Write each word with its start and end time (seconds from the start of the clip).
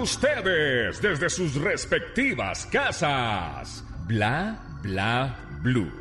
ustedes, 0.00 1.00
desde 1.02 1.28
sus 1.28 1.54
respectivas 1.56 2.66
casas. 2.66 3.84
Bla 4.06 4.58
Bla 4.82 5.36
Blue. 5.62 5.92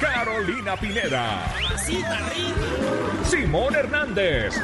Carolina 0.00 0.76
Pineda. 0.76 1.44
Simón 3.24 3.74
Hernández. 3.76 4.54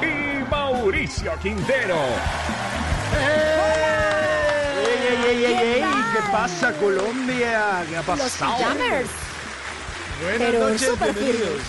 Y 0.00 0.48
Mauricio 0.48 1.32
Quintero. 1.42 1.98
¡Ey, 4.78 5.08
ey, 5.08 5.24
ey, 5.26 5.44
ey, 5.44 5.54
ey! 5.54 5.82
¿Qué 5.82 6.30
pasa, 6.30 6.72
Colombia? 6.74 7.84
¿Qué 7.88 7.96
ha 7.96 8.02
Los 8.02 8.20
pasado? 8.20 8.56
Jammers. 8.58 9.10
Buenas 10.22 10.38
Pero 10.38 10.68
noches, 10.68 10.82
súper 10.82 11.12
bienvenidos. 11.12 11.60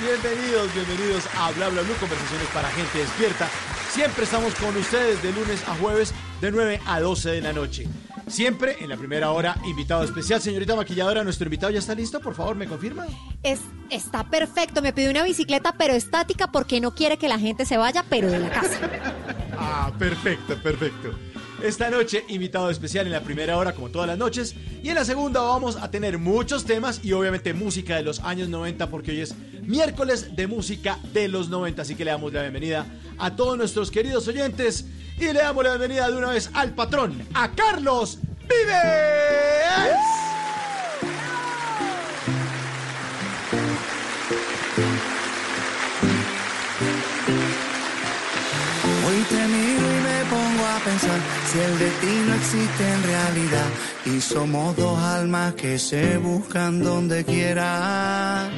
Bienvenidos, 0.00 0.74
bienvenidos 0.74 1.24
a 1.38 1.50
Bla 1.52 1.68
Bla 1.70 1.80
Blue, 1.82 1.94
conversaciones 1.98 2.48
para 2.52 2.68
gente 2.68 2.98
despierta. 2.98 3.48
Siempre 3.96 4.24
estamos 4.24 4.54
con 4.56 4.76
ustedes 4.76 5.22
de 5.22 5.32
lunes 5.32 5.66
a 5.66 5.74
jueves, 5.76 6.12
de 6.42 6.50
9 6.50 6.80
a 6.84 7.00
12 7.00 7.30
de 7.30 7.40
la 7.40 7.54
noche. 7.54 7.88
Siempre 8.26 8.76
en 8.80 8.90
la 8.90 8.98
primera 8.98 9.30
hora, 9.30 9.56
invitado 9.64 10.04
especial. 10.04 10.38
Señorita 10.38 10.76
maquilladora, 10.76 11.24
nuestro 11.24 11.46
invitado 11.46 11.72
ya 11.72 11.78
está 11.78 11.94
listo, 11.94 12.20
por 12.20 12.34
favor, 12.34 12.56
¿me 12.56 12.66
confirma? 12.66 13.06
Es, 13.42 13.60
está 13.88 14.24
perfecto. 14.24 14.82
Me 14.82 14.92
pidió 14.92 15.10
una 15.10 15.22
bicicleta, 15.22 15.72
pero 15.78 15.94
estática 15.94 16.52
porque 16.52 16.78
no 16.78 16.94
quiere 16.94 17.16
que 17.16 17.26
la 17.26 17.38
gente 17.38 17.64
se 17.64 17.78
vaya, 17.78 18.04
pero 18.10 18.30
de 18.30 18.38
la 18.38 18.50
casa. 18.50 18.78
Ah, 19.58 19.90
perfecto, 19.98 20.54
perfecto. 20.62 21.18
Esta 21.62 21.88
noche, 21.88 22.24
invitado 22.28 22.68
especial 22.70 23.06
en 23.06 23.12
la 23.12 23.22
primera 23.22 23.56
hora, 23.56 23.74
como 23.74 23.88
todas 23.88 24.06
las 24.06 24.18
noches. 24.18 24.54
Y 24.82 24.90
en 24.90 24.94
la 24.94 25.04
segunda 25.04 25.40
vamos 25.40 25.76
a 25.76 25.90
tener 25.90 26.18
muchos 26.18 26.64
temas 26.64 27.00
y 27.02 27.12
obviamente 27.12 27.54
música 27.54 27.96
de 27.96 28.02
los 28.02 28.20
años 28.20 28.48
90, 28.48 28.90
porque 28.90 29.12
hoy 29.12 29.20
es 29.22 29.34
miércoles 29.62 30.36
de 30.36 30.46
música 30.46 30.98
de 31.14 31.28
los 31.28 31.48
90. 31.48 31.82
Así 31.82 31.94
que 31.94 32.04
le 32.04 32.10
damos 32.10 32.32
la 32.32 32.42
bienvenida 32.42 32.86
a 33.18 33.34
todos 33.34 33.56
nuestros 33.56 33.90
queridos 33.90 34.28
oyentes. 34.28 34.84
Y 35.18 35.24
le 35.24 35.40
damos 35.40 35.64
la 35.64 35.70
bienvenida 35.70 36.10
de 36.10 36.16
una 36.16 36.28
vez 36.28 36.50
al 36.52 36.74
patrón, 36.74 37.26
a 37.32 37.50
Carlos 37.52 38.18
Vives. 38.42 40.35
Pensar 50.86 51.20
si 51.50 51.58
el 51.58 51.78
destino 51.80 52.34
existe 52.34 52.82
en 52.96 53.02
realidad 53.02 53.68
y 54.04 54.20
somos 54.20 54.76
dos 54.76 54.96
almas 55.00 55.54
que 55.54 55.78
se 55.78 56.16
buscan 56.18 56.82
donde 56.82 57.24
quiera. 57.24 58.48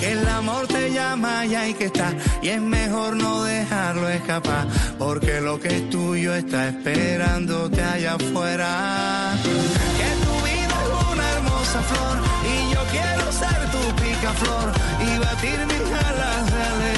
Que 0.00 0.12
el 0.12 0.28
amor 0.28 0.66
te 0.66 0.92
llama 0.92 1.46
y 1.46 1.54
hay 1.54 1.74
que 1.74 1.86
estar 1.86 2.14
y 2.42 2.48
es 2.48 2.60
mejor 2.60 3.16
no 3.16 3.44
dejarlo 3.44 4.08
escapar 4.08 4.66
porque 4.98 5.40
lo 5.40 5.60
que 5.60 5.68
es 5.76 5.90
tuyo 5.90 6.34
está 6.34 6.68
esperándote 6.68 7.80
allá 7.82 8.14
afuera. 8.14 8.70
Que 10.00 10.10
tu 10.24 10.34
vida 10.46 10.76
es 10.84 11.12
una 11.12 11.26
hermosa 11.34 11.80
flor 11.90 12.16
y 12.52 12.74
yo 12.74 12.82
quiero 12.94 13.24
ser 13.42 13.60
tu 13.74 13.82
picaflor 14.02 14.66
y 15.06 15.18
batir 15.26 15.58
mis 15.72 15.86
alas 16.08 16.42
de 16.54 16.97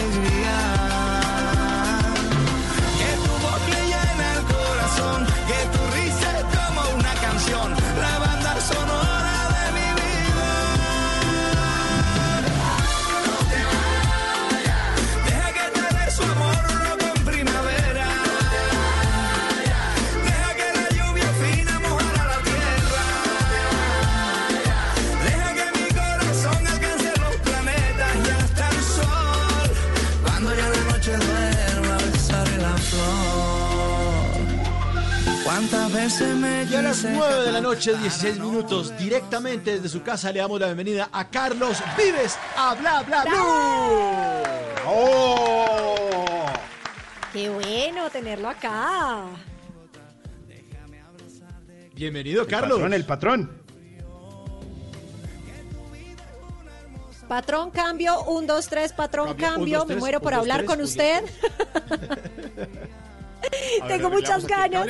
Y 36.10 36.74
a 36.74 36.82
las 36.82 36.96
quise 36.96 37.12
9 37.14 37.44
de 37.44 37.52
la 37.52 37.60
noche, 37.60 37.96
16 37.96 38.40
minutos, 38.40 38.98
directamente 38.98 39.74
desde 39.76 39.88
su 39.88 40.02
casa, 40.02 40.32
le 40.32 40.40
damos 40.40 40.58
la 40.58 40.66
bienvenida 40.66 41.08
a 41.12 41.30
Carlos 41.30 41.80
Vives 41.96 42.36
a 42.56 42.74
Bla 42.74 43.02
Bla 43.04 43.22
Blue. 43.22 44.42
¡Oh! 44.88 46.46
Qué 47.32 47.48
bueno 47.48 48.10
tenerlo 48.10 48.48
acá. 48.48 49.20
Bienvenido, 51.94 52.42
El 52.42 52.48
Carlos. 52.48 52.78
patrón, 52.78 52.92
el 52.92 53.06
patrón. 53.06 53.62
Patrón, 57.28 57.70
cambio. 57.70 58.24
Un, 58.24 58.48
dos, 58.48 58.66
tres, 58.66 58.92
patrón, 58.92 59.36
Cambio, 59.36 59.44
un, 59.44 59.70
dos, 59.70 59.78
cambio. 59.78 59.94
Me 59.94 60.00
muero 60.00 60.18
un, 60.18 60.24
por 60.24 60.32
dos, 60.32 60.40
hablar 60.40 60.58
tres, 60.58 60.70
con 60.70 60.80
usted. 60.80 61.22
Ver, 63.80 63.86
Tengo 63.86 64.10
muchas 64.10 64.44
ganas. 64.44 64.88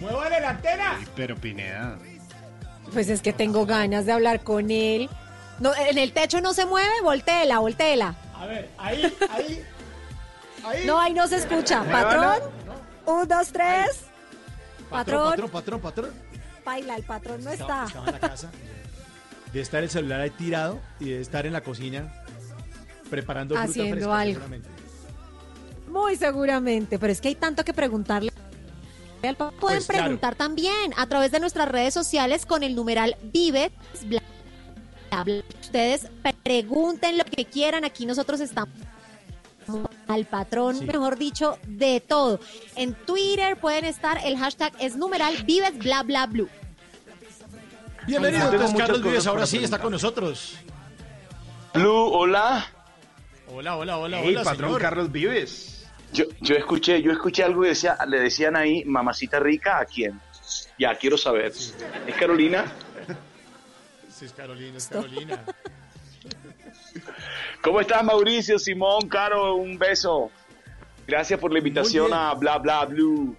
¡Muévale 0.00 0.40
la 0.40 0.50
antena! 0.50 0.98
Pero 1.16 1.36
Pineda. 1.36 1.98
Pues 2.92 3.08
es 3.08 3.22
que 3.22 3.32
tengo 3.32 3.64
ganas 3.66 4.06
de 4.06 4.12
hablar 4.12 4.42
con 4.42 4.70
él. 4.70 5.08
No, 5.60 5.74
en 5.74 5.98
el 5.98 6.12
techo 6.12 6.40
no 6.40 6.52
se 6.52 6.66
mueve, 6.66 6.90
volteela, 7.02 7.58
volteela. 7.60 8.14
A 8.34 8.46
ver, 8.46 8.70
ahí, 8.78 9.04
ahí. 9.30 9.64
Ahí. 10.64 10.84
No, 10.86 10.98
ahí 10.98 11.14
no 11.14 11.26
se 11.28 11.36
escucha. 11.36 11.82
Patrón, 11.84 12.38
un, 13.06 13.28
dos, 13.28 13.48
tres. 13.52 14.04
patrón, 14.90 15.30
patrón. 15.30 15.50
patrón, 15.50 15.80
patrón. 15.80 16.10
Baila, 16.64 16.96
el 16.96 17.02
patrón 17.04 17.44
no 17.44 17.50
Estaba, 17.50 17.84
está. 17.84 17.98
estaba 18.00 18.06
en 18.06 18.12
la 18.12 18.20
casa. 18.20 18.50
De 19.52 19.60
estar 19.60 19.82
el 19.82 19.90
celular 19.90 20.20
ahí 20.20 20.30
tirado 20.30 20.80
y 20.98 21.10
de 21.10 21.20
estar 21.20 21.46
en 21.46 21.52
la 21.52 21.60
cocina 21.62 22.12
preparando 23.10 23.54
fruta 23.54 23.70
Haciendo 23.70 23.94
fresca, 23.96 24.18
algo. 24.18 24.32
seguramente. 24.34 24.68
Muy 25.88 26.16
seguramente, 26.16 26.98
pero 26.98 27.12
es 27.12 27.20
que 27.20 27.28
hay 27.28 27.34
tanto 27.36 27.64
que 27.64 27.72
preguntarle. 27.72 28.32
Al. 29.28 29.50
Pueden 29.52 29.78
Pues, 29.78 29.86
claro. 29.86 30.02
preguntar 30.04 30.34
también 30.34 30.92
a 30.96 31.06
través 31.06 31.30
de 31.32 31.40
nuestras 31.40 31.68
redes 31.68 31.94
sociales 31.94 32.46
con 32.46 32.62
el 32.62 32.74
numeral 32.74 33.16
Vives. 33.22 33.70
bla, 34.04 34.22
bla, 35.10 35.24
bla. 35.24 35.34
Ustedes 35.60 36.08
pregunten 36.42 37.18
lo 37.18 37.24
que 37.24 37.44
quieran. 37.44 37.84
Aquí 37.84 38.06
nosotros 38.06 38.40
estamos 38.40 38.74
al 40.08 40.26
patrón, 40.26 40.78
Sí. 40.78 40.84
mejor 40.84 41.16
dicho, 41.16 41.58
de 41.66 42.00
todo. 42.00 42.38
En 42.76 42.94
Twitter 42.94 43.56
pueden 43.58 43.86
estar, 43.86 44.20
el 44.24 44.36
hashtag 44.36 44.72
es 44.78 44.94
numeral 44.96 45.42
Vives 45.44 45.78
bla 45.78 46.02
bla 46.02 46.26
blue. 46.26 46.48
Bienvenido, 48.06 48.52
entonces 48.52 48.76
Carlos 48.76 49.02
Vives, 49.02 49.26
ahora 49.26 49.46
sí 49.46 49.64
está 49.64 49.78
con 49.78 49.90
nosotros. 49.92 50.56
Blue, 51.72 52.10
hola. 52.12 52.66
Hola, 53.48 53.76
hola, 53.76 53.96
hola, 53.98 54.18
Hey, 54.22 54.34
hola, 54.34 54.44
patrón 54.44 54.68
señor. 54.70 54.80
Carlos 54.82 55.10
Vives. 55.12 55.73
Yo, 56.14 56.26
yo 56.40 56.54
escuché, 56.54 57.02
yo 57.02 57.10
escuché 57.10 57.42
algo 57.42 57.62
que 57.62 57.70
decía, 57.70 57.98
le 58.06 58.20
decían 58.20 58.54
ahí, 58.54 58.84
mamacita 58.84 59.40
rica, 59.40 59.80
¿a 59.80 59.84
quién? 59.84 60.20
Ya 60.78 60.96
quiero 60.96 61.18
saber. 61.18 61.46
¿Es 61.46 61.74
Carolina? 62.16 62.72
Sí, 64.08 64.26
es 64.26 64.32
Carolina, 64.32 64.78
es 64.78 64.86
Carolina. 64.86 65.44
¿Cómo 67.62 67.80
estás, 67.80 68.04
Mauricio, 68.04 68.60
Simón, 68.60 69.08
Caro? 69.08 69.56
Un 69.56 69.76
beso. 69.76 70.30
Gracias 71.04 71.40
por 71.40 71.52
la 71.52 71.58
invitación 71.58 72.14
a 72.14 72.32
Bla 72.34 72.58
Bla 72.58 72.84
Blue. 72.84 73.36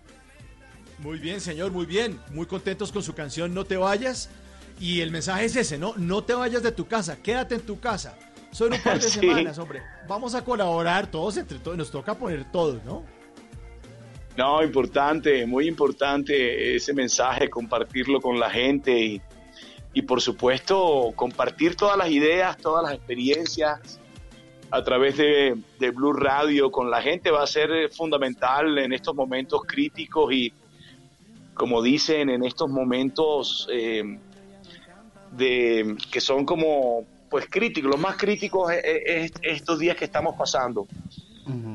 Muy 1.00 1.18
bien, 1.18 1.40
señor, 1.40 1.72
muy 1.72 1.86
bien. 1.86 2.20
Muy 2.32 2.46
contentos 2.46 2.92
con 2.92 3.04
su 3.04 3.16
canción 3.16 3.54
No 3.54 3.64
te 3.64 3.78
vayas. 3.78 4.30
Y 4.82 5.00
el 5.00 5.12
mensaje 5.12 5.46
es 5.46 5.56
ese, 5.56 5.78
¿no? 5.78 5.94
No 5.96 6.26
te 6.26 6.34
vayas 6.34 6.62
de 6.62 6.74
tu 6.74 6.88
casa, 6.88 7.16
quédate 7.24 7.56
en 7.56 7.62
tu 7.62 7.80
casa. 7.80 8.18
Son 8.56 8.72
un 8.72 8.80
par 8.80 8.96
de 9.00 9.02
Sí. 9.10 9.20
semanas, 9.20 9.58
hombre. 9.58 9.82
Vamos 10.08 10.34
a 10.34 10.42
colaborar 10.46 11.08
todos 11.12 11.36
entre 11.36 11.60
todos. 11.60 11.78
Nos 11.78 11.92
toca 11.92 12.16
poner 12.18 12.50
todos, 12.54 12.82
¿no? 12.86 13.04
No, 14.38 14.64
importante, 14.64 15.46
muy 15.46 15.68
importante 15.68 16.76
ese 16.76 16.94
mensaje, 16.94 17.50
compartirlo 17.50 18.22
con 18.22 18.40
la 18.40 18.50
gente 18.50 18.98
y, 18.98 19.22
y 19.94 20.02
por 20.04 20.22
supuesto 20.22 21.12
compartir 21.16 21.76
todas 21.76 21.98
las 21.98 22.10
ideas, 22.10 22.56
todas 22.58 22.84
las 22.84 22.94
experiencias 22.94 24.00
a 24.72 24.84
través 24.84 25.18
de, 25.18 25.58
de 25.80 25.90
Blue 25.92 26.14
Radio 26.14 26.72
con 26.72 26.90
la 26.90 27.02
gente 27.02 27.30
va 27.32 27.44
a 27.44 27.48
ser 27.48 27.90
fundamental 27.94 28.78
en 28.78 28.94
estos 28.94 29.16
momentos 29.16 29.62
críticos 29.66 30.34
y 30.34 30.54
como 31.54 31.82
dicen 31.82 32.30
en 32.30 32.44
estos 32.44 32.70
momentos 32.70 33.68
eh, 33.72 34.18
de 35.32 35.96
que 36.12 36.20
son 36.20 36.46
como 36.46 37.06
pues 37.36 37.48
críticos, 37.50 37.92
los 37.92 38.00
más 38.00 38.16
críticos 38.16 38.72
es, 38.72 39.34
estos 39.42 39.78
días 39.78 39.98
que 39.98 40.06
estamos 40.06 40.38
pasando. 40.38 40.88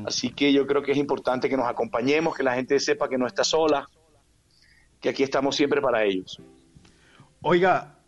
Así 0.07 0.31
que 0.31 0.51
yo 0.51 0.65
creo 0.65 0.81
que 0.81 0.91
es 0.91 0.97
importante 0.97 1.47
que 1.47 1.55
nos 1.55 1.67
acompañemos, 1.67 2.35
que 2.35 2.41
la 2.41 2.55
gente 2.55 2.79
sepa 2.79 3.07
que 3.07 3.19
no 3.19 3.27
está 3.27 3.43
sola, 3.43 3.87
que 4.99 5.09
aquí 5.09 5.21
estamos 5.21 5.55
siempre 5.55 5.79
para 5.79 6.03
ellos. 6.03 6.41
Oiga, 7.43 7.99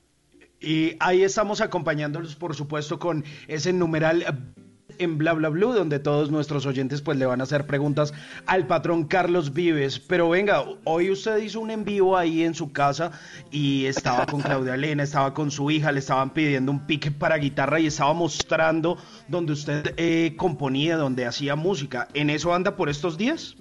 y 0.60 0.96
ahí 1.00 1.22
estamos 1.22 1.62
acompañándolos, 1.62 2.36
por 2.36 2.56
supuesto, 2.56 2.98
con 2.98 3.24
ese 3.48 3.72
numeral 3.72 4.56
en 5.00 5.18
Bla 5.18 5.34
Bla 5.34 5.50
Blue, 5.50 5.74
donde 5.74 6.00
todos 6.00 6.32
nuestros 6.32 6.66
oyentes 6.66 7.02
pues 7.02 7.18
le 7.18 7.26
van 7.26 7.42
a 7.42 7.44
hacer 7.44 7.66
preguntas 7.66 8.14
al 8.46 8.68
patrón 8.68 9.06
Carlos 9.06 9.54
Vives. 9.54 10.00
Pero 10.00 10.30
venga, 10.30 10.64
hoy 10.84 11.12
usted 11.12 11.38
hizo 11.38 11.60
un 11.60 11.72
en 11.72 11.84
vivo 11.84 12.18
ahí 12.18 12.44
en 12.44 12.54
su 12.54 12.72
casa 12.72 13.12
y 13.52 13.86
estaba 13.86 14.26
con 14.26 14.42
Claudia 14.44 14.76
Elena, 14.76 15.04
estaba 15.04 15.34
con 15.34 15.52
su 15.52 15.70
hija, 15.72 15.92
le 15.92 16.00
estaban 16.00 16.32
pidiendo 16.32 16.72
un 16.72 16.86
pique 16.86 17.12
para 17.12 17.38
guitarra 17.38 17.80
y 17.80 17.88
estaba 17.88 18.14
mostrando 18.14 18.98
donde 19.28 19.54
usted 19.54 19.94
eh, 19.98 20.36
componía, 20.38 20.98
donde 20.98 21.26
hacía 21.26 21.56
música. 21.56 22.08
¿En 22.14 22.30
eso 22.30 22.54
anda 22.54 22.76
por 22.76 22.90
estos 22.90 23.18
días? 23.18 23.56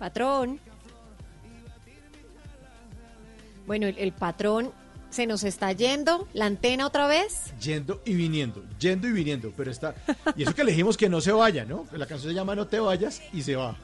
Patrón. 0.00 0.58
Bueno, 3.70 3.86
el, 3.86 4.10
patrón 4.10 4.72
se 5.10 5.28
nos 5.28 5.44
está 5.44 5.70
yendo, 5.70 6.26
la 6.32 6.46
antena 6.46 6.88
otra 6.88 7.06
vez. 7.06 7.54
Yendo 7.62 8.02
y 8.04 8.14
viniendo, 8.14 8.64
yendo 8.80 9.06
y 9.06 9.12
viniendo, 9.12 9.52
pero 9.56 9.70
está... 9.70 9.94
Y 10.34 10.42
eso 10.42 10.52
que 10.56 10.64
le 10.64 10.72
dijimos 10.72 10.96
que 10.96 11.08
no 11.08 11.20
se 11.20 11.30
vaya, 11.30 11.64
¿no? 11.64 11.86
La 11.92 12.06
canción 12.06 12.32
se 12.32 12.34
llama 12.34 12.56
No 12.56 12.66
te 12.66 12.80
vayas 12.80 13.22
y 13.32 13.42
se 13.42 13.54
va. 13.54 13.76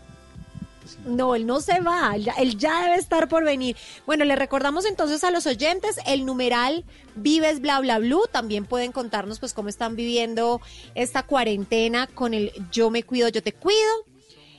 No, 1.04 1.36
él 1.36 1.46
no 1.46 1.60
se 1.60 1.80
va, 1.82 2.16
él 2.16 2.58
ya, 2.58 2.82
debe 2.82 2.96
estar 2.96 3.28
por 3.28 3.44
venir. 3.44 3.76
Bueno, 4.06 4.24
le 4.24 4.34
recordamos 4.34 4.86
entonces 4.86 5.22
a 5.22 5.30
los 5.30 5.46
oyentes 5.46 6.00
el 6.04 6.26
numeral 6.26 6.84
Vives 7.14 7.60
Bla 7.60 7.78
Bla 7.78 8.00
Blue. 8.00 8.26
También 8.32 8.64
pueden 8.64 8.90
contarnos 8.90 9.38
pues 9.38 9.54
cómo 9.54 9.68
están 9.68 9.94
viviendo 9.94 10.60
esta 10.96 11.22
cuarentena 11.22 12.08
con 12.08 12.34
el 12.34 12.50
Yo 12.72 12.90
me 12.90 13.04
cuido, 13.04 13.28
yo 13.28 13.40
te 13.40 13.52
cuido. 13.52 14.15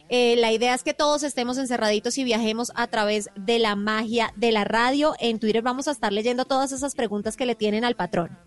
Eh, 0.10 0.36
la 0.38 0.54
idea 0.54 0.74
es 0.74 0.84
que 0.84 0.94
todos 0.94 1.24
estemos 1.24 1.58
encerraditos 1.58 2.18
y 2.18 2.24
viajemos 2.24 2.72
a 2.76 2.88
través 2.88 3.30
de 3.36 3.60
la 3.60 3.76
magia 3.76 4.34
de 4.36 4.52
la 4.52 4.64
radio. 4.64 5.14
En 5.20 5.40
Twitter 5.40 5.62
vamos 5.62 5.88
a 5.88 5.92
estar 5.92 6.14
leyendo 6.14 6.46
todas 6.46 6.72
esas 6.72 6.96
preguntas 6.96 7.36
que 7.36 7.46
le 7.46 7.56
tienen 7.56 7.84
al 7.84 7.96
patrón. 7.96 8.38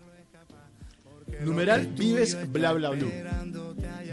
Numeral 1.41 1.87
Vives 1.87 2.37
Bla 2.51 2.73
Bla 2.73 2.89
Blue. 2.89 3.11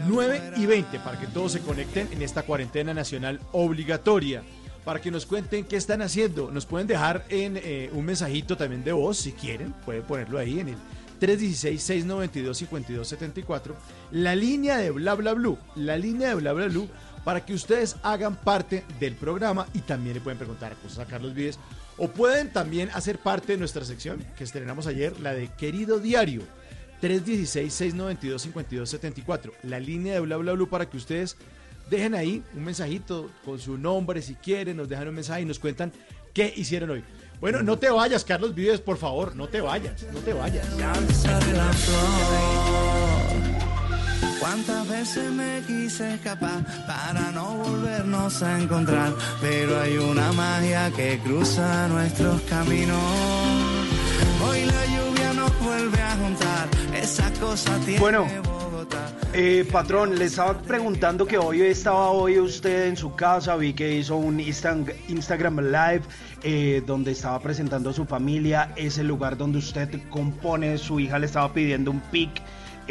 9 0.07 0.53
y 0.57 0.65
20 0.65 0.99
para 0.99 1.19
que 1.19 1.27
todos 1.27 1.51
se 1.51 1.59
conecten 1.59 2.07
en 2.11 2.21
esta 2.21 2.43
cuarentena 2.43 2.93
nacional 2.93 3.39
obligatoria. 3.51 4.43
Para 4.85 5.01
que 5.01 5.11
nos 5.11 5.25
cuenten 5.25 5.65
qué 5.65 5.75
están 5.75 6.01
haciendo. 6.01 6.51
Nos 6.51 6.65
pueden 6.65 6.87
dejar 6.87 7.25
en 7.29 7.57
eh, 7.57 7.89
un 7.93 8.05
mensajito 8.05 8.57
también 8.57 8.83
de 8.83 8.91
voz 8.91 9.17
si 9.17 9.33
quieren. 9.33 9.73
Pueden 9.85 10.03
ponerlo 10.03 10.39
ahí 10.39 10.59
en 10.59 10.69
el 10.69 10.77
316-692-5274. 11.19 13.73
La 14.11 14.35
línea 14.35 14.77
de 14.77 14.91
Bla 14.91 15.15
Bla 15.15 15.33
Blue. 15.33 15.57
La 15.75 15.97
línea 15.97 16.29
de 16.29 16.35
Bla 16.35 16.53
Bla 16.53 16.67
Blue 16.67 16.87
para 17.23 17.45
que 17.45 17.53
ustedes 17.53 17.95
hagan 18.03 18.35
parte 18.35 18.83
del 18.99 19.15
programa 19.15 19.67
y 19.73 19.79
también 19.79 20.15
le 20.15 20.21
pueden 20.21 20.37
preguntar 20.37 20.75
cosas 20.75 20.99
a 20.99 21.05
Carlos 21.05 21.33
Vives 21.33 21.57
o 21.97 22.07
pueden 22.07 22.51
también 22.51 22.89
hacer 22.93 23.17
parte 23.19 23.53
de 23.53 23.57
nuestra 23.57 23.85
sección 23.85 24.23
que 24.37 24.43
estrenamos 24.43 24.85
ayer, 24.87 25.19
la 25.19 25.33
de 25.33 25.47
Querido 25.49 25.99
Diario. 25.99 26.43
316-692-5274, 27.01 29.51
la 29.63 29.79
línea 29.79 30.15
de 30.15 30.19
bla 30.19 30.35
bla 30.37 30.53
bla 30.53 30.65
para 30.65 30.89
que 30.89 30.97
ustedes 30.97 31.37
dejen 31.89 32.13
ahí 32.13 32.43
un 32.55 32.65
mensajito 32.65 33.31
con 33.45 33.57
su 33.59 33.77
nombre 33.77 34.21
si 34.21 34.35
quieren, 34.35 34.75
nos 34.77 34.89
dejan 34.89 35.07
un 35.07 35.15
mensaje 35.15 35.41
y 35.41 35.45
nos 35.45 35.57
cuentan 35.59 35.91
qué 36.33 36.53
hicieron 36.55 36.91
hoy. 36.91 37.03
Bueno, 37.39 37.63
no 37.63 37.79
te 37.79 37.89
vayas, 37.89 38.25
Carlos 38.25 38.53
Vives, 38.53 38.81
por 38.81 38.97
favor, 38.97 39.33
no 39.35 39.47
te 39.47 39.61
vayas, 39.61 40.03
no 40.11 40.19
te 40.19 40.33
vayas. 40.33 40.67
Cuántas 44.39 44.87
veces 44.87 45.31
me 45.31 45.61
quise 45.67 46.15
escapar 46.15 46.63
para 46.87 47.31
no 47.31 47.55
volvernos 47.55 48.41
a 48.41 48.59
encontrar, 48.59 49.13
pero 49.41 49.79
hay 49.79 49.97
una 49.97 50.31
magia 50.31 50.91
que 50.91 51.19
cruza 51.19 51.87
nuestros 51.87 52.41
caminos. 52.41 52.97
Hoy 54.43 54.65
la 54.65 54.85
lluvia 54.85 55.33
nos 55.33 55.59
vuelve 55.59 56.01
a 56.01 56.15
juntar, 56.15 56.69
esa 56.95 57.31
cosa 57.33 57.77
tiene 57.85 57.99
bueno. 57.99 58.27
Eh, 59.31 59.63
patrón, 59.71 60.17
le 60.17 60.25
estaba 60.25 60.59
preguntando 60.59 61.27
que 61.27 61.37
hoy 61.37 61.61
estaba 61.61 62.09
hoy 62.09 62.39
usted 62.39 62.87
en 62.87 62.97
su 62.97 63.13
casa, 63.13 63.55
vi 63.57 63.73
que 63.73 63.95
hizo 63.95 64.15
un 64.15 64.39
Instagram 64.39 65.59
Live 65.59 66.01
eh, 66.41 66.81
donde 66.85 67.11
estaba 67.11 67.39
presentando 67.39 67.91
a 67.91 67.93
su 67.93 68.05
familia, 68.05 68.73
ese 68.75 69.03
lugar 69.03 69.37
donde 69.37 69.59
usted 69.59 70.01
compone, 70.09 70.79
su 70.79 70.99
hija 70.99 71.19
le 71.19 71.27
estaba 71.27 71.53
pidiendo 71.53 71.91
un 71.91 71.99
pic 71.99 72.41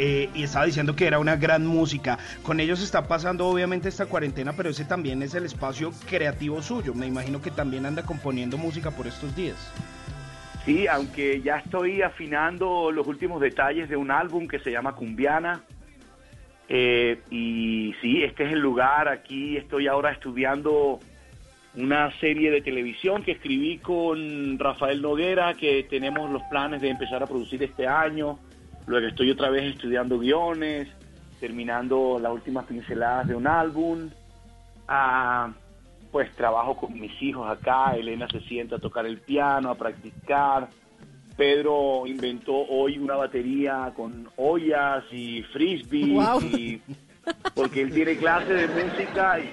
eh, 0.01 0.29
y 0.33 0.43
estaba 0.43 0.65
diciendo 0.65 0.95
que 0.95 1.05
era 1.05 1.19
una 1.19 1.35
gran 1.35 1.67
música. 1.67 2.17
Con 2.41 2.61
ellos 2.61 2.81
está 2.81 3.05
pasando 3.09 3.45
obviamente 3.47 3.89
esta 3.89 4.05
cuarentena, 4.05 4.53
pero 4.53 4.69
ese 4.69 4.85
también 4.85 5.21
es 5.21 5.35
el 5.35 5.43
espacio 5.43 5.91
creativo 6.09 6.61
suyo. 6.61 6.93
Me 6.93 7.05
imagino 7.05 7.41
que 7.41 7.51
también 7.51 7.85
anda 7.85 8.03
componiendo 8.03 8.57
música 8.57 8.91
por 8.91 9.07
estos 9.07 9.35
días. 9.35 9.57
Sí, 10.63 10.87
aunque 10.87 11.41
ya 11.41 11.57
estoy 11.57 12.01
afinando 12.01 12.91
los 12.91 13.07
últimos 13.07 13.41
detalles 13.41 13.89
de 13.89 13.97
un 13.97 14.09
álbum 14.09 14.47
que 14.47 14.59
se 14.59 14.71
llama 14.71 14.95
Cumbiana. 14.95 15.63
Eh, 16.69 17.19
y 17.29 17.93
sí, 18.01 18.23
este 18.23 18.45
es 18.45 18.53
el 18.53 18.59
lugar. 18.59 19.09
Aquí 19.09 19.57
estoy 19.57 19.87
ahora 19.87 20.11
estudiando 20.11 21.01
una 21.75 22.17
serie 22.21 22.51
de 22.51 22.61
televisión 22.61 23.21
que 23.21 23.33
escribí 23.33 23.79
con 23.79 24.57
Rafael 24.57 25.01
Noguera, 25.01 25.55
que 25.55 25.83
tenemos 25.89 26.31
los 26.31 26.43
planes 26.43 26.81
de 26.81 26.89
empezar 26.89 27.21
a 27.21 27.27
producir 27.27 27.61
este 27.63 27.85
año. 27.85 28.39
Luego 28.89 29.05
estoy 29.05 29.29
otra 29.29 29.51
vez 29.51 29.75
estudiando 29.75 30.17
guiones, 30.17 30.87
terminando 31.39 32.17
las 32.19 32.31
últimas 32.31 32.65
pinceladas 32.65 33.27
de 33.27 33.35
un 33.35 33.45
álbum. 33.45 34.09
Ah, 34.87 35.51
pues 36.11 36.35
trabajo 36.35 36.75
con 36.75 36.99
mis 36.99 37.11
hijos 37.21 37.47
acá, 37.47 37.95
Elena 37.95 38.27
se 38.27 38.39
sienta 38.39 38.77
a 38.77 38.79
tocar 38.79 39.05
el 39.05 39.19
piano, 39.19 39.69
a 39.69 39.75
practicar. 39.75 40.69
Pedro 41.37 42.07
inventó 42.07 42.55
hoy 42.55 42.97
una 42.97 43.15
batería 43.15 43.93
con 43.95 44.27
ollas 44.37 45.03
y 45.11 45.43
frisbee, 45.43 46.81
porque 47.53 47.81
él 47.83 47.93
tiene 47.93 48.17
clase 48.17 48.51
de 48.51 48.67
música 48.69 49.39
y 49.39 49.51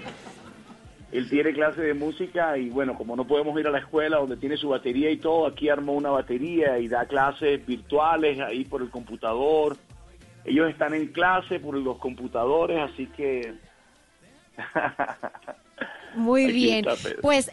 él 1.13 1.29
tiene 1.31 1.53
clase 1.53 1.81
de 1.83 1.95
música 1.95 2.59
y 2.59 2.69
bueno, 2.69 2.97
como 2.97 3.15
no 3.15 3.27
podemos 3.27 3.59
ir 3.59 3.67
a 3.67 3.71
la 3.71 3.79
escuela 3.79 4.19
donde 4.19 4.37
tiene 4.37 4.57
su 4.57 4.71
batería 4.71 5.11
y 5.11 5.19
todo, 5.19 5.47
aquí 5.47 5.69
armó 5.69 5.93
una 5.93 6.11
batería 6.11 6.79
y 6.79 6.89
da 6.89 7.07
clases 7.07 7.65
virtuales 7.65 8.41
ahí 8.41 8.65
por 8.65 8.83
el 8.83 8.91
computador. 8.91 9.77
Ellos 10.45 10.69
están 10.69 10.95
en 10.95 11.09
clase 11.09 11.61
por 11.61 11.77
los 11.77 11.99
computadores, 11.99 12.79
así 12.79 13.07
que... 13.09 13.55
Muy 16.15 16.51
bien. 16.51 16.85
Pues 17.21 17.51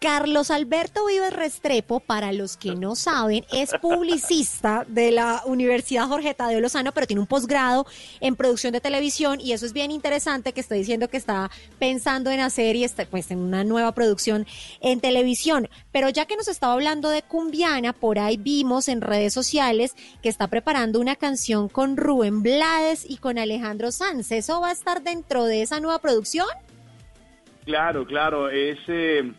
Carlos 0.00 0.52
Alberto 0.52 1.06
Vives 1.06 1.32
Restrepo, 1.32 1.98
para 1.98 2.32
los 2.32 2.56
que 2.56 2.76
no 2.76 2.94
saben, 2.94 3.44
es 3.52 3.72
publicista 3.80 4.84
de 4.86 5.10
la 5.10 5.42
Universidad 5.44 6.06
Jorge 6.06 6.34
Tadeo 6.34 6.60
Lozano, 6.60 6.92
pero 6.92 7.08
tiene 7.08 7.20
un 7.20 7.26
posgrado 7.26 7.84
en 8.20 8.36
producción 8.36 8.72
de 8.72 8.80
televisión 8.80 9.40
y 9.40 9.52
eso 9.52 9.66
es 9.66 9.72
bien 9.72 9.90
interesante 9.90 10.52
que 10.52 10.60
estoy 10.60 10.78
diciendo 10.78 11.08
que 11.08 11.16
está 11.16 11.50
pensando 11.80 12.30
en 12.30 12.38
hacer 12.38 12.76
y 12.76 12.84
está, 12.84 13.06
pues 13.06 13.32
en 13.32 13.38
una 13.40 13.64
nueva 13.64 13.90
producción 13.90 14.46
en 14.80 15.00
televisión. 15.00 15.68
Pero 15.90 16.10
ya 16.10 16.26
que 16.26 16.36
nos 16.36 16.46
estaba 16.46 16.74
hablando 16.74 17.10
de 17.10 17.22
Cumbiana, 17.22 17.92
por 17.92 18.20
ahí 18.20 18.36
vimos 18.36 18.86
en 18.86 19.00
redes 19.00 19.34
sociales 19.34 19.96
que 20.22 20.28
está 20.28 20.46
preparando 20.46 21.00
una 21.00 21.16
canción 21.16 21.68
con 21.68 21.96
Rubén 21.96 22.44
Blades 22.44 23.04
y 23.08 23.16
con 23.16 23.36
Alejandro 23.36 23.90
Sanz. 23.90 24.30
¿Eso 24.30 24.60
va 24.60 24.68
a 24.68 24.72
estar 24.72 25.02
dentro 25.02 25.44
de 25.44 25.62
esa 25.62 25.80
nueva 25.80 25.98
producción? 25.98 26.46
Claro, 27.64 28.06
claro, 28.06 28.48
es... 28.48 28.78
Eh, 28.86 29.32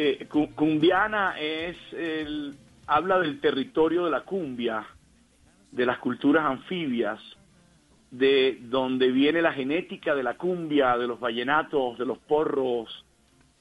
eh, 0.00 0.28
cumbiana 0.54 1.34
es 1.40 1.76
el, 1.92 2.54
habla 2.86 3.18
del 3.18 3.40
territorio 3.40 4.04
de 4.04 4.12
la 4.12 4.20
cumbia, 4.20 4.86
de 5.72 5.84
las 5.84 5.98
culturas 5.98 6.44
anfibias, 6.44 7.20
de 8.12 8.58
donde 8.62 9.10
viene 9.10 9.42
la 9.42 9.52
genética 9.52 10.14
de 10.14 10.22
la 10.22 10.34
cumbia, 10.34 10.96
de 10.96 11.08
los 11.08 11.18
vallenatos, 11.18 11.98
de 11.98 12.06
los 12.06 12.16
porros, 12.18 13.04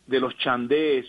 de 0.06 0.20
los 0.20 0.38
chandés. 0.38 1.08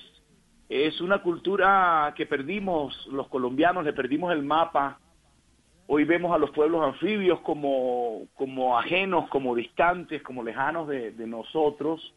Es 0.70 0.98
una 1.02 1.20
cultura 1.20 2.14
que 2.16 2.24
perdimos, 2.24 3.06
los 3.08 3.28
colombianos 3.28 3.84
le 3.84 3.92
perdimos 3.92 4.32
el 4.32 4.42
mapa. 4.42 4.98
Hoy 5.88 6.04
vemos 6.04 6.34
a 6.34 6.38
los 6.38 6.52
pueblos 6.52 6.82
anfibios 6.82 7.40
como, 7.40 8.28
como 8.34 8.78
ajenos, 8.78 9.28
como 9.28 9.54
distantes, 9.54 10.22
como 10.22 10.42
lejanos 10.42 10.88
de 10.88 11.26
nosotros 11.26 12.14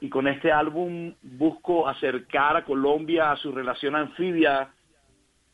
y 0.00 0.08
con 0.08 0.28
este 0.28 0.52
álbum 0.52 1.14
busco 1.22 1.88
acercar 1.88 2.56
a 2.56 2.64
Colombia 2.64 3.32
a 3.32 3.36
su 3.36 3.52
relación 3.52 3.96
anfibia 3.96 4.70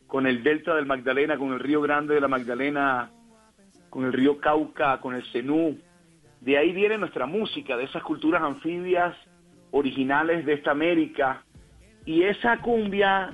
con 0.07 0.27
el 0.27 0.43
delta 0.43 0.75
del 0.75 0.87
Magdalena, 0.87 1.39
con 1.39 1.53
el 1.53 1.61
río 1.61 1.81
Grande 1.81 2.15
de 2.15 2.21
la 2.21 2.29
Magdalena, 2.29 3.11
con 3.89 4.05
el 4.05 4.13
río 4.13 4.39
Cauca, 4.39 5.01
con 5.01 5.15
el 5.15 5.25
Cenú. 5.33 5.79
De 6.41 6.59
ahí 6.59 6.73
viene 6.73 6.99
nuestra 6.99 7.25
música, 7.25 7.77
de 7.77 7.85
esas 7.85 8.03
culturas 8.03 8.43
anfibias 8.43 9.17
originales 9.71 10.45
de 10.45 10.55
esta 10.55 10.73
América. 10.73 11.45
Y 12.05 12.25
esa 12.25 12.59
cumbia, 12.59 13.33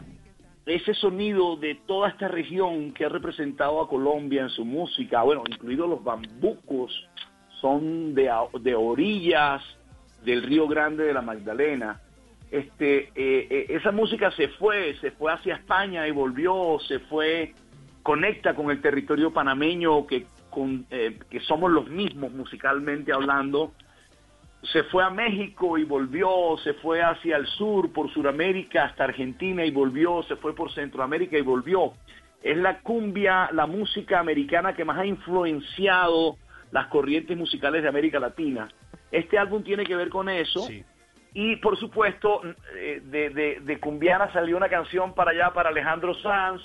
ese 0.66 0.94
sonido 0.94 1.56
de 1.56 1.74
toda 1.86 2.10
esta 2.10 2.28
región 2.28 2.92
que 2.92 3.06
ha 3.06 3.08
representado 3.08 3.80
a 3.80 3.88
Colombia 3.88 4.42
en 4.42 4.50
su 4.50 4.64
música, 4.64 5.22
bueno, 5.22 5.42
incluidos 5.48 5.88
los 5.88 6.04
bambucos, 6.04 6.92
son 7.60 8.14
de, 8.14 8.30
de 8.60 8.74
orillas 8.76 9.62
del 10.24 10.42
Río 10.42 10.68
Grande 10.68 11.04
de 11.04 11.12
la 11.12 11.22
Magdalena. 11.22 12.00
Este, 12.50 13.10
eh, 13.14 13.46
eh, 13.50 13.66
esa 13.68 13.92
música 13.92 14.30
se 14.32 14.48
fue, 14.48 14.96
se 15.00 15.10
fue 15.12 15.32
hacia 15.32 15.56
España 15.56 16.08
y 16.08 16.12
volvió, 16.12 16.78
se 16.86 16.98
fue, 17.00 17.54
conecta 18.02 18.54
con 18.54 18.70
el 18.70 18.80
territorio 18.80 19.32
panameño 19.32 20.06
que, 20.06 20.26
con, 20.48 20.86
eh, 20.90 21.18
que 21.28 21.40
somos 21.40 21.70
los 21.70 21.88
mismos 21.88 22.32
musicalmente 22.32 23.12
hablando, 23.12 23.72
se 24.62 24.82
fue 24.84 25.04
a 25.04 25.10
México 25.10 25.78
y 25.78 25.84
volvió, 25.84 26.56
se 26.64 26.74
fue 26.74 27.02
hacia 27.02 27.36
el 27.36 27.46
sur, 27.46 27.92
por 27.92 28.12
Sudamérica 28.12 28.86
hasta 28.86 29.04
Argentina 29.04 29.64
y 29.64 29.70
volvió, 29.70 30.22
se 30.24 30.36
fue 30.36 30.54
por 30.54 30.72
Centroamérica 30.72 31.38
y 31.38 31.42
volvió. 31.42 31.92
Es 32.42 32.56
la 32.56 32.80
cumbia, 32.80 33.50
la 33.52 33.66
música 33.66 34.18
americana 34.18 34.74
que 34.74 34.84
más 34.84 34.98
ha 34.98 35.06
influenciado 35.06 36.36
las 36.70 36.86
corrientes 36.88 37.36
musicales 37.36 37.82
de 37.82 37.88
América 37.88 38.18
Latina. 38.18 38.68
Este 39.10 39.38
álbum 39.38 39.62
tiene 39.62 39.84
que 39.84 39.96
ver 39.96 40.08
con 40.08 40.28
eso. 40.28 40.68
Y 41.34 41.56
por 41.56 41.78
supuesto, 41.78 42.40
eh, 42.74 43.00
de, 43.04 43.60
de, 43.60 43.80
Cumbiana 43.80 44.32
salió 44.32 44.56
una 44.56 44.68
canción 44.68 45.14
para 45.14 45.30
allá, 45.30 45.52
para 45.52 45.68
Alejandro 45.68 46.14
Sanz, 46.14 46.62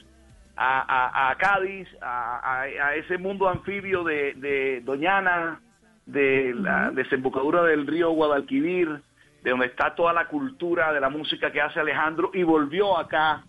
a, 0.55 1.35
Cádiz, 1.37 1.87
a, 2.01 2.67
ese 2.95 3.17
mundo 3.17 3.49
anfibio 3.49 4.03
de, 4.03 4.33
de 4.35 4.81
Doñana, 4.81 5.61
de 6.05 6.53
la 6.55 6.91
desembocadura 6.91 7.63
del 7.63 7.87
río 7.87 8.11
Guadalquivir, 8.11 9.01
de 9.43 9.49
donde 9.49 9.67
está 9.67 9.95
toda 9.95 10.13
la 10.13 10.27
cultura 10.27 10.93
de 10.93 11.01
la 11.01 11.09
música 11.09 11.51
que 11.51 11.61
hace 11.61 11.79
Alejandro, 11.79 12.31
y 12.33 12.43
volvió 12.43 12.97
acá 12.97 13.43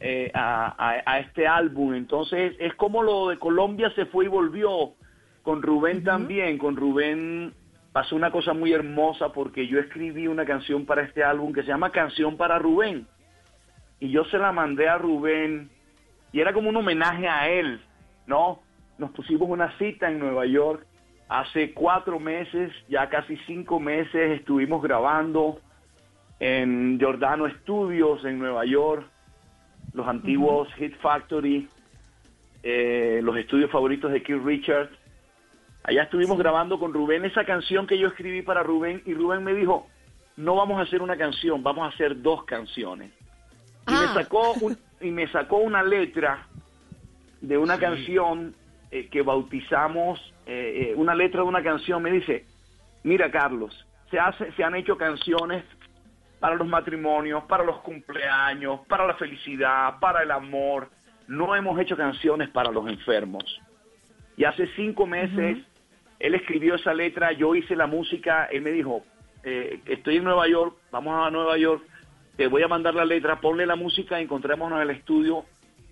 eh, 0.00 0.30
a, 0.34 1.18
este 1.20 1.46
álbum. 1.46 1.94
Entonces 1.94 2.54
es 2.58 2.74
como 2.74 3.02
lo 3.02 3.28
de 3.28 3.38
Colombia 3.38 3.90
se 3.94 4.06
fue 4.06 4.26
y 4.26 4.28
volvió. 4.28 4.92
Con 5.42 5.62
Rubén 5.62 6.04
también, 6.04 6.58
con 6.58 6.76
Rubén 6.76 7.54
pasó 7.98 8.14
una 8.14 8.30
cosa 8.30 8.52
muy 8.52 8.72
hermosa 8.72 9.32
porque 9.32 9.66
yo 9.66 9.80
escribí 9.80 10.28
una 10.28 10.44
canción 10.44 10.86
para 10.86 11.02
este 11.02 11.24
álbum 11.24 11.52
que 11.52 11.62
se 11.62 11.66
llama 11.66 11.90
Canción 11.90 12.36
para 12.36 12.56
Rubén. 12.56 13.08
Y 13.98 14.10
yo 14.12 14.24
se 14.26 14.38
la 14.38 14.52
mandé 14.52 14.88
a 14.88 14.98
Rubén 14.98 15.68
y 16.30 16.38
era 16.38 16.52
como 16.52 16.68
un 16.68 16.76
homenaje 16.76 17.26
a 17.26 17.48
él, 17.48 17.80
¿no? 18.28 18.60
Nos 18.98 19.10
pusimos 19.10 19.50
una 19.50 19.76
cita 19.78 20.08
en 20.08 20.20
Nueva 20.20 20.46
York 20.46 20.86
Hace 21.28 21.74
cuatro 21.74 22.20
meses, 22.20 22.72
ya 22.88 23.08
casi 23.10 23.36
cinco 23.46 23.80
meses, 23.80 24.38
estuvimos 24.38 24.80
grabando 24.80 25.58
en 26.38 26.98
Giordano 27.00 27.50
Studios 27.50 28.24
en 28.24 28.38
Nueva 28.38 28.64
York, 28.64 29.04
los 29.92 30.06
antiguos 30.06 30.72
Hit 30.74 30.96
Factory, 30.98 31.68
eh, 32.62 33.20
los 33.24 33.36
estudios 33.36 33.72
favoritos 33.72 34.12
de 34.12 34.22
Keith 34.22 34.42
Richards. 34.42 34.97
Allá 35.88 36.02
estuvimos 36.02 36.36
grabando 36.36 36.78
con 36.78 36.92
Rubén 36.92 37.24
esa 37.24 37.46
canción 37.46 37.86
que 37.86 37.96
yo 37.98 38.08
escribí 38.08 38.42
para 38.42 38.62
Rubén 38.62 39.00
y 39.06 39.14
Rubén 39.14 39.42
me 39.42 39.54
dijo, 39.54 39.86
no 40.36 40.54
vamos 40.54 40.78
a 40.78 40.82
hacer 40.82 41.00
una 41.00 41.16
canción, 41.16 41.62
vamos 41.62 41.86
a 41.86 41.94
hacer 41.94 42.20
dos 42.20 42.44
canciones. 42.44 43.10
Y, 43.86 43.92
me, 43.92 43.96
ah. 43.96 44.12
sacó 44.12 44.52
y 45.00 45.10
me 45.10 45.26
sacó 45.28 45.56
una 45.56 45.82
letra 45.82 46.46
de 47.40 47.56
una 47.56 47.78
canción 47.78 48.54
eh, 48.90 49.08
que 49.08 49.22
bautizamos 49.22 50.20
eh, 50.44 50.90
eh, 50.90 50.94
una 50.94 51.14
letra 51.14 51.40
de 51.40 51.48
una 51.48 51.62
canción, 51.62 52.02
me 52.02 52.10
dice, 52.10 52.44
mira 53.02 53.30
Carlos, 53.30 53.86
se, 54.10 54.18
hace, 54.18 54.52
se 54.52 54.62
han 54.62 54.74
hecho 54.74 54.98
canciones 54.98 55.64
para 56.38 56.54
los 56.56 56.68
matrimonios, 56.68 57.44
para 57.44 57.64
los 57.64 57.78
cumpleaños, 57.78 58.80
para 58.88 59.06
la 59.06 59.14
felicidad, 59.14 59.98
para 60.00 60.22
el 60.22 60.32
amor. 60.32 60.90
No 61.28 61.56
hemos 61.56 61.80
hecho 61.80 61.96
canciones 61.96 62.50
para 62.50 62.70
los 62.70 62.86
enfermos. 62.90 63.58
Y 64.36 64.44
hace 64.44 64.68
cinco 64.76 65.06
meses 65.06 65.64
él 66.18 66.34
escribió 66.34 66.74
esa 66.74 66.94
letra, 66.94 67.32
yo 67.32 67.54
hice 67.54 67.76
la 67.76 67.86
música, 67.86 68.46
él 68.46 68.62
me 68.62 68.72
dijo, 68.72 69.04
estoy 69.42 70.16
en 70.16 70.24
Nueva 70.24 70.46
York, 70.48 70.76
vamos 70.90 71.26
a 71.26 71.30
Nueva 71.30 71.56
York, 71.56 71.82
te 72.36 72.48
voy 72.48 72.62
a 72.62 72.68
mandar 72.68 72.94
la 72.94 73.04
letra, 73.04 73.40
ponle 73.40 73.66
la 73.66 73.76
música, 73.76 74.20
encontrémonos 74.20 74.78
en 74.78 74.90
el 74.90 74.96
estudio 74.96 75.44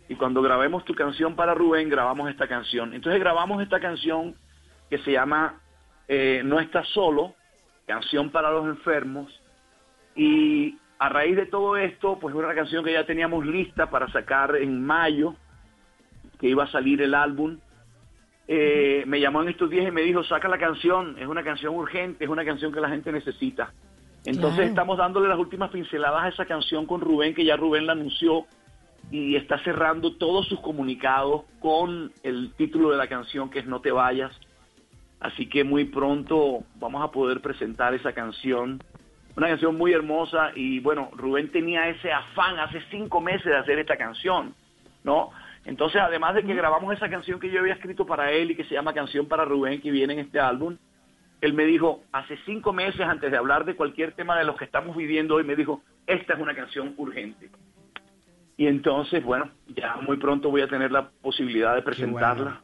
y 0.09 0.15
cuando 0.15 0.43
grabemos 0.43 0.85
tu 0.85 0.95
canción 0.95 1.35
para 1.35 1.55
Rubén, 1.55 1.89
grabamos 1.89 2.31
esta 2.31 2.47
canción. 2.47 2.95
Entonces 2.95 3.21
grabamos 3.21 3.63
esta 3.63 3.81
canción 3.81 4.35
que 4.89 4.99
se 4.99 5.13
llama 5.13 5.61
eh, 6.07 6.43
No 6.45 6.61
estás 6.61 6.87
solo, 6.89 7.35
canción 7.87 8.31
para 8.31 8.51
los 8.51 8.67
enfermos. 8.67 9.43
Y 10.15 10.79
a 10.99 11.09
raíz 11.09 11.37
de 11.37 11.47
todo 11.47 11.77
esto, 11.77 12.19
pues 12.21 12.35
una 12.35 12.55
canción 12.55 12.85
que 12.85 12.93
ya 12.93 13.05
teníamos 13.05 13.45
lista 13.45 13.91
para 13.91 14.09
sacar 14.13 14.57
en 14.57 14.85
mayo, 14.85 15.35
que 16.39 16.49
iba 16.49 16.65
a 16.65 16.71
salir 16.71 17.03
el 17.03 17.15
álbum. 17.15 17.59
Eh, 18.49 19.03
me 19.07 19.21
llamó 19.21 19.43
en 19.43 19.49
estos 19.49 19.71
días 19.71 19.89
y 19.89 19.91
me 19.91 20.03
dijo, 20.03 20.23
saca 20.23 20.49
la 20.49 20.59
canción, 20.59 21.17
es 21.19 21.27
una 21.27 21.43
canción 21.43 21.75
urgente, 21.75 22.25
es 22.25 22.31
una 22.31 22.45
canción 22.45 22.73
que 22.73 22.81
la 22.81 22.89
gente 22.89 23.11
necesita. 23.11 23.73
Entonces 24.25 24.69
estamos 24.69 24.99
dándole 24.99 25.29
las 25.29 25.39
últimas 25.39 25.71
pinceladas 25.71 26.25
a 26.25 26.29
esa 26.29 26.47
canción 26.47 26.87
con 26.87 27.01
Rubén, 27.01 27.35
que 27.35 27.45
ya 27.45 27.57
Rubén 27.57 27.87
la 27.87 27.93
anunció 27.93 28.47
y 29.11 29.37
está 29.37 29.63
cerrando 29.63 30.17
todos 30.17 30.49
sus 30.49 30.61
comunicados 30.61 31.43
con 31.61 32.13
el 32.25 32.53
título 32.55 32.91
de 32.91 32.97
la 32.97 33.07
canción 33.07 33.51
que 33.51 33.61
es 33.61 33.67
No 33.67 33.81
te 33.81 33.93
vayas. 33.93 34.33
Así 35.21 35.49
que 35.49 35.65
muy 35.65 35.85
pronto 35.85 36.65
vamos 36.77 37.03
a 37.03 37.11
poder 37.11 37.41
presentar 37.41 37.95
esa 37.95 38.13
canción. 38.13 38.83
Una 39.37 39.49
canción 39.49 39.77
muy 39.77 39.93
hermosa 39.93 40.51
y 40.55 40.81
bueno, 40.81 41.11
Rubén 41.15 41.51
tenía 41.53 41.89
ese 41.89 42.13
afán 42.13 42.59
hace 42.59 42.83
cinco 42.91 43.21
meses 43.21 43.45
de 43.45 43.57
hacer 43.57 43.79
esta 43.79 43.97
canción, 43.97 44.55
¿no? 45.05 45.31
Entonces, 45.67 46.01
además 46.01 46.35
de 46.35 46.45
que 46.45 46.55
grabamos 46.55 46.95
esa 46.95 47.11
canción 47.11 47.41
que 47.41 47.51
yo 47.51 47.61
había 47.61 47.75
escrito 47.75 48.07
para 48.07 48.31
él 48.31 48.53
y 48.53 48.55
que 48.55 48.65
se 48.65 48.75
llama 48.75 48.95
Canción 48.95 49.27
para 49.27 49.45
Rubén, 49.45 49.81
que 49.81 49.91
viene 49.91 50.13
en 50.13 50.21
este 50.21 50.39
álbum, 50.39 50.77
él 51.41 51.55
me 51.55 51.65
dijo, 51.65 52.05
hace 52.13 52.39
cinco 52.47 52.73
meses 52.73 53.01
antes 53.01 53.31
de 53.31 53.37
hablar 53.37 53.65
de 53.65 53.75
cualquier 53.75 54.13
tema 54.13 54.39
de 54.39 54.45
los 54.45 54.57
que 54.57 54.65
estamos 54.65 54.97
viviendo 54.97 55.35
hoy, 55.35 55.45
me 55.45 55.57
dijo, 55.57 55.83
esta 56.07 56.35
es 56.35 56.41
una 56.41 56.55
canción 56.55 56.95
urgente. 56.97 57.51
Y 58.57 58.69
entonces, 58.69 59.23
bueno, 59.25 59.51
ya 59.67 59.97
muy 59.97 60.17
pronto 60.19 60.51
voy 60.51 60.63
a 60.63 60.69
tener 60.69 60.93
la 60.93 61.11
posibilidad 61.11 61.75
de 61.75 61.83
presentarla. 61.83 62.63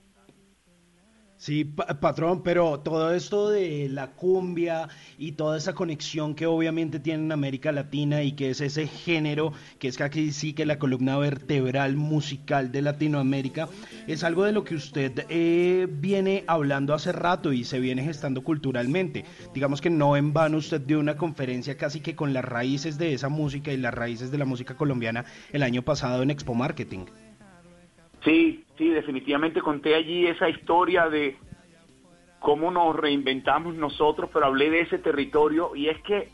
Sí, 1.42 1.64
patrón, 1.64 2.44
pero 2.44 2.78
todo 2.78 3.12
esto 3.12 3.50
de 3.50 3.88
la 3.88 4.12
cumbia 4.12 4.88
y 5.18 5.32
toda 5.32 5.58
esa 5.58 5.72
conexión 5.72 6.36
que 6.36 6.46
obviamente 6.46 7.00
tiene 7.00 7.24
en 7.24 7.32
América 7.32 7.72
Latina 7.72 8.22
y 8.22 8.30
que 8.30 8.50
es 8.50 8.60
ese 8.60 8.86
género 8.86 9.52
que 9.80 9.88
es 9.88 10.00
aquí 10.00 10.30
sí 10.30 10.52
que 10.52 10.64
la 10.64 10.78
columna 10.78 11.18
vertebral 11.18 11.96
musical 11.96 12.70
de 12.70 12.82
Latinoamérica, 12.82 13.68
es 14.06 14.22
algo 14.22 14.44
de 14.44 14.52
lo 14.52 14.62
que 14.62 14.76
usted 14.76 15.26
eh, 15.30 15.88
viene 15.90 16.44
hablando 16.46 16.94
hace 16.94 17.10
rato 17.10 17.52
y 17.52 17.64
se 17.64 17.80
viene 17.80 18.04
gestando 18.04 18.44
culturalmente. 18.44 19.24
Digamos 19.52 19.80
que 19.80 19.90
no 19.90 20.16
en 20.16 20.32
vano 20.32 20.58
usted 20.58 20.80
dio 20.80 21.00
una 21.00 21.16
conferencia 21.16 21.76
casi 21.76 21.98
que 21.98 22.14
con 22.14 22.32
las 22.32 22.44
raíces 22.44 22.98
de 22.98 23.14
esa 23.14 23.28
música 23.28 23.72
y 23.72 23.78
las 23.78 23.92
raíces 23.92 24.30
de 24.30 24.38
la 24.38 24.44
música 24.44 24.76
colombiana 24.76 25.24
el 25.52 25.64
año 25.64 25.82
pasado 25.82 26.22
en 26.22 26.30
Expo 26.30 26.54
Marketing. 26.54 27.06
Sí, 28.24 28.64
sí, 28.82 28.90
definitivamente 28.90 29.60
conté 29.60 29.94
allí 29.94 30.26
esa 30.26 30.48
historia 30.48 31.08
de 31.08 31.36
cómo 32.40 32.72
nos 32.72 32.96
reinventamos 32.96 33.76
nosotros, 33.76 34.28
pero 34.32 34.46
hablé 34.46 34.70
de 34.70 34.80
ese 34.80 34.98
territorio 34.98 35.76
y 35.76 35.88
es 35.88 36.02
que 36.02 36.30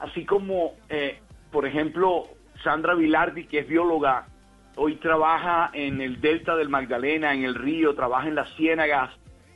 así 0.00 0.24
como, 0.24 0.72
eh, 0.88 1.20
por 1.52 1.66
ejemplo, 1.66 2.24
Sandra 2.64 2.94
Vilardi, 2.94 3.44
que 3.44 3.58
es 3.58 3.68
bióloga, 3.68 4.28
hoy 4.76 4.96
trabaja 4.96 5.70
en 5.74 6.00
el 6.00 6.22
delta 6.22 6.56
del 6.56 6.70
Magdalena, 6.70 7.34
en 7.34 7.44
el 7.44 7.54
río, 7.54 7.94
trabaja 7.94 8.28
en 8.28 8.34
las 8.34 8.48
ciénagas, 8.56 9.10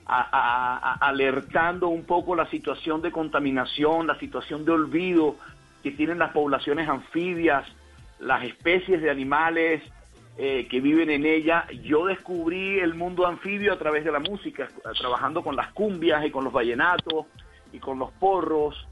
alertando 0.04 1.88
un 1.88 2.04
poco 2.04 2.34
la 2.34 2.44
situación 2.50 3.00
de 3.00 3.10
contaminación, 3.10 4.06
la 4.06 4.18
situación 4.18 4.66
de 4.66 4.72
olvido 4.72 5.36
que 5.82 5.92
tienen 5.92 6.18
las 6.18 6.32
poblaciones 6.32 6.86
anfibias, 6.88 7.66
las 8.18 8.44
especies 8.44 9.00
de 9.00 9.10
animales 9.10 9.82
eh, 10.38 10.66
que 10.70 10.80
viven 10.80 11.10
en 11.10 11.26
ella. 11.26 11.66
Yo 11.82 12.06
descubrí 12.06 12.78
el 12.78 12.94
mundo 12.94 13.26
anfibio 13.26 13.72
a 13.72 13.78
través 13.78 14.02
de 14.04 14.12
la 14.12 14.18
música, 14.18 14.68
trabajando 14.98 15.42
con 15.42 15.54
las 15.56 15.72
cumbias 15.72 16.24
y 16.24 16.30
con 16.30 16.44
los 16.44 16.52
vallenatos 16.52 17.26
y 17.70 17.78
con 17.78 17.98
los 17.98 18.10
porros. 18.12 18.88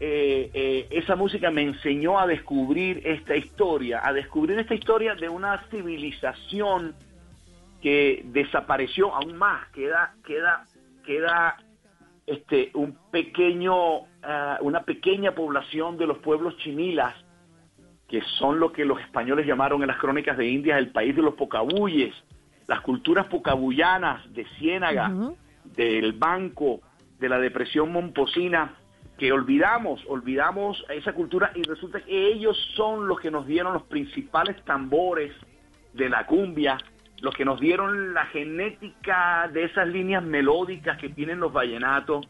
Eh, 0.00 0.50
eh, 0.52 0.88
esa 0.90 1.16
música 1.16 1.50
me 1.50 1.62
enseñó 1.62 2.18
a 2.18 2.26
descubrir 2.26 3.00
esta 3.06 3.36
historia, 3.36 4.00
a 4.06 4.12
descubrir 4.12 4.58
esta 4.58 4.74
historia 4.74 5.14
de 5.14 5.28
una 5.28 5.62
civilización 5.70 6.94
que 7.80 8.22
desapareció 8.26 9.14
aún 9.14 9.36
más, 9.36 9.68
queda, 9.70 10.14
queda, 10.26 10.66
queda 11.06 11.56
este, 12.26 12.70
un 12.74 12.98
pequeño, 13.10 14.06
ah, 14.22 14.58
una 14.60 14.82
pequeña 14.82 15.34
población 15.34 15.96
de 15.96 16.06
los 16.06 16.18
pueblos 16.18 16.56
chinilas 16.58 17.14
que 18.12 18.20
son 18.38 18.60
lo 18.60 18.72
que 18.72 18.84
los 18.84 19.00
españoles 19.00 19.46
llamaron 19.46 19.80
en 19.80 19.88
las 19.88 19.96
crónicas 19.96 20.36
de 20.36 20.46
Indias 20.46 20.76
el 20.76 20.90
país 20.90 21.16
de 21.16 21.22
los 21.22 21.32
pocabulles, 21.32 22.14
las 22.66 22.82
culturas 22.82 23.26
pucabuyanas 23.28 24.30
de 24.34 24.44
Ciénaga, 24.58 25.10
del 25.64 26.12
Banco, 26.12 26.82
de 27.18 27.30
la 27.30 27.38
Depresión 27.38 27.90
Momposina, 27.90 28.74
que 29.16 29.32
olvidamos, 29.32 30.04
olvidamos 30.08 30.84
esa 30.90 31.14
cultura 31.14 31.52
y 31.54 31.62
resulta 31.62 32.02
que 32.02 32.32
ellos 32.32 32.54
son 32.76 33.08
los 33.08 33.18
que 33.18 33.30
nos 33.30 33.46
dieron 33.46 33.72
los 33.72 33.84
principales 33.84 34.62
tambores 34.66 35.32
de 35.94 36.10
la 36.10 36.26
cumbia, 36.26 36.76
los 37.22 37.34
que 37.34 37.46
nos 37.46 37.60
dieron 37.60 38.12
la 38.12 38.26
genética 38.26 39.48
de 39.50 39.64
esas 39.64 39.88
líneas 39.88 40.22
melódicas 40.22 40.98
que 40.98 41.08
tienen 41.08 41.40
los 41.40 41.50
vallenatos 41.50 42.28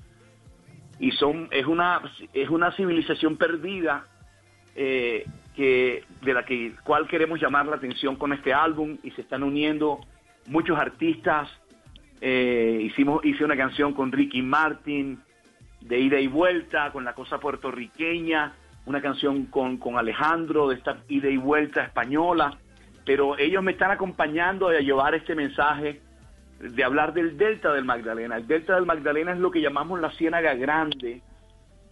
y 1.00 1.10
son 1.10 1.48
es 1.50 1.66
una 1.66 2.02
es 2.32 2.50
una 2.50 2.70
civilización 2.70 3.36
perdida 3.36 4.06
eh, 4.76 5.24
que 5.54 6.04
de 6.22 6.34
la 6.34 6.44
que 6.44 6.74
cual 6.84 7.06
queremos 7.06 7.40
llamar 7.40 7.66
la 7.66 7.76
atención 7.76 8.16
con 8.16 8.32
este 8.32 8.52
álbum 8.52 8.96
y 9.02 9.10
se 9.12 9.22
están 9.22 9.42
uniendo 9.42 10.00
muchos 10.46 10.78
artistas 10.78 11.48
eh, 12.20 12.80
hicimos 12.82 13.24
hice 13.24 13.44
una 13.44 13.56
canción 13.56 13.92
con 13.92 14.12
Ricky 14.12 14.42
Martin 14.42 15.20
de 15.80 15.98
ida 15.98 16.18
y 16.20 16.26
vuelta 16.26 16.90
con 16.92 17.04
la 17.04 17.14
cosa 17.14 17.38
puertorriqueña 17.38 18.54
una 18.86 19.00
canción 19.00 19.46
con, 19.46 19.76
con 19.76 19.98
Alejandro 19.98 20.68
de 20.68 20.76
esta 20.76 21.02
ida 21.08 21.28
y 21.28 21.36
vuelta 21.36 21.84
española 21.84 22.58
pero 23.04 23.36
ellos 23.38 23.62
me 23.62 23.72
están 23.72 23.90
acompañando 23.90 24.68
a 24.68 24.80
llevar 24.80 25.14
este 25.14 25.34
mensaje 25.34 26.00
de 26.60 26.84
hablar 26.84 27.12
del 27.12 27.36
delta 27.36 27.72
del 27.72 27.84
Magdalena. 27.84 28.36
El 28.36 28.46
delta 28.46 28.76
del 28.76 28.86
Magdalena 28.86 29.32
es 29.32 29.38
lo 29.38 29.50
que 29.50 29.60
llamamos 29.60 30.00
la 30.00 30.12
Ciénaga 30.12 30.54
Grande, 30.54 31.20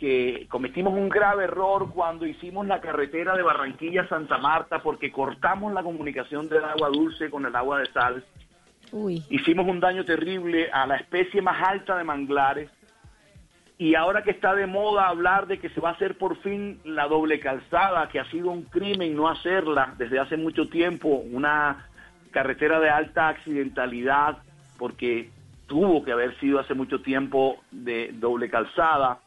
que 0.01 0.47
cometimos 0.49 0.95
un 0.95 1.11
grave 1.11 1.45
error 1.45 1.91
cuando 1.93 2.25
hicimos 2.25 2.67
la 2.67 2.81
carretera 2.81 3.37
de 3.37 3.43
Barranquilla 3.43 4.03
a 4.03 4.09
Santa 4.09 4.39
Marta 4.39 4.83
porque 4.83 5.13
cortamos 5.13 5.75
la 5.75 5.83
comunicación 5.83 6.49
del 6.49 6.65
agua 6.65 6.89
dulce 6.89 7.29
con 7.29 7.45
el 7.45 7.55
agua 7.55 7.81
de 7.81 7.87
sal. 7.93 8.25
Hicimos 9.29 9.69
un 9.69 9.79
daño 9.79 10.07
terrible 10.07 10.71
a 10.73 10.87
la 10.87 10.97
especie 10.97 11.43
más 11.43 11.63
alta 11.69 11.99
de 11.99 12.05
manglares 12.05 12.71
y 13.77 13.95
ahora 13.95 14.23
que 14.23 14.31
está 14.31 14.55
de 14.55 14.67
moda 14.67 15.07
hablar 15.07 15.47
de 15.47 15.59
que 15.59 15.69
se 15.69 15.83
va 15.83 15.91
a 15.91 15.93
hacer 15.93 16.17
por 16.17 16.37
fin 16.39 16.81
la 16.85 17.07
doble 17.07 17.39
calzada, 17.39 18.09
que 18.09 18.21
ha 18.21 18.31
sido 18.31 18.51
un 18.51 18.63
crimen 18.63 19.15
no 19.15 19.29
hacerla 19.29 19.95
desde 19.99 20.19
hace 20.19 20.39
mucho 20.39 20.69
tiempo, 20.69 21.09
una 21.09 21.89
carretera 22.31 22.81
de 22.81 22.89
alta 22.89 23.29
accidentalidad, 23.29 24.39
porque 24.79 25.31
tuvo 25.67 26.03
que 26.03 26.13
haber 26.13 26.39
sido 26.41 26.59
hace 26.59 26.73
mucho 26.73 27.03
tiempo 27.03 27.59
de 27.71 28.13
doble 28.15 28.49
calzada. 28.49 29.21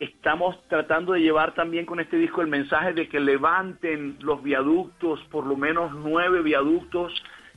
Estamos 0.00 0.56
tratando 0.68 1.12
de 1.12 1.20
llevar 1.20 1.54
también 1.54 1.86
con 1.86 2.00
este 2.00 2.16
disco 2.16 2.42
el 2.42 2.48
mensaje 2.48 2.92
de 2.92 3.08
que 3.08 3.20
levanten 3.20 4.16
los 4.20 4.42
viaductos, 4.42 5.20
por 5.30 5.46
lo 5.46 5.56
menos 5.56 5.92
nueve 5.92 6.42
viaductos, 6.42 7.12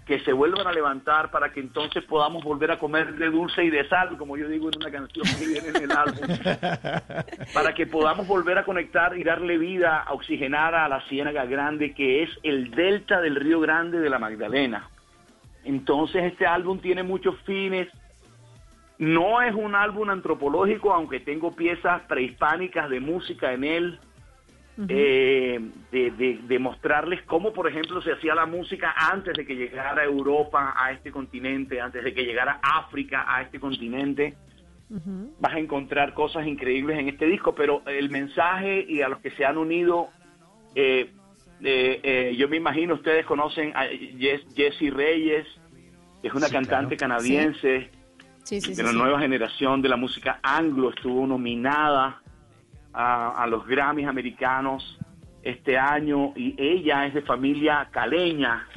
que 0.08 0.22
se 0.22 0.32
vuelvan 0.32 0.66
a 0.66 0.72
levantar 0.72 1.30
para 1.32 1.52
que 1.52 1.60
entonces 1.60 2.04
podamos 2.06 2.42
volver 2.44 2.72
a 2.72 2.80
comer 2.80 3.16
de 3.16 3.30
dulce 3.30 3.66
y 3.66 3.70
de 3.70 3.88
sal, 3.90 4.18
como 4.18 4.38
yo 4.38 4.48
digo 4.48 4.70
en 4.70 4.78
una 4.78 4.90
canción 4.90 5.26
que 5.38 5.46
viene 5.46 5.68
en 5.68 5.84
el 5.84 5.92
álbum, 5.92 6.28
para 7.54 7.76
que 7.76 7.86
podamos 7.88 8.26
volver 8.26 8.58
a 8.58 8.64
conectar 8.64 9.18
y 9.18 9.24
darle 9.26 9.58
vida, 9.58 10.04
a 10.04 10.14
oxigenar 10.14 10.76
a 10.76 10.88
la 10.88 11.02
Ciénaga 11.10 11.46
Grande, 11.46 11.94
que 11.94 12.24
es 12.24 12.30
el 12.44 12.72
delta 12.72 13.20
del 13.20 13.36
Río 13.36 13.60
Grande 13.60 14.00
de 14.00 14.10
la 14.10 14.18
Magdalena. 14.18 14.90
Entonces 15.66 16.24
este 16.24 16.48
álbum 16.48 16.80
tiene 16.80 17.04
muchos 17.04 17.36
fines, 17.42 17.90
no 19.00 19.42
es 19.42 19.54
un 19.54 19.76
álbum 19.76 20.10
antropológico, 20.10 20.94
aunque 20.94 21.20
tengo 21.20 21.56
piezas 21.56 22.02
prehispánicas 22.04 22.90
de 22.90 23.00
música 23.00 23.54
en 23.54 23.64
él, 23.64 24.00
eh, 24.90 25.60
de, 25.92 26.60
mostrarles 26.60 27.22
cómo, 27.24 27.52
por 27.54 27.68
ejemplo, 27.68 28.02
se 28.02 28.12
hacía 28.12 28.36
la 28.36 28.46
música 28.46 28.94
antes 28.96 29.36
de 29.36 29.46
que 29.46 29.56
llegara 29.56 30.04
Europa 30.04 30.74
a 30.78 30.92
este 30.92 31.12
continente, 31.12 31.82
antes 31.82 32.04
de 32.04 32.14
que 32.14 32.24
llegara 32.24 32.60
África 32.62 33.26
a 33.28 33.42
este 33.42 33.60
continente. 33.60 34.36
Vas 35.40 35.54
a 35.54 35.60
encontrar 35.60 36.14
cosas 36.14 36.48
increíbles 36.48 36.98
en 36.98 37.10
este 37.10 37.26
disco, 37.26 37.54
pero 37.54 37.82
el 37.88 38.10
mensaje 38.10 38.86
y 38.88 39.02
a 39.02 39.10
los 39.10 39.20
que 39.20 39.32
se 39.32 39.46
han 39.46 39.58
unido, 39.58 40.10
eh, 40.76 41.12
eh, 41.62 42.36
yo 42.38 42.48
me 42.48 42.58
imagino, 42.58 42.94
ustedes 42.94 43.26
conocen 43.26 43.76
a 43.76 43.86
Jessie 44.56 44.92
Reyes, 44.92 45.46
es 46.24 46.34
una 46.34 46.50
cantante 46.50 46.96
canadiense 46.96 47.92
de 48.50 48.84
la 48.84 48.94
nueva 48.94 49.20
generación 49.20 49.82
de 49.82 49.90
la 49.90 49.98
música 49.98 50.40
anglo, 50.42 50.90
estuvo 50.90 51.28
nominada 51.28 52.22
a, 52.94 53.46
los 53.48 53.68
Grammys 53.68 54.08
americanos 54.08 54.98
este 55.44 55.78
año 55.78 56.34
y 56.36 56.56
ella 56.58 57.06
es 57.06 57.14
de 57.14 57.22
familia 57.22 57.90
caleña 57.92 58.68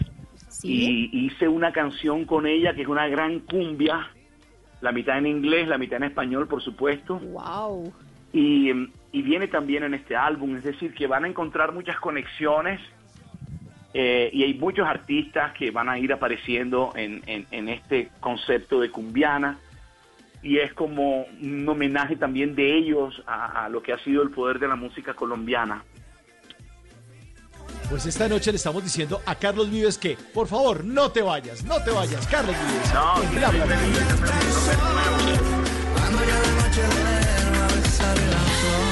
y 0.63 1.27
hice 1.27 1.49
una 1.49 1.73
canción 1.73 2.25
con 2.25 2.47
ella 2.47 2.75
que 2.75 2.83
es 2.83 2.89
una 2.89 3.07
gran 3.09 3.41
cumbia, 3.41 4.11
la 4.81 4.93
mitad 4.93 5.19
en 5.19 5.27
inglés, 5.27 5.69
la 5.69 5.79
mitad 5.79 5.99
en 5.99 6.05
español, 6.05 6.49
por 6.49 6.63
supuesto. 6.63 7.19
Wow. 7.19 7.93
Y, 8.33 8.73
viene 9.13 9.49
también 9.49 9.85
en 9.85 9.95
este 9.95 10.17
álbum, 10.17 10.57
es 10.57 10.65
decir, 10.65 10.95
que 10.95 11.07
van 11.07 11.25
a 11.25 11.29
encontrar 11.29 11.73
muchas 11.73 11.99
conexiones 12.01 12.81
eh, 13.93 14.31
y 14.33 14.45
hay 14.45 14.55
muchos 14.55 14.87
artistas 14.87 15.53
que 15.55 15.71
van 15.71 15.89
a 15.89 15.99
ir 15.99 16.13
apareciendo 16.13 16.93
en, 16.95 17.23
en 17.27 17.69
este 17.69 18.11
concepto 18.21 18.81
de 18.81 18.91
cumbiana 18.91 19.59
y 20.43 20.59
es 20.59 20.73
como 20.73 21.27
un 21.43 21.69
homenaje 21.69 22.17
también 22.17 22.55
de 22.55 22.79
ellos 22.79 23.23
a, 23.27 23.69
lo 23.69 23.83
que 23.83 23.93
ha 23.93 23.99
sido 24.03 24.23
el 24.23 24.31
poder 24.31 24.59
de 24.59 24.69
la 24.69 24.77
música 24.77 25.13
colombiana. 25.15 25.85
Pues 27.91 28.07
esta 28.07 28.29
noche 28.29 28.53
le 28.53 28.57
estamos 28.57 28.85
diciendo 28.85 29.21
a 29.27 29.35
Carlos 29.35 29.71
Vives 29.71 29.99
que, 29.99 30.17
por 30.33 30.47
favor, 30.47 30.85
no 30.85 31.11
te 31.11 31.23
vayas, 31.23 31.65
no 31.65 31.83
te 31.83 31.91
vayas, 31.91 32.27
Carlos 32.29 32.55
Vives. 32.57 32.95
No, 32.95 33.15
Y 38.81 38.90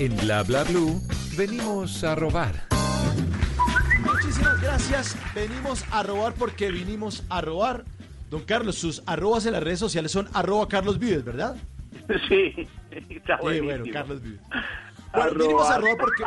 en 0.00 0.16
Bla 0.16 0.42
Bla 0.44 0.64
Blue 0.64 0.98
venimos 1.36 2.02
a 2.04 2.14
robar. 2.14 2.54
Muchísimas 4.02 4.62
gracias. 4.62 5.16
Venimos 5.34 5.84
a 5.90 6.02
robar 6.02 6.32
porque 6.32 6.70
vinimos 6.70 7.22
a 7.28 7.42
robar. 7.42 7.84
Don 8.30 8.40
Carlos, 8.44 8.76
sus 8.76 9.02
arrobas 9.04 9.44
en 9.44 9.52
las 9.52 9.62
redes 9.62 9.78
sociales 9.78 10.10
son 10.10 10.26
arroba 10.32 10.66
Carlos 10.68 10.98
Vives, 10.98 11.22
¿verdad? 11.22 11.54
Sí, 12.28 12.66
está 13.10 13.36
bueno, 13.42 13.84
Carlos 13.92 14.22
Vives. 14.22 14.40
venimos 15.36 15.68
a 15.68 15.78
robar 15.78 15.96
porque 15.98 16.24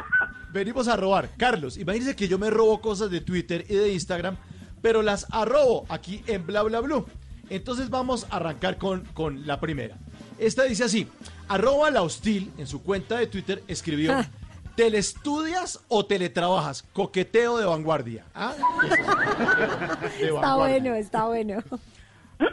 venimos 0.51 0.87
a 0.87 0.95
robar. 0.95 1.29
Carlos, 1.35 1.77
imagínese 1.77 2.15
que 2.15 2.27
yo 2.27 2.37
me 2.37 2.51
robo 2.51 2.79
cosas 2.79 3.09
de 3.09 3.21
Twitter 3.21 3.65
y 3.67 3.73
de 3.73 3.91
Instagram, 3.91 4.37
pero 4.83 5.01
las 5.01 5.25
arrobo 5.31 5.87
aquí 5.89 6.23
en 6.27 6.45
Bla 6.45 6.61
Bla 6.61 6.79
Blue. 6.79 7.07
Entonces 7.49 7.89
vamos 7.89 8.27
a 8.29 8.35
arrancar 8.35 8.77
con, 8.77 9.03
con 9.15 9.47
la 9.47 9.59
primera. 9.59 9.97
Esta 10.37 10.63
dice 10.63 10.83
así, 10.83 11.07
arroba 11.47 11.91
la 11.91 12.01
hostil 12.01 12.51
en 12.57 12.67
su 12.67 12.81
cuenta 12.83 13.17
de 13.17 13.27
Twitter 13.27 13.63
escribió... 13.67 14.13
Ah. 14.13 14.29
¿Telestudias 14.75 15.81
o 15.87 16.03
teletrabajas? 16.03 16.83
Coqueteo 16.93 17.59
de 17.59 17.65
vanguardia. 17.65 18.25
¿Ah? 18.33 18.55
está 20.19 20.55
bueno, 20.55 20.95
está 20.95 21.25
bueno. 21.25 21.63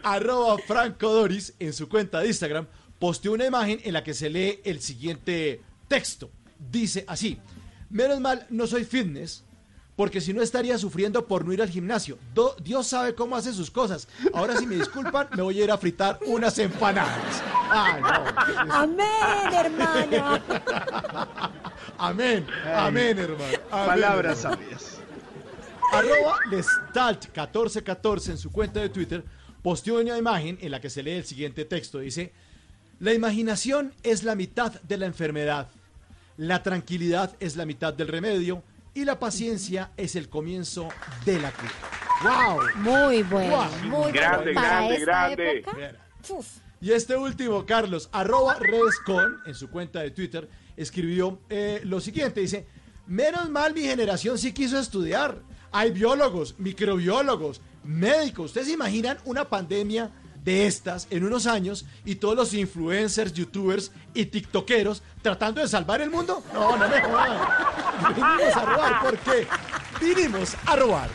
Arroba 0.03 0.59
Franco 0.59 1.11
Doris 1.11 1.55
en 1.59 1.73
su 1.73 1.89
cuenta 1.89 2.21
de 2.21 2.27
Instagram 2.27 2.67
posteó 2.99 3.33
una 3.33 3.47
imagen 3.47 3.81
en 3.83 3.95
la 3.95 4.05
que 4.05 4.13
se 4.13 4.29
lee 4.29 4.61
el 4.65 4.81
siguiente 4.81 5.63
texto. 5.89 6.31
Dice 6.59 7.05
así, 7.09 7.39
menos 7.89 8.21
mal 8.21 8.47
no 8.51 8.67
soy 8.67 8.85
fitness, 8.85 9.43
porque 9.97 10.21
si 10.21 10.33
no 10.33 10.43
estaría 10.43 10.79
sufriendo 10.79 11.27
por 11.27 11.45
no 11.45 11.53
ir 11.53 11.61
al 11.63 11.69
gimnasio. 11.69 12.19
Dios 12.63 12.87
sabe 12.87 13.15
cómo 13.15 13.37
hace 13.37 13.53
sus 13.53 13.71
cosas. 13.71 14.09
Ahora 14.33 14.57
si 14.57 14.67
me 14.67 14.77
disculpan, 14.77 15.29
me 15.37 15.43
voy 15.43 15.61
a 15.61 15.65
ir 15.65 15.71
a 15.71 15.79
fritar 15.79 16.19
unas 16.27 16.59
empanadas. 16.59 17.43
Amén, 18.71 19.53
hermano. 19.53 20.41
Amén, 21.99 22.47
amén, 22.75 23.19
hermano. 23.19 23.59
Palabras 23.71 24.39
sabias. 24.39 25.01
Arroba 25.93 26.39
Lestalt1414 26.51 28.31
en 28.31 28.39
su 28.39 28.51
cuenta 28.51 28.81
de 28.81 28.89
Twitter 28.89 29.25
posteó 29.63 30.01
una 30.01 30.17
imagen 30.17 30.57
en 30.61 30.71
la 30.71 30.81
que 30.81 30.89
se 30.89 31.03
lee 31.03 31.13
el 31.13 31.25
siguiente 31.25 31.65
texto. 31.65 31.99
Dice, 31.99 32.33
la 33.01 33.13
imaginación 33.13 33.93
es 34.03 34.25
la 34.25 34.35
mitad 34.35 34.81
de 34.83 34.97
la 34.97 35.07
enfermedad, 35.07 35.69
la 36.37 36.63
tranquilidad 36.63 37.35
es 37.41 37.57
la 37.57 37.67
mitad 37.67 37.93
del 37.93 38.09
remedio 38.09 38.63
y 38.95 39.05
la 39.05 39.19
paciencia 39.19 39.93
es 39.97 40.17
el 40.17 40.29
comienzo 40.29 40.89
de 41.25 41.41
la 41.41 41.53
cura. 41.53 41.73
¡Wow! 42.23 42.61
Muy 42.77 43.23
bueno, 43.23 43.69
muy 43.85 44.13
grande, 44.13 44.53
grande, 44.53 44.99
grande. 44.99 45.65
Y 46.81 46.93
este 46.93 47.17
último, 47.17 47.67
Carlos, 47.67 48.09
arroba 48.13 48.57
Redescon, 48.59 49.39
en 49.47 49.55
su 49.55 49.71
cuenta 49.71 50.01
de 50.01 50.11
Twitter, 50.11 50.49
escribió 50.77 51.41
eh, 51.51 51.81
lo 51.85 52.01
siguiente, 52.01 52.41
dice, 52.41 52.67
menos 53.07 53.49
mal 53.51 53.75
mi 53.75 53.83
generación 53.83 54.39
sí 54.39 54.53
quiso 54.53 54.79
estudiar. 54.79 55.43
Hay 55.73 55.91
biólogos, 55.91 56.59
microbiólogos, 56.59 57.61
médicos. 57.85 58.47
¿Ustedes 58.47 58.69
se 58.69 58.73
imaginan 58.73 59.19
una 59.25 59.49
pandemia 59.49 60.11
de 60.45 60.67
estas 60.67 61.07
en 61.11 61.25
unos 61.25 61.47
años 61.47 61.87
y 62.05 62.17
todos 62.17 62.37
los 62.37 62.55
influencers, 62.55 63.33
youtubers 63.33 63.93
y 64.15 64.27
tiktokeros 64.27 65.03
tratando 65.23 65.61
de 65.61 65.69
salvar 65.69 66.01
el 66.01 66.11
mundo? 66.11 66.43
No, 66.53 66.77
no 66.77 66.89
me 66.89 67.01
jodan. 67.01 67.39
Venimos 68.03 68.57
a 68.57 68.65
robar 68.65 69.03
porque 69.03 69.47
vinimos 70.01 70.57
a 70.67 70.77
robar. 70.77 71.11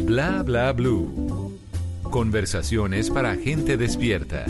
Bla 0.00 0.42
bla 0.42 0.72
blue. 0.72 1.58
Conversaciones 2.02 3.10
para 3.10 3.36
gente 3.36 3.76
despierta. 3.76 4.44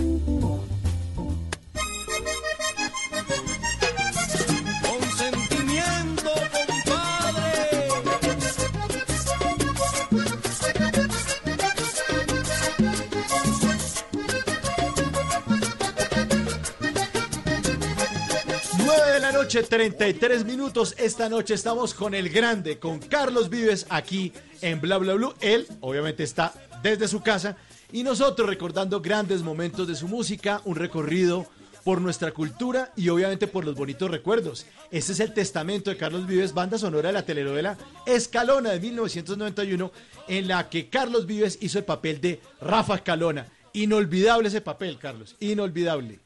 Noche, 19.42 19.64
33 19.64 20.44
minutos. 20.44 20.94
Esta 20.98 21.28
noche 21.28 21.54
estamos 21.54 21.94
con 21.94 22.14
el 22.14 22.28
grande, 22.28 22.78
con 22.78 23.00
Carlos 23.00 23.50
Vives, 23.50 23.86
aquí 23.88 24.32
en 24.60 24.80
Bla 24.80 24.98
Bla 24.98 25.14
Blue. 25.14 25.34
Él, 25.40 25.66
obviamente, 25.80 26.22
está 26.22 26.54
desde 26.80 27.08
su 27.08 27.22
casa 27.22 27.56
y 27.90 28.04
nosotros 28.04 28.48
recordando 28.48 29.00
grandes 29.00 29.42
momentos 29.42 29.88
de 29.88 29.96
su 29.96 30.06
música, 30.06 30.62
un 30.64 30.76
recorrido 30.76 31.44
por 31.82 32.00
nuestra 32.00 32.30
cultura 32.30 32.92
y 32.94 33.08
obviamente 33.08 33.48
por 33.48 33.64
los 33.64 33.74
bonitos 33.74 34.08
recuerdos. 34.12 34.64
Este 34.92 35.10
es 35.10 35.18
el 35.18 35.34
testamento 35.34 35.90
de 35.90 35.96
Carlos 35.96 36.24
Vives, 36.24 36.54
banda 36.54 36.78
sonora 36.78 37.08
de 37.08 37.14
la 37.14 37.26
telenovela 37.26 37.76
Escalona 38.06 38.70
de 38.70 38.78
1991, 38.78 39.90
en 40.28 40.46
la 40.46 40.68
que 40.70 40.88
Carlos 40.88 41.26
Vives 41.26 41.58
hizo 41.60 41.80
el 41.80 41.84
papel 41.84 42.20
de 42.20 42.40
Rafa 42.60 42.94
Escalona. 42.94 43.48
Inolvidable 43.72 44.46
ese 44.46 44.60
papel, 44.60 44.98
Carlos, 44.98 45.34
inolvidable. 45.40 46.20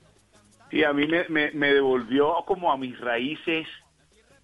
Sí, 0.76 0.84
a 0.84 0.92
mí 0.92 1.06
me, 1.06 1.24
me, 1.28 1.50
me 1.52 1.72
devolvió 1.72 2.34
como 2.46 2.70
a 2.70 2.76
mis 2.76 2.98
raíces 3.00 3.66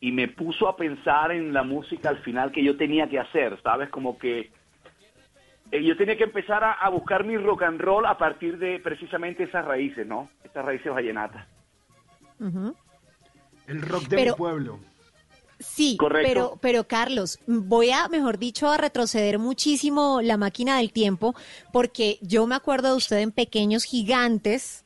y 0.00 0.12
me 0.12 0.28
puso 0.28 0.66
a 0.66 0.76
pensar 0.76 1.30
en 1.30 1.52
la 1.52 1.62
música 1.62 2.08
al 2.08 2.18
final 2.22 2.50
que 2.52 2.64
yo 2.64 2.76
tenía 2.76 3.06
que 3.08 3.18
hacer, 3.18 3.60
¿sabes? 3.62 3.90
Como 3.90 4.18
que 4.18 4.50
eh, 5.70 5.82
yo 5.84 5.94
tenía 5.96 6.16
que 6.16 6.24
empezar 6.24 6.64
a, 6.64 6.72
a 6.72 6.88
buscar 6.88 7.24
mi 7.24 7.36
rock 7.36 7.64
and 7.64 7.80
roll 7.80 8.06
a 8.06 8.16
partir 8.16 8.56
de 8.58 8.80
precisamente 8.80 9.42
esas 9.44 9.64
raíces, 9.66 10.06
¿no? 10.06 10.30
Esas 10.42 10.64
raíces 10.64 10.90
vallenatas. 10.92 11.46
El 13.66 13.82
rock 13.82 14.04
de 14.04 14.16
Pero- 14.16 14.32
mi 14.32 14.38
pueblo. 14.38 14.80
Sí, 15.60 15.96
Correcto. 15.96 16.28
pero, 16.28 16.58
pero 16.60 16.84
Carlos, 16.88 17.38
voy 17.46 17.90
a, 17.90 18.08
mejor 18.08 18.36
dicho, 18.38 18.68
a 18.68 18.78
retroceder 18.78 19.38
muchísimo 19.38 20.20
la 20.20 20.36
máquina 20.36 20.78
del 20.78 20.92
tiempo, 20.92 21.36
porque 21.72 22.18
yo 22.20 22.48
me 22.48 22.56
acuerdo 22.56 22.90
de 22.90 22.96
usted 22.96 23.18
en 23.18 23.30
Pequeños 23.30 23.84
Gigantes. 23.84 24.81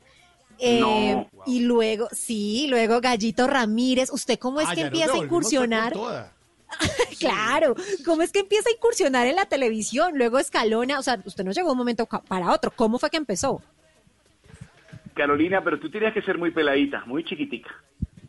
Eh, 0.58 0.80
No. 0.80 1.28
Y 1.46 1.60
luego, 1.60 2.08
sí, 2.12 2.66
luego 2.68 3.00
Gallito 3.00 3.46
Ramírez. 3.46 4.10
¿Usted 4.12 4.38
cómo 4.38 4.60
es 4.60 4.68
Ah, 4.68 4.74
que 4.74 4.82
empieza 4.82 5.14
a 5.14 5.18
incursionar? 5.18 5.92
toda. 5.92 6.32
Claro, 7.20 7.74
¿cómo 8.04 8.22
es 8.22 8.32
que 8.32 8.40
empieza 8.40 8.68
a 8.68 8.72
incursionar 8.72 9.26
en 9.26 9.36
la 9.36 9.46
televisión? 9.46 10.12
Luego 10.18 10.38
Escalona, 10.38 10.98
o 10.98 11.02
sea, 11.02 11.18
usted 11.24 11.44
no 11.44 11.52
llegó 11.52 11.68
de 11.68 11.72
un 11.72 11.78
momento 11.78 12.06
para 12.06 12.50
otro. 12.52 12.70
¿Cómo 12.74 12.98
fue 12.98 13.08
que 13.08 13.16
empezó? 13.16 13.62
Carolina, 15.14 15.62
pero 15.64 15.78
tú 15.80 15.88
tenías 15.90 16.12
que 16.12 16.20
ser 16.22 16.36
muy 16.36 16.50
peladita, 16.50 17.04
muy 17.06 17.24
chiquitica. 17.24 17.70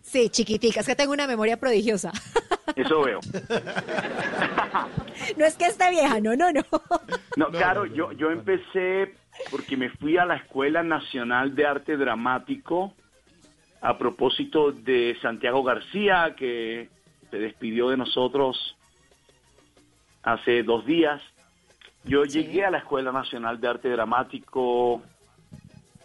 Sí, 0.02 0.30
chiquitica, 0.30 0.80
es 0.80 0.86
que 0.88 0.96
tengo 0.96 1.12
una 1.12 1.28
memoria 1.28 1.58
prodigiosa. 1.58 2.14
Eso 2.78 3.02
veo. 3.02 3.20
No 5.36 5.46
es 5.46 5.56
que 5.56 5.66
esté 5.66 5.90
vieja, 5.90 6.20
no, 6.22 6.36
no, 6.36 6.52
no. 6.54 6.62
No, 7.36 7.50
claro, 7.50 7.86
no, 7.86 7.90
no, 7.90 7.96
yo, 7.96 8.12
yo 8.14 8.32
empecé 8.32 9.16
porque 9.52 9.78
me 9.78 9.90
fui 9.90 10.18
a 10.18 10.26
la 10.26 10.36
Escuela 10.36 10.84
Nacional 10.84 11.56
de 11.56 11.66
Arte 11.66 11.98
Dramático 11.98 12.94
a 13.82 13.98
propósito 13.98 14.72
de 14.72 15.18
Santiago 15.22 15.64
García, 15.64 16.36
que 16.36 16.90
se 17.30 17.38
despidió 17.38 17.90
de 17.90 17.98
nosotros 17.98 18.76
hace 20.24 20.64
dos 20.64 20.86
días. 20.86 21.22
Yo 22.04 22.24
llegué 22.24 22.66
a 22.66 22.72
la 22.72 22.80
Escuela 22.80 23.12
Nacional 23.12 23.60
de 23.60 23.68
Arte 23.68 23.90
Dramático 23.90 25.02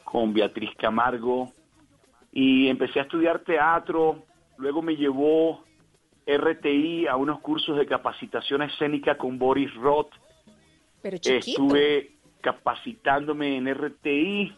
con 0.04 0.32
Beatriz 0.32 0.70
Camargo 0.76 1.52
y 2.32 2.68
empecé 2.68 3.00
a 3.00 3.02
estudiar 3.02 3.40
teatro. 3.40 4.24
Luego 4.58 4.82
me 4.82 4.96
llevó 4.96 5.64
RTI 6.26 7.06
a 7.06 7.16
unos 7.16 7.40
cursos 7.40 7.76
de 7.76 7.86
capacitación 7.86 8.62
escénica 8.62 9.16
con 9.16 9.38
Boris 9.38 9.72
Roth. 9.74 10.12
Pero 11.00 11.18
chiquito. 11.18 11.62
Estuve 11.62 12.11
capacitándome 12.42 13.56
en 13.56 13.74
RTI 13.74 14.54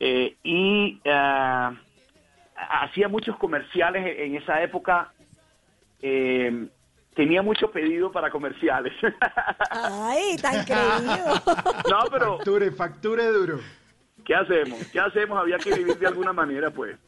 eh, 0.00 0.36
y 0.44 1.00
ah, 1.06 1.72
hacía 2.56 3.08
muchos 3.08 3.36
comerciales 3.38 4.18
en 4.18 4.36
esa 4.36 4.62
época. 4.62 5.12
eh, 6.00 6.68
tenía 7.14 7.42
mucho 7.42 7.70
pedido 7.70 8.10
para 8.12 8.30
comerciales. 8.30 8.92
Ay, 9.70 10.36
tan 10.36 10.64
creído. 10.64 11.34
no, 11.88 12.04
pero 12.10 12.36
Facture, 12.38 12.70
facture 12.72 13.26
duro. 13.26 13.60
¿qué 14.24 14.34
hacemos? 14.34 14.84
¿Qué 14.92 14.98
hacemos? 15.00 15.38
Había 15.38 15.58
que 15.58 15.74
vivir 15.74 15.96
de 15.98 16.06
alguna 16.06 16.32
manera, 16.32 16.70
pues. 16.70 16.98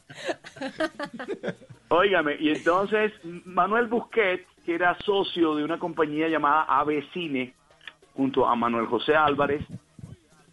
Óigame, 1.88 2.36
y 2.38 2.50
entonces 2.50 3.12
Manuel 3.44 3.86
Busquet, 3.86 4.46
que 4.64 4.74
era 4.74 4.96
socio 5.04 5.54
de 5.56 5.64
una 5.64 5.78
compañía 5.78 6.28
llamada 6.28 6.62
AB 6.68 7.02
Cine, 7.12 7.54
junto 8.16 8.46
a 8.46 8.54
Manuel 8.56 8.86
José 8.86 9.14
Álvarez, 9.14 9.62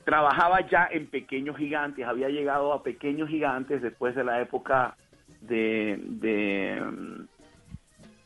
trabajaba 0.04 0.62
ya 0.68 0.88
en 0.92 1.08
Pequeños 1.08 1.56
Gigantes, 1.58 2.06
había 2.06 2.30
llegado 2.30 2.74
a 2.74 2.84
Pequeños 2.84 3.30
Gigantes 3.30 3.82
después 3.82 4.16
de 4.16 4.24
la 4.24 4.42
época 4.42 4.96
de, 5.42 5.98
de, 6.04 6.82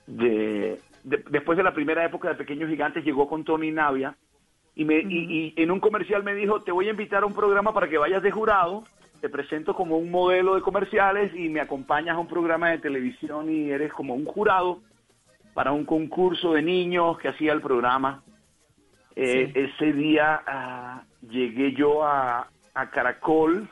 de- 0.08 0.80
de- 1.04 1.24
después 1.30 1.58
de 1.58 1.64
la 1.64 1.74
primera 1.74 2.04
época 2.04 2.30
de 2.30 2.36
Pequeños 2.36 2.70
Gigantes, 2.70 3.04
llegó 3.06 3.28
con 3.30 3.44
Tony 3.44 3.72
Navia 3.72 4.16
y, 4.76 4.86
me, 4.86 5.00
y, 5.00 5.54
y 5.56 5.62
en 5.62 5.72
un 5.72 5.80
comercial 5.80 6.24
me 6.24 6.34
dijo, 6.36 6.62
te 6.62 6.72
voy 6.72 6.88
a 6.88 6.92
invitar 6.92 7.24
a 7.24 7.26
un 7.26 7.34
programa 7.34 7.74
para 7.74 7.88
que 7.88 7.98
vayas 7.98 8.22
de 8.24 8.32
jurado, 8.32 8.84
te 9.22 9.30
presento 9.30 9.74
como 9.76 9.98
un 9.98 10.12
modelo 10.12 10.56
de 10.56 10.62
comerciales 10.62 11.34
y 11.36 11.50
me 11.50 11.60
acompañas 11.60 12.16
a 12.16 12.20
un 12.20 12.28
programa 12.28 12.70
de 12.70 12.78
televisión 12.80 13.52
y 13.52 13.70
eres 13.72 13.92
como 13.94 14.14
un 14.14 14.26
jurado 14.26 14.80
para 15.54 15.72
un 15.72 15.86
concurso 15.86 16.54
de 16.54 16.62
niños 16.62 17.18
que 17.18 17.28
hacía 17.30 17.54
el 17.54 17.62
programa. 17.62 18.22
Eh, 19.20 19.52
Ese 19.56 19.94
día 19.94 20.44
ah, 20.46 21.04
llegué 21.28 21.74
yo 21.74 22.04
a, 22.06 22.48
a 22.76 22.90
Caracol, 22.92 23.68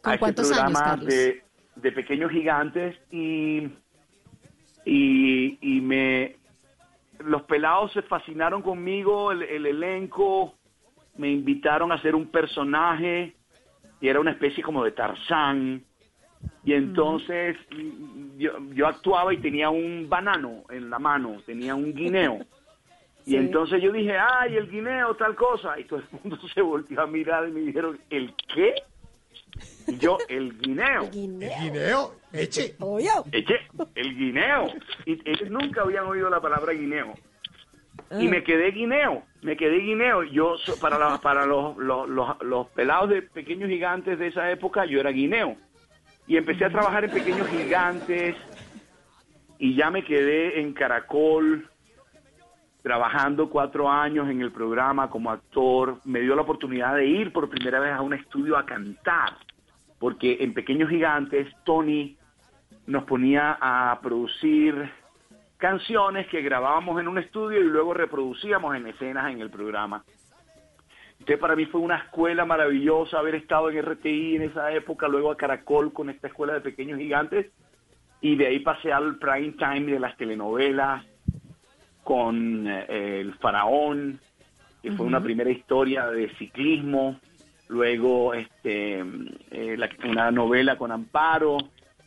¿Con 0.00 0.10
a 0.12 0.14
ese 0.14 0.18
cuántos 0.20 0.52
años, 0.52 0.78
programa 0.80 1.04
de, 1.04 1.42
de 1.74 1.92
pequeños 1.92 2.30
gigantes 2.30 2.96
y, 3.10 3.68
y, 4.84 5.58
y 5.60 5.80
me 5.80 6.36
los 7.18 7.42
pelados 7.42 7.92
se 7.92 8.02
fascinaron 8.02 8.62
conmigo, 8.62 9.32
el, 9.32 9.42
el 9.42 9.66
elenco, 9.66 10.54
me 11.16 11.30
invitaron 11.30 11.90
a 11.90 11.96
hacer 11.96 12.14
un 12.14 12.28
personaje 12.28 13.34
y 14.00 14.08
era 14.08 14.20
una 14.20 14.30
especie 14.30 14.62
como 14.62 14.84
de 14.84 14.92
Tarzán. 14.92 15.82
Y 16.64 16.72
entonces 16.72 17.56
yo, 18.36 18.52
yo 18.74 18.86
actuaba 18.86 19.34
y 19.34 19.38
tenía 19.38 19.70
un 19.70 20.08
banano 20.08 20.62
en 20.70 20.88
la 20.88 21.00
mano, 21.00 21.42
tenía 21.44 21.74
un 21.74 21.92
guineo. 21.92 22.38
Y 23.24 23.30
Sí. 23.30 23.36
entonces 23.36 23.80
yo 23.82 23.92
dije, 23.92 24.16
ay, 24.18 24.56
el 24.56 24.68
guineo, 24.70 25.14
tal 25.14 25.34
cosa. 25.36 25.78
Y 25.78 25.84
todo 25.84 26.00
el 26.00 26.06
mundo 26.22 26.38
se 26.54 26.60
volvió 26.60 27.00
a 27.00 27.06
mirar 27.06 27.48
y 27.48 27.52
me 27.52 27.60
dijeron, 27.60 27.98
¿el 28.10 28.34
qué? 28.54 28.74
Y 29.86 29.98
yo, 29.98 30.18
el 30.28 30.58
guineo. 30.58 31.08
Guineo. 31.10 31.50
Guineo, 31.60 32.14
eche. 32.32 32.74
Oye, 32.80 33.08
Eche, 33.32 33.54
el 33.94 34.16
guineo. 34.16 34.66
Y 35.06 35.12
ellos 35.28 35.50
nunca 35.50 35.82
habían 35.82 36.06
oído 36.06 36.30
la 36.30 36.40
palabra 36.40 36.72
guineo. 36.72 37.14
Y 38.18 38.28
me 38.28 38.42
quedé 38.44 38.70
guineo, 38.72 39.22
me 39.42 39.56
quedé 39.56 39.78
guineo. 39.78 40.22
Yo, 40.24 40.56
so- 40.58 40.78
para, 40.78 40.98
la- 40.98 41.18
para 41.18 41.46
los, 41.46 41.76
los, 41.78 42.08
los, 42.08 42.42
los 42.42 42.66
pelados 42.68 43.08
de 43.10 43.22
pequeños 43.22 43.68
gigantes 43.70 44.18
de 44.18 44.26
esa 44.28 44.50
época, 44.50 44.84
yo 44.84 45.00
era 45.00 45.10
guineo. 45.10 45.56
Y 46.26 46.36
empecé 46.36 46.64
a 46.66 46.70
trabajar 46.70 47.04
en 47.04 47.10
pequeños 47.10 47.48
gigantes 47.48 48.36
y 49.58 49.74
ya 49.74 49.90
me 49.90 50.04
quedé 50.04 50.60
en 50.60 50.72
Caracol 50.72 51.68
trabajando 52.82 53.48
cuatro 53.48 53.90
años 53.90 54.28
en 54.28 54.40
el 54.40 54.50
programa 54.50 55.08
como 55.08 55.30
actor. 55.30 55.98
Me 56.04 56.20
dio 56.20 56.34
la 56.34 56.42
oportunidad 56.42 56.96
de 56.96 57.06
ir 57.06 57.32
por 57.32 57.48
primera 57.48 57.80
vez 57.80 57.92
a 57.92 58.02
un 58.02 58.12
estudio 58.12 58.56
a 58.56 58.66
cantar, 58.66 59.36
porque 59.98 60.38
en 60.40 60.52
Pequeños 60.52 60.90
Gigantes 60.90 61.48
Tony 61.64 62.16
nos 62.86 63.04
ponía 63.04 63.56
a 63.60 63.98
producir 64.02 64.90
canciones 65.56 66.26
que 66.26 66.42
grabábamos 66.42 67.00
en 67.00 67.06
un 67.06 67.18
estudio 67.18 67.60
y 67.60 67.64
luego 67.64 67.94
reproducíamos 67.94 68.74
en 68.74 68.88
escenas 68.88 69.32
en 69.32 69.40
el 69.40 69.50
programa. 69.50 70.04
Entonces 71.12 71.38
para 71.38 71.54
mí 71.54 71.66
fue 71.66 71.80
una 71.80 71.98
escuela 71.98 72.44
maravillosa 72.44 73.20
haber 73.20 73.36
estado 73.36 73.70
en 73.70 73.80
RTI 73.80 74.36
en 74.36 74.42
esa 74.42 74.72
época, 74.72 75.06
luego 75.06 75.30
a 75.30 75.36
Caracol 75.36 75.92
con 75.92 76.10
esta 76.10 76.26
escuela 76.26 76.54
de 76.54 76.62
pequeños 76.62 76.98
gigantes 76.98 77.52
y 78.20 78.34
de 78.34 78.48
ahí 78.48 78.58
pasé 78.58 78.92
al 78.92 79.18
prime 79.18 79.52
time 79.52 79.92
de 79.92 80.00
las 80.00 80.16
telenovelas 80.16 81.04
con 82.04 82.66
eh, 82.68 83.20
El 83.20 83.34
Faraón, 83.34 84.18
que 84.82 84.92
fue 84.92 85.06
una 85.06 85.20
primera 85.22 85.50
historia 85.50 86.06
de 86.08 86.28
ciclismo, 86.36 87.20
luego 87.68 88.34
este 88.34 88.98
eh, 89.50 89.76
la- 89.78 89.88
una 90.08 90.30
novela 90.30 90.76
con 90.76 90.90
Amparo 90.92 91.56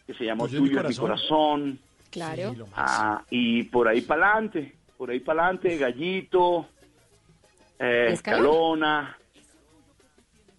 que 0.06 0.14
se 0.14 0.26
llamó 0.26 0.48
Tuyo 0.48 0.60
Tuyo 0.60 0.72
mi 0.72 0.96
corazón. 0.96 1.00
corazón, 1.00 1.80
Claro. 2.12 2.54
Sí. 2.54 2.62
Ah, 2.76 3.22
y 3.30 3.64
por 3.64 3.88
ahí 3.88 4.02
para 4.02 4.32
adelante, 4.34 4.76
por 4.98 5.10
ahí 5.10 5.20
para 5.20 5.44
adelante, 5.46 5.78
Gallito, 5.78 6.68
eh, 7.80 8.10
Escalona. 8.12 8.14
Escalona, 8.14 9.18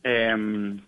em, 0.03 0.79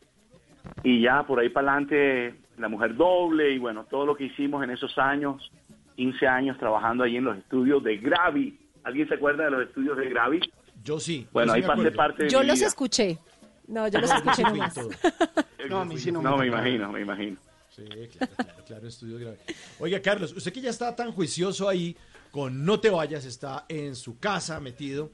y 0.82 1.00
ya 1.00 1.22
por 1.22 1.40
ahí 1.40 1.48
para 1.48 1.72
adelante 1.72 2.34
La 2.58 2.68
Mujer 2.68 2.94
Doble 2.96 3.50
y 3.52 3.58
bueno, 3.58 3.84
todo 3.84 4.04
lo 4.06 4.16
que 4.16 4.24
hicimos 4.24 4.62
en 4.64 4.70
esos 4.70 4.96
años, 4.98 5.50
15 5.98 6.26
años 6.28 6.56
trabajando 6.58 7.02
ahí 7.02 7.16
en 7.16 7.24
los 7.24 7.36
estudios 7.36 7.82
de 7.82 7.96
Gravi. 7.96 8.56
¿Alguien 8.84 9.08
se 9.08 9.14
acuerda 9.14 9.46
de 9.46 9.50
los 9.50 9.62
estudios 9.66 9.96
de 9.96 10.08
Gravi? 10.08 10.40
Yo 10.84 11.00
sí. 11.00 11.26
Bueno, 11.32 11.48
yo 11.48 11.54
sí 11.54 11.56
ahí 11.56 11.62
me 11.62 11.66
pasé 11.66 11.80
acuerdo. 11.80 11.96
parte 11.96 12.22
de 12.24 12.30
Yo 12.30 12.40
mi 12.40 12.46
los 12.46 12.58
vida. 12.58 12.68
escuché. 12.68 13.18
No, 13.66 13.88
yo 13.88 14.00
los 14.00 14.10
escuché 14.12 14.42
nomás. 14.44 14.74
No, 15.68 15.80
a 15.80 15.84
mí 15.84 15.98
sí 15.98 16.10
no 16.12 16.22
me 16.22 16.30
No, 16.30 16.36
me 16.38 16.46
imagino, 16.46 16.92
me 16.92 17.00
imagino. 17.02 17.36
Sí, 17.68 17.82
claro, 18.16 18.32
claro, 18.36 18.64
claro, 18.64 18.88
estudios 18.88 19.20
graves. 19.20 19.40
Oiga, 19.80 20.00
Carlos, 20.00 20.32
usted 20.34 20.52
que 20.52 20.60
ya 20.62 20.70
está 20.70 20.94
tan 20.96 21.10
juicioso 21.12 21.68
ahí 21.68 21.94
con 22.30 22.64
No 22.64 22.78
te 22.80 22.90
vayas, 22.90 23.24
está 23.24 23.66
en 23.68 23.96
su 23.96 24.18
casa 24.20 24.60
metido, 24.60 25.10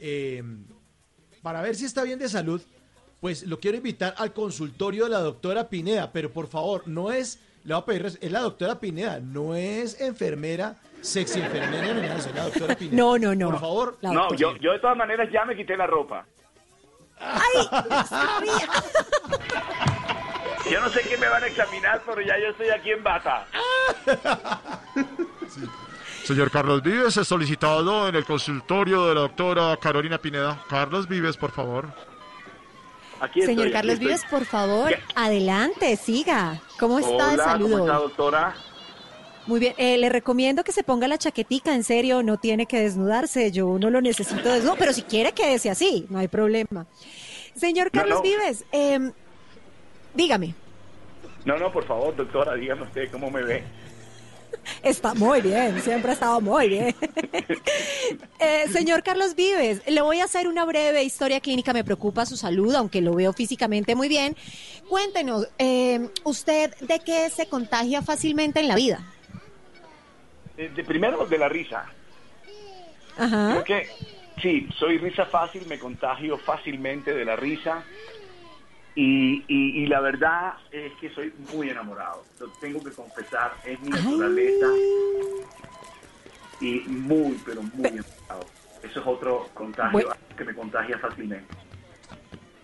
eh, 0.00 0.42
para 1.42 1.60
ver 1.62 1.74
si 1.74 1.84
está 1.84 2.04
bien 2.04 2.18
de 2.20 2.28
salud, 2.28 2.62
pues 3.20 3.44
lo 3.46 3.58
quiero 3.58 3.76
invitar 3.76 4.14
al 4.16 4.32
consultorio 4.32 5.04
de 5.04 5.10
la 5.10 5.18
doctora 5.20 5.68
Pineda, 5.68 6.10
pero 6.12 6.32
por 6.32 6.46
favor, 6.46 6.84
no 6.86 7.10
es, 7.12 7.38
le 7.64 7.74
voy 7.74 7.82
a 7.82 7.84
pedir, 7.84 8.06
es 8.06 8.32
la 8.32 8.40
doctora 8.40 8.78
Pineda, 8.78 9.20
no 9.20 9.54
es 9.54 10.00
enfermera, 10.00 10.76
sexy 11.00 11.40
enfermera, 11.40 12.16
eso, 12.16 12.28
es 12.28 12.34
la 12.34 12.44
doctora 12.44 12.74
Pineda. 12.76 12.96
No, 12.96 13.18
no, 13.18 13.34
no. 13.34 13.50
Por 13.50 13.60
favor, 13.60 13.98
La 14.00 14.12
No, 14.12 14.34
yo, 14.34 14.56
yo 14.56 14.72
de 14.72 14.78
todas 14.78 14.96
maneras 14.96 15.28
ya 15.32 15.44
me 15.44 15.56
quité 15.56 15.76
la 15.76 15.86
ropa. 15.86 16.24
¡Ay! 17.20 17.68
Yo 20.70 20.80
no 20.80 20.90
sé 20.90 21.00
qué 21.08 21.16
me 21.16 21.28
van 21.28 21.42
a 21.42 21.46
examinar, 21.46 22.02
pero 22.04 22.20
ya 22.20 22.38
yo 22.38 22.48
estoy 22.48 22.68
aquí 22.68 22.90
en 22.90 23.02
bata. 23.02 23.46
Señor 26.24 26.50
Carlos 26.50 26.82
Vives 26.82 27.16
es 27.16 27.26
solicitado 27.26 28.06
en 28.06 28.14
el 28.14 28.24
consultorio 28.26 29.06
de 29.06 29.14
la 29.14 29.22
doctora 29.22 29.76
Carolina 29.78 30.18
Pineda. 30.18 30.62
Carlos 30.68 31.08
Vives, 31.08 31.38
por 31.38 31.52
favor. 31.52 31.86
Aquí 33.20 33.42
Señor 33.42 33.70
Carlos. 33.72 33.98
Vives, 33.98 34.24
por 34.30 34.44
favor, 34.44 34.90
¿Qué? 34.90 34.98
adelante, 35.14 35.96
siga. 35.96 36.60
¿Cómo 36.78 36.98
está 36.98 37.28
de 37.28 37.34
Hola, 37.34 37.44
salud 37.44 37.70
¿cómo 37.70 37.84
está, 37.84 37.98
doctora? 37.98 38.54
Muy 39.46 39.60
bien, 39.60 39.74
eh, 39.78 39.96
le 39.96 40.08
recomiendo 40.10 40.62
que 40.62 40.72
se 40.72 40.82
ponga 40.82 41.08
la 41.08 41.16
chaquetica, 41.16 41.74
en 41.74 41.82
serio, 41.82 42.22
no 42.22 42.36
tiene 42.36 42.66
que 42.66 42.80
desnudarse, 42.80 43.50
yo 43.50 43.78
no 43.78 43.88
lo 43.88 44.00
necesito 44.02 44.48
desnudo, 44.52 44.76
pero 44.78 44.92
si 44.92 45.02
quiere 45.02 45.32
quédese 45.32 45.70
así, 45.70 46.06
no 46.10 46.18
hay 46.18 46.28
problema. 46.28 46.86
Señor 47.54 47.86
No, 47.92 48.00
Carlos 48.00 48.18
no. 48.18 48.22
Vives, 48.22 48.64
eh, 48.72 49.10
dígame, 50.14 50.54
No, 51.46 51.56
no, 51.56 51.72
por 51.72 51.86
favor, 51.86 52.14
doctora, 52.14 52.54
dígame 52.56 52.82
usted 52.82 53.10
cómo 53.10 53.30
me 53.30 53.42
ve. 53.42 53.64
Está 54.82 55.14
muy 55.14 55.40
bien, 55.40 55.80
siempre 55.82 56.10
ha 56.10 56.14
estado 56.14 56.40
muy 56.40 56.68
bien. 56.68 56.94
Eh, 58.40 58.66
señor 58.72 59.02
Carlos 59.02 59.34
Vives, 59.34 59.82
le 59.86 60.00
voy 60.00 60.20
a 60.20 60.24
hacer 60.24 60.46
una 60.46 60.64
breve 60.64 61.02
historia 61.02 61.40
clínica, 61.40 61.72
me 61.72 61.82
preocupa 61.82 62.24
su 62.24 62.36
salud, 62.36 62.72
aunque 62.74 63.00
lo 63.00 63.12
veo 63.14 63.32
físicamente 63.32 63.94
muy 63.96 64.08
bien. 64.08 64.36
Cuéntenos, 64.88 65.48
eh, 65.58 66.08
¿usted 66.24 66.72
de 66.78 67.00
qué 67.00 67.28
se 67.30 67.48
contagia 67.48 68.00
fácilmente 68.00 68.60
en 68.60 68.68
la 68.68 68.76
vida? 68.76 69.04
De, 70.56 70.68
de- 70.68 70.84
primero, 70.84 71.26
de 71.26 71.36
la 71.38 71.48
risa. 71.48 71.84
Ajá. 73.18 73.50
Creo 73.50 73.64
que, 73.64 73.88
sí, 74.40 74.68
soy 74.78 74.98
risa 74.98 75.26
fácil, 75.26 75.66
me 75.66 75.78
contagio 75.78 76.38
fácilmente 76.38 77.12
de 77.12 77.24
la 77.24 77.34
risa. 77.36 77.82
Y, 78.94 79.44
y, 79.46 79.82
y 79.82 79.86
la 79.86 80.00
verdad 80.00 80.54
es 80.72 80.92
que 81.00 81.08
soy 81.14 81.32
muy 81.52 81.70
enamorado. 81.70 82.24
Lo 82.40 82.48
tengo 82.60 82.82
que 82.82 82.90
confesar, 82.90 83.52
es 83.64 83.80
mi 83.80 83.90
naturaleza. 83.90 84.66
Y 86.60 86.80
muy, 86.88 87.40
pero 87.46 87.62
muy 87.62 87.86
enamorado. 87.86 88.46
Eso 88.82 89.00
es 89.00 89.06
otro 89.06 89.48
contagio 89.54 89.92
Bueno. 89.92 90.10
que 90.36 90.44
me 90.44 90.54
contagia 90.54 90.98
fácilmente. 90.98 91.54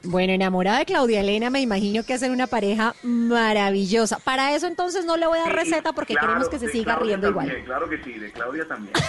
Bueno, 0.06 0.32
enamorada 0.32 0.80
de 0.80 0.84
Claudia 0.86 1.20
Elena, 1.20 1.48
me 1.50 1.60
imagino 1.60 2.02
que 2.04 2.12
hacen 2.14 2.30
una 2.32 2.46
pareja 2.46 2.94
maravillosa. 3.02 4.18
Para 4.18 4.54
eso 4.54 4.66
entonces 4.66 5.04
no 5.06 5.16
le 5.16 5.26
voy 5.26 5.38
a 5.38 5.42
dar 5.42 5.52
Sí, 5.52 5.56
receta 5.56 5.92
porque 5.94 6.12
claro, 6.14 6.26
queremos 6.28 6.48
que 6.50 6.58
se 6.58 6.68
siga 6.68 6.96
Claudia 6.96 7.16
riendo 7.16 7.32
también, 7.34 7.50
igual. 7.62 7.64
Claro 7.64 7.88
que 7.88 8.02
sí, 8.04 8.18
de 8.18 8.32
Claudia 8.32 8.66
también. 8.66 8.92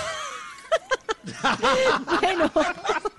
Bueno. 2.21 2.51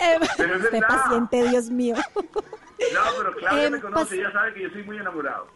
Eh, 0.00 0.18
Pero 0.36 0.54
es 0.56 0.64
este 0.64 0.80
verdad. 0.80 0.88
paciente, 0.88 1.48
Dios 1.48 1.70
mío. 1.70 1.94
No, 1.96 3.00
pero 3.18 3.34
Claudia 3.36 3.66
Em, 3.66 3.72
me 3.72 3.80
conoce, 3.80 4.16
ella 4.16 4.32
sabe 4.32 4.54
que 4.54 4.62
yo 4.62 4.70
soy 4.70 4.82
muy 4.84 4.98
enamorado. 4.98 5.46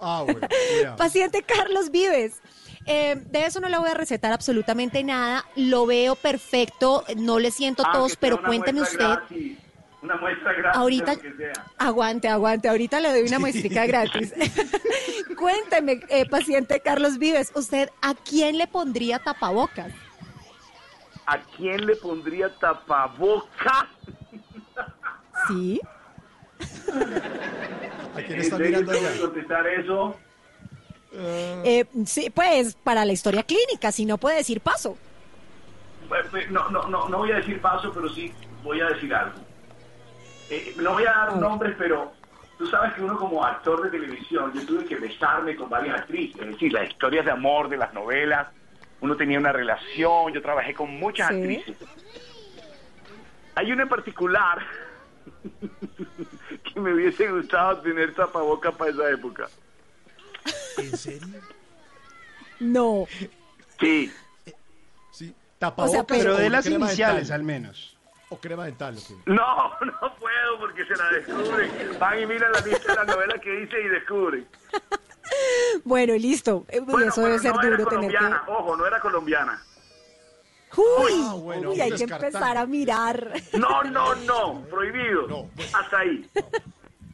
ah, 0.00 0.24
bueno. 0.26 0.96
Paciente 0.96 1.42
Carlos 1.42 1.90
Vives. 1.90 2.40
eh, 2.86 3.16
de 3.26 3.46
eso 3.46 3.60
no 3.60 3.68
le 3.68 3.78
voy 3.78 3.90
a 3.90 3.94
recetar 3.94 4.32
absolutamente 4.32 5.02
nada. 5.04 5.44
Lo 5.56 5.86
veo 5.86 6.14
perfecto, 6.16 7.04
no 7.16 7.38
le 7.38 7.50
siento 7.50 7.82
Ah, 7.86 7.92
tos, 7.92 8.16
pero 8.16 8.36
una 8.36 8.46
cuénteme 8.48 8.80
muestra 8.80 9.08
usted. 9.08 9.18
gratis, 9.36 9.58
una 10.02 10.16
muestra 10.16 10.52
gratis. 10.52 10.80
Ahorita, 10.80 11.16
que 11.16 11.32
sea. 11.36 11.52
aguante, 11.78 12.28
aguante, 12.28 12.68
ahorita 12.68 13.00
le 13.00 13.10
doy 13.10 13.22
una 13.28 13.38
muestrita 13.38 13.86
gratis. 13.86 14.32
Cuénteme, 15.38 16.00
eh, 16.08 16.26
paciente 16.28 16.80
Carlos 16.80 17.18
Vives, 17.18 17.52
¿usted 17.54 17.88
a 18.00 18.14
quién 18.14 18.58
le 18.58 18.66
pondría 18.66 19.18
tapabocas? 19.18 19.92
¿A 21.26 21.38
quién 21.56 21.86
le 21.86 21.96
pondría 21.96 22.54
tapaboca? 22.58 23.88
¿Sí? 25.48 25.80
¿A 28.14 28.16
quién 28.16 28.32
¿En 28.32 28.40
está 28.40 28.58
mirando 28.58 28.92
allá? 28.92 29.20
contestar 29.20 29.66
eso? 29.66 30.16
Eh, 31.14 31.84
sí, 32.06 32.30
pues 32.30 32.74
para 32.74 33.04
la 33.04 33.12
historia 33.12 33.42
clínica, 33.42 33.92
si 33.92 34.04
no 34.06 34.18
puede 34.18 34.36
decir 34.36 34.60
paso. 34.60 34.96
Pues, 36.08 36.26
pues, 36.30 36.50
No, 36.50 36.68
no, 36.70 36.88
no, 36.88 37.08
no 37.08 37.18
voy 37.18 37.32
a 37.32 37.36
decir 37.36 37.60
paso, 37.60 37.92
pero 37.92 38.08
sí 38.10 38.32
voy 38.62 38.80
a 38.80 38.86
decir 38.86 39.14
algo. 39.14 39.38
Eh, 40.50 40.74
no 40.76 40.92
voy 40.94 41.04
a 41.04 41.12
dar 41.12 41.36
nombres, 41.36 41.74
pero 41.78 42.12
tú 42.58 42.66
sabes 42.66 42.94
que 42.94 43.02
uno 43.02 43.16
como 43.16 43.44
actor 43.44 43.82
de 43.84 43.90
televisión, 43.90 44.52
yo 44.54 44.66
tuve 44.66 44.84
que 44.84 44.96
besarme 44.96 45.56
con 45.56 45.68
varias 45.70 46.00
actrices, 46.00 46.40
es 46.40 46.48
decir, 46.48 46.72
las 46.72 46.88
historias 46.88 47.24
de 47.24 47.30
amor 47.30 47.68
de 47.68 47.76
las 47.78 47.92
novelas, 47.94 48.48
uno 49.02 49.16
tenía 49.16 49.38
una 49.38 49.52
relación, 49.52 50.32
yo 50.32 50.40
trabajé 50.40 50.72
con 50.74 50.90
muchas 50.98 51.28
Sí. 51.28 51.34
actrices. 51.34 51.76
Hay 53.56 53.70
una 53.72 53.82
en 53.82 53.88
particular 53.88 54.58
que 56.72 56.80
me 56.80 56.94
hubiese 56.94 57.30
gustado 57.30 57.78
tener 57.82 58.14
tapaboca 58.14 58.70
para 58.72 58.90
esa 58.92 59.10
época. 59.10 59.48
¿En 60.78 60.96
serio? 60.96 61.40
No. 62.60 63.06
Sí, 63.80 64.12
Sí. 65.10 65.34
Tapabocas 65.58 65.90
O 65.90 65.92
sea, 65.92 66.04
Pero 66.04 66.36
de 66.36 66.48
las 66.48 66.66
iniciales, 66.66 67.30
al 67.30 67.42
menos. 67.42 67.96
O 68.30 68.38
crema 68.38 68.64
dental, 68.64 68.96
ok. 68.96 69.26
No, 69.26 69.34
no 69.80 70.14
puedo 70.16 70.58
porque 70.58 70.84
se 70.86 70.96
la 70.96 71.10
descubren. 71.10 71.70
Van 71.98 72.18
y 72.20 72.26
miran 72.26 72.50
la 72.52 72.60
lista 72.60 72.92
de 72.92 72.94
las 72.96 73.06
novelas 73.08 73.40
que 73.40 73.62
hice 73.62 73.80
y 73.80 73.88
descubren. 73.88 74.46
Bueno, 75.84 76.14
listo. 76.14 76.64
Eh, 76.68 76.80
Bueno, 76.80 77.08
eso 77.08 77.22
debe 77.22 77.38
ser 77.38 77.54
no 77.54 77.60
era 77.62 77.76
duro 77.76 77.88
tener 77.90 78.10
que... 78.10 78.16
colombiana, 78.18 78.44
ojo, 78.46 78.76
no 78.76 78.86
era 78.86 79.00
colombiana. 79.00 79.62
Uy, 80.76 81.12
Ah, 81.26 81.34
bueno, 81.34 81.70
uy, 81.72 81.80
hay 81.80 81.90
que 81.90 81.98
descartando. 81.98 82.26
empezar 82.38 82.56
a 82.56 82.66
mirar. 82.66 83.32
No, 83.58 83.82
no, 83.84 84.14
no, 84.14 84.64
prohibido. 84.70 85.26
No, 85.28 85.50
pues- 85.54 85.74
Hasta 85.74 85.98
ahí. 85.98 86.26
Ah, 86.36 86.40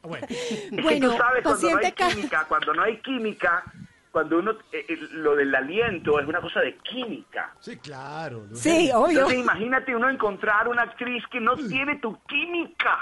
Bueno, 0.02 0.26
Es 0.30 0.36
que 0.70 0.80
Bueno, 0.82 1.10
tú 1.10 1.16
sabes, 1.16 1.42
cuando 1.42 1.70
no 1.70 1.78
hay 1.78 1.92
Ca- 1.92 2.08
química, 2.08 2.44
cuando 2.48 2.74
no 2.74 2.82
hay 2.82 3.00
química, 3.02 3.64
cuando 4.12 4.38
uno, 4.38 4.52
eh, 4.72 4.84
eh, 4.88 4.96
lo 5.12 5.34
del 5.34 5.54
aliento 5.54 6.18
es 6.20 6.26
una 6.28 6.40
cosa 6.40 6.60
de 6.60 6.76
química. 6.78 7.52
sí, 7.60 7.76
claro. 7.78 8.46
Sí, 8.54 8.90
obvio. 8.94 9.10
Entonces 9.20 9.38
imagínate 9.40 9.94
uno 9.94 10.08
encontrar 10.08 10.68
una 10.68 10.82
actriz 10.82 11.24
que 11.30 11.40
no 11.40 11.56
tiene 11.56 11.96
tu 11.98 12.16
química 12.24 12.96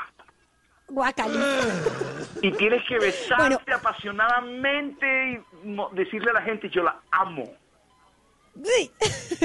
Guacalito. 0.89 1.41
y 2.43 2.51
tienes 2.53 2.83
que 2.89 2.99
besarte 2.99 3.57
Bueno. 3.57 3.61
apasionadamente 3.75 5.33
y 5.33 5.39
decirle 5.95 6.31
a 6.31 6.35
la 6.35 6.43
gente 6.43 6.69
yo 6.71 6.83
la 6.83 7.01
amo. 7.11 7.45
Sí, 8.65 8.91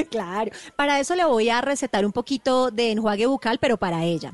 claro. 0.12 0.52
Para 0.76 1.00
eso 1.00 1.16
le 1.16 1.26
voy 1.26 1.50
a 1.50 1.62
recetar 1.62 2.06
un 2.06 2.12
poquito 2.14 2.72
de 2.72 2.92
enjuague 2.92 3.26
bucal, 3.26 3.58
pero 3.60 3.78
para 3.78 4.04
ella. 4.04 4.34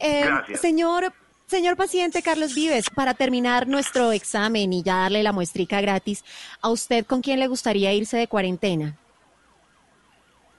Eh, 0.00 0.22
Gracias. 0.26 0.60
Señor, 0.60 1.12
señor 1.46 1.76
paciente 1.76 2.22
Carlos 2.22 2.54
Vives, 2.54 2.90
para 2.90 3.14
terminar 3.14 3.66
nuestro 3.66 4.12
examen 4.12 4.70
y 4.72 4.82
ya 4.82 4.96
darle 4.98 5.22
la 5.22 5.32
muestrica 5.32 5.80
gratis, 5.80 6.22
¿a 6.60 6.68
usted 6.68 7.06
con 7.06 7.22
quién 7.22 7.40
le 7.40 7.46
gustaría 7.46 7.92
irse 7.94 8.18
de 8.18 8.26
cuarentena? 8.26 8.96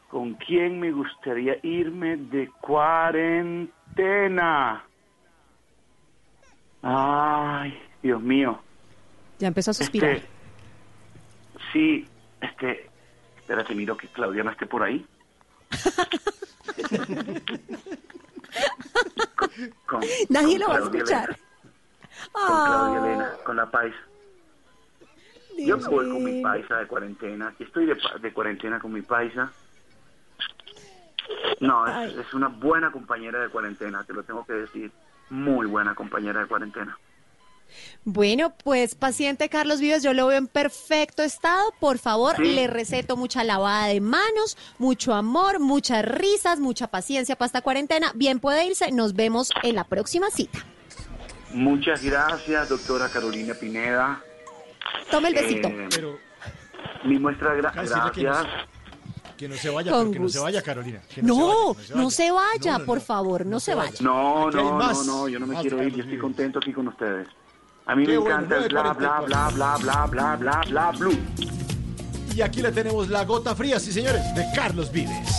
¿Con 0.09 0.33
quién 0.33 0.79
me 0.79 0.91
gustaría 0.91 1.57
irme 1.61 2.17
de 2.17 2.49
cuarentena? 2.61 4.83
Ay, 6.81 7.77
Dios 8.01 8.21
mío. 8.21 8.59
Ya 9.39 9.47
empezó 9.47 9.71
a 9.71 9.73
suspirar. 9.73 10.11
Este, 10.11 10.27
sí, 11.73 12.07
este, 12.41 12.89
espérate, 13.37 13.75
miro 13.75 13.97
que 13.97 14.07
Claudia 14.07 14.43
no 14.43 14.51
esté 14.51 14.65
por 14.65 14.83
ahí. 14.83 15.05
Con- 19.85 20.01
Nadie 20.29 20.57
con 20.57 20.59
lo 20.59 20.67
va 20.69 20.75
a 20.75 20.79
escuchar. 20.79 21.29
Elena, 21.29 21.37
con 22.33 22.65
Claudia 22.65 22.99
Ah, 22.99 23.05
Elena, 23.05 23.33
con 23.45 23.55
la 23.55 23.71
paisa. 23.71 23.97
Yo 25.57 25.75
estoy 25.75 26.09
con 26.09 26.23
mi 26.23 26.41
paisa 26.41 26.77
de 26.77 26.87
cuarentena. 26.87 27.49
Aquí 27.49 27.63
estoy 27.63 27.85
de, 27.85 27.97
de 28.21 28.33
cuarentena 28.33 28.79
con 28.79 28.93
mi 28.93 29.01
paisa. 29.01 29.51
No, 31.59 31.85
es, 31.87 32.15
es, 32.15 32.33
una 32.33 32.47
buena 32.47 32.91
compañera 32.91 33.39
de 33.41 33.49
cuarentena, 33.49 34.03
te 34.03 34.13
lo 34.13 34.23
tengo 34.23 34.45
que 34.45 34.53
decir. 34.53 34.91
Muy 35.29 35.67
buena 35.67 35.95
compañera 35.95 36.41
de 36.41 36.47
cuarentena. 36.47 36.97
Bueno, 38.03 38.53
pues 38.63 38.95
paciente 38.95 39.49
Carlos 39.49 39.79
Vives, 39.79 40.01
yo 40.01 40.13
lo 40.13 40.27
veo 40.27 40.37
en 40.37 40.47
perfecto 40.47 41.21
estado. 41.21 41.71
Por 41.79 41.99
favor, 41.99 42.39
le 42.39 42.67
receto 42.67 43.15
mucha 43.17 43.43
lavada 43.43 43.87
de 43.87 44.01
manos, 44.01 44.57
mucho 44.77 45.13
amor, 45.13 45.59
muchas 45.59 46.03
risas, 46.03 46.59
mucha 46.59 46.87
paciencia 46.87 47.35
para 47.35 47.47
esta 47.47 47.61
cuarentena. 47.61 48.11
Bien 48.15 48.39
puede 48.39 48.65
irse, 48.65 48.91
nos 48.91 49.13
vemos 49.13 49.51
en 49.63 49.75
la 49.75 49.83
próxima 49.83 50.29
cita. 50.31 50.65
Muchas 51.53 52.03
gracias, 52.03 52.69
doctora 52.69 53.09
Carolina 53.09 53.53
Pineda. 53.53 54.21
Tome 55.11 55.29
el 55.29 55.35
besito. 55.35 55.67
Eh, 55.67 55.89
mi 57.03 57.19
muestra 57.19 57.53
gra 57.55 57.71
gracias. 57.71 58.47
Que 59.39 59.47
no 59.47 59.55
se 59.55 59.69
vaya, 59.69 59.93
que 60.11 60.19
no 60.19 60.27
se 60.27 60.37
vaya, 60.37 60.61
Carolina. 60.61 61.01
no, 61.21 61.73
no, 61.95 62.11
se 62.11 62.29
vaya, 62.29 62.79
por 62.79 62.99
favor, 62.99 63.45
no, 63.45 63.61
se 63.61 63.73
vaya. 63.73 63.93
No, 64.01 64.51
no, 64.51 64.77
no, 64.77 65.03
no, 65.05 65.29
yo 65.29 65.39
no 65.39 65.47
me 65.47 65.55
quiero 65.61 65.81
ir, 65.81 65.95
yo 65.95 66.03
estoy 66.03 66.17
contento 66.17 66.59
aquí 66.59 66.73
con 66.73 66.89
ustedes. 66.89 67.25
A 67.85 67.95
mí 67.95 68.05
me 68.05 68.15
encanta 68.15 68.57
el 68.57 68.67
bla, 68.67 68.91
bla, 68.91 69.21
bla, 69.21 69.47
bla, 69.47 69.77
bla, 69.77 70.07
bla, 70.07 70.35
bla, 70.35 70.61
bla, 70.67 70.91
blue. 70.91 71.17
Y 72.35 72.41
aquí 72.41 72.61
le 72.61 72.73
tenemos 72.73 73.07
la 73.07 73.23
gota 73.23 73.55
fría, 73.55 73.79
sí 73.79 73.93
señores, 73.93 74.21
de 74.35 74.45
Carlos 74.53 74.91
Vives. 74.91 75.29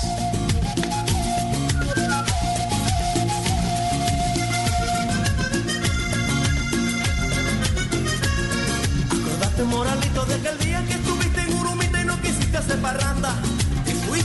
Acordate, 9.10 9.62
moralito, 9.64 10.24
de 10.24 10.34
aquel 10.36 10.58
día 10.58 10.82
que 10.86 10.94
estuviste 10.94 11.40
en 11.42 11.52
Urumita 11.52 12.00
y 12.00 12.04
no 12.06 12.18
quisiste 12.22 12.56
hacer 12.56 12.80
parranda. 12.80 13.36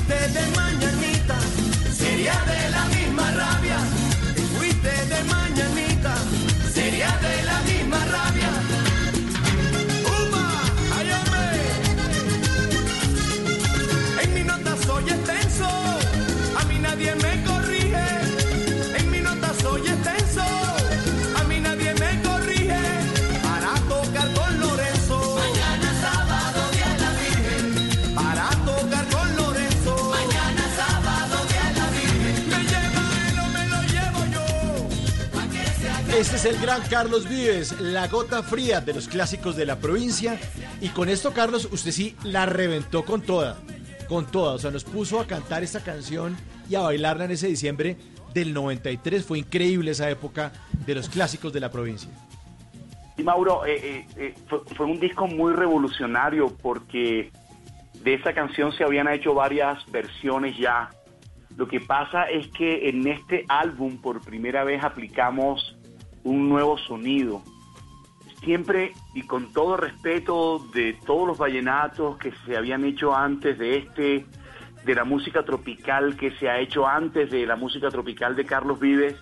Fuiste 0.08 0.40
de 0.40 0.48
mañanita, 0.56 1.36
sería 1.92 2.36
de 2.46 2.70
la 2.70 2.86
misma 2.86 3.32
rabia. 3.32 3.78
Fuiste 4.56 4.90
de 4.90 5.24
mañanita, 5.24 5.45
el 36.46 36.62
gran 36.62 36.82
Carlos 36.90 37.28
Vives, 37.28 37.80
la 37.82 38.08
gota 38.08 38.44
fría 38.44 38.80
de 38.80 38.94
los 38.94 39.08
clásicos 39.08 39.56
de 39.56 39.66
la 39.66 39.80
provincia. 39.80 40.40
Y 40.80 40.90
con 40.90 41.10
esto, 41.10 41.34
Carlos, 41.34 41.68
usted 41.72 41.92
sí 41.92 42.16
la 42.24 42.46
reventó 42.46 43.04
con 43.04 43.22
toda. 43.22 43.58
Con 44.08 44.28
toda. 44.28 44.54
O 44.54 44.60
sea, 44.60 44.70
nos 44.70 44.84
puso 44.84 45.20
a 45.20 45.26
cantar 45.26 45.64
esta 45.64 45.84
canción 45.84 46.38
y 46.70 46.76
a 46.76 46.82
bailarla 46.82 47.26
en 47.26 47.32
ese 47.32 47.48
diciembre 47.48 47.98
del 48.34 48.54
93. 48.54 49.26
Fue 49.26 49.40
increíble 49.40 49.92
esa 49.92 50.10
época 50.10 50.52
de 50.86 50.94
los 50.94 51.10
clásicos 51.10 51.52
de 51.52 51.60
la 51.62 51.72
provincia. 51.72 52.12
Y 53.18 53.24
Mauro, 53.24 53.66
eh, 53.66 53.76
eh, 53.76 54.08
eh, 54.18 54.36
fue, 54.48 54.60
fue 54.76 54.86
un 54.86 55.00
disco 55.00 55.26
muy 55.26 55.54
revolucionario 55.54 56.56
porque 56.62 57.32
de 58.04 58.14
esa 58.14 58.34
canción 58.34 58.72
se 58.74 58.84
habían 58.84 59.08
hecho 59.08 59.34
varias 59.34 59.84
versiones 59.92 60.56
ya. 60.58 60.92
Lo 61.58 61.68
que 61.68 61.80
pasa 61.80 62.26
es 62.26 62.48
que 62.50 62.90
en 62.90 63.08
este 63.08 63.46
álbum 63.48 64.00
por 64.00 64.22
primera 64.22 64.64
vez 64.64 64.84
aplicamos 64.84 65.75
un 66.26 66.50
nuevo 66.50 66.78
sonido. 66.78 67.42
Siempre 68.44 68.94
y 69.14 69.22
con 69.22 69.54
todo 69.54 69.78
respeto 69.78 70.60
de 70.74 70.98
todos 71.06 71.28
los 71.28 71.38
vallenatos 71.38 72.18
que 72.18 72.34
se 72.46 72.58
habían 72.58 72.84
hecho 72.84 73.16
antes 73.16 73.58
de 73.58 73.78
este, 73.78 74.26
de 74.84 74.96
la 74.96 75.06
música 75.06 75.44
tropical 75.44 76.18
que 76.18 76.32
se 76.32 76.50
ha 76.50 76.60
hecho 76.60 76.86
antes 76.86 77.32
de 77.32 77.46
la 77.46 77.56
música 77.56 77.90
tropical 77.90 78.36
de 78.36 78.46
Carlos 78.46 78.80
Vives, 78.80 79.16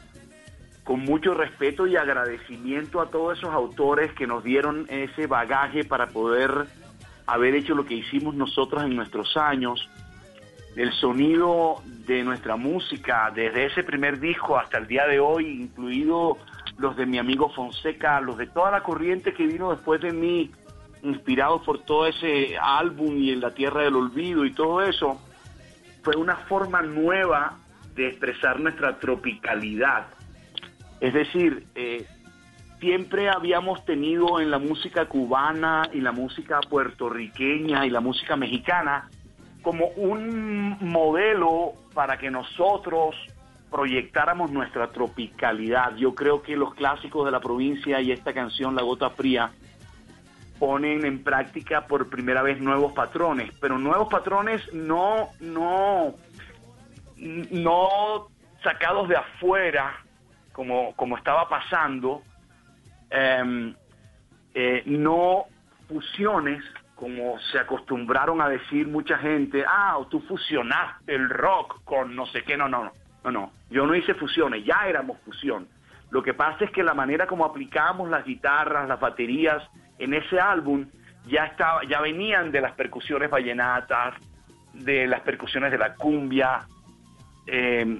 con 0.83 1.01
mucho 1.01 1.33
respeto 1.33 1.87
y 1.87 1.95
agradecimiento 1.95 2.99
a 2.99 3.09
todos 3.09 3.37
esos 3.37 3.53
autores 3.53 4.11
que 4.13 4.27
nos 4.27 4.43
dieron 4.43 4.85
ese 4.89 5.27
bagaje 5.27 5.83
para 5.85 6.07
poder 6.07 6.65
haber 7.25 7.55
hecho 7.55 7.75
lo 7.75 7.85
que 7.85 7.95
hicimos 7.95 8.35
nosotros 8.35 8.83
en 8.83 8.95
nuestros 8.95 9.37
años. 9.37 9.89
El 10.75 10.91
sonido 10.93 11.81
de 11.85 12.23
nuestra 12.23 12.55
música, 12.55 13.31
desde 13.33 13.67
ese 13.67 13.83
primer 13.83 14.19
disco 14.19 14.57
hasta 14.57 14.79
el 14.79 14.87
día 14.87 15.05
de 15.05 15.19
hoy, 15.19 15.47
incluido 15.47 16.37
los 16.77 16.95
de 16.95 17.05
mi 17.05 17.17
amigo 17.17 17.49
Fonseca, 17.49 18.19
los 18.21 18.37
de 18.37 18.47
toda 18.47 18.71
la 18.71 18.83
corriente 18.83 19.33
que 19.33 19.45
vino 19.45 19.71
después 19.71 20.01
de 20.01 20.11
mí, 20.11 20.51
inspirados 21.03 21.61
por 21.63 21.79
todo 21.79 22.07
ese 22.07 22.57
álbum 22.61 23.17
y 23.17 23.31
en 23.31 23.41
la 23.41 23.53
tierra 23.53 23.83
del 23.83 23.95
olvido 23.95 24.45
y 24.45 24.53
todo 24.53 24.81
eso, 24.81 25.19
fue 26.01 26.15
una 26.15 26.35
forma 26.35 26.81
nueva 26.81 27.57
de 27.95 28.07
expresar 28.07 28.59
nuestra 28.59 28.99
tropicalidad. 28.99 30.07
Es 30.99 31.13
decir, 31.13 31.65
eh, 31.75 32.07
siempre 32.79 33.29
habíamos 33.29 33.85
tenido 33.85 34.39
en 34.39 34.51
la 34.51 34.59
música 34.59 35.05
cubana 35.05 35.89
y 35.93 36.01
la 36.01 36.11
música 36.11 36.59
puertorriqueña 36.61 37.85
y 37.85 37.89
la 37.89 37.99
música 37.99 38.35
mexicana 38.35 39.09
como 39.61 39.87
un 39.95 40.77
modelo 40.81 41.73
para 41.93 42.17
que 42.17 42.29
nosotros 42.29 43.15
proyectáramos 43.73 44.51
nuestra 44.51 44.91
tropicalidad. 44.91 45.95
Yo 45.95 46.13
creo 46.13 46.43
que 46.43 46.55
los 46.55 46.75
clásicos 46.75 47.25
de 47.25 47.31
la 47.31 47.39
provincia 47.39 47.99
y 47.99 48.11
esta 48.11 48.31
canción, 48.31 48.75
La 48.75 48.83
Gota 48.83 49.09
Fría, 49.09 49.49
ponen 50.59 51.03
en 51.03 51.23
práctica 51.23 51.87
por 51.87 52.07
primera 52.07 52.43
vez 52.43 52.61
nuevos 52.61 52.93
patrones, 52.93 53.51
pero 53.59 53.79
nuevos 53.79 54.09
patrones 54.09 54.61
no, 54.75 55.29
no, 55.39 56.13
no 57.17 58.27
sacados 58.61 59.09
de 59.09 59.15
afuera, 59.15 60.05
como, 60.51 60.95
como 60.95 61.17
estaba 61.17 61.49
pasando, 61.49 62.21
eh, 63.09 63.73
eh, 64.53 64.83
no 64.85 65.45
fusiones, 65.87 66.63
como 66.93 67.39
se 67.51 67.57
acostumbraron 67.57 68.39
a 68.39 68.49
decir 68.49 68.87
mucha 68.87 69.17
gente, 69.17 69.65
ah, 69.67 69.97
tú 70.11 70.19
fusionaste 70.21 71.15
el 71.15 71.27
rock 71.27 71.83
con 71.83 72.15
no 72.15 72.27
sé 72.27 72.43
qué, 72.43 72.55
no, 72.55 72.69
no, 72.69 72.83
no, 72.83 72.91
no, 73.23 73.31
no, 73.31 73.51
yo 73.69 73.85
no 73.85 73.95
hice 73.95 74.13
fusiones, 74.13 74.65
ya 74.65 74.87
éramos 74.87 75.17
fusión. 75.25 75.67
Lo 76.11 76.21
que 76.21 76.33
pasa 76.33 76.65
es 76.65 76.71
que 76.71 76.83
la 76.83 76.93
manera 76.93 77.25
como 77.25 77.45
aplicábamos 77.45 78.09
las 78.09 78.25
guitarras, 78.25 78.87
las 78.87 78.99
baterías 78.99 79.63
en 79.97 80.13
ese 80.13 80.39
álbum 80.39 80.85
ya 81.27 81.45
estaba, 81.45 81.83
ya 81.85 82.01
venían 82.01 82.51
de 82.51 82.61
las 82.61 82.73
percusiones 82.73 83.29
vallenatas, 83.29 84.15
de 84.73 85.07
las 85.07 85.21
percusiones 85.21 85.71
de 85.71 85.77
la 85.77 85.95
cumbia. 85.95 86.67
Eh, 87.47 87.99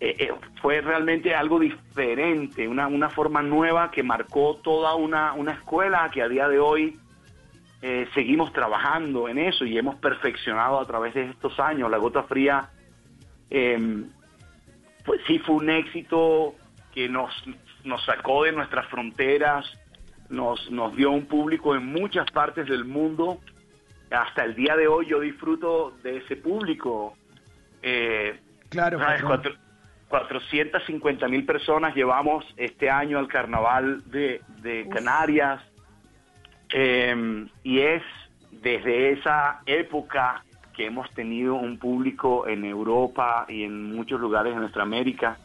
eh, 0.00 0.16
eh, 0.18 0.32
fue 0.62 0.80
realmente 0.80 1.34
algo 1.34 1.58
diferente, 1.58 2.66
una, 2.66 2.86
una 2.86 3.10
forma 3.10 3.42
nueva 3.42 3.90
que 3.90 4.02
marcó 4.02 4.56
toda 4.62 4.94
una, 4.94 5.34
una 5.34 5.52
escuela 5.52 6.08
que 6.10 6.22
a 6.22 6.28
día 6.28 6.48
de 6.48 6.58
hoy 6.58 6.98
eh, 7.82 8.08
seguimos 8.14 8.52
trabajando 8.52 9.28
en 9.28 9.38
eso 9.38 9.64
y 9.64 9.78
hemos 9.78 9.96
perfeccionado 9.96 10.80
a 10.80 10.86
través 10.86 11.14
de 11.14 11.30
estos 11.30 11.58
años. 11.60 11.90
La 11.90 11.98
Gota 11.98 12.22
Fría, 12.24 12.70
eh, 13.50 13.78
pues 15.04 15.20
sí 15.26 15.38
fue 15.38 15.56
un 15.56 15.70
éxito 15.70 16.54
que 16.94 17.08
nos, 17.08 17.30
nos 17.84 18.04
sacó 18.04 18.44
de 18.44 18.52
nuestras 18.52 18.86
fronteras, 18.86 19.66
nos, 20.28 20.70
nos 20.70 20.94
dio 20.96 21.10
un 21.10 21.26
público 21.26 21.74
en 21.74 21.86
muchas 21.86 22.30
partes 22.30 22.66
del 22.66 22.84
mundo. 22.84 23.40
Hasta 24.10 24.44
el 24.44 24.54
día 24.54 24.76
de 24.76 24.88
hoy 24.88 25.06
yo 25.06 25.20
disfruto 25.20 25.92
de 26.02 26.18
ese 26.18 26.36
público. 26.36 27.16
Eh, 27.82 28.38
claro. 28.68 28.98
¿sabes? 28.98 29.22
Cuatro, 29.22 29.54
450 30.08 31.28
mil 31.28 31.46
personas 31.46 31.94
llevamos 31.94 32.44
este 32.56 32.90
año 32.90 33.18
al 33.18 33.28
carnaval 33.28 34.02
de, 34.10 34.42
de 34.62 34.88
Canarias. 34.88 35.62
Eh, 36.72 37.46
y 37.62 37.80
es 37.80 38.02
desde 38.50 39.12
esa 39.12 39.60
época 39.66 40.44
que 40.80 40.86
hemos 40.86 41.10
tenido 41.10 41.56
un 41.56 41.76
público 41.76 42.48
en 42.48 42.64
Europa 42.64 43.44
y 43.50 43.64
en 43.64 43.94
muchos 43.94 44.18
lugares 44.18 44.54
de 44.54 44.60
nuestra 44.60 44.82
América. 44.82 45.36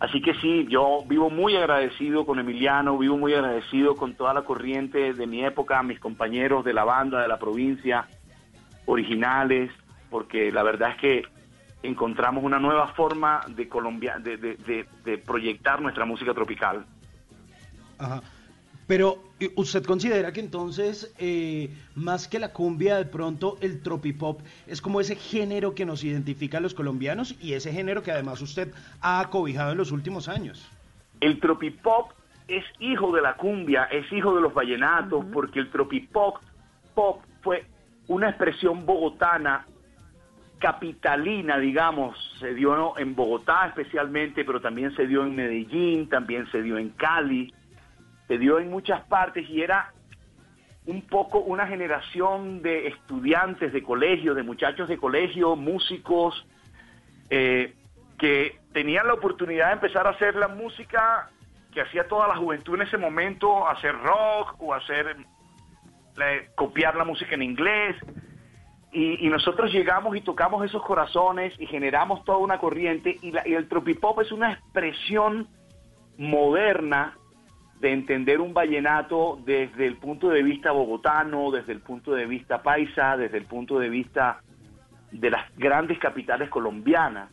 Así 0.00 0.20
que 0.20 0.34
sí, 0.40 0.66
yo 0.68 1.04
vivo 1.06 1.30
muy 1.30 1.54
agradecido 1.54 2.26
con 2.26 2.40
Emiliano, 2.40 2.98
vivo 2.98 3.16
muy 3.16 3.34
agradecido 3.34 3.94
con 3.94 4.14
toda 4.14 4.34
la 4.34 4.42
corriente 4.42 5.14
de 5.14 5.26
mi 5.28 5.44
época, 5.44 5.80
mis 5.84 6.00
compañeros 6.00 6.64
de 6.64 6.72
la 6.72 6.82
banda, 6.82 7.22
de 7.22 7.28
la 7.28 7.38
provincia, 7.38 8.08
originales, 8.86 9.70
porque 10.10 10.50
la 10.50 10.64
verdad 10.64 10.90
es 10.90 10.96
que 10.96 11.22
encontramos 11.84 12.42
una 12.42 12.58
nueva 12.58 12.88
forma 12.94 13.42
de, 13.46 13.68
Colombia, 13.68 14.18
de, 14.18 14.38
de, 14.38 14.56
de, 14.56 14.88
de 15.04 15.18
proyectar 15.18 15.80
nuestra 15.80 16.04
música 16.04 16.34
tropical. 16.34 16.84
Ajá. 18.00 18.20
Pero 18.88 19.22
usted 19.56 19.84
considera 19.84 20.32
que 20.32 20.40
entonces, 20.40 21.14
eh, 21.18 21.70
más 21.94 22.28
que 22.28 22.38
la 22.38 22.52
cumbia, 22.52 22.96
de 22.96 23.04
pronto 23.04 23.58
el 23.60 23.82
tropipop 23.82 24.40
es 24.66 24.80
como 24.80 25.00
ese 25.00 25.16
género 25.16 25.74
que 25.74 25.84
nos 25.84 26.04
identifica 26.04 26.58
a 26.58 26.60
los 26.60 26.74
colombianos 26.74 27.36
y 27.40 27.54
ese 27.54 27.72
género 27.72 28.02
que 28.02 28.12
además 28.12 28.40
usted 28.40 28.72
ha 29.00 29.20
acobijado 29.20 29.72
en 29.72 29.78
los 29.78 29.92
últimos 29.92 30.28
años. 30.28 30.70
El 31.20 31.40
tropipop 31.40 32.12
es 32.48 32.64
hijo 32.78 33.12
de 33.12 33.22
la 33.22 33.36
cumbia, 33.36 33.84
es 33.84 34.10
hijo 34.12 34.34
de 34.34 34.42
los 34.42 34.54
vallenatos, 34.54 35.24
porque 35.32 35.60
el 35.60 35.70
tropipop 35.70 36.36
pop 36.94 37.22
fue 37.42 37.64
una 38.06 38.28
expresión 38.28 38.86
bogotana 38.86 39.66
capitalina, 40.58 41.58
digamos, 41.58 42.16
se 42.38 42.54
dio 42.54 42.96
en 42.96 43.14
Bogotá 43.14 43.66
especialmente, 43.66 44.46
pero 44.46 44.62
también 44.62 44.94
se 44.96 45.06
dio 45.06 45.22
en 45.24 45.34
Medellín, 45.34 46.08
también 46.08 46.50
se 46.50 46.62
dio 46.62 46.78
en 46.78 46.88
Cali, 46.90 47.52
se 48.28 48.38
dio 48.38 48.58
en 48.58 48.70
muchas 48.70 49.02
partes 49.02 49.48
y 49.48 49.62
era 49.62 49.92
un 50.86 51.02
poco 51.02 51.38
una 51.38 51.66
generación 51.66 52.62
de 52.62 52.88
estudiantes 52.88 53.72
de 53.72 53.82
colegio, 53.82 54.34
de 54.34 54.42
muchachos 54.42 54.88
de 54.88 54.98
colegio, 54.98 55.56
músicos, 55.56 56.46
eh, 57.30 57.74
que 58.18 58.60
tenían 58.72 59.06
la 59.06 59.14
oportunidad 59.14 59.68
de 59.68 59.72
empezar 59.74 60.06
a 60.06 60.10
hacer 60.10 60.34
la 60.34 60.48
música 60.48 61.30
que 61.72 61.80
hacía 61.80 62.06
toda 62.06 62.28
la 62.28 62.36
juventud 62.36 62.74
en 62.74 62.82
ese 62.82 62.98
momento, 62.98 63.66
hacer 63.66 63.94
rock 63.98 64.56
o 64.58 64.74
hacer, 64.74 65.16
copiar 66.54 66.96
la 66.96 67.04
música 67.04 67.34
en 67.34 67.42
inglés. 67.42 67.96
Y, 68.92 69.28
nosotros 69.28 69.72
llegamos 69.72 70.16
y 70.16 70.20
tocamos 70.20 70.64
esos 70.64 70.80
corazones 70.84 71.52
y 71.58 71.66
generamos 71.66 72.24
toda 72.24 72.38
una 72.38 72.58
corriente 72.58 73.18
y, 73.22 73.32
y 73.44 73.54
el 73.54 73.68
tropipop 73.68 74.20
es 74.20 74.30
una 74.30 74.52
expresión 74.52 75.48
moderna 76.16 77.18
de 77.80 77.92
entender 77.92 78.40
un 78.40 78.54
vallenato 78.54 79.38
desde 79.44 79.86
el 79.86 79.96
punto 79.96 80.28
de 80.30 80.42
vista 80.42 80.72
bogotano, 80.72 81.50
desde 81.50 81.72
el 81.72 81.80
punto 81.80 82.12
de 82.12 82.26
vista 82.26 82.62
paisa, 82.62 83.16
desde 83.16 83.38
el 83.38 83.44
punto 83.44 83.78
de 83.78 83.88
vista 83.88 84.40
de 85.10 85.30
las 85.30 85.54
grandes 85.56 85.98
capitales 85.98 86.48
colombianas. 86.48 87.30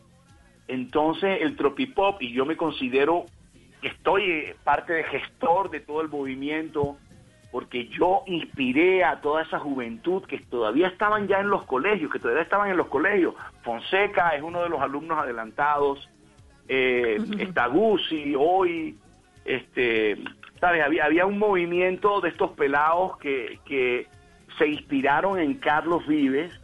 Entonces 0.67 1.39
el 1.41 1.55
tropipop, 1.55 2.21
y 2.21 2.33
yo 2.33 2.45
me 2.45 2.57
considero 2.57 3.25
que 3.81 3.89
estoy 3.89 4.23
eh, 4.23 4.55
parte 4.63 4.93
de 4.93 5.03
gestor 5.03 5.69
de 5.69 5.79
todo 5.79 6.01
el 6.01 6.09
movimiento, 6.09 6.97
porque 7.51 7.87
yo 7.87 8.23
inspiré 8.27 9.03
a 9.03 9.19
toda 9.19 9.41
esa 9.41 9.59
juventud 9.59 10.23
que 10.25 10.39
todavía 10.39 10.87
estaban 10.87 11.27
ya 11.27 11.39
en 11.39 11.49
los 11.49 11.65
colegios, 11.65 12.11
que 12.11 12.19
todavía 12.19 12.43
estaban 12.43 12.69
en 12.69 12.77
los 12.77 12.87
colegios. 12.87 13.35
Fonseca 13.63 14.29
es 14.29 14.41
uno 14.41 14.61
de 14.63 14.69
los 14.69 14.79
alumnos 14.81 15.19
adelantados, 15.19 16.09
eh, 16.69 17.17
está 17.39 17.67
Guzzi, 17.67 18.33
hoy, 18.37 18.97
este, 19.45 20.17
¿sabes? 20.59 20.83
Había, 20.83 21.05
había 21.05 21.25
un 21.25 21.37
movimiento 21.37 22.21
de 22.21 22.29
estos 22.29 22.51
pelados 22.51 23.17
que, 23.17 23.59
que 23.65 24.07
se 24.57 24.67
inspiraron 24.67 25.39
en 25.39 25.55
Carlos 25.55 26.05
Vives 26.07 26.59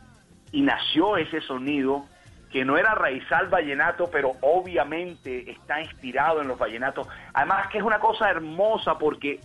y 0.51 0.61
nació 0.61 1.17
ese 1.17 1.41
sonido 1.41 2.05
que 2.51 2.63
no 2.63 2.77
era 2.77 2.95
raizal 2.95 3.47
vallenato, 3.49 4.09
pero 4.09 4.31
obviamente 4.41 5.51
está 5.51 5.81
inspirado 5.81 6.41
en 6.41 6.47
los 6.47 6.57
vallenatos. 6.57 7.07
Además 7.33 7.67
que 7.67 7.77
es 7.77 7.83
una 7.83 7.99
cosa 7.99 8.29
hermosa 8.29 8.97
porque 8.97 9.39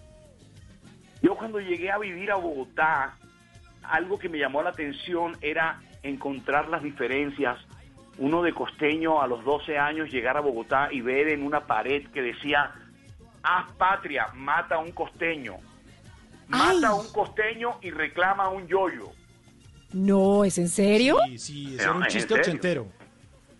yo 1.20 1.34
cuando 1.34 1.60
llegué 1.60 1.90
a 1.90 1.98
vivir 1.98 2.30
a 2.30 2.36
Bogotá, 2.36 3.16
algo 3.82 4.18
que 4.18 4.28
me 4.28 4.38
llamó 4.38 4.62
la 4.62 4.70
atención 4.70 5.36
era 5.40 5.80
encontrar 6.02 6.68
las 6.68 6.82
diferencias. 6.82 7.58
Uno 8.18 8.42
de 8.42 8.52
costeño 8.52 9.22
a 9.22 9.26
los 9.26 9.44
12 9.44 9.78
años 9.78 10.10
llegar 10.10 10.36
a 10.36 10.40
Bogotá 10.40 10.88
y 10.92 11.00
ver 11.00 11.28
en 11.28 11.42
una 11.42 11.66
pared 11.66 12.06
que 12.08 12.22
decía 12.22 12.72
haz 13.42 13.72
patria, 13.76 14.28
mata 14.34 14.76
a 14.76 14.78
un 14.78 14.92
costeño. 14.92 15.56
Mata 16.48 16.88
a 16.88 16.94
un 16.94 17.10
costeño 17.12 17.78
y 17.80 17.90
reclama 17.90 18.44
a 18.44 18.48
un 18.48 18.66
yoyo. 18.66 19.10
No, 19.92 20.44
¿es 20.44 20.58
en 20.58 20.68
serio? 20.68 21.18
Sí, 21.26 21.38
sí, 21.38 21.76
es 21.78 21.86
un 21.86 22.06
chiste 22.06 22.34
ochentero. 22.34 22.88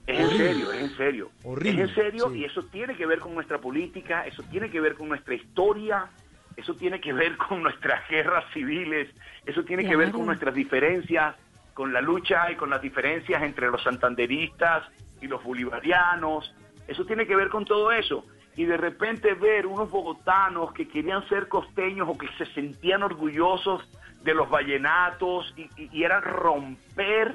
Es 0.06 0.18
en 0.18 0.36
serio, 0.36 0.72
es 0.72 0.82
en 0.82 0.96
serio. 0.96 1.30
Horrible. 1.44 1.82
Es 1.82 1.88
en 1.90 1.94
serio 1.94 2.34
y 2.34 2.44
eso 2.44 2.62
tiene 2.64 2.96
que 2.96 3.06
ver 3.06 3.20
con 3.20 3.34
nuestra 3.34 3.58
política, 3.58 4.26
eso 4.26 4.42
tiene 4.44 4.70
que 4.70 4.80
ver 4.80 4.94
con 4.94 5.08
nuestra 5.08 5.34
historia, 5.34 6.08
eso 6.56 6.74
tiene 6.74 7.00
que 7.00 7.12
ver 7.12 7.36
con 7.36 7.62
nuestras 7.62 8.08
guerras 8.08 8.44
civiles, 8.52 9.08
eso 9.46 9.62
tiene 9.64 9.84
que 9.84 9.96
ver 9.96 10.10
con 10.10 10.26
nuestras 10.26 10.54
diferencias, 10.54 11.36
con 11.74 11.92
la 11.92 12.00
lucha 12.00 12.50
y 12.50 12.56
con 12.56 12.70
las 12.70 12.82
diferencias 12.82 13.42
entre 13.42 13.70
los 13.70 13.82
santanderistas 13.82 14.84
y 15.20 15.28
los 15.28 15.42
bolivarianos, 15.44 16.52
eso 16.88 17.04
tiene 17.06 17.26
que 17.26 17.36
ver 17.36 17.48
con 17.48 17.64
todo 17.64 17.92
eso 17.92 18.24
y 18.56 18.64
de 18.64 18.76
repente 18.76 19.34
ver 19.34 19.66
unos 19.66 19.90
bogotanos 19.90 20.72
que 20.72 20.86
querían 20.86 21.26
ser 21.28 21.48
costeños 21.48 22.08
o 22.08 22.18
que 22.18 22.28
se 22.38 22.46
sentían 22.52 23.02
orgullosos 23.02 23.88
de 24.22 24.34
los 24.34 24.48
vallenatos 24.50 25.52
y, 25.56 25.68
y, 25.90 26.04
era 26.04 26.20
romper 26.20 27.34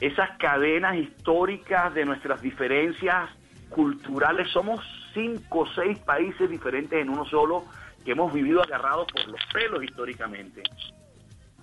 esas 0.00 0.36
cadenas 0.38 0.96
históricas 0.96 1.94
de 1.94 2.04
nuestras 2.04 2.42
diferencias 2.42 3.30
culturales. 3.70 4.50
Somos 4.50 4.80
cinco 5.14 5.60
o 5.60 5.66
seis 5.66 5.98
países 6.00 6.50
diferentes 6.50 7.00
en 7.00 7.08
uno 7.08 7.24
solo 7.24 7.64
que 8.04 8.12
hemos 8.12 8.32
vivido 8.32 8.62
agarrados 8.62 9.06
por 9.12 9.26
los 9.28 9.40
pelos 9.52 9.82
históricamente. 9.82 10.62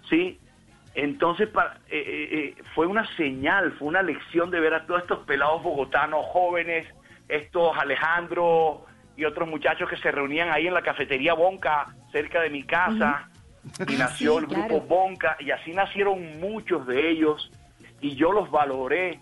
¿Sí? 0.09 0.39
Entonces 0.95 1.49
eh, 1.49 1.61
eh, 1.89 2.30
eh, 2.32 2.63
fue 2.73 2.88
una 2.88 3.05
señal, 3.15 3.73
fue 3.73 3.88
una 3.88 4.01
lección 4.01 4.49
de 4.49 4.59
ver 4.59 4.73
a 4.73 4.86
todos 4.86 5.01
estos 5.01 5.19
pelados 5.19 5.61
bogotanos 5.61 6.25
jóvenes 6.27 6.88
estos 7.30 7.77
Alejandro 7.77 8.86
y 9.15 9.23
otros 9.23 9.47
muchachos 9.47 9.88
que 9.89 9.97
se 9.97 10.11
reunían 10.11 10.49
ahí 10.49 10.67
en 10.67 10.73
la 10.73 10.82
cafetería 10.82 11.34
Bonca, 11.34 11.88
cerca 12.11 12.41
de 12.41 12.49
mi 12.49 12.63
casa, 12.63 13.30
y 13.88 13.93
nació 13.97 14.39
el 14.39 14.47
grupo 14.47 14.82
Bonca, 14.82 15.38
y 15.39 15.51
así 15.51 15.71
nacieron 15.71 16.39
muchos 16.39 16.88
de 16.88 17.11
ellos, 17.11 17.51
y 18.01 18.15
yo 18.15 18.32
los 18.32 18.49
valoré. 18.49 19.19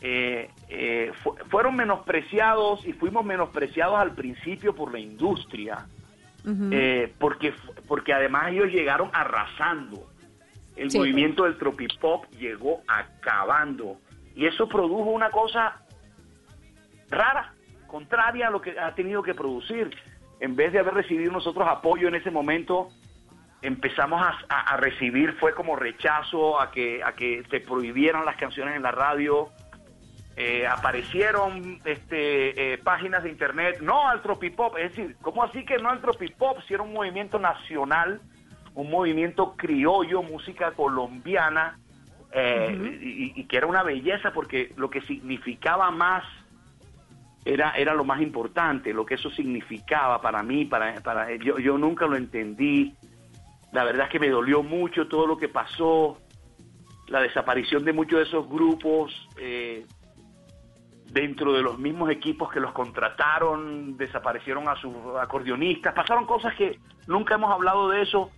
Eh, 0.00 0.48
eh, 0.68 1.12
fueron 1.50 1.74
menospreciados 1.74 2.86
y 2.86 2.92
fuimos 2.92 3.24
menospreciados 3.24 3.98
al 3.98 4.14
principio 4.14 4.72
por 4.74 4.92
la 4.92 5.00
industria, 5.00 5.86
eh, 6.70 7.12
porque, 7.18 7.52
porque 7.86 8.12
además 8.12 8.52
ellos 8.52 8.68
llegaron 8.68 9.10
arrasando. 9.12 10.08
El 10.76 10.90
movimiento 10.94 11.44
del 11.44 11.58
tropipop 11.58 12.24
llegó 12.38 12.80
acabando. 12.86 13.98
Y 14.36 14.46
eso 14.46 14.68
produjo 14.68 15.10
una 15.10 15.30
cosa 15.30 15.82
rara, 17.10 17.54
contraria 17.86 18.48
a 18.48 18.50
lo 18.50 18.60
que 18.60 18.78
ha 18.78 18.94
tenido 18.94 19.22
que 19.22 19.34
producir. 19.34 19.96
En 20.40 20.54
vez 20.54 20.72
de 20.72 20.78
haber 20.78 20.94
recibido 20.94 21.32
nosotros 21.32 21.66
apoyo 21.68 22.08
en 22.08 22.14
ese 22.14 22.30
momento, 22.30 22.88
empezamos 23.60 24.22
a, 24.48 24.76
recibir, 24.76 25.32
fue 25.34 25.54
como 25.54 25.74
rechazo 25.74 26.60
a 26.60 26.70
que, 26.70 27.02
a 27.02 27.12
que 27.12 27.42
se 27.50 27.60
prohibieran 27.60 28.24
las 28.24 28.36
canciones 28.36 28.76
en 28.76 28.82
la 28.82 28.92
radio. 28.92 29.48
Eh, 30.36 30.64
aparecieron 30.68 31.80
este, 31.84 32.74
eh, 32.74 32.78
páginas 32.78 33.24
de 33.24 33.30
internet, 33.30 33.80
no 33.80 34.08
al 34.08 34.22
tropipop, 34.22 34.76
es 34.78 34.94
decir, 34.94 35.16
¿cómo 35.20 35.42
así 35.42 35.64
que 35.64 35.78
no 35.78 35.90
al 35.90 36.00
tropipop? 36.00 36.60
Si 36.68 36.74
era 36.74 36.84
un 36.84 36.92
movimiento 36.92 37.40
nacional, 37.40 38.20
un 38.74 38.88
movimiento 38.88 39.56
criollo, 39.56 40.22
música 40.22 40.70
colombiana, 40.70 41.80
eh, 42.30 43.32
y, 43.34 43.44
que 43.44 43.56
era 43.56 43.66
una 43.66 43.82
belleza 43.82 44.32
porque 44.32 44.72
lo 44.76 44.90
que 44.90 45.00
significaba 45.02 45.90
más 45.90 46.22
era, 47.48 47.72
era 47.72 47.94
lo 47.94 48.04
más 48.04 48.20
importante, 48.20 48.92
lo 48.92 49.06
que 49.06 49.14
eso 49.14 49.30
significaba 49.30 50.20
para 50.20 50.42
mí, 50.42 50.66
para, 50.66 51.00
para 51.00 51.34
yo, 51.36 51.58
yo 51.58 51.78
nunca 51.78 52.06
lo 52.06 52.14
entendí. 52.14 52.94
La 53.72 53.84
verdad 53.84 54.04
es 54.04 54.12
que 54.12 54.18
me 54.18 54.28
dolió 54.28 54.62
mucho 54.62 55.08
todo 55.08 55.26
lo 55.26 55.38
que 55.38 55.48
pasó, 55.48 56.18
la 57.06 57.22
desaparición 57.22 57.86
de 57.86 57.94
muchos 57.94 58.18
de 58.18 58.24
esos 58.26 58.46
grupos 58.50 59.14
eh, 59.38 59.86
dentro 61.10 61.54
de 61.54 61.62
los 61.62 61.78
mismos 61.78 62.10
equipos 62.10 62.52
que 62.52 62.60
los 62.60 62.72
contrataron, 62.72 63.96
desaparecieron 63.96 64.68
a 64.68 64.76
sus 64.76 64.92
acordeonistas, 65.18 65.94
pasaron 65.94 66.26
cosas 66.26 66.54
que 66.54 66.78
nunca 67.06 67.36
hemos 67.36 67.50
hablado 67.50 67.88
de 67.88 68.02
eso, 68.02 68.30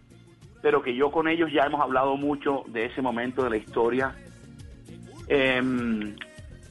pero 0.63 0.83
que 0.83 0.95
yo 0.95 1.11
con 1.11 1.27
ellos 1.27 1.51
ya 1.53 1.65
hemos 1.65 1.81
hablado 1.81 2.17
mucho 2.17 2.63
de 2.69 2.85
ese 2.85 3.03
momento 3.03 3.43
de 3.43 3.51
la 3.51 3.57
historia. 3.57 4.15
Em, 5.27 6.15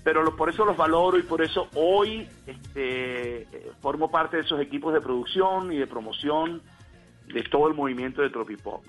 pero 0.04 0.36
por 0.36 0.50
eso 0.50 0.66
los 0.66 0.78
valoro 0.78 1.18
y 1.18 1.24
por 1.24 1.42
eso 1.42 1.68
hoy 1.76 2.28
este, 2.48 3.42
eh, 3.42 3.72
formo 3.82 4.10
parte 4.10 4.38
de 4.38 4.44
esos 4.44 4.60
equipos 4.62 4.94
de 4.94 5.02
producción 5.02 5.72
y 5.72 5.78
de 5.78 5.88
promoción 5.88 6.62
de 7.28 7.44
todo 7.44 7.68
el 7.68 7.74
movimiento 7.74 8.22
de 8.22 8.30
Tropipop. 8.30 8.84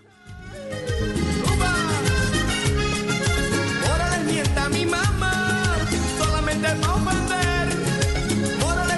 mienta 4.26 4.68
mi 4.68 4.86
mamá, 4.86 5.76
solamente 6.18 6.74
no 6.76 6.94
ofender. 6.94 7.68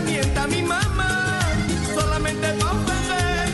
mienta 0.05 0.47
mi 0.47 0.63
mamá, 0.63 1.41
solamente 1.95 2.57
no 2.57 2.71
ofender. 2.71 3.49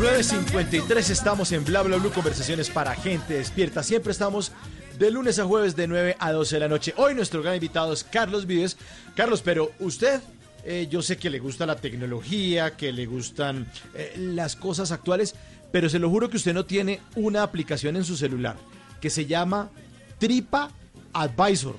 9.53 0.00 1.10
estamos 1.10 1.52
en 1.52 1.64
Bla 1.64 1.82
Bla 1.82 1.96
Blue, 1.98 2.10
conversaciones 2.12 2.68
para 2.70 2.94
gente 2.94 3.34
despierta. 3.34 3.82
Siempre 3.82 4.12
estamos 4.12 4.52
de 4.98 5.10
lunes 5.10 5.38
a 5.38 5.44
jueves 5.44 5.74
de 5.76 5.86
9 5.88 6.16
a 6.18 6.32
12 6.32 6.56
de 6.56 6.60
la 6.60 6.68
noche. 6.68 6.94
Hoy 6.96 7.14
nuestro 7.14 7.42
gran 7.42 7.54
invitado 7.54 7.92
es 7.92 8.04
Carlos 8.04 8.46
Vives. 8.46 8.76
Carlos, 9.16 9.42
pero 9.42 9.72
usted 9.80 10.20
eh, 10.64 10.86
yo 10.90 11.02
sé 11.02 11.16
que 11.16 11.30
le 11.30 11.38
gusta 11.38 11.66
la 11.66 11.76
tecnología, 11.76 12.76
que 12.76 12.92
le 12.92 13.06
gustan 13.06 13.66
eh, 13.94 14.14
las 14.16 14.54
cosas 14.56 14.92
actuales, 14.92 15.34
pero 15.72 15.88
se 15.88 15.98
lo 15.98 16.08
juro 16.10 16.28
que 16.30 16.36
usted 16.36 16.54
no 16.54 16.64
tiene 16.64 17.00
una 17.16 17.42
aplicación 17.42 17.96
en 17.96 18.04
su 18.04 18.16
celular 18.16 18.56
que 19.00 19.10
se 19.10 19.26
llama 19.26 19.70
Tripa 20.18 20.70
Advisor. 21.12 21.76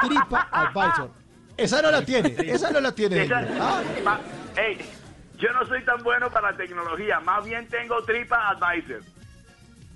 Tripa 0.00 0.48
Advisor. 0.50 1.10
Esa 1.56 1.80
no 1.80 1.90
la 1.90 2.02
tiene, 2.04 2.34
esa 2.50 2.70
no 2.70 2.80
la 2.80 2.92
tiene. 2.92 3.22
Esa- 3.22 3.46
Ah, 3.60 3.82
ma- 4.04 4.20
yo 5.38 5.52
no 5.52 5.66
soy 5.66 5.84
tan 5.84 6.02
bueno 6.02 6.30
para 6.30 6.50
la 6.52 6.56
tecnología, 6.56 7.20
más 7.20 7.44
bien 7.44 7.68
tengo 7.68 8.02
Tripa 8.04 8.48
Advisor. 8.50 9.02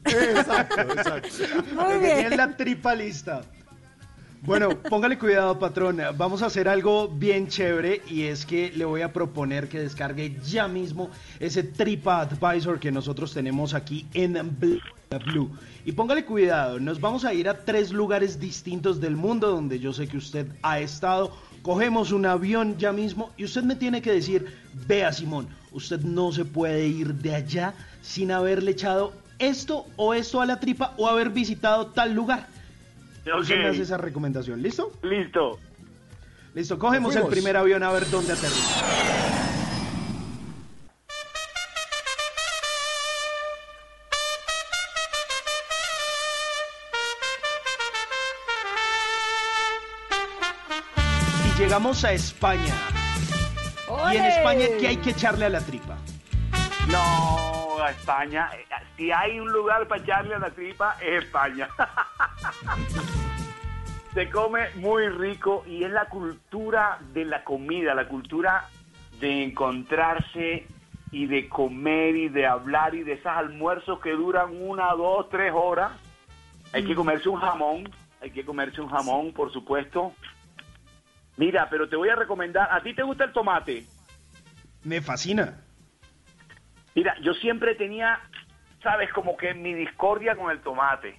Exacto, 0.04 0.80
exacto. 0.80 1.28
Muy 1.74 1.98
bien. 1.98 2.36
la 2.36 2.56
tripa 2.56 2.94
lista. 2.94 3.42
Bueno, 4.42 4.70
póngale 4.70 5.18
cuidado, 5.18 5.58
patrón. 5.58 6.00
Vamos 6.16 6.40
a 6.42 6.46
hacer 6.46 6.66
algo 6.66 7.08
bien 7.08 7.48
chévere 7.48 8.00
y 8.08 8.22
es 8.22 8.46
que 8.46 8.72
le 8.74 8.86
voy 8.86 9.02
a 9.02 9.12
proponer 9.12 9.68
que 9.68 9.78
descargue 9.80 10.34
ya 10.42 10.66
mismo 10.66 11.10
ese 11.38 11.62
Tripa 11.62 12.20
Advisor 12.22 12.80
que 12.80 12.90
nosotros 12.90 13.34
tenemos 13.34 13.74
aquí 13.74 14.06
en 14.14 14.32
Bl- 14.58 14.80
Blue. 15.26 15.50
Y 15.84 15.92
póngale 15.92 16.24
cuidado, 16.24 16.80
nos 16.80 16.98
vamos 17.02 17.26
a 17.26 17.34
ir 17.34 17.50
a 17.50 17.58
tres 17.66 17.92
lugares 17.92 18.40
distintos 18.40 18.98
del 18.98 19.14
mundo 19.14 19.50
donde 19.50 19.78
yo 19.78 19.92
sé 19.92 20.08
que 20.08 20.16
usted 20.16 20.46
ha 20.62 20.80
estado. 20.80 21.36
Cogemos 21.60 22.10
un 22.10 22.24
avión 22.24 22.78
ya 22.78 22.92
mismo 22.92 23.32
y 23.36 23.44
usted 23.44 23.62
me 23.62 23.76
tiene 23.76 24.00
que 24.00 24.12
decir, 24.12 24.46
vea 24.86 25.12
Simón, 25.12 25.48
usted 25.72 26.00
no 26.00 26.32
se 26.32 26.46
puede 26.46 26.86
ir 26.86 27.12
de 27.16 27.34
allá 27.34 27.74
sin 28.00 28.30
haberle 28.32 28.70
echado 28.70 29.12
esto 29.40 29.86
o 29.96 30.14
esto 30.14 30.40
a 30.40 30.46
la 30.46 30.60
tripa 30.60 30.94
o 30.96 31.08
haber 31.08 31.30
visitado 31.30 31.88
tal 31.88 32.12
lugar. 32.12 32.46
Usted 33.38 33.56
me 33.56 33.68
hace 33.68 33.82
esa 33.82 33.96
recomendación, 33.96 34.62
¿listo? 34.62 34.92
Listo. 35.02 35.58
Listo, 36.54 36.78
cogemos 36.78 37.14
el 37.16 37.26
primer 37.26 37.56
avión 37.56 37.82
a 37.82 37.92
ver 37.92 38.08
dónde 38.10 38.32
aterriza. 38.32 38.84
Y 51.46 51.58
llegamos 51.58 52.04
a 52.04 52.12
España. 52.12 52.74
Y 54.12 54.16
en. 54.16 54.24
España, 54.24 54.66
¿qué 54.78 54.88
hay 54.88 54.96
que 54.96 55.10
echarle 55.10 55.44
a 55.44 55.50
la 55.50 55.60
tripa? 55.60 55.98
No, 56.88 57.59
España. 57.88 58.50
eh, 58.54 58.64
Si 58.96 59.10
hay 59.10 59.40
un 59.40 59.50
lugar 59.50 59.88
para 59.88 60.02
echarle 60.02 60.34
a 60.34 60.38
la 60.38 60.50
tripa, 60.50 60.96
es 61.00 61.24
España. 61.24 61.68
Se 64.14 64.28
come 64.28 64.68
muy 64.76 65.08
rico 65.08 65.64
y 65.66 65.84
es 65.84 65.90
la 65.90 66.06
cultura 66.06 66.98
de 67.12 67.24
la 67.24 67.44
comida, 67.44 67.94
la 67.94 68.08
cultura 68.08 68.66
de 69.20 69.44
encontrarse 69.44 70.66
y 71.12 71.26
de 71.26 71.48
comer 71.48 72.16
y 72.16 72.28
de 72.28 72.46
hablar 72.46 72.94
y 72.94 73.04
de 73.04 73.12
esos 73.14 73.26
almuerzos 73.26 74.00
que 74.00 74.10
duran 74.10 74.50
una, 74.60 74.92
dos, 74.94 75.28
tres 75.30 75.52
horas. 75.54 75.92
Hay 76.72 76.84
que 76.84 76.94
comerse 76.94 77.28
un 77.28 77.40
jamón, 77.40 77.88
hay 78.20 78.30
que 78.32 78.44
comerse 78.44 78.80
un 78.80 78.88
jamón, 78.88 79.32
por 79.32 79.52
supuesto. 79.52 80.12
Mira, 81.36 81.68
pero 81.70 81.88
te 81.88 81.96
voy 81.96 82.08
a 82.08 82.16
recomendar, 82.16 82.68
¿a 82.70 82.82
ti 82.82 82.94
te 82.94 83.02
gusta 83.02 83.24
el 83.24 83.32
tomate? 83.32 83.86
Me 84.82 85.00
fascina. 85.00 85.60
Mira, 86.94 87.14
yo 87.22 87.34
siempre 87.34 87.74
tenía, 87.74 88.20
sabes, 88.82 89.12
como 89.12 89.36
que 89.36 89.54
mi 89.54 89.74
discordia 89.74 90.34
con 90.36 90.50
el 90.50 90.60
tomate. 90.60 91.18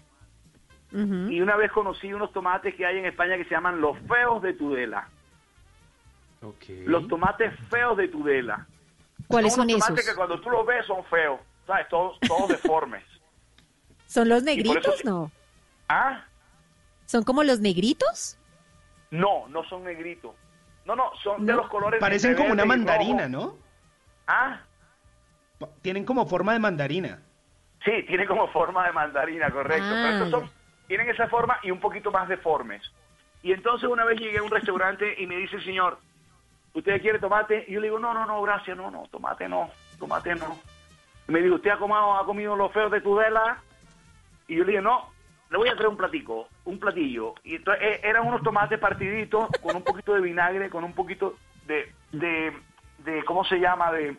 Y 0.93 1.39
una 1.39 1.55
vez 1.55 1.71
conocí 1.71 2.11
unos 2.13 2.33
tomates 2.33 2.75
que 2.75 2.85
hay 2.85 2.97
en 2.97 3.05
España 3.05 3.37
que 3.37 3.45
se 3.45 3.51
llaman 3.51 3.79
los 3.79 3.97
feos 4.09 4.41
de 4.41 4.51
Tudela. 4.53 5.07
Los 6.85 7.07
tomates 7.07 7.53
feos 7.69 7.95
de 7.97 8.07
Tudela. 8.09 8.67
¿Cuáles 9.27 9.53
son 9.53 9.69
esos? 9.69 9.85
tomates 9.85 10.09
que 10.09 10.15
cuando 10.15 10.41
tú 10.41 10.49
los 10.49 10.65
ves 10.65 10.85
son 10.85 11.05
feos, 11.05 11.39
¿sabes? 11.65 11.87
Todos, 11.87 12.19
todos 12.27 12.49
deformes. 12.49 13.03
¿Son 14.07 14.27
los 14.27 14.43
negritos? 14.43 14.99
eso- 14.99 15.09
No. 15.09 15.31
¿Ah? 15.87 16.25
¿Son 17.05 17.23
como 17.23 17.43
los 17.43 17.59
negritos? 17.61 18.37
No, 19.11 19.47
no 19.49 19.63
son 19.65 19.83
negritos. 19.85 20.35
No, 20.85 20.95
no, 20.95 21.11
son 21.23 21.45
de 21.45 21.53
No. 21.53 21.59
los 21.59 21.69
colores. 21.69 21.99
Parecen 22.01 22.35
como 22.35 22.51
una 22.51 22.65
mandarina, 22.65 23.27
rojo. 23.27 23.29
¿no? 23.29 23.57
¿Ah? 24.27 24.61
Tienen 25.81 26.05
como 26.05 26.25
forma 26.27 26.53
de 26.53 26.59
mandarina. 26.59 27.19
Sí, 27.83 28.03
tiene 28.07 28.25
como 28.27 28.47
forma 28.49 28.85
de 28.85 28.93
mandarina, 28.93 29.49
correcto. 29.49 29.87
Ah, 29.87 30.01
Pero 30.03 30.09
estos 30.25 30.29
son, 30.29 30.45
ya. 30.45 30.51
tienen 30.87 31.09
esa 31.09 31.27
forma 31.27 31.59
y 31.63 31.71
un 31.71 31.79
poquito 31.79 32.11
más 32.11 32.27
deformes. 32.27 32.81
Y 33.43 33.51
entonces 33.53 33.89
una 33.89 34.05
vez 34.05 34.19
llegué 34.19 34.37
a 34.37 34.43
un 34.43 34.51
restaurante 34.51 35.15
y 35.19 35.25
me 35.25 35.35
dice 35.37 35.55
el 35.55 35.63
señor, 35.63 35.97
¿usted 36.73 37.01
quiere 37.01 37.17
tomate? 37.19 37.65
Y 37.67 37.73
yo 37.73 37.79
le 37.79 37.87
digo, 37.87 37.97
no, 37.99 38.13
no, 38.13 38.25
no, 38.25 38.41
gracias, 38.43 38.77
no, 38.77 38.91
no, 38.91 39.03
tomate 39.09 39.49
no, 39.49 39.71
tomate 39.97 40.35
no. 40.35 40.59
Y 41.27 41.31
me 41.31 41.41
dijo, 41.41 41.55
¿usted 41.55 41.71
ha 41.71 41.77
comido, 41.77 42.13
ha 42.15 42.25
comido 42.25 42.55
los 42.55 42.71
feos 42.71 42.91
de 42.91 43.01
Tudela? 43.01 43.57
Y 44.47 44.57
yo 44.57 44.63
le 44.63 44.71
dije, 44.73 44.81
no, 44.81 45.09
le 45.49 45.57
voy 45.57 45.69
a 45.69 45.73
traer 45.73 45.87
un 45.89 45.97
platico, 45.97 46.47
un 46.65 46.79
platillo. 46.79 47.33
Y 47.43 47.55
entonces 47.55 47.83
eh, 47.83 48.01
eran 48.03 48.27
unos 48.27 48.43
tomates 48.43 48.77
partiditos 48.79 49.47
con 49.61 49.75
un 49.75 49.83
poquito 49.83 50.13
de 50.13 50.21
vinagre, 50.21 50.69
con 50.69 50.83
un 50.83 50.93
poquito 50.93 51.35
de, 51.65 51.91
de, 52.11 52.53
de 52.99 53.23
¿cómo 53.25 53.43
se 53.43 53.59
llama? 53.59 53.91
De, 53.91 54.15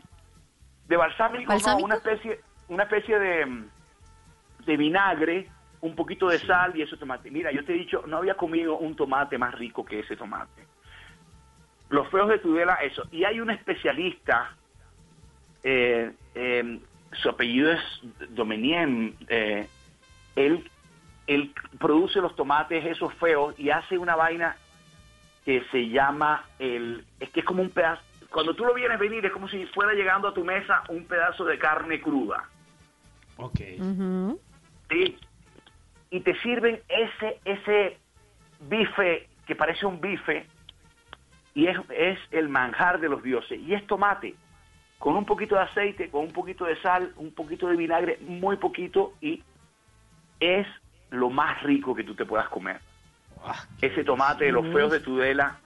de 0.92 0.98
balsámico, 0.98 1.44
no, 1.44 1.48
¿Balsámico? 1.54 1.86
una 1.86 1.94
especie, 1.94 2.40
una 2.68 2.82
especie 2.82 3.18
de, 3.18 3.64
de 4.66 4.76
vinagre, 4.76 5.48
un 5.80 5.96
poquito 5.96 6.28
de 6.28 6.38
sal 6.38 6.76
y 6.76 6.82
ese 6.82 6.98
tomate. 6.98 7.30
Mira, 7.30 7.50
yo 7.50 7.64
te 7.64 7.72
he 7.72 7.78
dicho, 7.78 8.04
no 8.06 8.18
había 8.18 8.34
comido 8.34 8.76
un 8.76 8.94
tomate 8.94 9.38
más 9.38 9.54
rico 9.54 9.86
que 9.86 10.00
ese 10.00 10.16
tomate. 10.16 10.66
Los 11.88 12.08
feos 12.10 12.28
de 12.28 12.38
Tudela, 12.38 12.74
eso. 12.74 13.04
Y 13.10 13.24
hay 13.24 13.40
un 13.40 13.50
especialista, 13.50 14.54
eh, 15.62 16.12
eh, 16.34 16.80
su 17.12 17.28
apellido 17.30 17.72
es 17.72 17.80
Domenien, 18.28 19.16
eh, 19.28 19.66
él, 20.36 20.70
él 21.26 21.54
produce 21.78 22.20
los 22.20 22.36
tomates 22.36 22.84
esos 22.84 23.14
feos 23.14 23.58
y 23.58 23.70
hace 23.70 23.96
una 23.96 24.14
vaina 24.14 24.56
que 25.46 25.64
se 25.72 25.88
llama 25.88 26.44
el, 26.58 27.04
es 27.18 27.30
que 27.30 27.40
es 27.40 27.46
como 27.46 27.62
un 27.62 27.70
pedazo, 27.70 28.02
cuando 28.32 28.54
tú 28.54 28.64
lo 28.64 28.74
vienes 28.74 28.98
venir 28.98 29.24
es 29.24 29.32
como 29.32 29.48
si 29.48 29.66
fuera 29.66 29.92
llegando 29.92 30.28
a 30.28 30.34
tu 30.34 30.44
mesa 30.44 30.82
un 30.88 31.04
pedazo 31.04 31.44
de 31.44 31.58
carne 31.58 32.00
cruda. 32.00 32.48
Ok. 33.36 33.60
¿sí? 34.90 35.16
Y 36.10 36.20
te 36.20 36.38
sirven 36.40 36.80
ese, 36.88 37.40
ese 37.44 37.98
bife 38.60 39.28
que 39.46 39.54
parece 39.54 39.86
un 39.86 40.00
bife 40.00 40.46
y 41.54 41.66
es, 41.66 41.78
es 41.90 42.18
el 42.30 42.48
manjar 42.48 43.00
de 43.00 43.08
los 43.08 43.22
dioses. 43.22 43.60
Y 43.60 43.74
es 43.74 43.86
tomate, 43.86 44.34
con 44.98 45.16
un 45.16 45.24
poquito 45.24 45.54
de 45.56 45.62
aceite, 45.62 46.08
con 46.10 46.22
un 46.22 46.32
poquito 46.32 46.64
de 46.64 46.80
sal, 46.80 47.12
un 47.16 47.32
poquito 47.32 47.68
de 47.68 47.76
vinagre, 47.76 48.18
muy 48.22 48.56
poquito 48.56 49.14
y 49.20 49.42
es 50.40 50.66
lo 51.10 51.28
más 51.30 51.62
rico 51.62 51.94
que 51.94 52.04
tú 52.04 52.14
te 52.14 52.24
puedas 52.24 52.48
comer. 52.48 52.80
Ah, 53.44 53.66
Ese 53.80 54.04
tomate 54.04 54.46
de 54.46 54.52
los 54.52 54.66
feos 54.72 54.90
de 54.90 55.00
Tudela. 55.00 55.58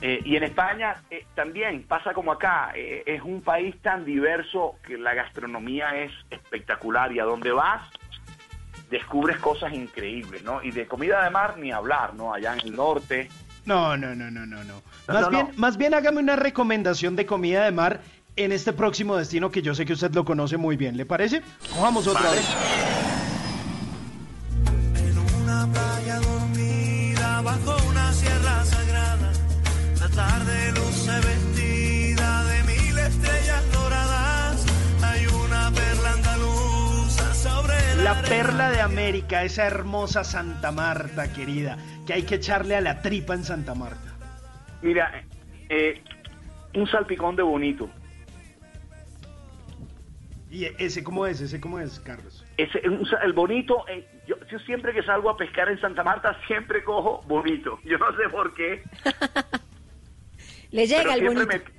Eh, 0.00 0.20
y 0.24 0.36
en 0.36 0.42
España 0.42 0.96
eh, 1.10 1.24
también 1.34 1.84
pasa 1.84 2.12
como 2.12 2.32
acá, 2.32 2.72
eh, 2.74 3.02
es 3.06 3.22
un 3.22 3.40
país 3.42 3.74
tan 3.80 4.04
diverso 4.04 4.76
que 4.86 4.98
la 4.98 5.14
gastronomía 5.14 5.96
es 6.02 6.12
espectacular 6.30 7.12
y 7.12 7.20
a 7.20 7.24
donde 7.24 7.52
vas 7.52 7.82
descubres 8.90 9.38
cosas 9.38 9.72
increíbles, 9.72 10.42
¿no? 10.44 10.62
Y 10.62 10.70
de 10.72 10.86
comida 10.86 11.24
de 11.24 11.30
mar 11.30 11.56
ni 11.58 11.72
hablar, 11.72 12.14
¿no? 12.14 12.34
Allá 12.34 12.52
en 12.54 12.60
el 12.60 12.76
norte. 12.76 13.28
No, 13.64 13.96
no, 13.96 14.14
no, 14.14 14.30
no, 14.30 14.44
no, 14.44 14.62
no. 14.64 14.82
Más 15.08 15.22
no, 15.22 15.30
bien, 15.30 15.48
no. 15.48 15.54
más 15.56 15.76
bien 15.76 15.94
hágame 15.94 16.20
una 16.20 16.36
recomendación 16.36 17.16
de 17.16 17.24
comida 17.24 17.64
de 17.64 17.72
mar 17.72 18.00
en 18.36 18.52
este 18.52 18.72
próximo 18.72 19.16
destino 19.16 19.50
que 19.50 19.62
yo 19.62 19.74
sé 19.74 19.86
que 19.86 19.92
usted 19.94 20.12
lo 20.12 20.24
conoce 20.24 20.56
muy 20.56 20.76
bien. 20.76 20.96
¿Le 20.96 21.06
parece? 21.06 21.42
Cojamos 21.72 22.06
otra 22.06 22.22
Vale. 22.24 22.36
vez. 22.36 22.56
En 24.96 25.42
una 25.42 25.66
playa 25.72 26.16
dormida 26.20 27.40
bajo 27.42 27.76
una 27.88 28.12
sierra 28.12 28.64
tarde 30.14 30.70
luce 30.72 31.12
vestida 31.26 32.44
de 32.44 32.62
mil 32.64 32.98
estrellas 32.98 33.72
doradas. 33.72 34.66
Hay 35.02 35.26
una 35.26 35.70
perla 35.72 36.12
andaluza 36.12 37.34
sobre 37.34 37.74
la, 37.96 38.14
La 38.14 38.22
perla 38.22 38.70
de 38.70 38.80
América, 38.80 39.42
esa 39.42 39.66
hermosa 39.66 40.22
Santa 40.22 40.70
Marta, 40.70 41.32
querida, 41.32 41.76
que 42.06 42.12
hay 42.12 42.22
que 42.22 42.36
echarle 42.36 42.76
a 42.76 42.80
la 42.80 43.02
tripa 43.02 43.34
en 43.34 43.44
Santa 43.44 43.74
Marta. 43.74 44.14
Mira, 44.82 45.24
eh, 45.68 46.00
un 46.74 46.86
salpicón 46.86 47.34
de 47.34 47.42
bonito. 47.42 47.88
¿Y 50.50 50.66
ese 50.78 51.02
cómo 51.02 51.26
es? 51.26 51.40
¿Ese 51.40 51.60
cómo 51.60 51.80
es, 51.80 51.98
Carlos? 51.98 52.44
Ese, 52.56 52.80
el 53.24 53.32
bonito, 53.32 53.84
eh, 53.88 54.06
yo, 54.28 54.36
yo 54.48 54.60
siempre 54.60 54.92
que 54.92 55.02
salgo 55.02 55.28
a 55.30 55.36
pescar 55.36 55.68
en 55.68 55.80
Santa 55.80 56.04
Marta, 56.04 56.38
siempre 56.46 56.84
cojo 56.84 57.22
bonito. 57.26 57.80
Yo 57.82 57.98
no 57.98 58.16
sé 58.16 58.28
por 58.30 58.54
qué, 58.54 58.84
Le 60.74 60.88
pero 60.88 61.12
el 61.12 61.20
siempre 61.20 61.44
bonito. 61.44 61.70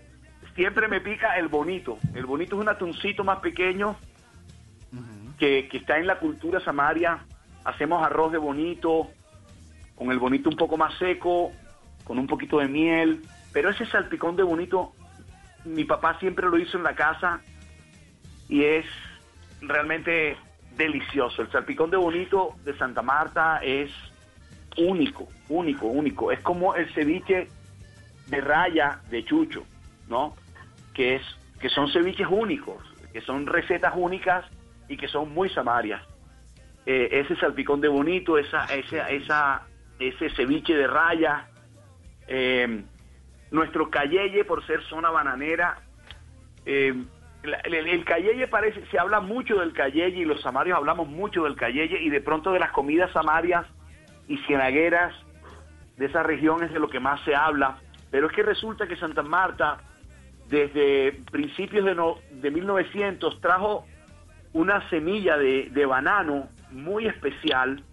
me, 0.41 0.53
siempre 0.55 0.87
me 0.87 1.01
pica 1.01 1.37
el 1.37 1.49
bonito. 1.49 1.99
El 2.13 2.25
bonito 2.25 2.55
es 2.55 2.61
un 2.61 2.69
atuncito 2.69 3.25
más 3.25 3.39
pequeño 3.39 3.97
que, 5.37 5.67
que 5.67 5.77
está 5.77 5.97
en 5.97 6.07
la 6.07 6.17
cultura 6.17 6.61
samaria. 6.61 7.19
Hacemos 7.65 8.01
arroz 8.01 8.31
de 8.31 8.37
bonito, 8.37 9.09
con 9.95 10.11
el 10.11 10.17
bonito 10.17 10.49
un 10.49 10.55
poco 10.55 10.77
más 10.77 10.97
seco, 10.97 11.51
con 12.05 12.17
un 12.17 12.25
poquito 12.25 12.59
de 12.59 12.69
miel, 12.69 13.21
pero 13.51 13.69
ese 13.69 13.85
salpicón 13.85 14.37
de 14.37 14.43
bonito, 14.43 14.93
mi 15.65 15.83
papá 15.83 16.17
siempre 16.19 16.47
lo 16.47 16.57
hizo 16.57 16.77
en 16.77 16.83
la 16.83 16.95
casa 16.95 17.41
y 18.47 18.63
es 18.63 18.85
realmente 19.59 20.37
delicioso. 20.77 21.41
El 21.41 21.51
salpicón 21.51 21.91
de 21.91 21.97
bonito 21.97 22.55
de 22.63 22.77
Santa 22.77 23.01
Marta 23.01 23.59
es 23.61 23.91
único, 24.77 25.27
único, 25.49 25.87
único. 25.87 26.31
Es 26.31 26.39
como 26.39 26.75
el 26.75 26.89
ceviche 26.93 27.49
de 28.27 28.41
raya 28.41 28.99
de 29.09 29.23
Chucho, 29.23 29.65
¿no? 30.07 30.35
Que 30.93 31.15
es 31.15 31.21
que 31.59 31.69
son 31.69 31.89
ceviches 31.91 32.27
únicos, 32.29 32.83
que 33.13 33.21
son 33.21 33.47
recetas 33.47 33.93
únicas 33.95 34.45
y 34.87 34.97
que 34.97 35.07
son 35.07 35.33
muy 35.33 35.49
samarias. 35.49 36.01
Eh, 36.85 37.09
ese 37.11 37.35
salpicón 37.37 37.81
de 37.81 37.87
bonito, 37.87 38.37
esa, 38.37 38.65
esa, 38.65 39.09
esa, 39.09 39.63
ese 39.99 40.29
ceviche 40.31 40.75
de 40.75 40.87
raya, 40.87 41.47
eh, 42.27 42.83
nuestro 43.51 43.89
cayeye 43.89 44.43
por 44.45 44.65
ser 44.67 44.83
zona 44.83 45.09
bananera, 45.09 45.79
eh, 46.65 46.93
el, 47.43 47.73
el, 47.73 48.05
cayeye 48.05 48.47
parece, 48.47 48.85
se 48.87 48.99
habla 48.99 49.19
mucho 49.19 49.59
del 49.59 49.73
cayeye 49.73 50.19
y 50.19 50.25
los 50.25 50.41
samarios 50.41 50.77
hablamos 50.77 51.07
mucho 51.07 51.43
del 51.43 51.55
cayeye 51.55 52.01
y 52.01 52.09
de 52.09 52.21
pronto 52.21 52.51
de 52.51 52.59
las 52.59 52.71
comidas 52.71 53.11
samarias 53.11 53.65
y 54.27 54.37
cienagueras 54.39 55.13
de 55.97 56.07
esa 56.07 56.23
región 56.23 56.63
es 56.63 56.73
de 56.73 56.79
lo 56.79 56.89
que 56.89 56.99
más 56.99 57.23
se 57.23 57.35
habla, 57.35 57.77
pero 58.11 58.27
es 58.27 58.33
que 58.33 58.43
resulta 58.43 58.87
que 58.87 58.95
Santa 58.95 59.23
Marta 59.23 59.77
desde 60.49 61.11
principios 61.31 61.85
de, 61.85 61.95
no, 61.95 62.17
de 62.31 62.51
1900 62.51 63.41
trajo 63.41 63.85
una 64.53 64.87
semilla 64.89 65.37
de, 65.37 65.69
de 65.71 65.85
banano 65.85 66.47
muy 66.71 67.07
especial, 67.07 67.83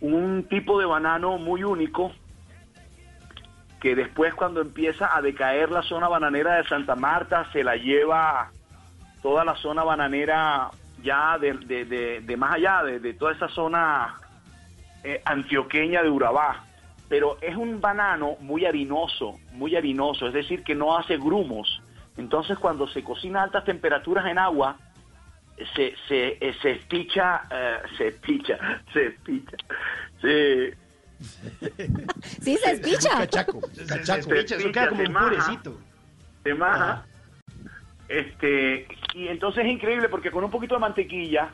un 0.00 0.44
tipo 0.48 0.78
de 0.80 0.86
banano 0.86 1.38
muy 1.38 1.62
único, 1.62 2.12
que 3.80 3.94
después 3.94 4.34
cuando 4.34 4.60
empieza 4.60 5.16
a 5.16 5.20
decaer 5.22 5.70
la 5.70 5.82
zona 5.82 6.08
bananera 6.08 6.56
de 6.56 6.68
Santa 6.68 6.94
Marta, 6.94 7.50
se 7.52 7.64
la 7.64 7.76
lleva 7.76 8.50
toda 9.22 9.44
la 9.44 9.56
zona 9.56 9.82
bananera 9.82 10.70
ya 11.02 11.36
de, 11.38 11.54
de, 11.54 12.20
de, 12.20 12.36
más 12.36 12.54
allá, 12.54 12.82
de, 12.84 13.14
toda 13.14 13.32
esa 13.32 13.48
zona 13.48 14.14
eh, 15.02 15.20
antioqueña 15.24 16.02
de 16.02 16.10
Urabá. 16.10 16.64
Pero 17.12 17.36
es 17.42 17.54
un 17.54 17.78
banano 17.78 18.38
muy 18.40 18.64
harinoso, 18.64 19.38
muy 19.52 19.76
harinoso, 19.76 20.28
es 20.28 20.32
decir, 20.32 20.64
que 20.64 20.74
no 20.74 20.96
hace 20.96 21.18
grumos. 21.18 21.82
Entonces 22.16 22.56
cuando 22.58 22.88
se 22.88 23.04
cocina 23.04 23.40
a 23.40 23.42
altas 23.42 23.66
temperaturas 23.66 24.24
en 24.24 24.38
agua, 24.38 24.78
se, 25.76 25.94
se, 26.08 26.38
eh, 26.40 26.54
se 26.62 26.70
espicha, 26.70 27.42
eh, 27.50 27.76
se 27.98 28.08
espicha, 28.08 28.58
se 28.94 29.08
espicha, 29.08 29.56
se... 30.22 30.74
sí, 32.40 32.56
se 32.56 32.70
espicha. 32.70 33.10
Cachaco, 33.10 33.60
cachaco. 33.60 33.70
Se, 33.74 34.38
espicha, 34.38 34.56
eso 34.56 34.72
queda 34.72 34.88
como 34.88 35.02
un 35.02 35.12
purecito. 35.12 35.78
Se 36.44 36.54
maja. 36.54 37.04
Este, 38.08 38.88
y 39.12 39.28
entonces 39.28 39.66
es 39.66 39.70
increíble 39.70 40.08
porque 40.08 40.30
con 40.30 40.44
un 40.44 40.50
poquito 40.50 40.76
de 40.76 40.80
mantequilla 40.80 41.50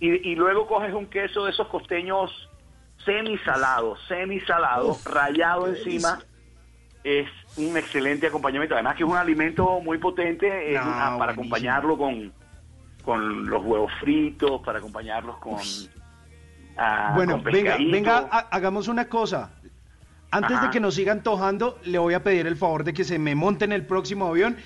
y, 0.00 0.28
y 0.28 0.34
luego 0.34 0.66
coges 0.66 0.92
un 0.92 1.06
queso 1.06 1.44
de 1.44 1.52
esos 1.52 1.68
costeños 1.68 2.50
semi-salado, 3.04 3.96
semi-salado, 4.08 4.96
rayado 5.04 5.68
encima, 5.68 6.20
es 7.02 7.28
un 7.56 7.76
excelente 7.76 8.26
acompañamiento. 8.26 8.74
Además 8.74 8.96
que 8.96 9.02
es 9.04 9.08
un 9.08 9.16
alimento 9.16 9.80
muy 9.80 9.98
potente 9.98 10.74
para 11.18 11.32
acompañarlo 11.32 11.96
con, 11.98 12.32
con 13.04 13.46
los 13.46 13.62
huevos 13.64 13.92
fritos, 14.00 14.60
para 14.64 14.78
acompañarlos 14.78 15.36
con... 15.38 15.56
ah, 16.76 17.12
Bueno, 17.14 17.34
con 17.34 17.44
venga, 17.44 17.76
venga, 17.76 18.28
ha- 18.30 18.48
hagamos 18.50 18.88
una 18.88 19.06
cosa. 19.08 19.50
Antes 20.30 20.56
Ajá. 20.56 20.66
de 20.66 20.70
que 20.72 20.80
nos 20.80 20.94
siga 20.96 21.12
antojando, 21.12 21.78
le 21.84 21.98
voy 21.98 22.14
a 22.14 22.22
pedir 22.24 22.46
el 22.46 22.56
favor 22.56 22.82
de 22.82 22.92
que 22.92 23.04
se 23.04 23.18
me 23.18 23.34
monte 23.36 23.64
en 23.64 23.72
el 23.72 23.86
próximo 23.86 24.26
avión 24.26 24.56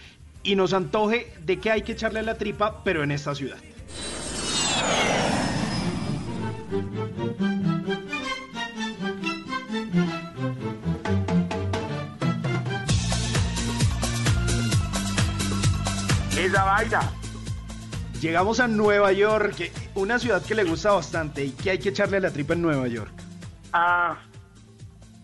y 0.42 0.54
nos 0.56 0.72
antoje 0.72 1.30
de 1.44 1.58
qué 1.58 1.70
hay 1.70 1.82
que 1.82 1.92
echarle 1.92 2.20
a 2.20 2.22
la 2.22 2.38
tripa, 2.38 2.82
pero 2.84 3.02
en 3.02 3.10
esta 3.10 3.34
ciudad. 3.34 3.58
Esa 16.58 16.64
vaina. 16.64 17.00
Llegamos 18.20 18.58
a 18.58 18.66
Nueva 18.66 19.12
York, 19.12 19.70
una 19.94 20.18
ciudad 20.18 20.44
que 20.44 20.56
le 20.56 20.64
gusta 20.64 20.90
bastante 20.90 21.44
y 21.44 21.52
que 21.52 21.70
hay 21.70 21.78
que 21.78 21.90
echarle 21.90 22.16
a 22.16 22.20
la 22.20 22.32
tripa 22.32 22.54
en 22.54 22.62
Nueva 22.62 22.88
York. 22.88 23.12
Ah, 23.72 24.16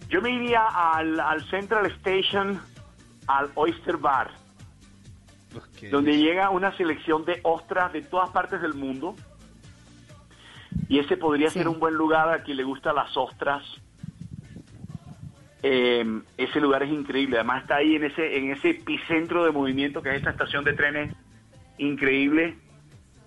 yo 0.09 0.23
me 0.23 0.31
iría 0.31 0.65
al, 0.65 1.19
al 1.19 1.45
Central 1.51 1.87
Station, 1.87 2.61
al 3.27 3.51
Oyster 3.57 3.97
Bar, 3.97 4.31
donde 5.91 6.17
llega 6.19 6.51
una 6.51 6.77
selección 6.77 7.25
de 7.25 7.41
ostras 7.43 7.93
de 7.93 8.03
todas 8.03 8.31
partes 8.31 8.63
del 8.63 8.75
mundo. 8.75 9.17
Y 10.89 11.01
ese 11.01 11.17
podría 11.17 11.49
Sí. 11.51 11.59
ser 11.59 11.67
un 11.69 11.81
buen 11.81 11.95
lugar 11.95 12.29
a 12.29 12.45
quien 12.45 12.59
le 12.59 12.63
gustan 12.63 12.95
las 12.95 13.17
ostras. 13.17 13.65
Eh, 15.65 16.05
ese 16.37 16.61
lugar 16.61 16.85
es 16.85 16.93
increíble. 16.93 17.39
Además 17.39 17.63
está 17.63 17.75
ahí 17.77 17.97
en 17.97 18.05
ese, 18.05 18.37
en 18.39 18.53
ese 18.53 18.71
epicentro 18.71 19.45
de 19.45 19.51
movimiento 19.51 20.01
que 20.01 20.11
es 20.11 20.19
esta 20.19 20.31
estación 20.31 20.63
de 20.63 20.75
trenes 20.75 21.13
increíble. 21.79 22.57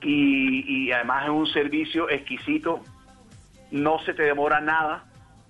Y, 0.02 0.91
además 0.91 1.24
es 1.24 1.30
un 1.30 1.48
servicio 1.48 2.10
exquisito. 2.10 2.82
No 3.72 4.00
se 4.06 4.14
te 4.14 4.24
demora 4.24 4.62
nada. 4.62 5.06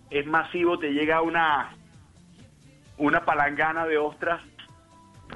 Es 0.10 0.26
masivo, 0.26 0.80
te 0.80 0.94
llega 0.94 1.22
una, 1.22 1.76
una 2.98 3.26
palangana 3.26 3.86
de 3.86 3.98
ostras 3.98 4.42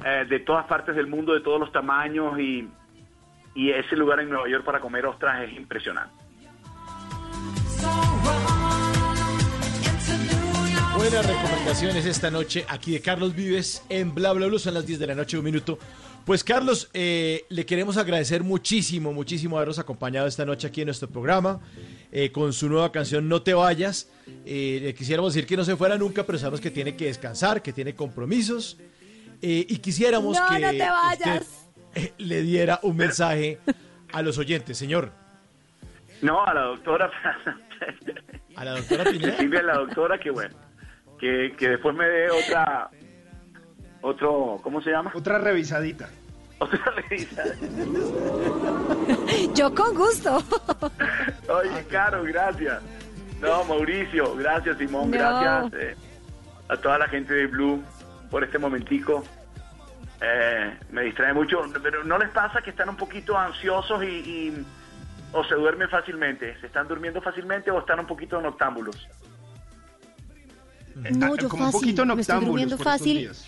eh, 0.06 0.26
de 0.28 0.40
todas 0.40 0.66
partes 0.66 0.96
del 0.96 1.08
mundo, 1.08 1.34
de 1.34 1.42
todos 1.42 1.60
los 1.60 1.72
tamaños. 1.72 2.40
Y, 2.40 2.70
y 3.54 3.72
ese 3.72 3.96
lugar 3.96 4.20
en 4.22 4.30
Nueva 4.30 4.50
York 4.50 4.64
para 4.64 4.80
comer 4.80 5.06
ostras 5.06 5.44
es 5.44 5.58
impresionante. 5.58 6.22
Buenas 10.96 11.26
recomendaciones 11.26 12.06
esta 12.06 12.30
noche 12.30 12.64
aquí 12.70 12.92
de 12.92 13.02
Carlos 13.02 13.34
Vives 13.34 13.84
en 13.90 14.14
Bla 14.14 14.34
Bla. 14.34 14.60
Son 14.60 14.74
las 14.74 14.86
10 14.86 15.00
de 15.00 15.08
la 15.08 15.16
noche, 15.16 15.38
un 15.38 15.44
minuto. 15.44 15.80
Pues 16.26 16.44
Carlos, 16.44 16.90
eh, 16.94 17.46
le 17.50 17.66
queremos 17.66 17.98
agradecer 17.98 18.44
muchísimo, 18.44 19.12
muchísimo 19.12 19.58
habernos 19.58 19.80
acompañado 19.80 20.28
esta 20.28 20.46
noche 20.46 20.68
aquí 20.68 20.82
en 20.82 20.86
nuestro 20.88 21.10
programa 21.10 21.60
eh, 22.12 22.32
con 22.32 22.54
su 22.54 22.70
nueva 22.70 22.92
canción 22.92 23.28
No 23.28 23.42
te 23.42 23.54
vayas. 23.54 24.10
Eh, 24.46 24.80
le 24.84 24.94
quisiéramos 24.94 25.34
decir 25.34 25.48
que 25.48 25.58
no 25.58 25.64
se 25.64 25.76
fuera 25.76 25.98
nunca, 25.98 26.24
pero 26.24 26.38
sabemos 26.38 26.62
que 26.62 26.70
tiene 26.72 26.96
que 26.96 27.06
descansar, 27.06 27.62
que 27.62 27.74
tiene 27.74 27.96
compromisos. 27.96 28.78
Eh, 29.42 29.66
y 29.68 29.78
quisiéramos 29.78 30.40
No, 30.40 30.48
que 30.48 30.60
no 30.60 30.70
te 30.70 30.80
vayas. 30.90 31.42
usted, 31.42 31.44
eh, 31.96 32.14
le 32.20 32.42
diera 32.44 32.80
un 32.84 32.96
mensaje 32.98 33.58
a 34.14 34.22
los 34.22 34.38
oyentes, 34.38 34.78
señor. 34.78 35.12
No, 36.22 36.46
a 36.46 36.54
la 36.54 36.62
doctora, 36.62 37.12
A 38.56 38.64
la 38.64 38.72
doctora 38.78 39.06
Pineda. 39.06 39.38
a 39.40 39.64
la 39.64 39.74
doctora 39.74 40.20
que 40.20 40.30
bueno, 40.30 40.56
que, 41.20 41.56
que 41.58 41.70
después 41.70 41.96
me 41.96 42.06
dé 42.06 42.30
otra, 42.30 42.92
otro, 44.02 44.60
¿cómo 44.64 44.82
se 44.82 44.92
llama? 44.92 45.12
Otra 45.14 45.38
revisadita. 45.38 46.10
Otra 46.60 46.92
revista. 46.92 47.44
Yo 49.56 49.74
con 49.74 49.96
gusto. 49.96 50.44
Oye, 51.50 51.86
Caro, 51.90 52.24
gracias. 52.24 52.82
No, 53.40 53.64
Mauricio, 53.66 54.36
gracias, 54.36 54.78
Simón, 54.78 55.10
No. 55.10 55.18
gracias 55.18 55.74
eh, 55.82 55.96
a 56.70 56.78
toda 56.78 57.00
la 57.00 57.08
gente 57.08 57.34
de 57.34 57.48
Blue 57.48 57.82
por 58.30 58.44
este 58.44 58.60
momentico. 58.60 59.24
Eh, 60.22 60.78
me 60.92 61.02
distrae 61.04 61.34
mucho, 61.34 61.62
pero 61.82 62.04
¿no 62.04 62.20
les 62.20 62.30
pasa 62.30 62.62
que 62.62 62.70
están 62.70 62.90
un 62.90 62.98
poquito 62.98 63.36
ansiosos 63.36 64.04
y, 64.04 64.08
y- 64.08 64.66
o 65.34 65.44
se 65.46 65.56
duermen 65.56 65.90
fácilmente? 65.90 66.56
¿Se 66.60 66.68
están 66.68 66.88
durmiendo 66.88 67.20
fácilmente 67.24 67.72
o 67.72 67.80
están 67.80 68.00
un 68.02 68.06
poquito 68.06 68.40
noctámbulos? 68.40 69.08
No, 70.96 71.36
yo 71.38 71.50
como 71.50 71.66
un 71.66 71.72
fácil. 71.72 71.96
poquito 71.96 72.06
Me 72.06 72.22
estoy 72.22 72.36
noctámbulos 72.36 72.46
durmiendo 72.48 72.78
fácil. 72.78 73.18
días. 73.18 73.48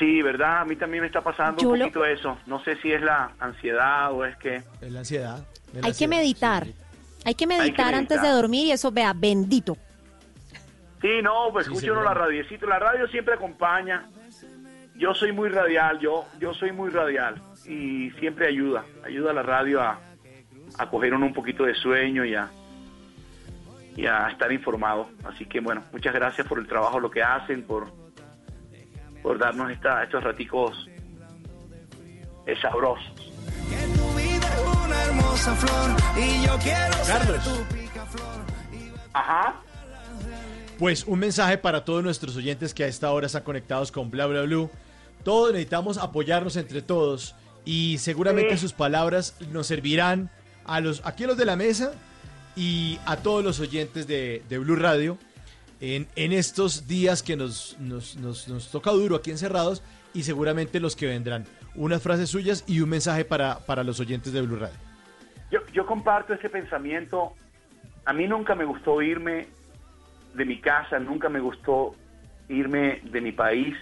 Sí, 0.00 0.20
¿verdad? 0.22 0.62
A 0.62 0.64
mí 0.64 0.74
también 0.74 1.02
me 1.02 1.06
está 1.06 1.20
pasando 1.20 1.60
Yo 1.62 1.68
un 1.68 1.78
lo- 1.78 1.84
poquito 1.84 2.04
eso. 2.04 2.36
No 2.46 2.64
sé 2.64 2.74
si 2.82 2.90
es 2.90 3.00
la 3.02 3.32
ansiedad 3.38 4.10
o 4.12 4.24
es 4.24 4.36
que... 4.38 4.56
Es 4.80 4.90
la 4.90 5.00
ansiedad. 5.00 5.38
es 5.68 5.74
la 5.74 5.76
Hay 5.76 5.82
que 5.82 5.88
ansiedad, 5.88 6.10
meditar. 6.10 6.64
sí. 6.66 6.74
Hay 7.26 7.34
que 7.34 7.46
meditar 7.46 7.94
antes 7.94 8.20
de 8.22 8.28
dormir 8.28 8.66
y 8.66 8.72
eso, 8.72 8.90
vea, 8.90 9.12
bendito. 9.14 9.76
Sí, 11.02 11.20
no, 11.22 11.50
pues 11.52 11.66
Sí, 11.66 11.72
escucho 11.74 11.92
uno 11.92 12.02
la 12.02 12.14
radiecito. 12.14 12.66
La 12.66 12.78
radio 12.78 13.06
siempre 13.08 13.34
acompaña. 13.34 14.08
Yo 14.96 15.14
soy 15.14 15.32
muy 15.32 15.48
radial, 15.50 15.98
yo 16.00 16.26
yo 16.38 16.52
soy 16.54 16.72
muy 16.72 16.90
radial 16.90 17.40
y 17.66 18.10
siempre 18.18 18.48
ayuda. 18.48 18.84
Ayuda 19.04 19.30
a 19.30 19.34
la 19.34 19.42
radio 19.42 19.80
a, 19.82 20.00
a 20.78 20.90
coger 20.90 21.12
uno 21.14 21.26
un 21.26 21.34
poquito 21.34 21.64
de 21.64 21.74
sueño 21.74 22.24
y 22.24 22.34
a, 22.34 22.48
y 23.96 24.06
a 24.06 24.28
estar 24.28 24.50
informado. 24.50 25.10
Así 25.24 25.44
que 25.44 25.60
bueno, 25.60 25.84
muchas 25.92 26.14
gracias 26.14 26.46
por 26.46 26.58
el 26.58 26.66
trabajo, 26.66 27.00
lo 27.00 27.10
que 27.10 27.22
hacen, 27.22 27.62
por, 27.64 27.90
por 29.22 29.38
darnos 29.38 29.70
esta, 29.70 30.02
estos 30.02 30.22
raticos 30.22 30.88
eh, 32.46 32.54
sabrosos. 32.60 33.32
Carlos. 37.06 37.64
Ajá. 39.12 39.62
Pues 40.78 41.04
un 41.04 41.18
mensaje 41.18 41.58
para 41.58 41.84
todos 41.84 42.02
nuestros 42.02 42.36
oyentes 42.36 42.72
que 42.72 42.84
a 42.84 42.86
esta 42.86 43.10
hora 43.10 43.26
están 43.26 43.42
conectados 43.42 43.92
con 43.92 44.10
Bla 44.10 44.26
Bla 44.26 44.42
Blue. 44.42 44.70
Todos 45.24 45.52
necesitamos 45.52 45.98
apoyarnos 45.98 46.56
entre 46.56 46.80
todos 46.80 47.34
y 47.64 47.98
seguramente 47.98 48.56
sus 48.56 48.72
palabras 48.72 49.36
nos 49.52 49.66
servirán 49.66 50.30
a 50.64 50.80
los 50.80 51.04
aquí 51.04 51.24
a 51.24 51.26
los 51.26 51.36
de 51.36 51.44
la 51.44 51.56
mesa 51.56 51.92
y 52.56 52.98
a 53.04 53.16
todos 53.16 53.44
los 53.44 53.60
oyentes 53.60 54.06
de, 54.06 54.42
de 54.48 54.58
Blue 54.58 54.76
Radio 54.76 55.18
en, 55.80 56.06
en, 56.16 56.32
estos 56.32 56.86
días 56.86 57.22
que 57.22 57.36
nos, 57.36 57.76
nos, 57.80 58.16
nos, 58.16 58.48
nos, 58.48 58.70
toca 58.70 58.90
duro 58.90 59.16
aquí 59.16 59.30
encerrados 59.30 59.82
y 60.12 60.22
seguramente 60.22 60.80
los 60.80 60.94
que 60.94 61.06
vendrán. 61.06 61.46
Unas 61.74 62.02
frases 62.02 62.28
suyas 62.30 62.64
y 62.66 62.80
un 62.80 62.90
mensaje 62.90 63.24
para, 63.24 63.60
para 63.60 63.82
los 63.82 64.00
oyentes 64.00 64.32
de 64.32 64.42
Blue 64.42 64.56
Radio. 64.56 64.76
Yo, 65.50 65.60
yo 65.72 65.86
comparto 65.86 66.34
ese 66.34 66.48
pensamiento. 66.48 67.32
A 68.04 68.12
mí 68.12 68.26
nunca 68.26 68.54
me 68.54 68.64
gustó 68.64 69.00
irme 69.02 69.48
de 70.34 70.44
mi 70.44 70.60
casa, 70.60 70.98
nunca 70.98 71.28
me 71.28 71.40
gustó 71.40 71.94
irme 72.48 73.00
de 73.04 73.20
mi 73.20 73.32
país, 73.32 73.76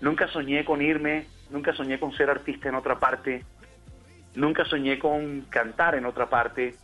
nunca 0.00 0.28
soñé 0.28 0.64
con 0.64 0.82
irme, 0.82 1.26
nunca 1.50 1.74
soñé 1.74 1.98
con 1.98 2.12
ser 2.12 2.30
artista 2.30 2.68
en 2.68 2.74
otra 2.74 2.98
parte, 2.98 3.44
nunca 4.34 4.64
soñé 4.64 4.98
con 4.98 5.42
cantar 5.50 5.94
en 5.94 6.06
otra 6.06 6.28
parte. 6.28 6.74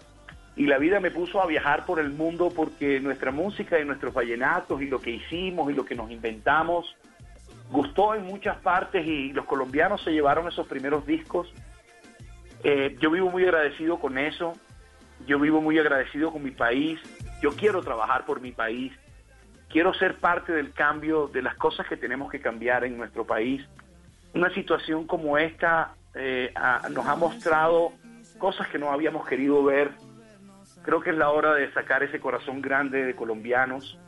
Y 0.57 0.66
la 0.66 0.78
vida 0.78 1.01
me 1.01 1.11
puso 1.11 1.40
a 1.40 1.46
viajar 1.46 1.86
por 1.86 2.01
el 2.01 2.11
mundo 2.11 2.51
porque 2.55 3.01
nuestra 3.01 3.30
música 3.30 3.78
y 3.78 3.84
nuestros 3.84 4.12
vallenatos 4.12 4.82
y 4.82 4.86
lo 4.86 5.01
que 5.01 5.11
hicimos 5.11 5.70
y 5.70 5.74
lo 5.74 5.84
que 5.84 5.94
nos 5.94 6.11
inventamos 6.11 6.96
gustó 7.70 8.14
en 8.14 8.24
muchas 8.24 8.57
partes 8.59 9.07
y 9.07 9.32
los 9.32 9.46
colombianos 9.46 10.03
se 10.03 10.11
llevaron 10.11 10.48
esos 10.48 10.66
primeros 10.66 11.07
discos. 11.07 11.53
Eh, 12.62 12.96
yo 13.01 13.11
vivo 13.11 13.30
muy 13.30 13.44
agradecido 13.44 13.98
con 13.98 14.18
eso, 14.18 14.55
yo 15.26 15.38
vivo 15.38 15.61
muy 15.61 15.78
agradecido 15.78 16.30
con 16.30 16.42
mi 16.42 16.51
país, 16.51 17.01
yo 17.40 17.53
quiero 17.53 17.82
trabajar 17.82 18.26
por 18.26 18.40
mi 18.40 18.53
país, 18.53 18.92
quiero 19.68 19.94
ser 19.94 20.16
parte 20.16 20.53
del 20.53 20.72
cambio 20.72 21.28
de 21.28 21.42
las 21.42 21.55
cosas 21.55 21.86
que 21.86 21.96
tenemos 21.96 22.30
que 22.30 22.40
cambiar 22.40 22.84
en 22.84 22.98
nuestro 22.98 23.24
país. 23.24 23.62
Una 24.34 24.53
situación 24.53 25.07
como 25.07 25.38
esta 25.38 25.94
eh, 26.14 26.53
a, 26.55 26.88
nos 26.90 27.07
ha 27.07 27.16
mostrado 27.16 27.92
cosas 28.38 28.68
que 28.68 28.78
no 28.78 28.90
habíamos 28.90 29.26
querido 29.26 29.62
ver. 29.64 29.92
Creo 30.83 31.01
que 31.01 31.11
es 31.11 31.16
la 31.16 31.31
hora 31.31 31.55
de 31.55 31.72
sacar 31.72 32.03
ese 32.03 32.20
corazón 32.20 32.62
grande 32.62 33.05
de 33.05 33.14
colombianos 33.14 33.99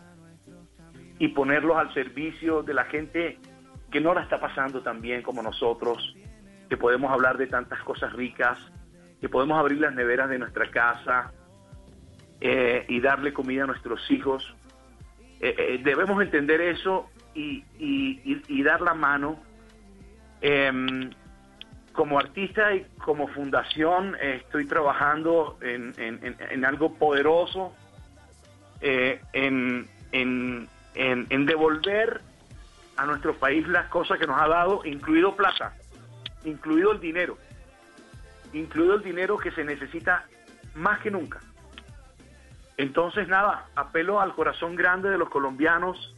y 1.18 1.28
ponerlos 1.28 1.76
al 1.76 1.92
servicio 1.94 2.62
de 2.62 2.74
la 2.74 2.84
gente 2.84 3.38
que 3.90 4.00
no 4.00 4.14
la 4.14 4.22
está 4.22 4.40
pasando 4.40 4.82
tan 4.82 5.00
bien 5.00 5.22
como 5.22 5.42
nosotros, 5.42 6.16
que 6.68 6.76
podemos 6.76 7.12
hablar 7.12 7.36
de 7.36 7.46
tantas 7.46 7.80
cosas 7.82 8.12
ricas, 8.14 8.58
que 9.20 9.28
podemos 9.28 9.58
abrir 9.58 9.78
las 9.80 9.94
neveras 9.94 10.30
de 10.30 10.38
nuestra 10.38 10.70
casa 10.70 11.32
eh, 12.40 12.84
y 12.88 13.00
darle 13.00 13.32
comida 13.32 13.64
a 13.64 13.66
nuestros 13.66 14.10
hijos. 14.10 14.56
Eh, 15.38 15.54
eh, 15.56 15.80
debemos 15.84 16.20
entender 16.22 16.60
eso 16.60 17.08
y, 17.34 17.62
dar 18.62 18.80
la 18.80 18.94
mano. 18.94 19.38
Como 21.92 22.18
artista 22.18 22.74
y 22.74 22.84
como 22.98 23.28
fundación 23.28 24.16
estoy 24.20 24.66
trabajando 24.66 25.58
en, 25.60 26.64
algo 26.64 26.94
poderoso, 26.94 27.74
en, 28.80 29.88
en 30.12 31.46
devolver 31.46 32.20
a 32.96 33.06
nuestro 33.06 33.34
país 33.34 33.66
las 33.68 33.88
cosas 33.88 34.18
que 34.18 34.26
nos 34.26 34.40
ha 34.40 34.48
dado, 34.48 34.82
incluido 34.84 35.36
plata, 35.36 35.74
incluido 36.44 36.92
el 36.92 37.00
dinero, 37.00 37.38
incluido 38.52 38.94
el 38.94 39.02
dinero 39.02 39.38
que 39.38 39.50
se 39.52 39.64
necesita 39.64 40.26
más 40.74 41.00
que 41.00 41.10
nunca. 41.10 41.40
Entonces, 42.76 43.28
nada, 43.28 43.66
apelo 43.76 44.20
al 44.20 44.34
corazón 44.34 44.74
grande 44.76 45.10
de 45.10 45.18
los 45.18 45.28
colombianos 45.28 46.14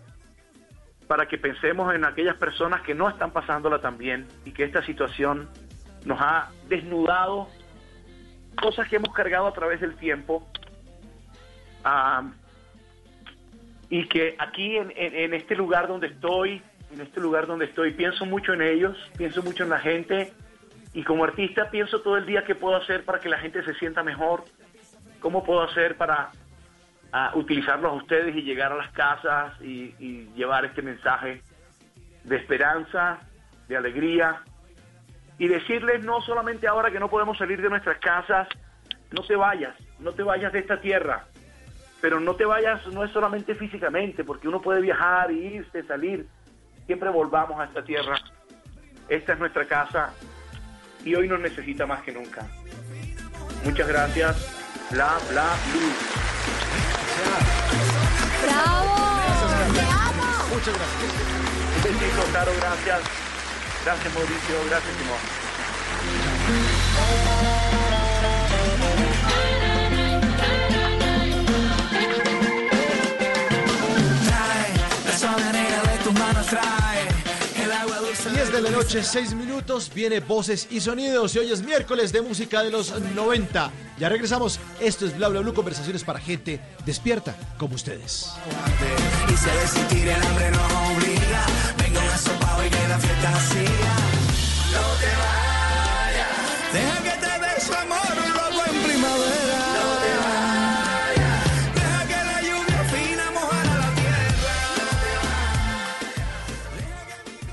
para 1.06 1.26
que 1.26 1.36
pensemos 1.36 1.94
en 1.94 2.04
aquellas 2.04 2.36
personas 2.36 2.82
que 2.82 2.94
no 2.94 3.08
están 3.08 3.30
pasándola 3.30 3.80
tan 3.80 3.98
bien 3.98 4.26
y 4.44 4.52
que 4.52 4.64
esta 4.64 4.82
situación 4.84 5.48
nos 6.04 6.20
ha 6.20 6.50
desnudado 6.68 7.48
cosas 8.60 8.88
que 8.88 8.96
hemos 8.96 9.12
cargado 9.14 9.46
a 9.46 9.52
través 9.52 9.80
del 9.80 9.96
tiempo. 9.96 10.46
Y 13.90 14.08
que 14.08 14.36
aquí 14.38 14.76
en, 14.76 14.92
en, 14.96 15.34
este 15.34 15.54
lugar 15.54 15.86
donde 15.86 16.08
estoy, 16.08 16.62
en 16.92 17.00
este 17.00 17.20
lugar 17.20 17.46
donde 17.46 17.66
estoy, 17.66 17.92
pienso 17.92 18.24
mucho 18.26 18.52
en 18.54 18.62
ellos, 18.62 18.96
pienso 19.16 19.42
mucho 19.42 19.64
en 19.64 19.70
la 19.70 19.78
gente 19.78 20.32
y 20.94 21.02
como 21.02 21.24
artista 21.24 21.70
pienso 21.70 22.00
todo 22.00 22.16
el 22.16 22.24
día 22.24 22.44
qué 22.44 22.54
puedo 22.54 22.76
hacer 22.76 23.04
para 23.04 23.18
que 23.20 23.28
la 23.28 23.38
gente 23.38 23.62
se 23.64 23.74
sienta 23.74 24.02
mejor, 24.02 24.44
cómo 25.20 25.44
puedo 25.44 25.62
hacer 25.62 25.96
para 25.96 26.30
utilizarlos 27.34 27.92
a 27.92 27.94
ustedes 27.94 28.34
y 28.34 28.42
llegar 28.42 28.72
a 28.72 28.76
las 28.76 28.90
casas 28.92 29.60
y 29.60 30.28
llevar 30.34 30.64
este 30.64 30.82
mensaje 30.82 31.42
de 32.24 32.36
esperanza, 32.36 33.20
de 33.68 33.76
alegría 33.76 34.42
y 35.38 35.48
decirles 35.48 36.04
no 36.04 36.20
solamente 36.20 36.66
ahora 36.66 36.90
que 36.90 37.00
no 37.00 37.08
podemos 37.08 37.36
salir 37.38 37.60
de 37.60 37.68
nuestras 37.68 37.98
casas, 37.98 38.48
no 39.10 39.22
te 39.22 39.36
vayas, 39.36 39.74
no 39.98 40.12
te 40.12 40.22
vayas 40.22 40.52
de 40.52 40.60
esta 40.60 40.80
tierra, 40.80 41.26
pero 42.00 42.20
no 42.20 42.34
te 42.34 42.44
vayas, 42.44 42.86
no 42.88 43.04
es 43.04 43.10
solamente 43.12 43.54
físicamente, 43.54 44.24
porque 44.24 44.48
uno 44.48 44.60
puede 44.60 44.80
viajar, 44.80 45.30
irse, 45.30 45.82
salir, 45.84 46.26
siempre 46.86 47.08
volvamos 47.10 47.58
a 47.60 47.64
esta 47.64 47.82
tierra. 47.82 48.16
Esta 49.08 49.34
es 49.34 49.38
nuestra 49.38 49.66
casa 49.66 50.14
y 51.04 51.14
hoy 51.14 51.28
nos 51.28 51.40
necesita 51.40 51.86
más 51.86 52.02
que 52.02 52.12
nunca. 52.12 52.46
Muchas 53.64 53.86
gracias. 53.88 54.64
Bla, 54.90 55.18
bla, 55.30 55.56
blue. 55.72 55.92
¡Bravo! 58.42 59.72
¡Te 59.72 59.80
amo! 59.80 60.54
Muchas 60.54 60.74
gracias. 60.74 61.12
Un 61.76 61.82
besito, 61.82 62.32
Caro, 62.32 62.52
gracias. 62.60 63.33
Gracias, 63.84 64.14
Mauricio. 64.14 64.64
Gracias, 64.70 64.96
Simón. 64.96 65.44
10 78.32 78.52
de 78.52 78.60
la 78.62 78.70
noche, 78.70 79.02
6 79.02 79.34
minutos, 79.34 79.90
viene 79.94 80.20
Voces 80.20 80.68
y 80.70 80.80
Sonidos 80.80 81.34
y 81.34 81.40
hoy 81.40 81.52
es 81.52 81.62
miércoles 81.62 82.12
de 82.12 82.22
música 82.22 82.62
de 82.62 82.70
los 82.70 82.98
90. 83.14 83.70
Ya 83.98 84.08
regresamos, 84.08 84.58
esto 84.80 85.06
es 85.06 85.16
Bla 85.16 85.28
Bla 85.28 85.40
Blue, 85.40 85.52
conversaciones 85.52 86.04
para 86.04 86.18
gente 86.18 86.60
despierta 86.86 87.36
como 87.58 87.74
ustedes. 87.74 88.32
Y 89.28 89.36
se 89.36 89.68
sentir 89.68 90.08
el 90.08 90.22
hambre 90.22 90.50
nos 90.50 90.72
obliga, 90.96 91.46
venga 91.78 92.00
una 92.00 92.18
sopa 92.18 92.66
y 92.66 92.70
que 92.70 92.88
la 92.88 92.98
fiesta 92.98 93.40
siga. 93.40 93.63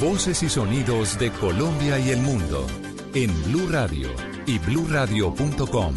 Voces 0.00 0.42
y 0.42 0.48
sonidos 0.48 1.18
de 1.18 1.30
Colombia 1.30 1.98
y 1.98 2.10
el 2.10 2.18
mundo 2.18 2.66
en 3.14 3.30
Blue 3.44 3.68
Radio 3.70 4.08
y 4.44 4.58
bluradio.com. 4.58 5.94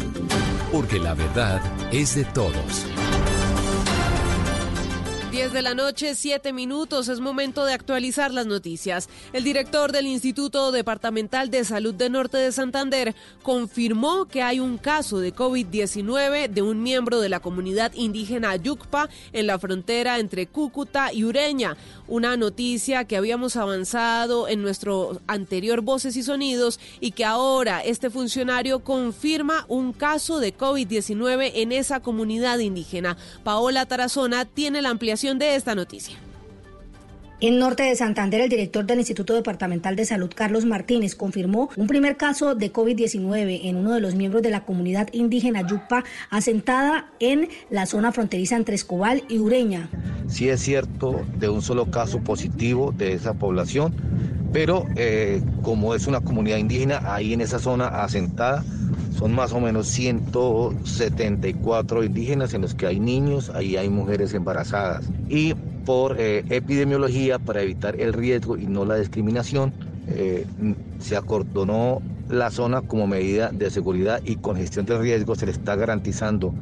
Porque 0.72 0.98
la 0.98 1.14
verdad 1.14 1.60
es 1.92 2.14
de 2.14 2.24
todos. 2.24 2.86
10 5.38 5.52
de 5.52 5.62
la 5.62 5.74
noche, 5.74 6.14
7 6.14 6.52
minutos. 6.52 7.08
Es 7.08 7.20
momento 7.20 7.64
de 7.64 7.72
actualizar 7.72 8.32
las 8.32 8.46
noticias. 8.46 9.08
El 9.32 9.44
director 9.44 9.92
del 9.92 10.06
Instituto 10.06 10.72
Departamental 10.72 11.50
de 11.50 11.64
Salud 11.64 11.94
de 11.94 12.10
Norte 12.10 12.38
de 12.38 12.50
Santander 12.50 13.14
confirmó 13.42 14.24
que 14.24 14.42
hay 14.42 14.58
un 14.58 14.78
caso 14.78 15.20
de 15.20 15.34
COVID-19 15.34 16.48
de 16.48 16.62
un 16.62 16.82
miembro 16.82 17.20
de 17.20 17.28
la 17.28 17.38
comunidad 17.40 17.92
indígena 17.94 18.56
Yucpa 18.56 19.08
en 19.32 19.46
la 19.46 19.58
frontera 19.58 20.18
entre 20.18 20.46
Cúcuta 20.46 21.12
y 21.12 21.24
Ureña. 21.24 21.76
Una 22.08 22.38
noticia 22.38 23.04
que 23.04 23.18
habíamos 23.18 23.56
avanzado 23.56 24.48
en 24.48 24.62
nuestro 24.62 25.20
anterior 25.26 25.82
Voces 25.82 26.16
y 26.16 26.22
Sonidos 26.22 26.80
y 27.00 27.10
que 27.10 27.26
ahora 27.26 27.80
este 27.80 28.08
funcionario 28.08 28.80
confirma 28.80 29.66
un 29.68 29.92
caso 29.92 30.40
de 30.40 30.56
COVID-19 30.56 31.52
en 31.54 31.72
esa 31.72 32.00
comunidad 32.00 32.58
indígena. 32.60 33.18
Paola 33.44 33.84
Tarazona 33.84 34.46
tiene 34.46 34.80
la 34.80 34.88
ampliación 34.88 35.38
de 35.38 35.54
esta 35.54 35.74
noticia. 35.74 36.18
En 37.40 37.60
Norte 37.60 37.84
de 37.84 37.94
Santander, 37.94 38.40
el 38.40 38.48
director 38.48 38.84
del 38.84 38.98
Instituto 38.98 39.32
Departamental 39.32 39.94
de 39.94 40.04
Salud, 40.04 40.28
Carlos 40.34 40.64
Martínez, 40.64 41.14
confirmó 41.14 41.70
un 41.76 41.86
primer 41.86 42.16
caso 42.16 42.56
de 42.56 42.72
COVID-19 42.72 43.60
en 43.62 43.76
uno 43.76 43.92
de 43.92 44.00
los 44.00 44.16
miembros 44.16 44.42
de 44.42 44.50
la 44.50 44.64
comunidad 44.64 45.08
indígena 45.12 45.64
Yupa, 45.64 46.02
asentada 46.30 47.12
en 47.20 47.48
la 47.70 47.86
zona 47.86 48.10
fronteriza 48.10 48.56
entre 48.56 48.74
Escobal 48.74 49.22
y 49.28 49.38
Ureña. 49.38 49.88
Sí 50.26 50.48
es 50.48 50.60
cierto 50.60 51.24
de 51.38 51.48
un 51.48 51.62
solo 51.62 51.92
caso 51.92 52.18
positivo 52.24 52.90
de 52.90 53.12
esa 53.12 53.34
población, 53.34 53.94
pero 54.52 54.84
eh, 54.96 55.40
como 55.62 55.94
es 55.94 56.08
una 56.08 56.20
comunidad 56.20 56.56
indígena 56.56 57.02
ahí 57.04 57.34
en 57.34 57.40
esa 57.40 57.60
zona 57.60 57.86
asentada, 57.86 58.64
son 59.16 59.32
más 59.32 59.52
o 59.52 59.60
menos 59.60 59.86
174 59.86 62.02
indígenas 62.02 62.52
en 62.52 62.62
los 62.62 62.74
que 62.74 62.88
hay 62.88 62.98
niños, 62.98 63.52
ahí 63.54 63.76
hay 63.76 63.88
mujeres 63.88 64.34
embarazadas. 64.34 65.08
Y 65.28 65.54
por 65.88 66.20
eh, 66.20 66.44
epidemiología, 66.50 67.38
para 67.38 67.62
evitar 67.62 67.98
el 67.98 68.12
riesgo 68.12 68.58
y 68.58 68.66
no 68.66 68.84
la 68.84 68.96
discriminación, 68.96 69.72
eh, 70.06 70.44
se 70.98 71.16
acordonó 71.16 72.02
la 72.28 72.50
zona 72.50 72.82
como 72.82 73.06
medida 73.06 73.50
de 73.52 73.70
seguridad 73.70 74.20
y 74.22 74.36
con 74.36 74.56
gestión 74.56 74.84
de 74.84 74.98
riesgo 74.98 75.34
se 75.34 75.46
le 75.46 75.52
está 75.52 75.76
garantizando 75.76 76.52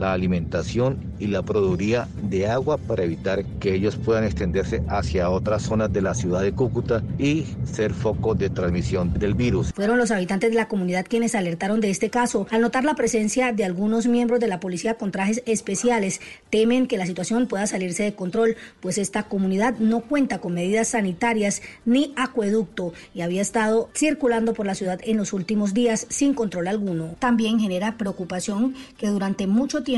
la 0.00 0.14
alimentación 0.14 1.12
y 1.18 1.26
la 1.26 1.42
produciría 1.42 2.08
de 2.22 2.48
agua 2.48 2.78
para 2.78 3.04
evitar 3.04 3.44
que 3.60 3.74
ellos 3.74 3.96
puedan 3.96 4.24
extenderse 4.24 4.82
hacia 4.88 5.28
otras 5.28 5.62
zonas 5.62 5.92
de 5.92 6.00
la 6.00 6.14
ciudad 6.14 6.40
de 6.40 6.52
Cúcuta 6.52 7.02
y 7.18 7.44
ser 7.64 7.92
foco 7.92 8.34
de 8.34 8.48
transmisión 8.48 9.12
del 9.12 9.34
virus. 9.34 9.72
Fueron 9.74 9.98
los 9.98 10.10
habitantes 10.10 10.50
de 10.50 10.56
la 10.56 10.68
comunidad 10.68 11.04
quienes 11.06 11.34
alertaron 11.34 11.80
de 11.80 11.90
este 11.90 12.08
caso. 12.08 12.46
Al 12.50 12.62
notar 12.62 12.84
la 12.84 12.94
presencia 12.94 13.52
de 13.52 13.64
algunos 13.64 14.06
miembros 14.06 14.40
de 14.40 14.48
la 14.48 14.58
policía 14.58 14.94
con 14.94 15.12
trajes 15.12 15.42
especiales, 15.44 16.20
temen 16.48 16.86
que 16.86 16.96
la 16.96 17.04
situación 17.04 17.46
pueda 17.46 17.66
salirse 17.66 18.02
de 18.02 18.14
control, 18.14 18.56
pues 18.80 18.96
esta 18.96 19.24
comunidad 19.24 19.78
no 19.78 20.00
cuenta 20.00 20.38
con 20.38 20.54
medidas 20.54 20.88
sanitarias 20.88 21.60
ni 21.84 22.14
acueducto 22.16 22.94
y 23.14 23.20
había 23.20 23.42
estado 23.42 23.90
circulando 23.94 24.54
por 24.54 24.64
la 24.64 24.74
ciudad 24.74 24.98
en 25.04 25.18
los 25.18 25.34
últimos 25.34 25.74
días 25.74 26.06
sin 26.08 26.32
control 26.32 26.68
alguno. 26.68 27.16
También 27.18 27.60
genera 27.60 27.98
preocupación 27.98 28.74
que 28.96 29.08
durante 29.08 29.46
mucho 29.46 29.82
tiempo 29.82 29.89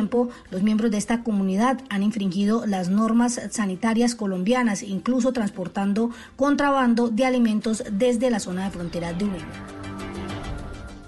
los 0.50 0.62
miembros 0.62 0.90
de 0.90 0.98
esta 0.98 1.22
comunidad 1.22 1.80
han 1.90 2.02
infringido 2.02 2.66
las 2.66 2.88
normas 2.88 3.40
sanitarias 3.50 4.14
colombianas, 4.14 4.82
incluso 4.82 5.32
transportando 5.32 6.10
contrabando 6.36 7.08
de 7.08 7.24
alimentos 7.24 7.82
desde 7.90 8.30
la 8.30 8.40
zona 8.40 8.64
de 8.64 8.70
frontera 8.70 9.12
de 9.12 9.24
Uruguay. 9.24 9.44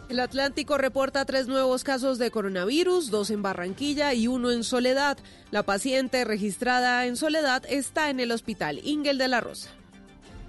El 0.08 0.20
Atlántico 0.20 0.78
reporta 0.78 1.24
tres 1.24 1.48
nuevos 1.48 1.82
casos 1.82 2.18
de 2.18 2.30
coronavirus, 2.30 3.10
dos 3.10 3.30
en 3.30 3.42
Barranquilla 3.42 4.14
y 4.14 4.28
uno 4.28 4.52
en 4.52 4.62
Soledad. 4.62 5.18
La 5.50 5.64
paciente 5.64 6.24
registrada 6.24 7.06
en 7.06 7.16
Soledad 7.16 7.64
está 7.68 8.10
en 8.10 8.20
el 8.20 8.30
hospital 8.30 8.80
Ingel 8.84 9.18
de 9.18 9.28
la 9.28 9.40
Rosa. 9.40 9.70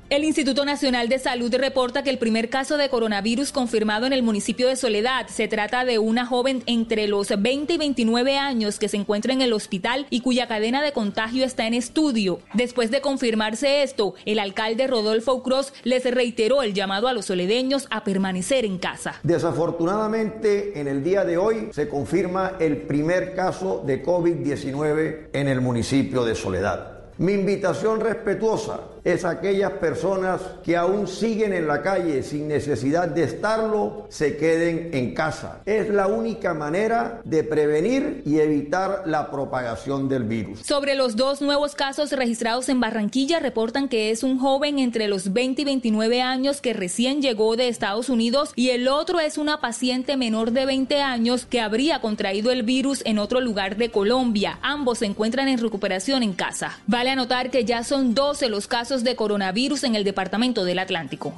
El 0.08 0.24
Instituto 0.24 0.66
Nacional 0.66 1.10
de 1.10 1.18
Salud 1.18 1.52
reporta 1.56 2.04
que 2.04 2.12
el 2.12 2.20
primer 2.20 2.52
caso 2.52 2.78
de 2.78 2.90
coronavirus 2.90 3.52
confirmado 3.52 4.06
en 4.06 4.14
el 4.14 4.22
municipio 4.22 4.68
de 4.68 4.76
Soledad 4.76 5.26
se 5.30 5.48
trata 5.48 5.84
de 5.84 5.98
una 5.98 6.28
joven 6.28 6.62
entre 6.68 7.08
los 7.08 7.30
20 7.30 7.74
y 7.74 7.78
29 7.80 8.38
años 8.38 8.78
que 8.78 8.88
se 8.88 8.98
encuentra 8.98 9.34
en 9.34 9.42
el 9.42 9.52
hospital 9.52 10.06
y 10.12 10.22
cuya 10.22 10.48
cadena 10.48 10.84
de 10.84 10.92
contagio 10.92 11.44
está 11.44 11.66
en 11.66 11.74
estudio. 11.74 12.40
Después 12.54 12.92
de 12.92 13.02
confirmarse 13.02 13.82
esto, 13.82 14.14
el 14.26 14.38
alcalde 14.38 14.86
Rodolfo 14.86 15.42
Cruz 15.42 15.74
les 15.84 16.04
reiteró 16.04 16.62
el 16.62 16.76
llamado 16.76 17.08
a 17.08 17.14
los 17.14 17.26
soledeños 17.26 17.88
a 17.90 18.04
permanecer 18.04 18.64
en 18.64 18.78
casa. 18.78 19.16
Desafortunadamente, 19.24 20.80
en 20.80 20.88
el 20.88 21.04
día 21.04 21.26
de 21.26 21.38
hoy 21.38 21.70
se 21.72 21.90
confirma 21.90 22.58
el 22.60 22.84
primer 22.84 23.34
caso 23.34 23.82
de 23.84 24.06
COVID-19 24.06 25.30
en 25.34 25.48
el 25.48 25.62
municipio 25.62 26.24
de 26.24 26.36
Soledad. 26.36 26.92
Mi 27.18 27.32
invitación 27.32 28.02
respetuosa 28.02 28.82
es 29.06 29.24
aquellas 29.24 29.74
personas 29.74 30.42
que 30.64 30.76
aún 30.76 31.08
siguen 31.08 31.54
en 31.54 31.68
la 31.68 31.84
calle 31.84 32.24
sin 32.24 32.48
necesidad 32.48 33.08
de 33.08 33.24
estarlo, 33.24 34.08
se 34.10 34.36
queden 34.36 34.90
en 34.94 35.14
casa. 35.14 35.62
Es 35.66 35.90
la 35.90 36.08
única 36.08 36.56
manera 36.56 37.22
de 37.24 37.44
prevenir 37.44 38.24
y 38.26 38.40
evitar 38.40 39.04
la 39.06 39.30
propagación 39.30 40.10
del 40.10 40.24
virus. 40.24 40.62
Sobre 40.62 40.96
los 40.96 41.16
dos 41.16 41.42
nuevos 41.42 41.76
casos 41.76 42.12
registrados 42.12 42.68
en 42.68 42.80
Barranquilla, 42.80 43.40
reportan 43.40 43.90
que 43.90 44.10
es 44.10 44.24
un 44.24 44.40
joven 44.40 44.80
entre 44.80 45.08
los 45.08 45.32
20 45.34 45.62
y 45.62 45.66
29 45.66 46.22
años 46.24 46.60
que 46.60 46.74
recién 46.74 47.22
llegó 47.22 47.56
de 47.56 47.68
Estados 47.68 48.10
Unidos 48.10 48.54
y 48.56 48.72
el 48.72 48.88
otro 48.88 49.20
es 49.20 49.38
una 49.38 49.62
paciente 49.62 50.18
menor 50.18 50.50
de 50.50 50.66
20 50.66 51.02
años 51.02 51.46
que 51.46 51.62
habría 51.62 52.02
contraído 52.02 52.52
el 52.52 52.64
virus 52.64 53.04
en 53.06 53.20
otro 53.20 53.40
lugar 53.40 53.78
de 53.78 53.92
Colombia. 53.92 54.58
Ambos 54.64 55.00
se 55.00 55.06
encuentran 55.06 55.48
en 55.48 55.60
recuperación 55.60 56.24
en 56.24 56.34
casa. 56.34 56.80
Vale 56.88 57.12
anotar 57.12 57.52
que 57.52 57.66
ya 57.66 57.84
son 57.84 58.16
12 58.16 58.50
los 58.50 58.68
casos 58.68 58.95
de 59.04 59.16
coronavirus 59.16 59.84
en 59.84 59.96
el 59.96 60.04
departamento 60.04 60.64
del 60.64 60.80
Atlántico. 60.80 61.34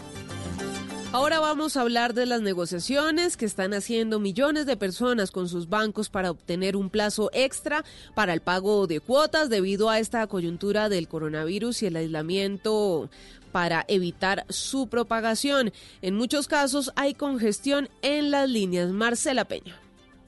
Ahora 1.13 1.39
vamos 1.39 1.77
a 1.77 1.81
hablar 1.81 2.13
de 2.13 2.25
las 2.25 2.41
negociaciones 2.41 3.37
que 3.37 3.45
están 3.45 3.73
haciendo 3.73 4.19
millones 4.19 4.65
de 4.65 4.75
personas 4.75 5.31
con 5.31 5.47
sus 5.47 5.69
bancos 5.69 6.09
para 6.09 6.29
obtener 6.29 6.75
un 6.75 6.89
plazo 6.89 7.29
extra 7.33 7.85
para 8.13 8.33
el 8.33 8.41
pago 8.41 8.87
de 8.87 8.99
cuotas 8.99 9.49
debido 9.49 9.89
a 9.89 9.99
esta 9.99 10.27
coyuntura 10.27 10.89
del 10.89 11.07
coronavirus 11.07 11.81
y 11.81 11.85
el 11.85 11.95
aislamiento 11.95 13.09
para 13.53 13.85
evitar 13.87 14.45
su 14.49 14.87
propagación. 14.87 15.71
En 16.01 16.15
muchos 16.15 16.47
casos 16.47 16.91
hay 16.95 17.13
congestión 17.13 17.89
en 18.01 18.29
las 18.29 18.49
líneas. 18.49 18.91
Marcela 18.91 19.45
Peña. 19.45 19.86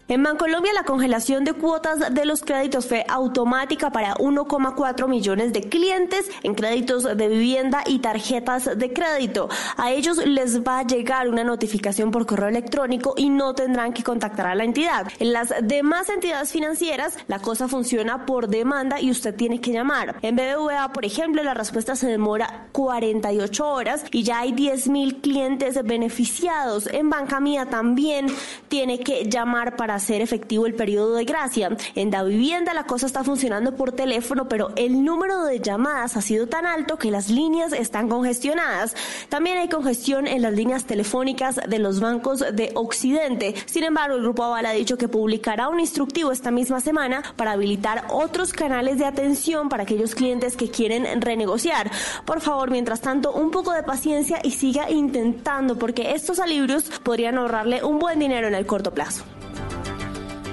En 0.10 0.24
Bancolombia 0.24 0.74
la 0.74 0.86
congelación 0.86 1.43
de 1.43 1.53
cuotas 1.53 2.16
de 2.16 2.26
los 2.26 2.41
créditos 2.41 2.88
fue 2.88 3.05
automática 3.07 3.91
para 3.91 4.16
1,4 4.16 5.07
millones 5.07 5.53
de 5.53 5.70
clientes 5.70 6.32
en 6.41 6.55
créditos 6.55 7.03
de 7.03 7.28
vivienda 7.28 7.84
y 7.86 7.99
tarjetas 7.99 8.76
de 8.76 8.91
crédito. 8.91 9.49
A 9.78 9.91
ellos 9.91 10.18
les 10.26 10.64
va 10.64 10.80
a 10.80 10.84
llegar 10.84 11.30
una 11.30 11.43
notificación 11.43 12.10
por 12.10 12.26
correo 12.26 12.47
electrónico 12.47 13.14
y 13.18 13.30
no 13.30 13.53
tendrán 13.53 13.93
que 13.93 14.01
contactar 14.01 14.47
a 14.47 14.55
la 14.55 14.64
entidad. 14.64 15.05
En 15.20 15.32
las 15.32 15.53
demás 15.62 16.10
entidades 16.10 16.51
financieras 16.51 17.16
la 17.28 17.38
cosa 17.38 17.68
funciona 17.68 18.26
por 18.26 18.47
demanda 18.47 18.99
y 18.99 19.12
usted 19.12 19.36
tiene 19.36 19.62
que 19.62 19.74
llamar. 19.74 20.16
En 20.24 20.36
BBVA, 20.36 20.91
por 20.91 21.05
ejemplo, 21.05 21.43
la 21.43 21.53
respuesta 21.53 21.95
se 21.95 22.07
demora 22.07 22.66
48 22.72 23.68
horas 23.68 24.05
y 24.12 24.24
ya 24.24 24.39
hay 24.39 24.53
10 24.53 24.88
mil 24.88 25.18
clientes 25.18 25.80
beneficiados. 25.84 26.88
En 26.88 27.12
Banca 27.12 27.39
Mía 27.39 27.68
también 27.68 28.26
tiene 28.70 29.01
que 29.01 29.26
llamar 29.30 29.76
para 29.76 29.99
hacer 30.00 30.22
efectivo 30.22 30.66
el 30.66 30.74
periodo 30.74 31.16
de 31.16 31.26
gracia. 31.26 31.76
En 31.95 32.10
la 32.10 32.24
vivienda 32.24 32.74
la 32.74 32.86
cosa 32.86 33.06
está 33.06 33.24
funcionando 33.24 33.76
por 33.76 33.91
teléfono, 33.91 34.47
pero 34.47 34.72
el 34.76 35.04
número 35.04 35.43
de 35.43 35.60
llamadas 35.60 36.18
ha 36.18 36.22
sido 36.22 36.47
tan 36.47 36.66
alto 36.66 36.97
que 36.97 37.12
las 37.12 37.30
líneas 37.30 37.74
están 37.74 38.10
congestionadas. 38.10 38.95
También 39.30 39.58
hay 39.58 39.70
congestión 39.70 40.26
en 40.26 40.41
las 40.41 40.54
líneas 40.54 40.86
telefónicas 40.86 41.60
de 41.68 41.80
los 41.80 42.00
bancos 42.00 42.39
de 42.39 42.72
Occidente. 42.76 43.54
Sin 43.66 43.84
embargo, 43.84 44.16
el 44.16 44.24
Grupo 44.24 44.43
Aval 44.43 44.66
ha 44.66 44.72
dicho 44.72 44.97
que 44.97 45.08
publicará 45.08 45.70
un 45.70 45.80
instructivo 45.80 46.32
esta 46.32 46.52
misma 46.52 46.80
semana 46.80 47.24
para 47.36 47.52
habilitar 47.52 48.06
otros 48.10 48.54
canales 48.54 48.97
de 48.97 49.06
atención 49.06 49.70
para 49.70 49.84
aquellos 49.84 50.16
clientes 50.16 50.56
que 50.56 50.70
quieren 50.70 51.22
renegociar. 51.22 51.91
Por 52.26 52.41
favor, 52.41 52.72
mientras 52.72 53.02
tanto, 53.02 53.34
un 53.34 53.52
poco 53.52 53.74
de 53.74 53.84
paciencia 53.84 54.39
y 54.43 54.52
siga 54.52 54.89
intentando 54.89 55.78
porque 55.78 56.14
estos 56.14 56.39
alivios 56.39 56.89
podrían 57.04 57.38
ahorrarle 57.38 57.84
un 57.84 58.00
buen 58.00 58.20
dinero 58.20 58.47
en 58.47 58.56
el 58.56 58.66
corto 58.66 58.93
plazo. 58.93 59.24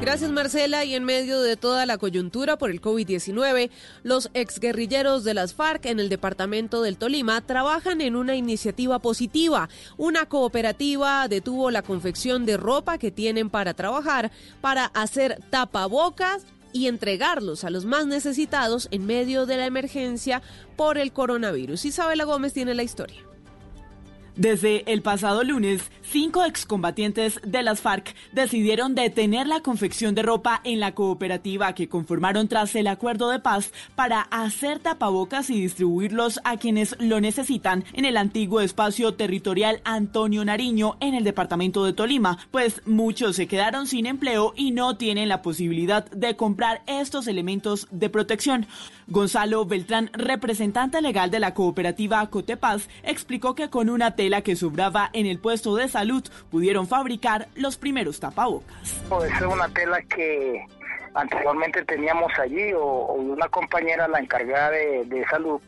Gracias 0.01 0.31
Marcela 0.31 0.85
y 0.85 0.95
en 0.95 1.05
medio 1.05 1.41
de 1.41 1.57
toda 1.57 1.87
la 1.87 1.97
coyuntura 1.99 2.59
por 2.59 2.71
el 2.71 2.81
COVID-19, 2.81 3.71
los 4.03 4.31
exguerrilleros 4.35 5.25
de 5.25 5.35
las 5.35 5.55
FARC 5.55 5.87
en 5.87 5.99
el 5.99 6.09
departamento 6.09 6.83
del 6.83 6.99
Tolima 6.99 7.41
trabajan 7.41 8.01
en 8.01 8.15
una 8.15 8.37
iniciativa 8.37 8.99
positiva. 8.99 9.69
Una 9.97 10.27
cooperativa 10.27 11.27
detuvo 11.29 11.71
la 11.71 11.83
confección 11.83 12.45
de 12.45 12.57
ropa 12.57 12.99
que 12.99 13.11
tienen 13.11 13.51
para 13.51 13.75
trabajar 13.75 14.31
para 14.61 14.85
hacer 14.87 15.41
tapabocas 15.51 16.45
y 16.73 16.89
entregarlos 16.89 17.65
a 17.65 17.71
los 17.71 17.87
más 17.87 18.07
necesitados 18.07 18.89
en 18.91 19.07
medio 19.07 19.47
de 19.47 19.57
la 19.57 19.67
emergencia 19.67 20.43
por 20.77 20.99
el 20.99 21.13
coronavirus. 21.13 21.87
Isabela 21.87 22.25
Gómez 22.25 22.53
tiene 22.53 22.75
la 22.75 22.83
historia. 22.83 23.36
Desde 24.37 24.93
el 24.93 25.01
pasado 25.01 25.45
lunes, 25.45 25.91
cinco 26.03 26.45
excombatientes 26.45 27.41
de 27.43 27.63
las 27.63 27.81
FARC 27.81 28.15
decidieron 28.33 28.95
detener 28.95 29.47
la 29.47 29.61
confección 29.61 30.15
de 30.15 30.21
ropa 30.21 30.61
en 30.63 30.79
la 30.79 30.95
cooperativa 30.95 31.75
que 31.75 31.89
conformaron 31.89 32.47
tras 32.47 32.75
el 32.75 32.87
acuerdo 32.87 33.31
de 33.31 33.39
paz 33.39 33.73
para 33.95 34.21
hacer 34.21 34.79
tapabocas 34.79 35.49
y 35.49 35.59
distribuirlos 35.59 36.39
a 36.45 36.59
quienes 36.59 36.97
lo 36.99 37.19
necesitan 37.19 37.87
en 37.95 38.05
el 38.05 38.19
antiguo 38.19 38.61
espacio 38.61 39.15
territorial 39.15 39.81
Antonio 39.85 40.45
Nariño 40.45 40.99
en 41.01 41.15
el 41.15 41.25
departamento 41.25 41.87
de 41.87 41.95
Tolima, 41.95 42.37
pues 42.51 42.83
muchos 42.85 43.37
se 43.37 43.47
quedaron 43.47 43.87
sin 43.87 44.05
empleo 44.05 44.53
y 44.55 44.73
no 44.73 44.99
tienen 44.99 45.31
la 45.31 45.41
posibilidad 45.41 46.11
de 46.11 46.37
comprar 46.37 46.83
estos 46.87 47.27
elementos 47.27 47.89
de 47.91 48.11
protección. 48.11 48.67
Gonzalo 49.09 49.65
Beltrán, 49.65 50.11
representante 50.13 51.01
legal 51.01 51.31
de 51.31 51.41
la 51.41 51.55
cooperativa 51.55 52.29
Cotepaz, 52.29 52.89
explicó 53.03 53.55
que 53.55 53.71
con 53.71 53.89
una 53.89 54.17
tela 54.27 54.43
que 54.43 54.57
sobraba 54.57 55.09
en 55.13 55.25
el 55.27 55.39
puesto 55.39 55.77
de 55.77 55.87
salud 55.87 56.25
pudieron 56.51 56.89
fabricar 56.89 57.47
los 57.55 57.77
primeros 57.77 58.19
tapabocas. 58.19 58.77
Es 58.83 59.41
una 59.43 59.69
tela 59.69 60.03
que 60.03 60.67
anteriormente 61.15 61.85
teníamos 61.85 62.33
allí 62.37 62.73
o, 62.73 63.13
una 63.13 63.49
compañera, 63.49 64.09
la 64.09 64.19
encargada 64.19 64.71
de, 64.71 65.25
salud, 65.31 65.61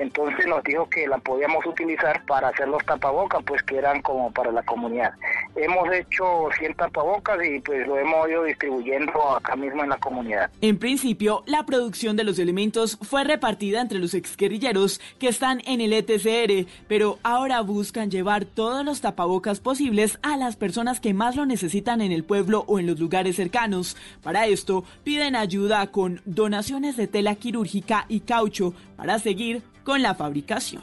entonces 0.00 0.46
nos 0.46 0.64
dijo 0.64 0.88
que 0.88 1.06
la 1.06 1.18
podíamos 1.18 1.64
utilizar 1.66 2.24
para 2.24 2.48
hacer 2.48 2.66
los 2.68 2.82
tapabocas, 2.86 3.42
pues 3.44 3.62
que 3.62 3.76
eran 3.76 4.00
como 4.00 4.32
para 4.32 4.50
la 4.50 4.62
comunidad. 4.62 5.12
Hemos 5.54 5.92
hecho 5.92 6.48
100 6.58 6.74
tapabocas 6.74 7.38
y 7.44 7.60
pues 7.60 7.86
lo 7.86 7.98
hemos 7.98 8.28
ido 8.28 8.44
distribuyendo 8.44 9.36
acá 9.36 9.56
mismo 9.56 9.82
en 9.82 9.90
la 9.90 9.98
comunidad. 9.98 10.50
En 10.62 10.78
principio, 10.78 11.42
la 11.46 11.66
producción 11.66 12.16
de 12.16 12.24
los 12.24 12.38
elementos 12.38 12.98
fue 13.02 13.24
repartida 13.24 13.82
entre 13.82 13.98
los 13.98 14.14
exguerrilleros 14.14 15.00
que 15.18 15.28
están 15.28 15.60
en 15.66 15.82
el 15.82 15.92
ETCR, 15.92 16.66
pero 16.88 17.18
ahora 17.22 17.60
buscan 17.60 18.10
llevar 18.10 18.46
todos 18.46 18.84
los 18.84 19.02
tapabocas 19.02 19.60
posibles 19.60 20.18
a 20.22 20.38
las 20.38 20.56
personas 20.56 20.98
que 20.98 21.12
más 21.12 21.36
lo 21.36 21.44
necesitan 21.44 22.00
en 22.00 22.12
el 22.12 22.24
pueblo 22.24 22.64
o 22.68 22.78
en 22.78 22.86
los 22.86 22.98
lugares 22.98 23.36
cercanos. 23.36 23.98
Para 24.22 24.46
esto, 24.46 24.84
piden 25.04 25.36
ayuda 25.36 25.86
con 25.88 26.22
donaciones 26.24 26.96
de 26.96 27.06
tela 27.06 27.34
quirúrgica 27.34 28.06
y 28.08 28.20
caucho 28.20 28.72
para 28.96 29.18
seguir 29.18 29.62
con 29.84 30.02
la 30.02 30.14
fabricación. 30.14 30.82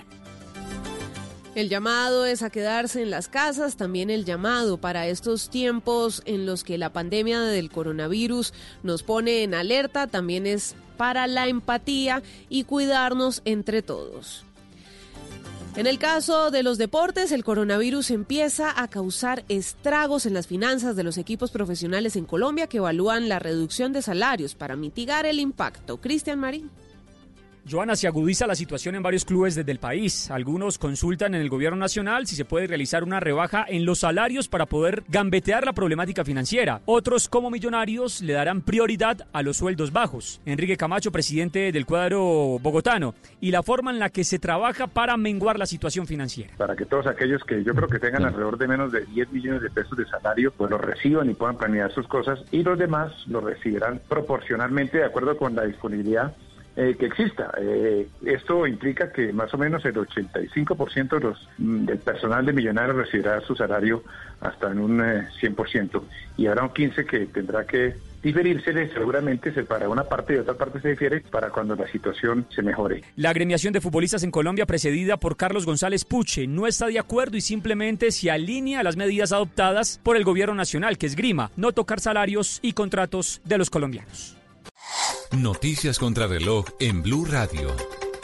El 1.58 1.70
llamado 1.70 2.26
es 2.26 2.44
a 2.44 2.52
quedarse 2.52 3.02
en 3.02 3.10
las 3.10 3.28
casas, 3.28 3.78
también 3.78 4.12
el 4.12 4.26
llamado 4.26 4.78
para 4.78 5.08
estos 5.08 5.50
tiempos 5.50 6.22
en 6.26 6.46
los 6.46 6.64
que 6.64 6.78
la 6.78 6.94
pandemia 6.94 7.42
del 7.42 7.72
coronavirus 7.72 8.54
nos 8.84 9.02
pone 9.02 9.42
en 9.42 9.56
alerta, 9.56 10.06
también 10.06 10.46
es 10.46 10.76
para 10.98 11.26
la 11.26 11.48
empatía 11.48 12.22
y 12.48 12.66
cuidarnos 12.66 13.42
entre 13.44 13.82
todos. 13.82 14.46
En 15.76 15.86
el 15.86 16.00
caso 16.00 16.50
de 16.50 16.64
los 16.64 16.80
deportes, 16.80 17.32
el 17.32 17.44
coronavirus 17.44 18.10
empieza 18.12 18.80
a 18.82 18.88
causar 18.88 19.44
estragos 19.48 20.26
en 20.26 20.34
las 20.34 20.48
finanzas 20.48 20.96
de 20.96 21.04
los 21.04 21.20
equipos 21.20 21.52
profesionales 21.52 22.16
en 22.16 22.26
Colombia 22.26 22.68
que 22.68 22.78
evalúan 22.78 23.30
la 23.30 23.38
reducción 23.40 23.94
de 23.94 24.02
salarios 24.02 24.56
para 24.56 24.76
mitigar 24.76 25.26
el 25.26 25.40
impacto. 25.40 25.98
Cristian 25.98 26.40
Marín. 26.40 26.72
Joana, 27.70 27.98
se 27.98 28.08
agudiza 28.08 28.48
la 28.48 28.56
situación 28.56 28.96
en 28.96 29.04
varios 29.04 29.26
clubes 29.26 29.54
desde 29.56 29.72
el 29.74 29.80
país. 29.80 30.32
Algunos 30.32 30.78
consultan 30.78 31.36
en 31.36 31.42
el 31.42 31.50
gobierno 31.50 31.78
nacional 31.78 32.26
si 32.26 32.36
se 32.38 32.46
puede 32.46 32.66
realizar 32.66 33.04
una 33.04 33.20
rebaja 33.20 33.66
en 33.68 33.86
los 33.86 34.00
salarios 34.00 34.48
para 34.48 34.66
poder 34.66 35.04
gambetear 35.10 35.66
la 35.66 35.74
problemática 35.74 36.24
financiera. 36.24 36.82
Otros, 36.86 37.28
como 37.28 37.52
millonarios, 37.52 38.22
le 38.22 38.34
darán 38.34 38.62
prioridad 38.62 39.28
a 39.34 39.42
los 39.42 39.58
sueldos 39.58 39.92
bajos. 39.92 40.40
Enrique 40.46 40.78
Camacho, 40.78 41.12
presidente 41.12 41.74
del 41.74 41.86
cuadro 41.86 42.58
bogotano, 42.62 43.16
y 43.42 43.52
la 43.52 43.64
forma 43.64 43.92
en 43.92 44.00
la 44.00 44.12
que 44.12 44.24
se 44.24 44.40
trabaja 44.40 44.88
para 44.88 45.18
menguar 45.18 45.60
la 45.60 45.66
situación 45.66 46.08
financiera. 46.08 46.54
Para 46.56 46.76
que 46.76 46.86
todos 46.86 47.06
aquellos 47.06 47.44
que 47.44 47.66
yo 47.66 47.76
creo 47.76 47.90
que 47.90 48.00
tengan 48.00 48.24
alrededor 48.24 48.58
de 48.58 48.68
menos 48.68 48.94
de 48.94 49.06
10 49.06 49.34
millones 49.34 49.62
de 49.62 49.70
pesos 49.70 49.98
de 49.98 50.06
salario, 50.06 50.52
pues 50.52 50.72
lo 50.72 50.78
reciban 50.78 51.30
y 51.30 51.34
puedan 51.34 51.58
planear 51.58 51.92
sus 51.92 52.08
cosas, 52.08 52.40
y 52.52 52.64
los 52.64 52.80
demás 52.80 53.12
lo 53.28 53.42
recibirán 53.42 54.00
proporcionalmente 54.08 55.00
de 55.00 55.06
acuerdo 55.06 55.36
con 55.36 55.54
la 55.54 55.64
disponibilidad 55.64 56.34
eh, 56.80 56.96
que 56.96 57.08
exista. 57.08 57.52
Eh, 57.60 58.08
esto 58.24 58.68
implica 58.68 59.12
que 59.12 59.34
más 59.34 59.52
o 59.52 59.58
menos 59.58 59.84
el 59.84 59.96
85% 59.96 61.16
de 61.16 61.20
los, 61.20 61.50
mm, 61.58 61.86
del 61.86 61.98
personal 61.98 62.46
de 62.46 62.54
Millonarios 62.54 62.96
recibirá 62.96 63.42
su 63.42 63.56
salario 63.56 64.04
hasta 64.40 64.72
en 64.72 64.78
un 64.78 65.02
100% 65.42 65.98
eh, 65.98 66.02
y 66.38 66.46
habrá 66.46 66.62
un 66.62 66.70
15% 66.70 67.06
que 67.08 67.26
tendrá 67.26 67.66
que 67.66 67.96
diferirse 68.22 68.90
seguramente 68.90 69.52
se 69.54 69.64
para 69.64 69.90
una 69.90 70.04
parte 70.04 70.36
y 70.36 70.38
otra 70.38 70.54
parte 70.54 70.80
se 70.80 70.90
difiere 70.90 71.22
para 71.22 71.50
cuando 71.50 71.76
la 71.76 71.88
situación 71.88 72.46
se 72.54 72.62
mejore. 72.62 73.04
La 73.16 73.32
agremiación 73.32 73.74
de 73.74 73.82
futbolistas 73.82 74.22
en 74.22 74.30
Colombia 74.30 74.68
precedida 74.68 75.18
por 75.18 75.36
Carlos 75.36 75.66
González 75.66 76.06
Puche 76.06 76.46
no 76.46 76.68
está 76.68 76.86
de 76.86 77.00
acuerdo 77.00 77.38
y 77.38 77.42
simplemente 77.42 78.12
se 78.12 78.30
alinea 78.30 78.82
a 78.82 78.84
las 78.84 78.98
medidas 78.98 79.32
adoptadas 79.32 80.00
por 80.04 80.16
el 80.16 80.24
gobierno 80.24 80.54
nacional 80.54 81.00
que 81.00 81.08
es 81.08 81.16
grima, 81.16 81.50
no 81.56 81.72
tocar 81.72 82.00
salarios 82.00 82.60
y 82.62 82.74
contratos 82.74 83.42
de 83.46 83.58
los 83.58 83.72
colombianos. 83.72 84.37
Noticias 85.36 86.00
contra 86.00 86.26
reloj 86.26 86.66
en 86.80 87.04
Blue 87.04 87.26
Radio. 87.26 87.76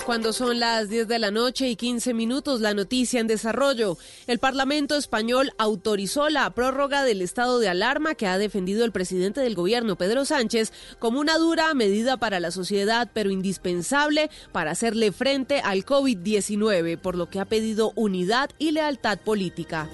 Cuando 0.05 0.31
son 0.31 0.59
las 0.59 0.89
10 0.89 1.07
de 1.07 1.19
la 1.19 1.31
noche 1.31 1.67
y 1.67 1.75
15 1.75 2.13
minutos, 2.13 2.61
la 2.61 2.73
noticia 2.73 3.19
en 3.19 3.27
desarrollo. 3.27 3.97
El 4.25 4.39
Parlamento 4.39 4.95
español 4.95 5.51
autorizó 5.57 6.29
la 6.29 6.49
prórroga 6.51 7.03
del 7.03 7.21
estado 7.21 7.59
de 7.59 7.67
alarma 7.67 8.15
que 8.15 8.27
ha 8.27 8.37
defendido 8.37 8.85
el 8.85 8.93
presidente 8.93 9.41
del 9.41 9.53
gobierno, 9.53 9.97
Pedro 9.97 10.23
Sánchez, 10.23 10.71
como 10.99 11.19
una 11.19 11.37
dura 11.37 11.73
medida 11.73 12.15
para 12.17 12.39
la 12.39 12.51
sociedad, 12.51 13.11
pero 13.13 13.31
indispensable 13.31 14.29
para 14.53 14.71
hacerle 14.71 15.11
frente 15.11 15.59
al 15.59 15.85
COVID-19, 15.85 16.97
por 16.97 17.15
lo 17.15 17.29
que 17.29 17.41
ha 17.41 17.45
pedido 17.45 17.91
unidad 17.95 18.49
y 18.59 18.71
lealtad 18.71 19.19
política. 19.19 19.89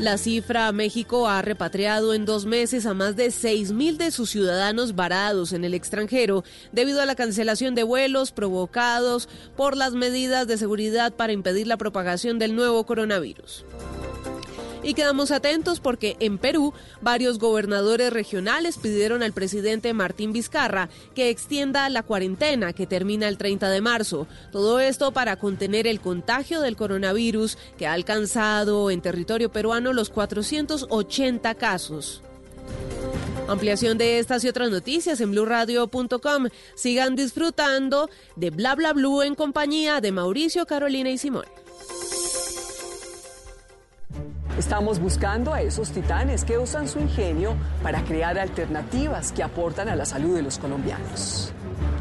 La 0.00 0.16
cifra, 0.16 0.72
México 0.72 1.28
ha 1.28 1.42
repatriado 1.42 2.14
en 2.14 2.24
dos 2.24 2.46
meses 2.46 2.86
a 2.86 2.94
más 2.94 3.16
de 3.16 3.26
6.000 3.26 3.98
de 3.98 4.10
sus 4.10 4.30
ciudadanos 4.30 4.94
varados 4.94 5.52
en 5.52 5.62
el 5.62 5.74
extranjero 5.74 6.42
debido 6.72 7.02
a 7.02 7.06
la 7.06 7.14
cancelación 7.14 7.74
de 7.74 7.82
vuelos 7.82 8.32
provocados 8.32 9.28
por 9.58 9.76
las 9.76 9.92
medidas 9.92 10.46
de 10.46 10.56
seguridad 10.56 11.12
para 11.12 11.34
impedir 11.34 11.66
la 11.66 11.76
propagación 11.76 12.38
del 12.38 12.56
nuevo 12.56 12.86
coronavirus. 12.86 13.66
Y 14.82 14.94
quedamos 14.94 15.30
atentos 15.30 15.78
porque 15.78 16.16
en 16.20 16.38
Perú 16.38 16.72
varios 17.02 17.38
gobernadores 17.38 18.12
regionales 18.12 18.78
pidieron 18.78 19.22
al 19.22 19.32
presidente 19.32 19.92
Martín 19.92 20.32
Vizcarra 20.32 20.88
que 21.14 21.28
extienda 21.28 21.88
la 21.90 22.02
cuarentena 22.02 22.72
que 22.72 22.86
termina 22.86 23.28
el 23.28 23.36
30 23.36 23.68
de 23.68 23.80
marzo. 23.82 24.26
Todo 24.52 24.80
esto 24.80 25.12
para 25.12 25.36
contener 25.36 25.86
el 25.86 26.00
contagio 26.00 26.60
del 26.60 26.76
coronavirus 26.76 27.58
que 27.76 27.86
ha 27.86 27.92
alcanzado 27.92 28.90
en 28.90 29.02
territorio 29.02 29.52
peruano 29.52 29.92
los 29.92 30.08
480 30.08 31.54
casos. 31.56 32.22
Ampliación 33.48 33.98
de 33.98 34.20
estas 34.20 34.44
y 34.44 34.48
otras 34.48 34.70
noticias 34.70 35.20
en 35.20 35.32
blurradio.com. 35.32 36.46
Sigan 36.76 37.16
disfrutando 37.16 38.08
de 38.36 38.50
Bla 38.50 38.76
Bla 38.76 38.92
Blue 38.92 39.22
en 39.22 39.34
compañía 39.34 40.00
de 40.00 40.12
Mauricio, 40.12 40.66
Carolina 40.66 41.10
y 41.10 41.18
Simón. 41.18 41.46
Estamos 44.60 45.00
buscando 45.00 45.52
a 45.54 45.62
esos 45.62 45.90
titanes 45.90 46.44
que 46.44 46.58
usan 46.58 46.86
su 46.86 46.98
ingenio 46.98 47.56
para 47.82 48.04
crear 48.04 48.38
alternativas 48.38 49.32
que 49.32 49.42
aportan 49.42 49.88
a 49.88 49.96
la 49.96 50.04
salud 50.04 50.36
de 50.36 50.42
los 50.42 50.58
colombianos. 50.58 51.54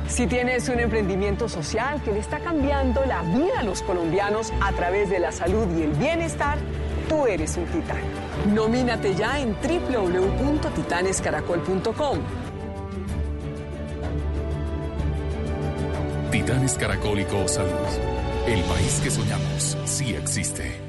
Si 0.09 0.27
tienes 0.27 0.67
un 0.67 0.81
emprendimiento 0.81 1.47
social 1.47 2.03
que 2.03 2.11
le 2.11 2.19
está 2.19 2.41
cambiando 2.41 3.05
la 3.05 3.21
vida 3.21 3.59
a 3.59 3.63
los 3.63 3.81
colombianos 3.81 4.51
a 4.59 4.73
través 4.73 5.09
de 5.09 5.19
la 5.19 5.31
salud 5.31 5.67
y 5.77 5.83
el 5.83 5.91
bienestar, 5.91 6.57
tú 7.07 7.27
eres 7.27 7.55
un 7.55 7.63
titán. 7.67 8.01
Nomínate 8.53 9.15
ya 9.15 9.39
en 9.39 9.53
www.titanescaracol.com. 9.53 12.17
Titanes 16.29 16.73
Caracólico 16.73 17.47
Salud. 17.47 17.71
El 18.47 18.61
país 18.63 18.99
que 19.01 19.11
soñamos 19.11 19.77
sí 19.85 20.13
existe. 20.13 20.88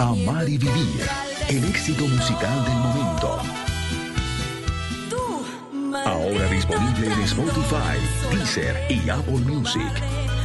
Amar 0.00 0.48
y 0.48 0.56
vivir. 0.56 1.06
El 1.48 1.64
éxito 1.64 2.06
musical 2.06 2.64
del 2.64 2.74
momento. 2.74 3.38
Ahora 6.04 6.50
disponible 6.50 7.06
en 7.12 7.20
Spotify, 7.20 7.98
Deezer 8.30 8.90
y 8.90 9.10
Apple 9.10 9.40
Music. 9.40 9.92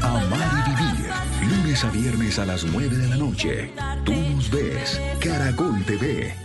Amar 0.02 0.66
y 0.68 0.70
vivir. 0.72 1.10
Lunes 1.50 1.84
a 1.84 1.90
viernes 1.90 2.38
a 2.40 2.46
las 2.46 2.66
9 2.66 2.98
de 2.98 3.08
la 3.08 3.16
noche. 3.16 3.72
Tú 4.04 4.14
nos 4.14 4.52
ves. 4.52 5.02
Caracol 5.20 5.84
TV. 5.86 6.45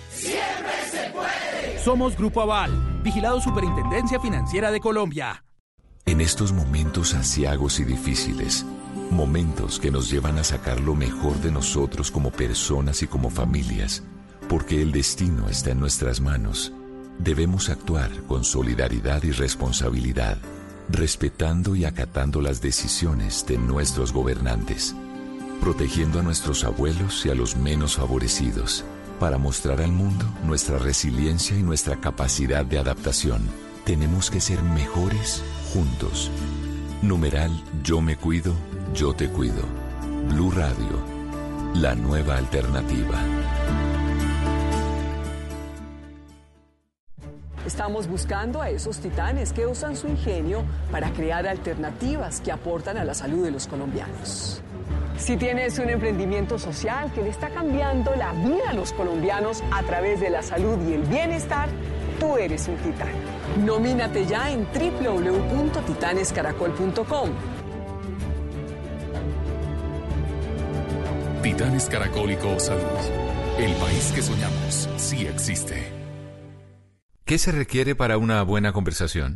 Siempre 0.21 0.71
se 0.91 1.09
puede. 1.09 1.79
Somos 1.83 2.15
Grupo 2.15 2.41
Aval, 2.41 3.01
vigilado 3.03 3.41
Superintendencia 3.41 4.19
Financiera 4.19 4.69
de 4.69 4.79
Colombia. 4.79 5.43
En 6.05 6.21
estos 6.21 6.51
momentos 6.51 7.15
asiagos 7.15 7.79
y 7.79 7.85
difíciles, 7.85 8.63
momentos 9.09 9.79
que 9.79 9.89
nos 9.89 10.11
llevan 10.11 10.37
a 10.37 10.43
sacar 10.43 10.79
lo 10.79 10.93
mejor 10.93 11.41
de 11.41 11.51
nosotros 11.51 12.11
como 12.11 12.29
personas 12.31 13.01
y 13.01 13.07
como 13.07 13.31
familias, 13.31 14.03
porque 14.47 14.79
el 14.81 14.91
destino 14.91 15.49
está 15.49 15.71
en 15.71 15.79
nuestras 15.79 16.21
manos, 16.21 16.71
debemos 17.17 17.69
actuar 17.69 18.11
con 18.27 18.43
solidaridad 18.43 19.23
y 19.23 19.31
responsabilidad, 19.31 20.37
respetando 20.87 21.75
y 21.75 21.85
acatando 21.85 22.41
las 22.41 22.61
decisiones 22.61 23.45
de 23.47 23.57
nuestros 23.57 24.13
gobernantes, 24.13 24.95
protegiendo 25.61 26.19
a 26.19 26.23
nuestros 26.23 26.63
abuelos 26.63 27.25
y 27.25 27.29
a 27.29 27.35
los 27.35 27.55
menos 27.55 27.95
favorecidos, 27.95 28.85
para 29.21 29.37
mostrar 29.37 29.79
al 29.81 29.91
mundo 29.91 30.25
nuestra 30.43 30.79
resiliencia 30.79 31.55
y 31.55 31.61
nuestra 31.61 31.97
capacidad 31.97 32.65
de 32.65 32.79
adaptación. 32.79 33.47
Tenemos 33.85 34.31
que 34.31 34.41
ser 34.41 34.63
mejores 34.63 35.43
juntos. 35.71 36.31
Numeral 37.03 37.51
Yo 37.83 38.01
me 38.01 38.15
cuido, 38.15 38.55
yo 38.95 39.13
te 39.13 39.29
cuido. 39.29 39.61
Blue 40.27 40.49
Radio, 40.49 40.97
la 41.75 41.93
nueva 41.93 42.35
alternativa. 42.37 43.19
Estamos 47.63 48.07
buscando 48.07 48.59
a 48.59 48.71
esos 48.71 48.97
titanes 48.97 49.53
que 49.53 49.67
usan 49.67 49.95
su 49.95 50.07
ingenio 50.07 50.63
para 50.91 51.13
crear 51.13 51.45
alternativas 51.45 52.41
que 52.41 52.51
aportan 52.51 52.97
a 52.97 53.05
la 53.05 53.13
salud 53.13 53.43
de 53.43 53.51
los 53.51 53.67
colombianos. 53.67 54.63
Si 55.17 55.35
tienes 55.37 55.77
un 55.77 55.89
emprendimiento 55.89 56.57
social 56.57 57.11
que 57.13 57.21
le 57.21 57.29
está 57.29 57.49
cambiando 57.49 58.15
la 58.15 58.33
vida 58.33 58.69
a 58.69 58.73
los 58.73 58.91
colombianos 58.91 59.61
a 59.71 59.83
través 59.83 60.19
de 60.19 60.31
la 60.31 60.41
salud 60.41 60.79
y 60.89 60.93
el 60.93 61.03
bienestar, 61.03 61.69
tú 62.19 62.37
eres 62.37 62.67
un 62.67 62.77
titán. 62.77 63.11
Nomínate 63.63 64.25
ya 64.25 64.49
en 64.51 64.65
www.titanescaracol.com. 64.73 67.29
Titanes 71.43 71.85
Caracólico 71.85 72.59
Salud. 72.59 72.81
El 73.59 73.73
país 73.73 74.11
que 74.15 74.21
soñamos 74.21 74.87
sí 74.97 75.27
existe. 75.27 75.91
¿Qué 77.25 77.37
se 77.37 77.51
requiere 77.51 77.95
para 77.95 78.17
una 78.17 78.41
buena 78.43 78.71
conversación? 78.73 79.35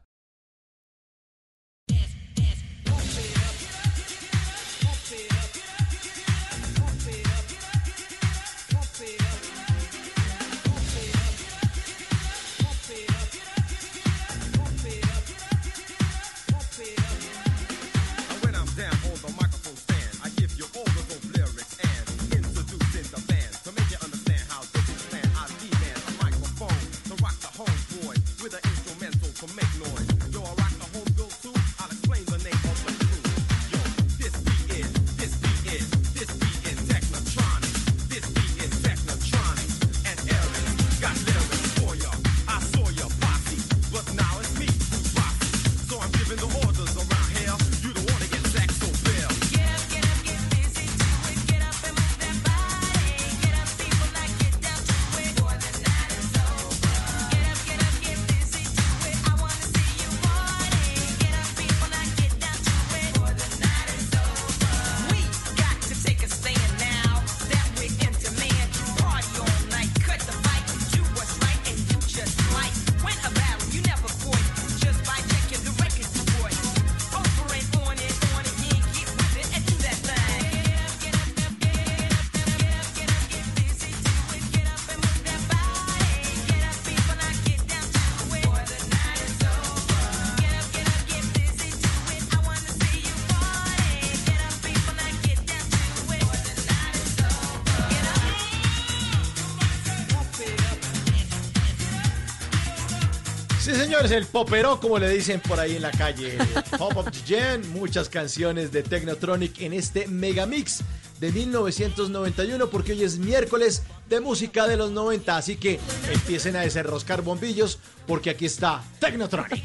Señores, 104.01 104.25
el 104.25 104.31
popero, 104.31 104.79
como 104.79 104.97
le 104.97 105.09
dicen 105.09 105.39
por 105.41 105.59
ahí 105.59 105.75
en 105.75 105.83
la 105.83 105.91
calle. 105.91 106.37
Pop 106.77 106.95
of 106.97 107.11
the 107.11 107.19
Gen, 107.25 107.71
muchas 107.71 108.09
canciones 108.09 108.71
de 108.71 108.83
Technotronic 108.83 109.61
en 109.61 109.73
este 109.73 110.07
megamix 110.07 110.81
de 111.19 111.31
1991, 111.31 112.69
porque 112.69 112.93
hoy 112.93 113.03
es 113.03 113.19
miércoles 113.19 113.83
de 114.09 114.19
música 114.19 114.67
de 114.67 114.77
los 114.77 114.91
90. 114.91 115.37
Así 115.37 115.55
que 115.55 115.79
empiecen 116.11 116.55
a 116.55 116.61
desenroscar 116.61 117.21
bombillos, 117.21 117.77
porque 118.07 118.31
aquí 118.31 118.45
está 118.45 118.83
Technotronic. 118.99 119.61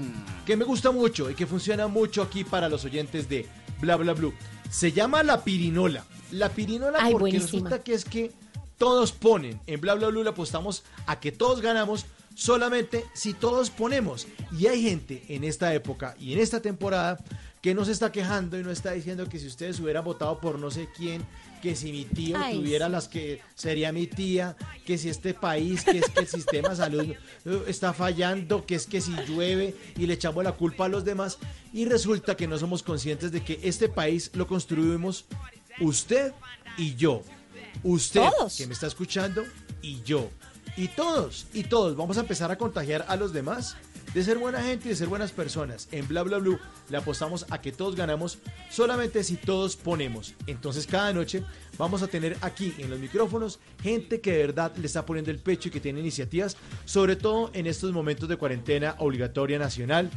que 0.46 0.56
me 0.56 0.64
gusta 0.64 0.90
mucho 0.90 1.30
y 1.30 1.34
que 1.34 1.46
funciona 1.46 1.88
mucho 1.88 2.22
aquí 2.22 2.44
para 2.44 2.68
los 2.68 2.84
oyentes 2.84 3.28
de 3.28 3.46
Bla 3.80 3.96
Bla 3.96 4.12
Blue. 4.12 4.34
Se 4.70 4.92
llama 4.92 5.22
la 5.22 5.42
pirinola. 5.42 6.04
La 6.30 6.48
pirinola 6.48 6.98
Ay, 7.00 7.12
porque 7.12 7.22
buenísima. 7.22 7.46
resulta 7.46 7.82
que 7.82 7.94
es 7.94 8.04
que 8.04 8.30
todos 8.78 9.12
ponen. 9.12 9.60
En 9.66 9.80
Bla 9.80 9.94
Bla 9.94 10.08
Blue 10.08 10.22
le 10.22 10.30
apostamos 10.30 10.84
a 11.06 11.18
que 11.18 11.32
todos 11.32 11.60
ganamos 11.60 12.06
solamente 12.34 13.04
si 13.12 13.32
todos 13.32 13.70
ponemos. 13.70 14.26
Y 14.56 14.66
hay 14.66 14.82
gente 14.82 15.24
en 15.28 15.44
esta 15.44 15.74
época 15.74 16.14
y 16.18 16.32
en 16.32 16.38
esta 16.38 16.60
temporada 16.60 17.18
que 17.60 17.74
no 17.74 17.84
se 17.84 17.92
está 17.92 18.10
quejando 18.10 18.58
y 18.58 18.62
no 18.62 18.70
está 18.70 18.92
diciendo 18.92 19.28
que 19.28 19.38
si 19.38 19.46
ustedes 19.46 19.78
hubieran 19.80 20.04
votado 20.04 20.40
por 20.40 20.58
no 20.58 20.70
sé 20.70 20.88
quién, 20.96 21.22
que 21.60 21.76
si 21.76 21.92
mi 21.92 22.06
tío 22.06 22.38
Ay, 22.38 22.56
tuviera 22.56 22.86
sí. 22.86 22.92
las 22.92 23.08
que 23.08 23.42
sería 23.54 23.92
mi 23.92 24.06
tía, 24.06 24.56
que 24.86 24.96
si 24.96 25.10
este 25.10 25.34
país, 25.34 25.84
que 25.84 25.98
es 25.98 26.08
que 26.08 26.20
el 26.20 26.26
sistema 26.26 26.70
de 26.70 26.76
salud 26.76 27.04
eh, 27.04 27.62
está 27.66 27.92
fallando, 27.92 28.64
que 28.64 28.76
es 28.76 28.86
que 28.86 29.00
si 29.02 29.14
llueve 29.26 29.76
y 29.96 30.06
le 30.06 30.14
echamos 30.14 30.42
la 30.42 30.52
culpa 30.52 30.86
a 30.86 30.88
los 30.88 31.04
demás 31.04 31.38
y 31.72 31.84
resulta 31.84 32.36
que 32.36 32.48
no 32.48 32.56
somos 32.58 32.82
conscientes 32.82 33.30
de 33.30 33.42
que 33.42 33.60
este 33.62 33.88
país 33.88 34.30
lo 34.34 34.46
construimos 34.46 35.26
usted 35.80 36.32
y 36.78 36.94
yo. 36.94 37.22
Usted 37.82 38.22
Todos. 38.22 38.56
que 38.56 38.66
me 38.66 38.72
está 38.72 38.86
escuchando 38.86 39.44
y 39.82 40.02
yo. 40.02 40.30
Y 40.76 40.88
todos, 40.88 41.46
y 41.52 41.64
todos 41.64 41.96
vamos 41.96 42.16
a 42.16 42.20
empezar 42.20 42.50
a 42.50 42.56
contagiar 42.56 43.04
a 43.08 43.16
los 43.16 43.32
demás 43.32 43.76
de 44.14 44.24
ser 44.24 44.38
buena 44.38 44.62
gente 44.62 44.86
y 44.86 44.90
de 44.90 44.96
ser 44.96 45.08
buenas 45.08 45.32
personas. 45.32 45.88
En 45.92 46.06
Bla 46.08 46.22
Bla 46.22 46.38
Blue 46.38 46.58
le 46.88 46.96
apostamos 46.96 47.46
a 47.50 47.60
que 47.60 47.72
todos 47.72 47.94
ganamos 47.94 48.38
solamente 48.70 49.22
si 49.22 49.36
todos 49.36 49.76
ponemos. 49.76 50.34
Entonces 50.46 50.86
cada 50.86 51.12
noche 51.12 51.44
vamos 51.78 52.02
a 52.02 52.08
tener 52.08 52.36
aquí 52.40 52.74
en 52.78 52.90
los 52.90 52.98
micrófonos 52.98 53.60
gente 53.82 54.20
que 54.20 54.32
de 54.32 54.38
verdad 54.38 54.74
le 54.76 54.86
está 54.86 55.06
poniendo 55.06 55.30
el 55.30 55.38
pecho 55.38 55.68
y 55.68 55.70
que 55.70 55.80
tiene 55.80 56.00
iniciativas, 56.00 56.56
sobre 56.84 57.16
todo 57.16 57.50
en 57.54 57.66
estos 57.66 57.92
momentos 57.92 58.28
de 58.28 58.36
cuarentena 58.36 58.96
obligatoria 58.98 59.58
nacional. 59.58 60.10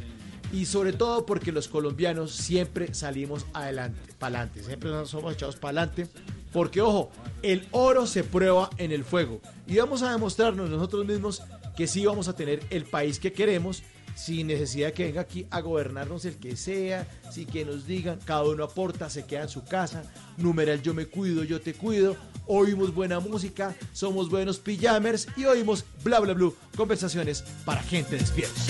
Y 0.52 0.66
sobre 0.66 0.94
todo 0.94 1.26
porque 1.26 1.52
los 1.52 1.68
colombianos 1.68 2.32
siempre 2.32 2.94
salimos 2.94 3.48
adelante, 3.54 4.00
para 4.20 4.42
adelante, 4.42 4.64
siempre 4.64 4.92
nos 4.92 5.10
somos 5.10 5.34
echados 5.34 5.56
para 5.56 5.82
adelante. 5.82 6.08
Porque 6.52 6.80
ojo, 6.80 7.10
el 7.42 7.68
oro 7.72 8.06
se 8.06 8.24
prueba 8.24 8.70
en 8.78 8.92
el 8.92 9.04
fuego. 9.04 9.42
Y 9.66 9.78
vamos 9.78 10.04
a 10.04 10.12
demostrarnos 10.12 10.70
nosotros 10.70 11.08
mismos 11.08 11.42
que 11.76 11.88
sí 11.88 12.06
vamos 12.06 12.28
a 12.28 12.36
tener 12.36 12.64
el 12.70 12.86
país 12.86 13.20
que 13.20 13.34
queremos 13.34 13.84
sin 14.16 14.48
necesidad 14.48 14.88
de 14.88 14.94
que 14.94 15.06
venga 15.06 15.22
aquí 15.22 15.48
a 15.50 15.62
gobernarnos 15.62 16.26
el 16.26 16.38
que 16.38 16.56
sea, 16.56 17.08
sin 17.32 17.48
que 17.48 17.66
nos 17.66 17.88
digan, 17.88 18.20
cada 18.24 18.44
uno 18.44 18.64
aporta, 18.64 19.10
se 19.10 19.26
queda 19.26 19.44
en 19.44 19.50
su 19.50 19.64
casa, 19.64 20.04
numeral 20.38 20.82
yo 20.82 20.94
me 20.94 21.08
cuido, 21.08 21.44
yo 21.44 21.62
te 21.62 21.74
cuido, 21.74 22.16
oímos 22.46 22.94
buena 22.94 23.20
música, 23.20 23.76
somos 23.92 24.30
buenos 24.30 24.60
pijamers 24.60 25.28
y 25.36 25.46
oímos 25.46 25.86
bla 26.04 26.20
bla 26.20 26.34
bla, 26.34 26.52
conversaciones 26.76 27.44
para 27.66 27.82
gente 27.82 28.18
despierta. 28.18 28.62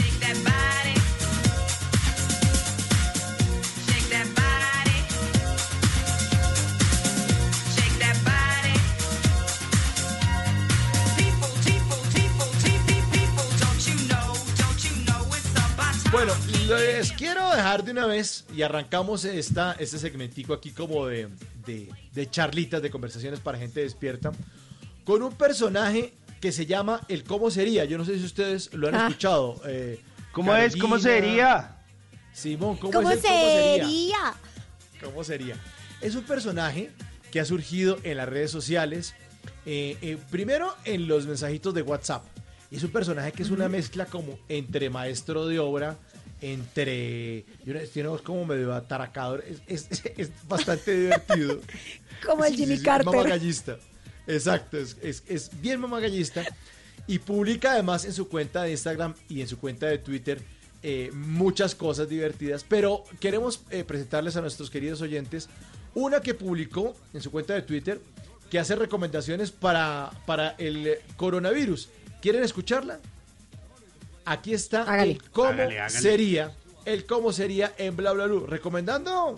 Bueno, 16.13 16.31
les 16.69 17.11
quiero 17.13 17.49
dejar 17.49 17.83
de 17.83 17.91
una 17.91 18.05
vez 18.05 18.45
y 18.55 18.61
arrancamos 18.61 19.25
esta, 19.25 19.75
este 19.79 19.97
segmentico 19.97 20.53
aquí 20.53 20.69
como 20.71 21.07
de, 21.07 21.27
de, 21.65 21.89
de 22.13 22.29
charlitas, 22.29 22.81
de 22.83 22.91
conversaciones 22.91 23.39
para 23.39 23.57
gente 23.57 23.81
despierta, 23.81 24.31
con 25.05 25.23
un 25.23 25.33
personaje 25.33 26.13
que 26.39 26.51
se 26.51 26.67
llama 26.67 27.01
El 27.09 27.23
Cómo 27.23 27.49
Sería. 27.49 27.85
Yo 27.85 27.97
no 27.97 28.05
sé 28.05 28.19
si 28.19 28.25
ustedes 28.25 28.71
lo 28.73 28.87
han 28.89 28.95
Ah. 28.95 29.07
escuchado. 29.07 29.59
eh, 29.65 29.99
¿Cómo 30.31 30.55
es? 30.55 30.75
¿Cómo 30.75 30.99
sería? 30.99 31.77
Simón, 32.31 32.77
¿cómo, 32.77 32.93
¿Cómo 32.93 33.09
es 33.09 33.17
el 33.23 33.29
cómo 33.29 33.43
sería? 33.45 33.83
sería? 33.83 34.33
¿Cómo 35.03 35.23
sería? 35.23 35.55
Es 36.01 36.15
un 36.15 36.23
personaje 36.23 36.91
que 37.31 37.39
ha 37.39 37.45
surgido 37.45 37.97
en 38.03 38.17
las 38.17 38.29
redes 38.29 38.51
sociales, 38.51 39.15
eh, 39.65 39.97
eh, 40.01 40.17
primero 40.29 40.75
en 40.85 41.07
los 41.07 41.25
mensajitos 41.25 41.73
de 41.73 41.81
WhatsApp. 41.81 42.23
Y 42.73 42.77
es 42.77 42.83
un 42.83 42.89
personaje 42.89 43.31
que 43.31 43.43
es 43.43 43.51
una 43.51 43.69
mezcla 43.69 44.07
como 44.07 44.39
entre 44.49 44.89
maestro 44.89 45.45
de 45.45 45.59
obra, 45.59 45.95
entre... 46.41 47.45
Tiene 47.93 48.09
voz 48.09 48.23
como 48.23 48.45
medio 48.45 48.73
ataracador, 48.73 49.43
es, 49.67 49.85
es- 49.91 50.01
es 50.17 50.31
bastante 50.47 50.91
divertido. 50.99 51.59
Como 52.25 52.43
el 52.45 52.55
Jimmy 52.55 52.77
sí, 52.77 52.83
Carter. 52.83 53.05
Mamagallista. 53.05 53.77
Exacto, 54.25 54.77
es, 54.77 54.97
es, 55.03 55.23
es 55.27 55.51
bien 55.61 55.79
mamagallista. 55.81 56.43
Y 57.05 57.19
publica 57.19 57.73
además 57.73 58.05
en 58.05 58.13
su 58.13 58.27
cuenta 58.27 58.63
de 58.63 58.71
Instagram 58.71 59.13
y 59.29 59.41
en 59.41 59.47
su 59.47 59.59
cuenta 59.59 59.85
de 59.87 59.99
Twitter 59.99 60.41
eh, 60.81 61.11
muchas 61.13 61.75
cosas 61.75 62.09
divertidas. 62.09 62.65
Pero 62.67 63.03
queremos 63.19 63.61
eh, 63.69 63.83
presentarles 63.83 64.35
a 64.35 64.41
nuestros 64.41 64.69
queridos 64.71 65.01
oyentes 65.01 65.47
una 65.93 66.21
que 66.21 66.33
publicó 66.33 66.95
en 67.13 67.21
su 67.21 67.29
cuenta 67.29 67.53
de 67.53 67.61
Twitter 67.61 67.99
que 68.49 68.57
hace 68.57 68.75
recomendaciones 68.75 69.51
para, 69.51 70.09
para 70.25 70.55
el 70.57 70.97
coronavirus. 71.17 71.89
¿Quieren 72.23 72.41
escucharla? 72.41 72.99
Aquí 74.23 74.53
está 74.53 75.03
el 75.03 75.21
cómo 75.29 75.49
Hágale, 75.49 75.77
hágale. 75.77 75.99
sería, 75.99 76.53
el 76.85 77.05
cómo 77.05 77.33
sería 77.33 77.73
en 77.77 77.97
bla 77.97 78.13
bla 78.13 78.27
bla, 78.27 78.47
recomendando, 78.47 79.37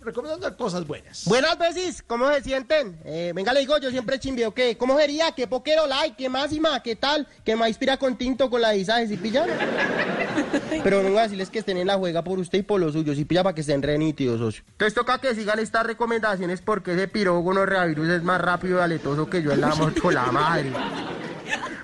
recomendando 0.00 0.56
cosas 0.56 0.84
buenas. 0.88 1.24
Buenas 1.26 1.56
veces, 1.56 2.02
¿cómo 2.02 2.28
se 2.32 2.42
sienten? 2.42 2.98
Eh, 3.04 3.30
venga, 3.32 3.52
le 3.52 3.60
digo, 3.60 3.78
yo 3.78 3.92
siempre 3.92 4.18
chimbeo, 4.18 4.52
¿qué? 4.52 4.76
¿Cómo 4.76 4.98
sería? 4.98 5.30
¿Qué 5.36 5.46
poquero 5.46 5.86
like? 5.86 6.16
¿Qué 6.16 6.28
máxima? 6.28 6.82
¿Qué 6.82 6.96
tal? 6.96 7.28
¿Qué 7.44 7.54
más 7.54 7.68
inspira 7.68 7.96
con 7.96 8.18
tinto 8.18 8.50
con 8.50 8.60
la? 8.60 8.72
¿Sí 8.74 9.16
pillan? 9.16 9.48
Pero 10.82 11.04
no 11.04 11.10
voy 11.10 11.18
a 11.18 11.22
decirles 11.22 11.48
que 11.48 11.60
estén 11.60 11.76
en 11.76 11.86
la 11.86 11.96
juega 11.96 12.24
por 12.24 12.40
usted 12.40 12.58
y 12.58 12.62
por 12.62 12.80
los 12.80 12.94
suyos, 12.94 13.16
¿sí 13.16 13.24
pilla 13.24 13.44
para 13.44 13.54
que 13.54 13.60
estén 13.60 13.84
re 13.84 13.98
nítidos, 13.98 14.40
socio? 14.40 14.64
Entonces 14.72 14.94
toca 14.94 15.20
que 15.20 15.32
sigan 15.36 15.60
estas 15.60 15.86
recomendaciones 15.86 16.60
porque 16.60 16.94
ese 16.94 17.06
pirogo 17.06 17.54
no 17.54 17.64
reavirus 17.64 18.08
es 18.08 18.24
más 18.24 18.40
rápido 18.40 18.80
y 18.80 18.82
aletoso 18.82 19.30
que 19.30 19.44
yo 19.44 19.52
en 19.52 19.60
la 19.60 19.76
moto, 19.76 20.10
la 20.10 20.32
madre. 20.32 20.72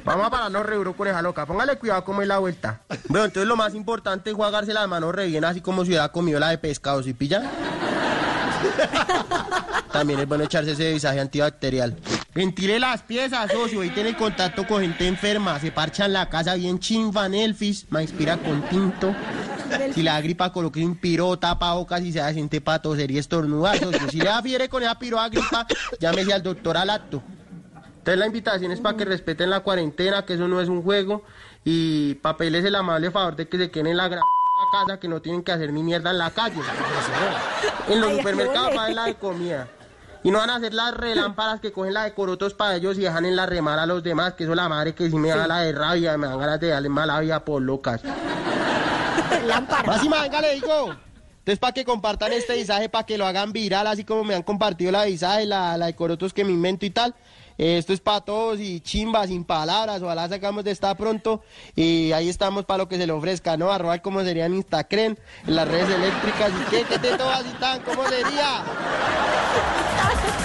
Vamos 0.05 0.27
a 0.27 0.31
pararnos 0.31 0.67
re 0.67 0.77
duro 0.77 0.97
con 0.97 1.07
esa 1.07 1.23
loca. 1.23 1.47
Póngale 1.47 1.77
cuidado 1.77 2.05
cómo 2.05 2.23
es 2.23 2.29
la 2.29 2.39
vuelta. 2.39 2.81
Bueno, 3.09 3.27
entonces 3.27 3.47
lo 3.47 3.57
más 3.57 3.75
importante 3.75 4.31
es 4.31 4.37
jugarse 4.37 4.73
las 4.73 4.89
manos 4.89 5.15
re 5.15 5.27
bien, 5.27 5.45
así 5.45 5.61
como 5.61 5.85
si 5.85 5.91
hubiera 5.91 6.11
comido 6.11 6.41
la 6.41 6.49
de 6.49 6.59
pescado, 6.59 7.03
¿sí 7.03 7.15
pilla? 7.15 7.43
También 9.93 10.21
es 10.21 10.29
bueno 10.29 10.45
echarse 10.45 10.73
ese 10.73 10.93
visaje 10.93 11.21
antibacterial. 11.21 11.97
Ventile 12.35 12.81
las 12.81 13.03
piezas, 13.03 13.53
socio, 13.53 13.85
y 13.85 13.91
tiene 13.91 14.17
contacto 14.17 14.67
con 14.67 14.81
gente 14.81 15.07
enferma. 15.07 15.61
Se 15.61 15.71
parcha 15.71 16.07
en 16.07 16.15
la 16.15 16.31
casa 16.31 16.55
bien 16.55 16.79
chimban 16.79 17.35
elfis, 17.35 17.87
me 17.91 18.03
inspira 18.03 18.39
con 18.39 18.63
tinto. 18.63 19.15
Si 19.95 20.03
le 20.03 20.11
da 20.11 20.21
gripa, 20.21 20.53
coloque 20.53 20.85
un 20.85 20.97
piro, 20.97 21.39
tapa 21.39 21.75
bocas 21.75 22.03
y 22.03 22.13
se 22.13 22.33
siente 22.33 22.61
para 22.61 22.81
toser 22.81 23.11
y 23.11 23.19
estornudar, 23.19 23.79
socio. 23.79 24.09
Si 24.11 24.19
le 24.19 24.25
da 24.25 24.43
fiebre 24.43 24.69
con 24.69 24.83
esa 24.83 24.99
piro 24.99 25.21
a 25.21 25.29
gripa, 25.29 25.67
llámese 26.01 26.33
al 26.33 26.43
doctor 26.43 26.77
al 26.77 26.91
acto. 26.91 27.23
Entonces 28.03 28.19
la 28.19 28.27
invitación 28.27 28.73
es 28.73 28.81
para 28.81 28.97
que 28.97 29.05
respeten 29.05 29.49
la 29.49 29.61
cuarentena, 29.61 30.27
que 30.27 30.35
eso 30.35 30.49
no 30.49 30.61
es 30.61 30.69
un 30.69 30.83
juego. 30.83 31.23
Y 31.65 32.15
papeles 32.15 32.65
el 32.65 32.75
amable 32.75 33.13
favor 33.13 33.37
de 33.37 33.47
que 33.47 33.57
se 33.57 33.71
queden 33.71 33.87
en 33.87 33.97
la 33.97 34.09
gran 34.09 34.25
casa, 34.73 34.99
que 34.99 35.07
no 35.07 35.23
tienen 35.23 35.45
que 35.45 35.53
hacer 35.53 35.73
ni 35.73 35.85
mierda 35.85 36.11
en 36.11 36.19
la 36.19 36.33
calle. 36.33 36.61
En 37.89 38.01
los 38.01 38.17
supermercados 38.17 38.75
para 38.75 38.93
la 38.93 39.05
de 39.05 39.15
comida. 39.15 39.69
Y 40.25 40.33
no 40.33 40.39
van 40.39 40.51
a 40.51 40.57
hacer 40.57 40.75
las 40.75 40.95
relámparas 40.95 41.61
que 41.61 41.71
cogen 41.71 41.95
la 41.95 42.03
de 42.03 42.13
corotos 42.13 42.55
para 42.55 42.75
ellos 42.75 42.99
y 42.99 43.03
dejan 43.03 43.25
en 43.25 43.37
la 43.37 43.47
remar 43.47 43.79
a 43.79 43.87
los 43.87 44.03
demás, 44.03 44.35
que 44.35 44.43
eso 44.43 44.55
la 44.57 44.69
madre 44.69 44.97
que 44.97 45.09
sí 45.09 45.15
me 45.15 45.29
da 45.29 45.47
la 45.47 45.61
de 45.61 45.71
rabia, 45.71 46.19
me 46.19 46.27
dan 46.27 46.41
ganas 46.41 46.59
de 46.59 46.69
darle 46.71 46.89
mala 46.89 47.21
vida 47.21 47.45
por 47.45 47.63
locas. 47.63 48.03
Más, 49.87 50.03
venga, 50.03 50.41
le 50.41 50.55
digo. 50.57 50.97
Entonces, 51.39 51.59
para 51.61 51.73
que 51.73 51.85
compartan 51.85 52.33
este 52.33 52.57
visaje, 52.57 52.89
para 52.89 53.07
que 53.07 53.17
lo 53.17 53.27
hagan 53.27 53.53
viral, 53.53 53.87
así 53.87 54.03
como 54.03 54.25
me 54.25 54.35
han 54.35 54.43
compartido 54.43 54.91
la 54.91 55.05
visaje, 55.05 55.47
la, 55.47 55.77
la 55.77 55.87
de 55.87 55.95
corotos 55.95 56.33
que 56.33 56.45
me 56.45 56.51
invento 56.51 56.85
y 56.85 56.91
tal. 56.91 57.15
Esto 57.59 57.93
es 57.93 58.01
para 58.01 58.21
todos 58.21 58.61
y 58.61 58.81
chimba, 58.81 59.27
sin 59.27 59.45
palabras. 59.45 60.03
Ojalá 60.03 60.29
sacamos 60.29 60.65
de 60.65 60.71
esta 60.71 60.95
pronto. 60.97 61.43
Y 61.77 62.13
ahí 62.13 62.29
estamos 62.29 62.65
para 62.65 62.79
lo 62.79 62.89
que 62.89 62.97
se 62.97 63.07
le 63.07 63.13
ofrezca, 63.13 63.57
¿no? 63.57 63.71
Arroba 63.71 63.99
como 63.99 64.23
sería 64.23 64.47
en 64.47 64.55
Instacren, 64.55 65.19
en 65.47 65.55
las 65.55 65.69
redes 65.69 65.91
eléctricas. 65.91 66.51
¿Y 66.51 66.71
qué? 66.71 66.85
¿Qué 66.85 66.99
te 66.99 67.17
todo 67.17 67.31
así 67.31 67.51
tan? 67.61 67.81
¿Cómo 67.83 68.09
sería? 68.09 68.65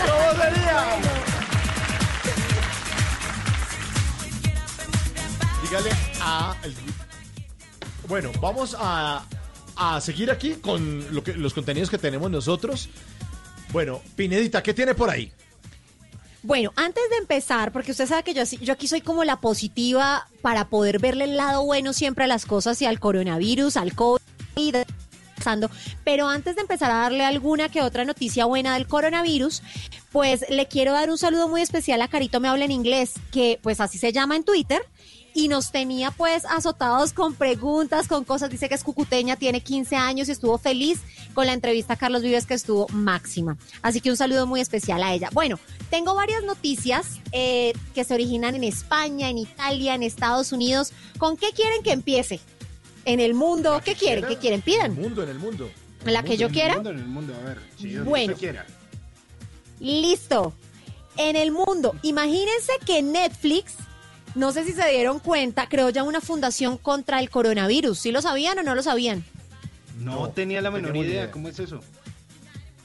¿Cómo 0.06 0.44
sería? 0.44 0.86
Dígale 5.64 5.92
a... 6.22 6.56
Bueno, 8.08 8.32
vamos 8.40 8.76
a, 8.80 9.26
a 9.76 10.00
seguir 10.00 10.32
aquí 10.32 10.56
con 10.56 11.14
lo 11.14 11.24
que, 11.24 11.34
los 11.34 11.54
contenidos 11.54 11.90
que 11.90 11.98
tenemos 11.98 12.32
nosotros. 12.32 12.90
Bueno, 13.72 14.02
Pinedita, 14.16 14.64
¿qué 14.64 14.74
tiene 14.74 14.96
por 14.96 15.10
ahí? 15.10 15.32
Bueno, 16.48 16.72
antes 16.78 17.04
de 17.10 17.18
empezar, 17.18 17.74
porque 17.74 17.92
usted 17.92 18.08
sabe 18.08 18.24
que 18.24 18.34
yo, 18.34 18.72
aquí 18.72 18.88
soy 18.88 19.02
como 19.02 19.26
la 19.26 19.42
positiva 19.42 20.30
para 20.42 20.70
poder 20.70 20.98
verle 20.98 21.26
el 21.26 21.36
lado 21.36 21.66
bueno 21.66 21.92
siempre 21.92 22.24
a 22.24 22.28
las 22.28 22.46
cosas 22.46 22.82
y 22.82 22.86
al 22.86 23.02
coronavirus, 23.02 23.76
al 23.76 23.94
COVID. 23.94 24.78
Pero 26.06 26.30
antes 26.30 26.56
de 26.56 26.62
empezar 26.62 26.90
a 26.90 27.02
darle 27.02 27.26
alguna 27.26 27.68
que 27.68 27.82
otra 27.82 28.06
noticia 28.06 28.46
buena 28.46 28.76
del 28.76 28.88
coronavirus, 28.88 29.62
pues 30.14 30.46
le 30.50 30.68
quiero 30.68 30.94
dar 30.94 31.10
un 31.10 31.18
saludo 31.18 31.50
muy 31.50 31.62
especial 31.62 32.02
a 32.02 32.08
Carito 32.08 32.40
Me 32.40 32.48
Habla 32.48 32.64
en 32.64 32.72
Inglés, 32.72 33.16
que 33.30 33.60
pues 33.62 33.82
así 33.82 33.98
se 33.98 34.14
llama 34.14 34.38
en 34.38 34.46
Twitter. 34.46 34.82
Y 35.38 35.50
nos 35.50 35.72
tenía 35.72 36.10
pues 36.10 36.46
azotados 36.46 37.14
con 37.14 37.36
preguntas, 37.36 38.08
con 38.08 38.24
cosas. 38.24 38.50
Dice 38.50 38.68
que 38.70 38.74
es 38.74 38.84
cucuteña, 38.84 39.36
tiene 39.36 39.62
15 39.62 39.96
años 39.96 40.30
y 40.30 40.32
estuvo 40.32 40.58
feliz 40.58 41.00
con 41.36 41.46
la 41.46 41.54
entrevista 41.54 41.94
a 41.94 41.96
Carlos 41.96 42.24
Vives 42.24 42.48
que 42.48 42.56
estuvo 42.56 42.88
máxima. 42.90 43.56
Así 43.84 44.02
que 44.02 44.10
un 44.10 44.18
saludo 44.18 44.48
muy 44.48 44.62
especial 44.62 45.04
a 45.04 45.14
ella. 45.14 45.30
Bueno, 45.34 45.60
tengo 45.92 46.16
varias 46.16 46.44
noticias 46.44 47.20
eh, 47.34 47.74
que 47.94 48.04
se 48.04 48.16
originan 48.16 48.56
en 48.56 48.64
España, 48.64 49.30
en 49.30 49.38
Italia, 49.38 49.94
en 49.94 50.02
Estados 50.02 50.52
Unidos. 50.52 50.92
¿Con 51.20 51.38
qué 51.38 51.52
quieren 51.52 51.84
que 51.84 51.92
empiece? 51.92 52.40
En 53.06 53.20
el 53.20 53.36
mundo, 53.36 53.80
¿qué 53.86 53.94
quieren? 53.94 54.26
¿Qué 54.26 54.38
quieren? 54.38 54.64
Pidan. 54.64 54.94
En 54.94 54.98
el 54.98 55.04
mundo, 55.04 55.22
en 55.22 55.30
el 55.30 55.38
mundo. 55.38 55.70
La 56.04 56.24
que 56.24 56.36
yo 56.38 56.48
En 56.48 56.52
el 56.52 56.60
quiera. 56.60 56.74
mundo, 56.78 56.90
en 56.90 56.98
el 56.98 57.06
mundo, 57.08 57.36
a 57.36 57.44
ver. 57.48 57.60
Donde 57.80 58.02
Bueno. 58.10 58.34
quiera. 58.36 58.66
Listo. 59.80 60.54
En 61.16 61.36
el 61.36 61.52
mundo, 61.52 61.96
imagínense 62.02 62.74
que 62.88 63.04
Netflix, 63.04 63.74
no 64.38 64.52
sé 64.52 64.64
si 64.64 64.72
se 64.72 64.88
dieron 64.88 65.20
cuenta, 65.20 65.68
creó 65.68 65.90
ya 65.90 66.04
una 66.04 66.22
fundación 66.22 66.78
contra 66.78 67.20
el 67.20 67.30
coronavirus. 67.32 67.98
¿Sí 67.98 68.12
lo 68.12 68.22
sabían 68.22 68.60
o 68.60 68.64
no 68.64 68.76
lo 68.76 68.84
sabían? 68.84 69.26
No, 70.00 70.30
tenía 70.30 70.62
la 70.62 70.70
menor 70.70 70.96
idea. 70.96 71.10
idea. 71.10 71.32
¿Cómo 71.32 71.50
es 71.50 71.60
eso? 71.60 71.82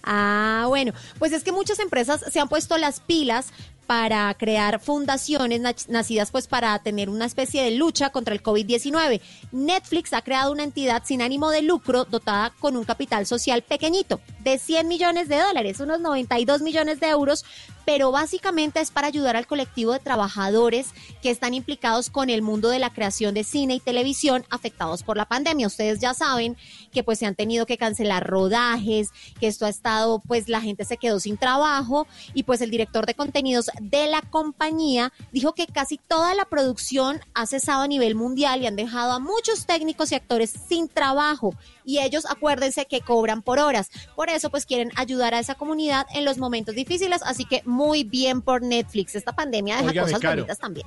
Ah, 0.02 0.64
bueno, 0.68 0.92
pues 1.18 1.32
es 1.32 1.44
que 1.44 1.52
muchas 1.52 1.78
empresas 1.78 2.24
se 2.30 2.40
han 2.40 2.48
puesto 2.48 2.78
las 2.78 3.00
pilas 3.00 3.52
para 3.86 4.32
crear 4.34 4.80
fundaciones 4.80 5.60
nacidas 5.88 6.30
pues 6.30 6.46
para 6.46 6.78
tener 6.78 7.10
una 7.10 7.26
especie 7.26 7.62
de 7.62 7.72
lucha 7.72 8.08
contra 8.10 8.34
el 8.34 8.42
COVID-19. 8.42 9.20
Netflix 9.52 10.14
ha 10.14 10.22
creado 10.22 10.52
una 10.52 10.62
entidad 10.62 11.02
sin 11.04 11.20
ánimo 11.20 11.50
de 11.50 11.60
lucro 11.60 12.06
dotada 12.06 12.54
con 12.58 12.76
un 12.76 12.84
capital 12.84 13.26
social 13.26 13.60
pequeñito, 13.62 14.20
de 14.40 14.58
100 14.58 14.88
millones 14.88 15.28
de 15.28 15.38
dólares, 15.38 15.80
unos 15.80 16.00
92 16.00 16.62
millones 16.62 17.00
de 17.00 17.08
euros, 17.08 17.44
pero 17.84 18.12
básicamente 18.12 18.80
es 18.80 18.90
para 18.90 19.06
ayudar 19.06 19.36
al 19.36 19.46
colectivo 19.46 19.92
de 19.92 19.98
trabajadores 19.98 20.90
que 21.22 21.30
están 21.30 21.54
implicados 21.54 22.10
con 22.10 22.30
el 22.30 22.42
mundo 22.42 22.68
de 22.68 22.78
la 22.78 22.92
creación 22.92 23.34
de 23.34 23.44
cine 23.44 23.74
y 23.74 23.80
televisión 23.80 24.44
afectados 24.50 25.02
por 25.02 25.16
la 25.16 25.26
pandemia. 25.26 25.66
Ustedes 25.66 26.00
ya 26.00 26.14
saben 26.14 26.56
que 26.92 27.02
pues 27.02 27.18
se 27.18 27.26
han 27.26 27.34
tenido 27.34 27.66
que 27.66 27.78
cancelar 27.78 28.26
rodajes, 28.26 29.10
que 29.40 29.46
esto 29.46 29.66
ha 29.66 29.68
estado, 29.68 30.20
pues 30.26 30.48
la 30.48 30.60
gente 30.60 30.84
se 30.84 30.96
quedó 30.96 31.20
sin 31.20 31.36
trabajo 31.36 32.06
y 32.34 32.42
pues 32.42 32.60
el 32.60 32.70
director 32.70 33.06
de 33.06 33.14
contenidos 33.14 33.70
de 33.80 34.06
la 34.06 34.22
compañía 34.22 35.12
dijo 35.32 35.54
que 35.54 35.66
casi 35.66 35.98
toda 35.98 36.34
la 36.34 36.44
producción 36.44 37.20
ha 37.34 37.46
cesado 37.46 37.82
a 37.82 37.88
nivel 37.88 38.14
mundial 38.14 38.62
y 38.62 38.66
han 38.66 38.76
dejado 38.76 39.12
a 39.12 39.18
muchos 39.18 39.66
técnicos 39.66 40.12
y 40.12 40.14
actores 40.14 40.52
sin 40.68 40.88
trabajo 40.88 41.54
y 41.84 41.98
ellos 41.98 42.26
acuérdense 42.26 42.86
que 42.86 43.00
cobran 43.00 43.42
por 43.42 43.58
horas. 43.58 43.90
Por 44.16 44.28
eso 44.28 44.50
pues 44.50 44.66
quieren 44.66 44.90
ayudar 44.96 45.34
a 45.34 45.38
esa 45.38 45.54
comunidad 45.54 46.06
en 46.14 46.24
los 46.24 46.38
momentos 46.38 46.74
difíciles, 46.74 47.20
así 47.24 47.44
que 47.44 47.62
muy 47.64 48.04
bien 48.04 48.42
por 48.42 48.62
Netflix. 48.62 49.14
Esta 49.14 49.34
pandemia 49.34 49.76
deja 49.76 49.88
Óigame, 49.88 50.06
cosas 50.06 50.20
Caro. 50.20 50.34
bonitas 50.36 50.58
también. 50.58 50.86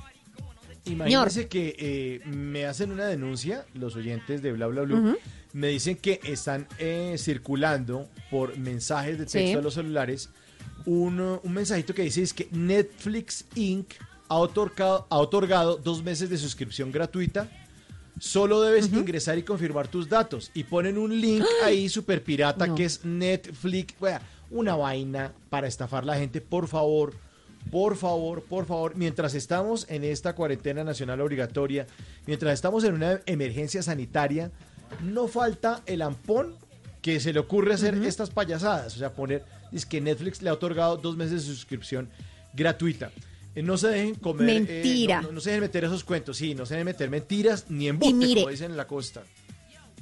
Imagínense 0.84 1.48
que 1.48 1.74
eh, 1.78 2.20
me 2.28 2.64
hacen 2.66 2.92
una 2.92 3.06
denuncia 3.06 3.66
los 3.74 3.96
oyentes 3.96 4.40
de 4.42 4.52
Bla 4.52 4.68
Bla 4.68 4.82
Blue. 4.82 5.16
Me 5.52 5.68
dicen 5.68 5.96
que 5.96 6.20
están 6.22 6.68
eh, 6.78 7.16
circulando 7.18 8.08
por 8.30 8.56
mensajes 8.56 9.18
de 9.18 9.24
texto 9.24 9.38
Sí. 9.38 9.52
a 9.54 9.60
los 9.60 9.74
celulares 9.74 10.28
un, 10.84 11.18
un 11.20 11.52
mensajito 11.52 11.92
que 11.94 12.02
dice 12.02 12.22
es 12.22 12.32
que 12.32 12.48
Netflix 12.52 13.44
Inc. 13.56 13.94
ha 14.28 14.36
otorgado, 14.36 15.06
ha 15.10 15.16
otorgado 15.18 15.76
dos 15.76 16.02
meses 16.04 16.30
de 16.30 16.38
suscripción 16.38 16.92
gratuita. 16.92 17.48
Solo 18.18 18.62
debes 18.62 18.92
ingresar 18.92 19.36
y 19.38 19.42
confirmar 19.42 19.88
tus 19.88 20.08
datos. 20.08 20.50
Y 20.54 20.64
ponen 20.64 20.96
un 20.98 21.18
link 21.20 21.44
ahí 21.64 21.88
super 21.88 22.22
pirata 22.22 22.74
que 22.74 22.84
es 22.84 23.04
Netflix. 23.04 23.94
Una 24.50 24.76
vaina 24.76 25.32
para 25.50 25.66
estafar 25.66 26.04
a 26.04 26.06
la 26.06 26.16
gente. 26.16 26.40
Por 26.40 26.68
favor, 26.68 27.12
por 27.70 27.96
favor, 27.96 28.42
por 28.42 28.64
favor. 28.64 28.94
Mientras 28.96 29.34
estamos 29.34 29.86
en 29.88 30.04
esta 30.04 30.34
cuarentena 30.34 30.84
nacional 30.84 31.20
obligatoria, 31.20 31.86
mientras 32.26 32.54
estamos 32.54 32.84
en 32.84 32.94
una 32.94 33.20
emergencia 33.26 33.82
sanitaria, 33.82 34.50
no 35.02 35.28
falta 35.28 35.82
el 35.86 36.02
ampón 36.02 36.54
que 37.02 37.20
se 37.20 37.32
le 37.32 37.40
ocurre 37.40 37.74
hacer 37.74 37.94
estas 38.04 38.30
payasadas. 38.30 38.96
O 38.96 38.98
sea, 38.98 39.12
poner, 39.12 39.44
es 39.72 39.84
que 39.84 40.00
Netflix 40.00 40.42
le 40.42 40.50
ha 40.50 40.52
otorgado 40.52 40.96
dos 40.96 41.16
meses 41.16 41.46
de 41.46 41.54
suscripción 41.54 42.08
gratuita. 42.54 43.10
Eh, 43.56 43.62
No 43.62 43.76
se 43.76 43.88
dejen 43.88 44.14
comer. 44.16 44.48
eh, 44.48 44.60
Mentira. 44.60 45.22
no, 45.22 45.32
no 45.32 45.40
se 45.40 45.50
dejen 45.50 45.62
meter 45.62 45.84
esos 45.84 46.04
cuentos, 46.04 46.36
sí, 46.36 46.54
no 46.54 46.64
se 46.66 46.74
dejen 46.74 46.84
meter 46.84 47.10
mentiras 47.10 47.64
ni 47.70 47.88
embustes, 47.88 48.14
mire, 48.16 48.40
como 48.42 48.50
dicen 48.50 48.70
en 48.70 48.76
la 48.76 48.86
costa. 48.86 49.24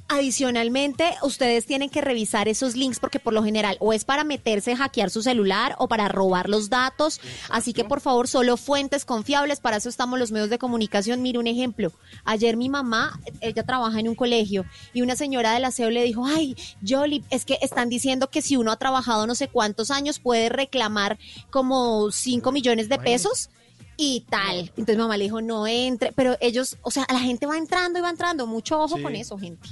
Adicionalmente, 0.07 1.15
ustedes 1.23 1.65
tienen 1.65 1.89
que 1.89 1.99
revisar 1.99 2.47
esos 2.47 2.75
links 2.75 2.99
porque 2.99 3.19
por 3.19 3.33
lo 3.33 3.43
general 3.43 3.75
o 3.79 3.91
es 3.91 4.05
para 4.05 4.23
meterse, 4.23 4.75
hackear 4.75 5.09
su 5.09 5.23
celular 5.23 5.75
o 5.79 5.87
para 5.87 6.07
robar 6.07 6.47
los 6.47 6.69
datos. 6.69 7.19
Así 7.49 7.73
que 7.73 7.83
por 7.85 8.01
favor, 8.01 8.27
solo 8.27 8.55
fuentes 8.55 9.03
confiables. 9.03 9.59
Para 9.59 9.77
eso 9.77 9.89
estamos 9.89 10.19
los 10.19 10.31
medios 10.31 10.51
de 10.51 10.59
comunicación. 10.59 11.23
Mire 11.23 11.39
un 11.39 11.47
ejemplo. 11.47 11.91
Ayer 12.23 12.55
mi 12.55 12.69
mamá, 12.69 13.19
ella 13.41 13.63
trabaja 13.63 13.99
en 13.99 14.07
un 14.07 14.13
colegio 14.13 14.63
y 14.93 15.01
una 15.01 15.15
señora 15.15 15.53
del 15.53 15.65
aseo 15.65 15.89
le 15.89 16.03
dijo, 16.03 16.23
ay, 16.25 16.55
Jolly, 16.87 17.23
es 17.31 17.43
que 17.43 17.57
están 17.61 17.89
diciendo 17.89 18.29
que 18.29 18.43
si 18.43 18.57
uno 18.57 18.71
ha 18.71 18.77
trabajado 18.77 19.25
no 19.25 19.33
sé 19.33 19.47
cuántos 19.47 19.89
años 19.89 20.19
puede 20.19 20.49
reclamar 20.49 21.17
como 21.49 22.11
5 22.11 22.51
millones 22.51 22.89
de 22.89 22.99
pesos 22.99 23.49
y 23.97 24.25
tal. 24.29 24.71
Entonces 24.77 24.97
mamá 24.97 25.17
le 25.17 25.23
dijo, 25.23 25.41
no 25.41 25.65
entre, 25.65 26.11
pero 26.11 26.37
ellos, 26.41 26.77
o 26.83 26.91
sea, 26.91 27.07
la 27.11 27.19
gente 27.21 27.47
va 27.47 27.57
entrando 27.57 27.97
y 27.97 28.01
va 28.03 28.09
entrando. 28.11 28.45
Mucho 28.45 28.79
ojo 28.79 28.97
Sí. 28.97 29.01
con 29.01 29.15
eso, 29.15 29.37
gente. 29.39 29.67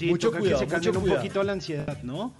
Sí, 0.00 0.06
Mucho 0.08 0.28
toca 0.28 0.40
cuidado, 0.40 0.60
que 0.60 0.66
se 0.66 0.74
mucho 0.74 0.82
calmen 0.82 0.96
un 0.96 1.02
cuidado. 1.02 1.20
poquito 1.22 1.42
la 1.42 1.52
ansiedad, 1.52 2.02
¿no? 2.02 2.34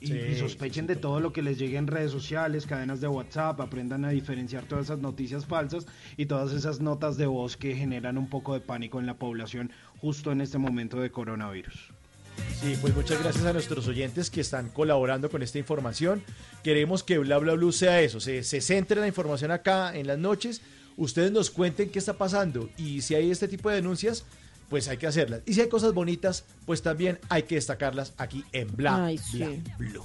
Y, 0.00 0.06
Sí, 0.08 0.18
y 0.32 0.34
sospechen 0.36 0.86
de 0.86 0.96
todo 0.96 1.18
lo 1.18 1.32
que 1.32 1.40
les 1.40 1.58
llegue 1.58 1.78
en 1.78 1.86
redes 1.86 2.10
sociales, 2.12 2.66
cadenas 2.66 3.00
de 3.00 3.08
WhatsApp, 3.08 3.58
aprendan 3.62 4.04
a 4.04 4.10
diferenciar 4.10 4.64
todas 4.64 4.84
esas 4.84 4.98
noticias 4.98 5.46
falsas 5.46 5.86
y 6.18 6.26
todas 6.26 6.52
esas 6.52 6.80
notas 6.80 7.16
de 7.16 7.24
voz 7.24 7.56
que 7.56 7.74
generan 7.74 8.18
un 8.18 8.28
poco 8.28 8.52
de 8.52 8.60
pánico 8.60 9.00
en 9.00 9.06
la 9.06 9.14
población 9.14 9.72
justo 10.02 10.30
en 10.30 10.42
este 10.42 10.58
momento 10.58 11.00
de 11.00 11.10
coronavirus. 11.10 11.88
Sí, 12.60 12.76
pues 12.82 12.94
muchas 12.94 13.22
gracias 13.22 13.46
a 13.46 13.52
nuestros 13.54 13.88
oyentes 13.88 14.28
que 14.28 14.42
están 14.42 14.68
colaborando 14.68 15.30
con 15.30 15.42
esta 15.42 15.58
información. 15.58 16.22
Queremos 16.62 17.02
que 17.02 17.16
Bla 17.18 17.38
Bla 17.38 17.54
Blue 17.54 17.72
sea 17.72 18.02
eso, 18.02 18.20
se, 18.20 18.42
se 18.42 18.60
centre 18.60 19.00
la 19.00 19.06
información 19.06 19.52
acá 19.52 19.96
en 19.96 20.06
las 20.06 20.18
noches. 20.18 20.60
Ustedes 20.98 21.32
nos 21.32 21.50
cuenten 21.50 21.88
qué 21.90 21.98
está 21.98 22.12
pasando 22.14 22.68
y 22.76 23.00
si 23.00 23.14
hay 23.14 23.30
este 23.30 23.48
tipo 23.48 23.70
de 23.70 23.76
denuncias, 23.76 24.26
pues 24.74 24.88
hay 24.88 24.96
que 24.96 25.06
hacerlas. 25.06 25.42
Y 25.46 25.54
si 25.54 25.60
hay 25.60 25.68
cosas 25.68 25.94
bonitas, 25.94 26.42
pues 26.66 26.82
también 26.82 27.20
hay 27.28 27.44
que 27.44 27.54
destacarlas 27.54 28.12
aquí 28.16 28.44
en 28.50 28.74
Bla 28.74 29.04
Ay, 29.04 29.20
Bla 29.32 29.46
sí. 29.46 29.62
Blue. 29.78 30.04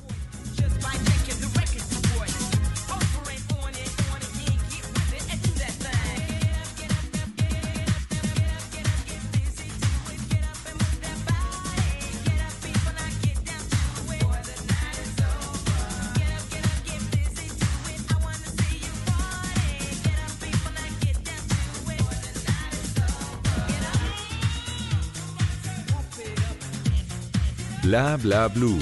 Bla 27.84 28.18
bla 28.18 28.50
blue. 28.50 28.78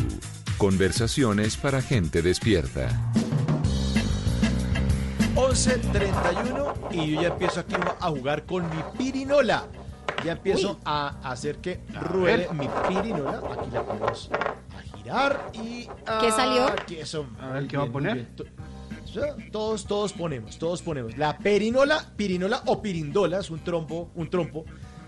Conversaciones 0.58 1.56
para 1.56 1.84
gente 1.84 2.24
despierta. 2.24 2.90
11.31 5.36 6.74
y 6.92 7.14
yo 7.14 7.22
ya 7.22 7.28
empiezo 7.28 7.60
aquí 7.60 7.76
a 7.76 8.10
jugar 8.10 8.46
con 8.48 8.68
mi 8.72 8.82
pirinola. 8.98 9.68
Ya 10.26 10.32
empiezo 10.32 10.80
a 10.84 11.10
hacer 11.30 11.58
que 11.58 11.80
ruede 12.02 12.50
mi 12.54 12.68
pirinola. 12.88 13.44
Aquí 13.52 13.70
la 13.72 13.84
ponemos 13.84 14.32
a 14.34 14.98
girar 14.98 15.52
y... 15.54 15.88
¿Qué 16.20 16.32
salió? 16.32 16.68
aquí 16.68 16.96
eso. 16.96 17.28
A 17.40 17.50
ver, 17.50 17.68
¿qué 17.68 17.78
va 17.78 17.84
a 17.84 17.92
poner? 17.92 18.28
Todos, 19.52 19.86
todos 19.86 20.14
ponemos, 20.14 20.58
todos 20.58 20.82
ponemos. 20.82 21.16
La 21.20 21.38
perinola, 21.38 22.14
pirinola 22.16 22.64
o 22.66 22.82
pirindola 22.82 23.40
es 23.40 23.52
un 23.52 23.60
trompo, 23.60 24.10
un 24.16 24.28
trompo 24.30 24.66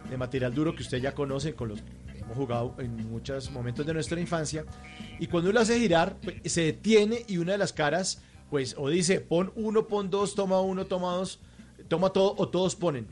de 0.09 0.15
material 0.15 0.53
duro 0.53 0.75
que 0.75 0.83
usted 0.83 0.99
ya 0.99 1.13
conoce 1.13 1.55
con 1.55 1.69
los 1.69 1.83
jugado 2.35 2.75
en 2.79 3.09
muchos 3.09 3.51
momentos 3.51 3.85
de 3.85 3.93
nuestra 3.93 4.19
infancia. 4.19 4.65
Y 5.19 5.27
cuando 5.27 5.49
uno 5.49 5.59
lo 5.59 5.61
hace 5.61 5.79
girar, 5.79 6.17
pues, 6.21 6.35
se 6.51 6.61
detiene 6.61 7.23
y 7.27 7.37
una 7.37 7.53
de 7.53 7.57
las 7.57 7.73
caras, 7.73 8.21
pues, 8.49 8.75
o 8.77 8.89
dice, 8.89 9.21
pon 9.21 9.51
uno, 9.55 9.87
pon 9.87 10.09
dos, 10.09 10.35
toma 10.35 10.61
uno, 10.61 10.85
toma 10.85 11.13
dos, 11.13 11.39
toma 11.87 12.11
todo, 12.11 12.35
o 12.37 12.49
todos 12.49 12.75
ponen. 12.75 13.07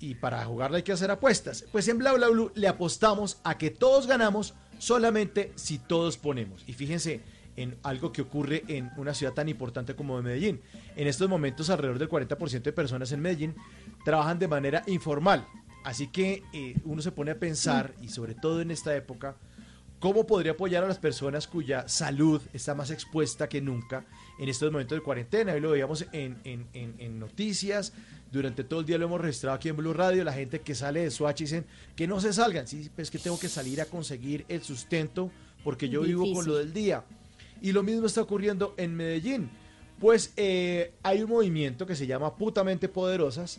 Y 0.00 0.14
para 0.14 0.44
jugarla 0.44 0.76
hay 0.76 0.82
que 0.82 0.92
hacer 0.92 1.10
apuestas. 1.10 1.64
Pues 1.72 1.88
en 1.88 1.98
Bla 1.98 2.12
Bla 2.12 2.28
Blue 2.28 2.52
le 2.54 2.68
apostamos 2.68 3.38
a 3.42 3.58
que 3.58 3.70
todos 3.70 4.06
ganamos 4.06 4.54
solamente 4.78 5.52
si 5.56 5.78
todos 5.78 6.16
ponemos. 6.16 6.62
Y 6.66 6.72
fíjense 6.72 7.22
en 7.56 7.76
algo 7.82 8.12
que 8.12 8.22
ocurre 8.22 8.62
en 8.68 8.92
una 8.96 9.14
ciudad 9.14 9.32
tan 9.32 9.48
importante 9.48 9.96
como 9.96 10.22
Medellín. 10.22 10.60
En 10.94 11.08
estos 11.08 11.28
momentos 11.28 11.68
alrededor 11.70 11.98
del 11.98 12.08
40% 12.08 12.62
de 12.62 12.72
personas 12.72 13.10
en 13.10 13.20
Medellín 13.20 13.56
trabajan 14.04 14.38
de 14.38 14.46
manera 14.46 14.84
informal. 14.86 15.44
Así 15.88 16.08
que 16.08 16.42
eh, 16.52 16.74
uno 16.84 17.00
se 17.00 17.12
pone 17.12 17.30
a 17.30 17.38
pensar, 17.38 17.94
y 18.02 18.08
sobre 18.08 18.34
todo 18.34 18.60
en 18.60 18.70
esta 18.70 18.94
época, 18.94 19.36
cómo 20.00 20.26
podría 20.26 20.52
apoyar 20.52 20.84
a 20.84 20.86
las 20.86 20.98
personas 20.98 21.46
cuya 21.48 21.88
salud 21.88 22.42
está 22.52 22.74
más 22.74 22.90
expuesta 22.90 23.48
que 23.48 23.62
nunca 23.62 24.04
en 24.38 24.48
estos 24.50 24.70
momentos 24.70 24.98
de 24.98 25.02
cuarentena. 25.02 25.54
Hoy 25.54 25.60
lo 25.60 25.70
veíamos 25.70 26.04
en, 26.12 26.36
en- 26.44 26.66
en- 26.74 26.94
en 26.98 27.18
noticias, 27.18 27.94
durante 28.30 28.64
todo 28.64 28.80
el 28.80 28.86
día 28.86 28.98
lo 28.98 29.06
hemos 29.06 29.20
registrado 29.22 29.56
aquí 29.56 29.70
en 29.70 29.76
Blue 29.76 29.94
Radio, 29.94 30.22
la 30.24 30.34
gente 30.34 30.60
que 30.60 30.74
sale 30.74 31.00
de 31.04 31.10
Swatch 31.10 31.40
dicen 31.40 31.64
que 31.96 32.06
no 32.06 32.20
se 32.20 32.34
salgan, 32.34 32.68
sí, 32.68 32.90
pues 32.94 33.10
que 33.10 33.18
tengo 33.18 33.38
que 33.40 33.48
salir 33.48 33.80
a 33.80 33.86
conseguir 33.86 34.44
el 34.48 34.62
sustento 34.62 35.30
porque 35.64 35.88
yo 35.88 36.02
vivo 36.02 36.24
con 36.34 36.46
lo 36.46 36.56
del 36.56 36.72
día. 36.74 37.02
Y 37.62 37.72
lo 37.72 37.82
mismo 37.82 38.06
está 38.06 38.20
ocurriendo 38.20 38.74
en 38.76 38.94
Medellín. 38.94 39.48
Pues 39.98 40.32
eh, 40.36 40.92
hay 41.02 41.22
un 41.22 41.30
movimiento 41.30 41.86
que 41.86 41.96
se 41.96 42.06
llama 42.06 42.36
Putamente 42.36 42.88
Poderosas, 42.90 43.58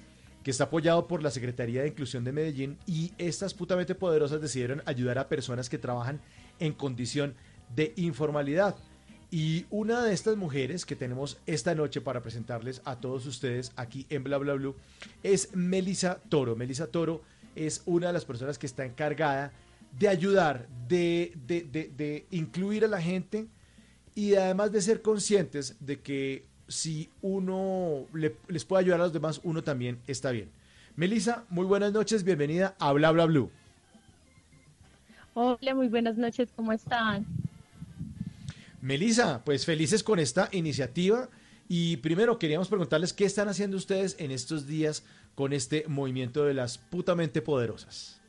que 0.50 0.52
está 0.52 0.64
apoyado 0.64 1.06
por 1.08 1.22
la 1.22 1.30
Secretaría 1.30 1.84
de 1.84 1.90
Inclusión 1.90 2.24
de 2.24 2.32
Medellín 2.32 2.80
y 2.88 3.12
estas 3.20 3.54
Putamente 3.54 3.94
Poderosas 3.94 4.42
decidieron 4.42 4.82
ayudar 4.88 5.20
a 5.20 5.30
personas 5.30 5.70
que 5.70 5.78
trabajan 5.78 6.22
en 6.60 6.74
condición 6.74 7.36
de 7.76 7.94
informalidad. 7.98 8.76
Y 9.30 9.68
una 9.70 10.04
de 10.04 10.12
estas 10.12 10.38
mujeres 10.38 10.88
que 10.88 10.96
tenemos 10.96 11.38
esta 11.46 11.76
noche 11.76 12.02
para 12.02 12.24
presentarles 12.24 12.82
a 12.84 13.00
todos 13.00 13.28
ustedes 13.28 13.74
aquí 13.76 14.08
en 14.10 14.24
Bla 14.24 14.40
Bla 14.40 14.56
Blue 14.56 14.76
es 15.22 15.56
Melisa 15.56 16.20
Toro. 16.30 16.56
Melisa 16.56 16.88
Toro 16.88 17.22
es 17.56 17.84
una 17.86 18.08
de 18.08 18.14
las 18.14 18.26
personas 18.26 18.58
que 18.58 18.66
está 18.66 18.84
encargada 18.86 19.54
de 20.00 20.08
ayudar, 20.08 20.68
de, 20.88 21.32
de- 21.46 21.62
de- 21.62 21.92
de 21.96 22.26
incluir 22.32 22.86
a 22.86 22.88
la 22.88 23.00
gente 23.04 23.46
y 24.16 24.34
además 24.34 24.72
de 24.72 24.82
ser 24.82 25.04
conscientes 25.04 25.76
de 25.80 26.00
que 26.02 26.49
si 26.70 27.10
uno 27.22 28.06
le- 28.14 28.38
les 28.48 28.64
puede 28.64 28.82
ayudar 28.84 29.02
a 29.02 29.04
los 29.04 29.14
demás, 29.14 29.42
uno 29.44 29.62
también 29.64 30.00
está 30.08 30.32
bien. 30.32 30.50
Melisa, 30.96 31.44
muy 31.50 31.66
buenas 31.66 31.92
noches, 31.92 32.24
bienvenida 32.24 32.76
a 32.80 32.94
Bla 32.94 33.12
Bla 33.12 33.26
Blue. 33.26 33.52
Hola, 35.34 35.76
muy 35.76 35.88
buenas 35.88 36.18
noches, 36.18 36.50
¿cómo 36.56 36.72
están? 36.72 37.26
Melisa, 38.82 39.42
pues 39.44 39.66
felices 39.66 40.04
con 40.04 40.20
esta 40.20 40.48
iniciativa 40.52 41.28
y 41.68 41.98
primero 41.98 42.40
queríamos 42.40 42.68
preguntarles 42.70 43.14
qué 43.14 43.26
están 43.26 43.50
haciendo 43.50 43.78
ustedes 43.78 44.16
en 44.20 44.32
estos 44.32 44.68
días 44.68 45.04
con 45.36 45.54
este 45.54 45.86
movimiento 45.88 46.46
de 46.46 46.54
las 46.54 46.78
putamente 46.78 47.42
poderosas. 47.42 48.22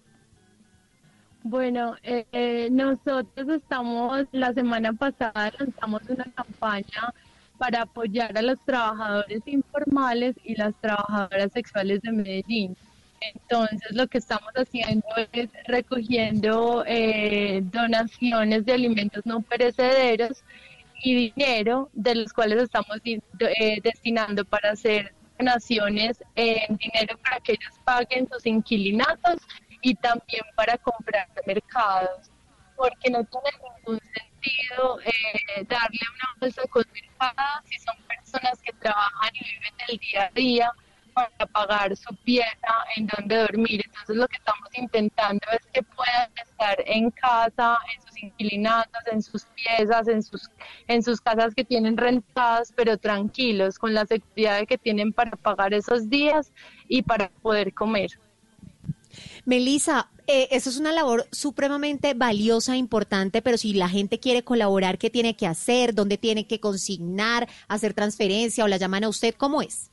Bueno, 1.43 1.97
eh, 2.03 2.27
eh, 2.33 2.69
nosotros 2.71 3.49
estamos, 3.49 4.27
la 4.33 4.53
semana 4.53 4.93
pasada 4.93 5.53
lanzamos 5.59 6.03
una 6.09 6.25
campaña 6.25 7.15
para 7.61 7.83
apoyar 7.83 8.37
a 8.39 8.41
los 8.41 8.59
trabajadores 8.65 9.43
informales 9.45 10.35
y 10.45 10.55
las 10.57 10.75
trabajadoras 10.81 11.53
sexuales 11.53 12.01
de 12.01 12.11
Medellín. 12.11 12.75
Entonces, 13.21 13.93
lo 13.93 14.07
que 14.07 14.17
estamos 14.17 14.51
haciendo 14.55 15.07
es 15.33 15.51
recogiendo 15.67 16.85
eh, 16.87 17.61
donaciones 17.65 18.65
de 18.65 18.73
alimentos 18.73 19.27
no 19.27 19.43
perecederos 19.43 20.43
y 21.03 21.33
dinero, 21.37 21.91
de 21.93 22.15
los 22.15 22.33
cuales 22.33 22.63
estamos 22.63 22.97
eh, 23.05 23.81
destinando 23.83 24.43
para 24.47 24.71
hacer 24.71 25.13
donaciones 25.39 26.17
en 26.37 26.79
dinero 26.79 27.19
para 27.23 27.41
que 27.41 27.53
ellos 27.53 27.75
paguen 27.85 28.27
sus 28.33 28.47
inquilinatos 28.47 29.37
y 29.83 29.95
también 29.97 30.45
para 30.57 30.79
comprar 30.79 31.29
mercados, 31.47 32.31
porque 32.75 33.11
no 33.11 33.23
tiene 33.25 33.51
ningún 33.77 34.01
sentido 34.01 34.30
eh, 35.05 35.65
darle 35.69 36.01
una 36.15 36.37
bolsa 36.41 36.63
con 36.71 36.85
mercados 36.93 37.65
si 37.65 37.79
son 37.79 37.97
personas 38.07 38.61
que 38.63 38.73
trabajan 38.75 39.31
y 39.35 39.45
viven 39.45 39.75
el 39.89 39.99
día 39.99 40.25
a 40.25 40.31
día 40.31 40.73
para 41.13 41.47
pagar 41.47 41.97
su 41.97 42.15
pieza, 42.25 42.75
en 42.97 43.07
donde 43.07 43.37
dormir. 43.37 43.83
Entonces 43.85 44.17
lo 44.17 44.29
que 44.29 44.37
estamos 44.37 44.69
intentando 44.75 45.47
es 45.53 45.67
que 45.73 45.83
puedan 45.83 46.31
estar 46.43 46.77
en 46.87 47.11
casa, 47.11 47.79
en 47.95 48.03
sus 48.03 48.23
inquilinatos, 48.23 49.03
en 49.11 49.23
sus 49.23 49.45
piezas, 49.47 50.09
en 50.09 50.23
sus, 50.23 50.49
en 50.89 51.03
sus 51.03 51.21
casas 51.21 51.55
que 51.55 51.65
tienen 51.65 51.97
rentadas, 51.97 52.73
pero 52.77 52.97
tranquilos, 52.97 53.79
con 53.79 53.95
la 53.95 54.07
seguridad 54.07 54.67
que 54.67 54.79
tienen 54.79 55.13
para 55.13 55.33
pagar 55.33 55.75
esos 55.75 56.09
días 56.09 56.53
y 56.89 57.03
para 57.03 57.29
poder 57.43 57.75
comer. 57.75 58.11
Melissa, 59.45 60.11
eh, 60.27 60.49
eso 60.53 60.71
es 60.71 60.77
una 60.77 60.93
labor 60.93 61.27
supremamente 61.33 62.15
valiosa, 62.15 62.77
importante, 62.77 63.43
pero 63.43 63.57
si 63.57 63.73
la 63.73 63.89
gente 63.89 64.21
quiere 64.21 64.45
colaborar, 64.45 64.99
¿qué 64.99 65.11
tiene 65.11 65.35
que 65.37 65.47
hacer? 65.47 65.95
¿Dónde 65.95 66.19
tiene 66.19 66.47
que 66.47 66.61
consignar, 66.61 67.49
hacer 67.69 67.95
transferencia 67.95 68.65
o 68.65 68.69
la 68.69 68.77
llaman 68.77 69.05
a 69.05 69.09
usted? 69.09 69.35
¿Cómo 69.37 69.63
es? 69.63 69.91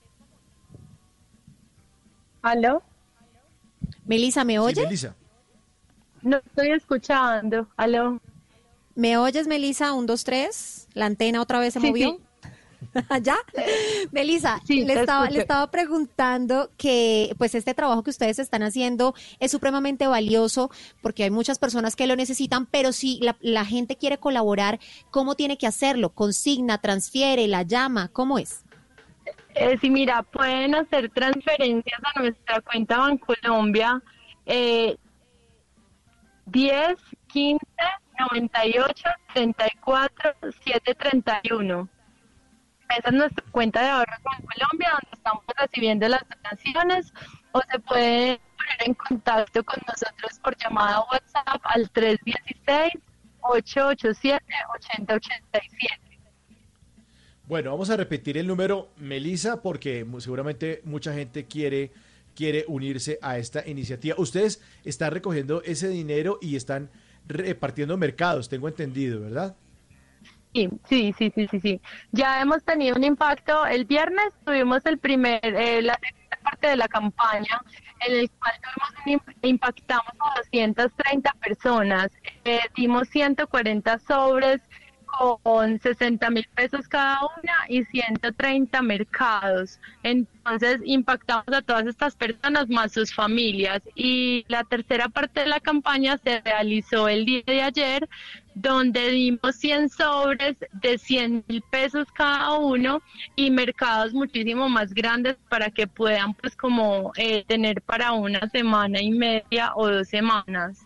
¿Aló? 2.41 2.81
Melissa, 4.05 4.43
¿me 4.43 4.59
oye? 4.59 4.83
Melissa. 4.83 5.15
No 6.21 6.37
estoy 6.37 6.71
escuchando. 6.71 7.67
¿Aló? 7.77 8.19
¿Me 8.95 9.17
oyes, 9.17 9.47
Melissa? 9.47 9.93
Un, 9.93 10.05
dos, 10.05 10.23
tres. 10.23 10.87
¿La 10.93 11.05
antena 11.05 11.41
otra 11.41 11.59
vez 11.59 11.73
se 11.73 11.79
Sí, 11.79 11.87
movió? 11.87 12.19
¿Ya? 13.21 13.37
Melissa, 14.11 14.59
Sí, 14.65 14.85
le, 14.85 14.93
estaba, 14.93 15.29
le 15.29 15.39
estaba 15.39 15.69
preguntando 15.71 16.71
que 16.77 17.33
pues 17.37 17.55
este 17.55 17.73
trabajo 17.73 18.03
que 18.03 18.09
ustedes 18.09 18.39
están 18.39 18.63
haciendo 18.63 19.13
es 19.39 19.51
supremamente 19.51 20.07
valioso 20.07 20.69
porque 21.01 21.23
hay 21.23 21.31
muchas 21.31 21.59
personas 21.59 21.95
que 21.95 22.07
lo 22.07 22.15
necesitan, 22.15 22.65
pero 22.65 22.91
si 22.91 23.19
la, 23.21 23.37
la 23.41 23.65
gente 23.65 23.95
quiere 23.95 24.17
colaborar, 24.17 24.79
¿cómo 25.11 25.35
tiene 25.35 25.57
que 25.57 25.67
hacerlo? 25.67 26.09
¿Consigna, 26.09 26.79
transfiere, 26.79 27.47
la 27.47 27.63
llama? 27.63 28.09
¿Cómo 28.09 28.39
es? 28.39 28.63
Eh, 29.55 29.77
sí, 29.81 29.89
mira, 29.89 30.21
pueden 30.23 30.75
hacer 30.75 31.09
transferencias 31.09 31.99
a 32.03 32.19
nuestra 32.19 32.61
cuenta 32.61 32.99
Bancolombia 32.99 34.01
eh, 34.45 34.97
10 36.45 36.95
15 37.27 37.65
98 38.19 39.09
34 39.33 40.33
731. 40.63 41.89
Esa 42.89 43.09
es 43.09 43.13
nuestra 43.13 43.43
cuenta 43.51 43.81
de 43.81 43.89
ahorros 43.89 44.17
Bancolombia, 44.23 44.89
donde 44.91 45.09
estamos 45.13 45.43
recibiendo 45.57 46.07
las 46.07 46.23
donaciones 46.29 47.13
o 47.51 47.61
se 47.71 47.79
puede 47.79 48.39
poner 48.57 48.87
en 48.87 48.93
contacto 48.93 49.63
con 49.63 49.79
nosotros 49.87 50.39
por 50.43 50.55
llamada 50.57 51.03
WhatsApp 51.11 51.61
al 51.63 51.89
316 51.89 52.93
887 53.41 54.45
8087. 54.75 56.07
Bueno, 57.47 57.71
vamos 57.71 57.89
a 57.89 57.97
repetir 57.97 58.37
el 58.37 58.47
número, 58.47 58.89
Melisa, 58.97 59.61
porque 59.61 60.05
seguramente 60.19 60.81
mucha 60.83 61.13
gente 61.13 61.45
quiere, 61.45 61.91
quiere 62.35 62.65
unirse 62.67 63.19
a 63.21 63.37
esta 63.37 63.65
iniciativa. 63.67 64.15
Ustedes 64.17 64.61
están 64.83 65.11
recogiendo 65.11 65.61
ese 65.63 65.87
dinero 65.87 66.39
y 66.41 66.57
están 66.57 66.89
repartiendo 67.25 67.95
mercados, 67.97 68.49
tengo 68.49 68.67
entendido, 68.67 69.21
¿verdad? 69.21 69.55
Sí, 70.53 70.69
sí, 70.89 71.13
sí, 71.17 71.31
sí, 71.35 71.59
sí. 71.61 71.81
Ya 72.11 72.41
hemos 72.41 72.63
tenido 72.63 72.95
un 72.95 73.03
impacto. 73.03 73.65
El 73.67 73.85
viernes 73.85 74.25
tuvimos 74.43 74.83
el 74.85 74.97
primer, 74.97 75.39
eh, 75.43 75.81
la 75.83 75.93
segunda 76.01 76.37
parte 76.43 76.67
de 76.69 76.77
la 76.77 76.87
campaña, 76.87 77.61
en 77.99 78.15
el 78.15 78.31
cual 78.31 78.53
tuvimos 78.63 79.05
un 79.05 79.13
im- 79.33 79.35
impactamos 79.49 80.07
a 80.19 80.37
230 80.39 81.31
personas. 81.33 82.09
Eh, 82.43 82.59
dimos 82.75 83.07
140 83.09 83.99
sobres 83.99 84.61
con 85.43 85.79
60 85.79 86.29
mil 86.29 86.45
pesos 86.55 86.87
cada 86.87 87.19
una 87.21 87.53
y 87.69 87.83
130 87.85 88.81
mercados. 88.81 89.79
Entonces 90.03 90.79
impactamos 90.85 91.45
a 91.53 91.61
todas 91.61 91.85
estas 91.87 92.15
personas 92.15 92.67
más 92.69 92.93
sus 92.93 93.13
familias. 93.13 93.81
Y 93.95 94.43
la 94.47 94.63
tercera 94.63 95.07
parte 95.09 95.41
de 95.41 95.47
la 95.47 95.59
campaña 95.59 96.17
se 96.17 96.41
realizó 96.41 97.07
el 97.07 97.25
día 97.25 97.43
de 97.45 97.61
ayer, 97.61 98.09
donde 98.61 99.11
dimos 99.11 99.55
100 99.55 99.89
sobres 99.89 100.57
de 100.81 100.97
100 100.97 101.45
mil 101.47 101.61
pesos 101.69 102.07
cada 102.11 102.57
uno 102.57 103.01
y 103.35 103.51
mercados 103.51 104.13
muchísimo 104.13 104.67
más 104.67 104.93
grandes 104.93 105.37
para 105.47 105.69
que 105.69 105.85
puedan 105.87 106.33
pues 106.33 106.55
como 106.55 107.11
eh, 107.17 107.43
tener 107.47 107.81
para 107.81 108.13
una 108.13 108.49
semana 108.49 109.01
y 109.01 109.11
media 109.11 109.73
o 109.75 109.87
dos 109.87 110.07
semanas. 110.07 110.79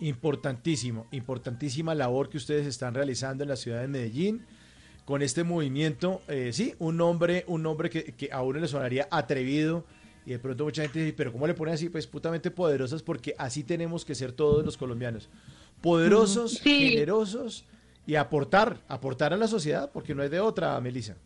Importantísimo, 0.00 1.06
importantísima 1.10 1.94
labor 1.94 2.30
que 2.30 2.38
ustedes 2.38 2.66
están 2.66 2.94
realizando 2.94 3.44
en 3.44 3.50
la 3.50 3.56
ciudad 3.56 3.82
de 3.82 3.88
Medellín 3.88 4.46
con 5.04 5.20
este 5.20 5.44
movimiento. 5.44 6.22
eh, 6.28 6.50
sí, 6.52 6.74
un 6.78 6.96
nombre, 6.96 7.44
un 7.46 7.62
nombre 7.62 7.90
que, 7.90 8.04
que 8.14 8.32
a 8.32 8.42
uno 8.42 8.58
le 8.58 8.68
sonaría 8.68 9.06
atrevido 9.10 9.84
y 10.24 10.30
de 10.30 10.38
pronto 10.38 10.64
mucha 10.64 10.82
gente 10.82 11.00
dice, 11.00 11.12
pero 11.14 11.32
¿cómo 11.32 11.46
le 11.46 11.54
ponen 11.54 11.74
así? 11.74 11.88
Pues 11.88 12.06
putamente 12.06 12.50
poderosas 12.50 13.02
porque 13.02 13.34
así 13.38 13.64
tenemos 13.64 14.04
que 14.04 14.14
ser 14.14 14.32
todos 14.32 14.64
los 14.64 14.76
colombianos. 14.76 15.28
Poderosos, 15.82 16.52
Sí. 16.52 16.90
generosos 16.90 17.64
y 18.06 18.14
aportar, 18.14 18.78
aportar 18.88 19.32
a 19.32 19.36
la 19.36 19.48
sociedad 19.48 19.90
porque 19.92 20.14
no 20.14 20.22
hay 20.22 20.28
de 20.28 20.40
otra, 20.40 20.80
Melissa. 20.80 21.16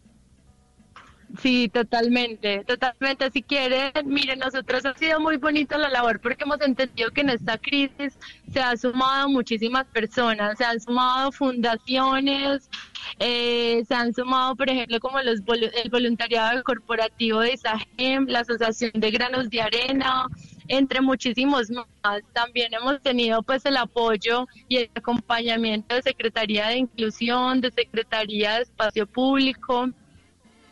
Sí, 1.43 1.69
totalmente, 1.69 2.65
totalmente. 2.65 3.29
Si 3.33 3.43
quieren, 3.43 3.91
miren, 4.05 4.39
nosotros 4.39 4.87
ha 4.87 4.95
sido 4.95 5.19
muy 5.19 5.39
bonito 5.39 5.77
la 5.77 5.91
labor 5.91 6.21
porque 6.21 6.45
hemos 6.45 6.61
entendido 6.61 7.11
que 7.11 7.23
en 7.23 7.31
esta 7.31 7.59
crisis 7.59 8.17
se 8.53 8.61
ha 8.61 8.77
sumado 8.77 9.29
muchísimas 9.29 9.87
personas, 9.87 10.57
se 10.57 10.65
han 10.65 10.79
sumado 10.81 11.33
fundaciones, 11.33 12.71
eh, 13.19 13.83
se 13.89 13.95
han 13.95 14.15
sumado, 14.15 14.55
por 14.55 14.71
ejemplo, 14.71 15.01
como 15.01 15.21
los 15.21 15.41
el 15.83 15.91
voluntariado 15.91 16.63
corporativo 16.63 17.41
de 17.41 17.57
SAGEM, 17.57 18.27
la 18.29 18.41
Asociación 18.41 18.93
de 18.95 19.11
Granos 19.11 19.51
de 19.51 19.61
Arena, 19.63 20.27
entre 20.69 21.01
muchísimos 21.01 21.71
más. 21.71 22.23
También 22.33 22.73
hemos 22.75 23.01
tenido 23.03 23.43
pues 23.43 23.65
el 23.67 23.77
apoyo 23.77 24.47
y 24.69 24.77
el 24.79 24.91
acompañamiento 24.95 25.95
de 25.95 26.03
Secretaría 26.03 26.69
de 26.69 26.79
Inclusión, 26.79 27.61
de 27.61 27.71
Secretaría 27.71 28.57
de 28.57 28.63
Espacio 28.63 29.07
Público 29.07 29.91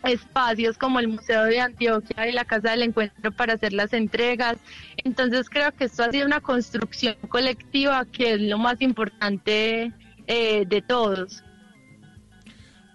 espacios 0.05 0.77
como 0.79 1.01
el 1.01 1.09
Museo 1.09 1.45
de 1.45 1.61
Antioquia 1.61 2.29
y 2.29 2.33
la 2.33 2.45
Casa 2.45 2.73
del 2.73 2.83
Encuentro 2.83 3.33
para 3.33 3.55
hacer 3.55 3.73
las 3.73 3.93
entregas. 3.93 4.59
Entonces 4.99 5.49
creo 5.49 5.73
que 5.73 5.85
esto 5.85 6.05
ha 6.05 6.11
sido 6.11 6.27
una 6.27 6.41
construcción 6.41 7.17
colectiva 7.29 8.05
que 8.05 8.35
es 8.35 8.41
lo 8.41 8.59
más 8.59 8.81
importante 8.81 9.93
eh, 10.27 10.65
de 10.67 10.83
todos. 10.83 11.43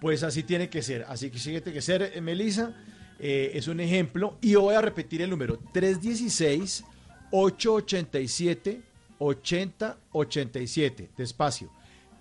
Pues 0.00 0.22
así 0.22 0.42
tiene 0.42 0.70
que 0.70 0.82
ser, 0.82 1.04
así 1.08 1.30
que 1.30 1.38
tiene 1.38 1.72
que 1.72 1.82
ser, 1.82 2.02
eh, 2.14 2.20
Melissa. 2.20 2.72
Eh, 3.20 3.52
es 3.54 3.68
un 3.68 3.80
ejemplo 3.80 4.36
y 4.40 4.54
voy 4.54 4.74
a 4.74 4.80
repetir 4.80 5.22
el 5.22 5.30
número 5.30 5.58
316 5.72 6.84
887 7.30 8.80
8087. 9.18 11.10
Despacio. 11.16 11.70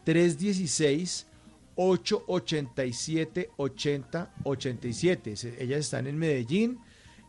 316 0.03 1.25
887 1.75 3.49
8087. 3.57 5.35
Se- 5.35 5.63
Ellas 5.63 5.79
están 5.79 6.07
en 6.07 6.17
Medellín 6.17 6.79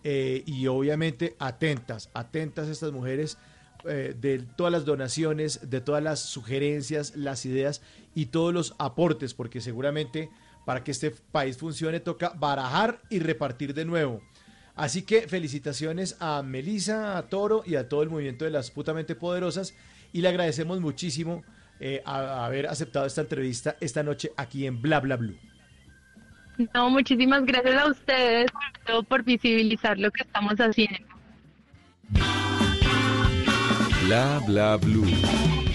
eh, 0.02 0.42
y 0.46 0.66
obviamente 0.66 1.36
atentas, 1.38 2.10
atentas 2.14 2.68
estas 2.68 2.92
mujeres 2.92 3.38
eh, 3.84 4.14
de 4.18 4.38
todas 4.56 4.72
las 4.72 4.84
donaciones, 4.84 5.70
de 5.70 5.80
todas 5.80 6.02
las 6.02 6.20
sugerencias, 6.20 7.14
las 7.16 7.46
ideas 7.46 7.80
y 8.14 8.26
todos 8.26 8.52
los 8.52 8.74
aportes, 8.78 9.34
porque 9.34 9.60
seguramente 9.60 10.28
para 10.64 10.82
que 10.84 10.90
este 10.90 11.10
país 11.10 11.56
funcione 11.56 12.00
toca 12.00 12.30
barajar 12.36 13.00
y 13.10 13.18
repartir 13.18 13.74
de 13.74 13.84
nuevo. 13.84 14.22
Así 14.76 15.02
que 15.02 15.28
felicitaciones 15.28 16.16
a 16.20 16.42
Melisa, 16.42 17.18
a 17.18 17.28
Toro 17.28 17.62
y 17.66 17.74
a 17.76 17.88
todo 17.88 18.02
el 18.02 18.10
movimiento 18.10 18.44
de 18.44 18.50
las 18.50 18.70
putamente 18.70 19.14
poderosas 19.14 19.74
y 20.12 20.20
le 20.20 20.28
agradecemos 20.28 20.80
muchísimo 20.80 21.42
eh, 21.80 22.02
a- 22.04 22.18
a 22.42 22.46
haber 22.46 22.66
aceptado 22.66 23.06
esta 23.06 23.22
entrevista 23.22 23.76
esta 23.80 24.02
noche 24.02 24.32
aquí 24.36 24.66
en 24.66 24.80
Bla 24.82 25.00
Bla 25.00 25.16
Blue. 25.16 25.36
No, 26.74 26.90
muchísimas 26.90 27.44
gracias 27.46 27.74
a 27.76 27.86
ustedes, 27.90 28.50
sobre 28.52 28.84
todo 28.86 29.02
por 29.02 29.22
visibilizar 29.24 29.98
lo 29.98 30.10
que 30.10 30.22
estamos 30.22 30.54
haciendo. 30.56 30.98
Bla 34.06 34.40
bla 34.46 34.76
blue. 34.76 35.06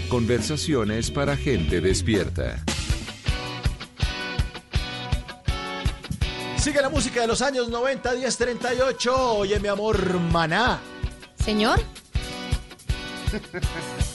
Conversaciones 0.09 1.09
para 1.09 1.35
gente 1.37 1.81
despierta. 1.81 2.63
Sigue 6.65 6.81
la 6.81 6.89
música 6.89 7.21
de 7.21 7.27
los 7.27 7.43
años 7.43 7.69
90, 7.69 8.13
10, 8.13 8.37
38. 8.37 9.37
Oye, 9.37 9.59
mi 9.59 9.67
amor, 9.67 10.19
maná. 10.19 10.79
Señor. 11.37 11.79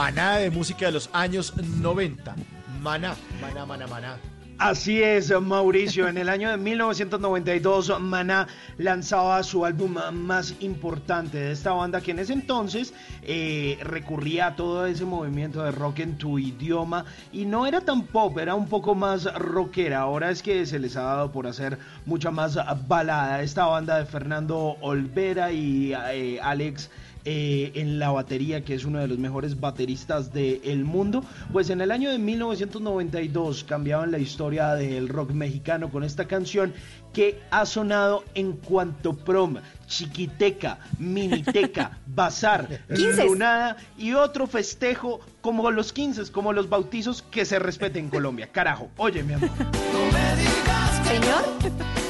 Maná 0.00 0.38
de 0.38 0.50
música 0.50 0.86
de 0.86 0.92
los 0.92 1.10
años 1.12 1.52
90. 1.54 2.34
Maná, 2.80 3.14
maná, 3.38 3.66
maná, 3.66 3.86
maná. 3.86 4.16
Así 4.56 5.02
es, 5.02 5.30
Mauricio. 5.30 6.08
En 6.08 6.16
el 6.16 6.30
año 6.30 6.50
de 6.50 6.56
1992, 6.56 8.00
Maná 8.00 8.46
lanzaba 8.78 9.42
su 9.42 9.66
álbum 9.66 9.98
más 10.12 10.54
importante 10.60 11.36
de 11.36 11.52
esta 11.52 11.72
banda, 11.72 12.00
que 12.00 12.12
en 12.12 12.18
ese 12.18 12.32
entonces 12.32 12.94
eh, 13.22 13.78
recurría 13.82 14.46
a 14.46 14.56
todo 14.56 14.86
ese 14.86 15.04
movimiento 15.04 15.62
de 15.62 15.70
rock 15.70 15.98
en 15.98 16.16
tu 16.16 16.38
idioma 16.38 17.04
y 17.30 17.44
no 17.44 17.66
era 17.66 17.82
tan 17.82 18.06
pop, 18.06 18.38
era 18.38 18.54
un 18.54 18.68
poco 18.68 18.94
más 18.94 19.24
rockera. 19.34 20.00
Ahora 20.00 20.30
es 20.30 20.42
que 20.42 20.64
se 20.64 20.78
les 20.78 20.96
ha 20.96 21.02
dado 21.02 21.30
por 21.30 21.46
hacer 21.46 21.78
mucha 22.06 22.30
más 22.30 22.58
balada. 22.88 23.42
Esta 23.42 23.66
banda 23.66 23.98
de 23.98 24.06
Fernando 24.06 24.76
Olvera 24.80 25.52
y 25.52 25.92
eh, 25.92 26.38
Alex 26.42 26.88
eh, 27.24 27.72
en 27.74 27.98
la 27.98 28.10
batería, 28.10 28.64
que 28.64 28.74
es 28.74 28.84
uno 28.84 28.98
de 28.98 29.06
los 29.06 29.18
mejores 29.18 29.60
bateristas 29.60 30.32
del 30.32 30.84
mundo. 30.84 31.24
Pues 31.52 31.70
en 31.70 31.80
el 31.80 31.90
año 31.90 32.10
de 32.10 32.18
1992 32.18 33.64
cambiaban 33.64 34.10
la 34.10 34.18
historia 34.18 34.74
del 34.74 35.08
rock 35.08 35.32
mexicano 35.32 35.90
con 35.90 36.04
esta 36.04 36.26
canción 36.26 36.72
que 37.12 37.40
ha 37.50 37.66
sonado 37.66 38.24
en 38.34 38.52
cuanto 38.52 39.14
prom, 39.14 39.56
chiquiteca, 39.86 40.78
miniteca, 40.98 41.98
bazar, 42.06 42.80
lunada 42.88 43.76
y 43.98 44.12
otro 44.12 44.46
festejo 44.46 45.20
como 45.40 45.70
los 45.70 45.92
15, 45.92 46.30
como 46.32 46.52
los 46.52 46.68
bautizos 46.68 47.22
que 47.22 47.44
se 47.44 47.58
respete 47.58 47.98
en 47.98 48.08
Colombia. 48.08 48.48
Carajo, 48.52 48.90
oye 48.96 49.22
mi 49.22 49.34
amor. 49.34 49.50
Señor. 51.04 52.09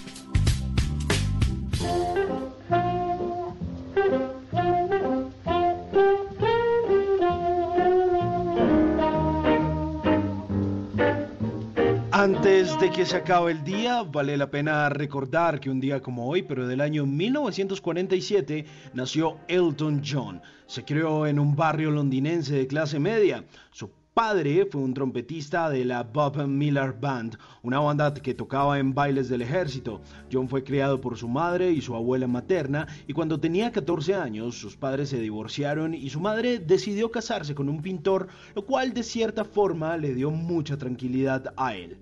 Antes 12.61 12.79
de 12.79 12.91
que 12.91 13.07
se 13.07 13.17
acabe 13.17 13.53
el 13.53 13.63
día, 13.63 14.03
vale 14.03 14.37
la 14.37 14.51
pena 14.51 14.87
recordar 14.89 15.59
que 15.59 15.71
un 15.71 15.79
día 15.79 15.99
como 15.99 16.27
hoy, 16.27 16.43
pero 16.43 16.67
del 16.67 16.79
año 16.79 17.07
1947, 17.07 18.65
nació 18.93 19.39
Elton 19.47 20.03
John. 20.05 20.43
Se 20.67 20.85
crió 20.85 21.25
en 21.25 21.39
un 21.39 21.55
barrio 21.55 21.89
londinense 21.89 22.53
de 22.53 22.67
clase 22.67 22.99
media. 22.99 23.43
Su 23.71 23.89
padre 24.13 24.67
fue 24.67 24.79
un 24.79 24.93
trompetista 24.93 25.71
de 25.71 25.85
la 25.85 26.03
Bob 26.03 26.45
Miller 26.45 26.93
Band, 26.93 27.35
una 27.63 27.79
banda 27.79 28.13
que 28.13 28.35
tocaba 28.35 28.77
en 28.77 28.93
bailes 28.93 29.27
del 29.27 29.41
ejército. 29.41 29.99
John 30.31 30.47
fue 30.47 30.63
criado 30.63 31.01
por 31.01 31.17
su 31.17 31.27
madre 31.27 31.71
y 31.71 31.81
su 31.81 31.95
abuela 31.95 32.27
materna 32.27 32.87
y 33.07 33.13
cuando 33.13 33.39
tenía 33.39 33.71
14 33.71 34.13
años 34.13 34.53
sus 34.53 34.77
padres 34.77 35.09
se 35.09 35.19
divorciaron 35.19 35.95
y 35.95 36.11
su 36.11 36.19
madre 36.19 36.59
decidió 36.59 37.09
casarse 37.09 37.55
con 37.55 37.69
un 37.69 37.81
pintor, 37.81 38.27
lo 38.53 38.67
cual 38.67 38.93
de 38.93 39.01
cierta 39.01 39.45
forma 39.45 39.97
le 39.97 40.13
dio 40.13 40.29
mucha 40.29 40.77
tranquilidad 40.77 41.55
a 41.57 41.73
él. 41.73 41.97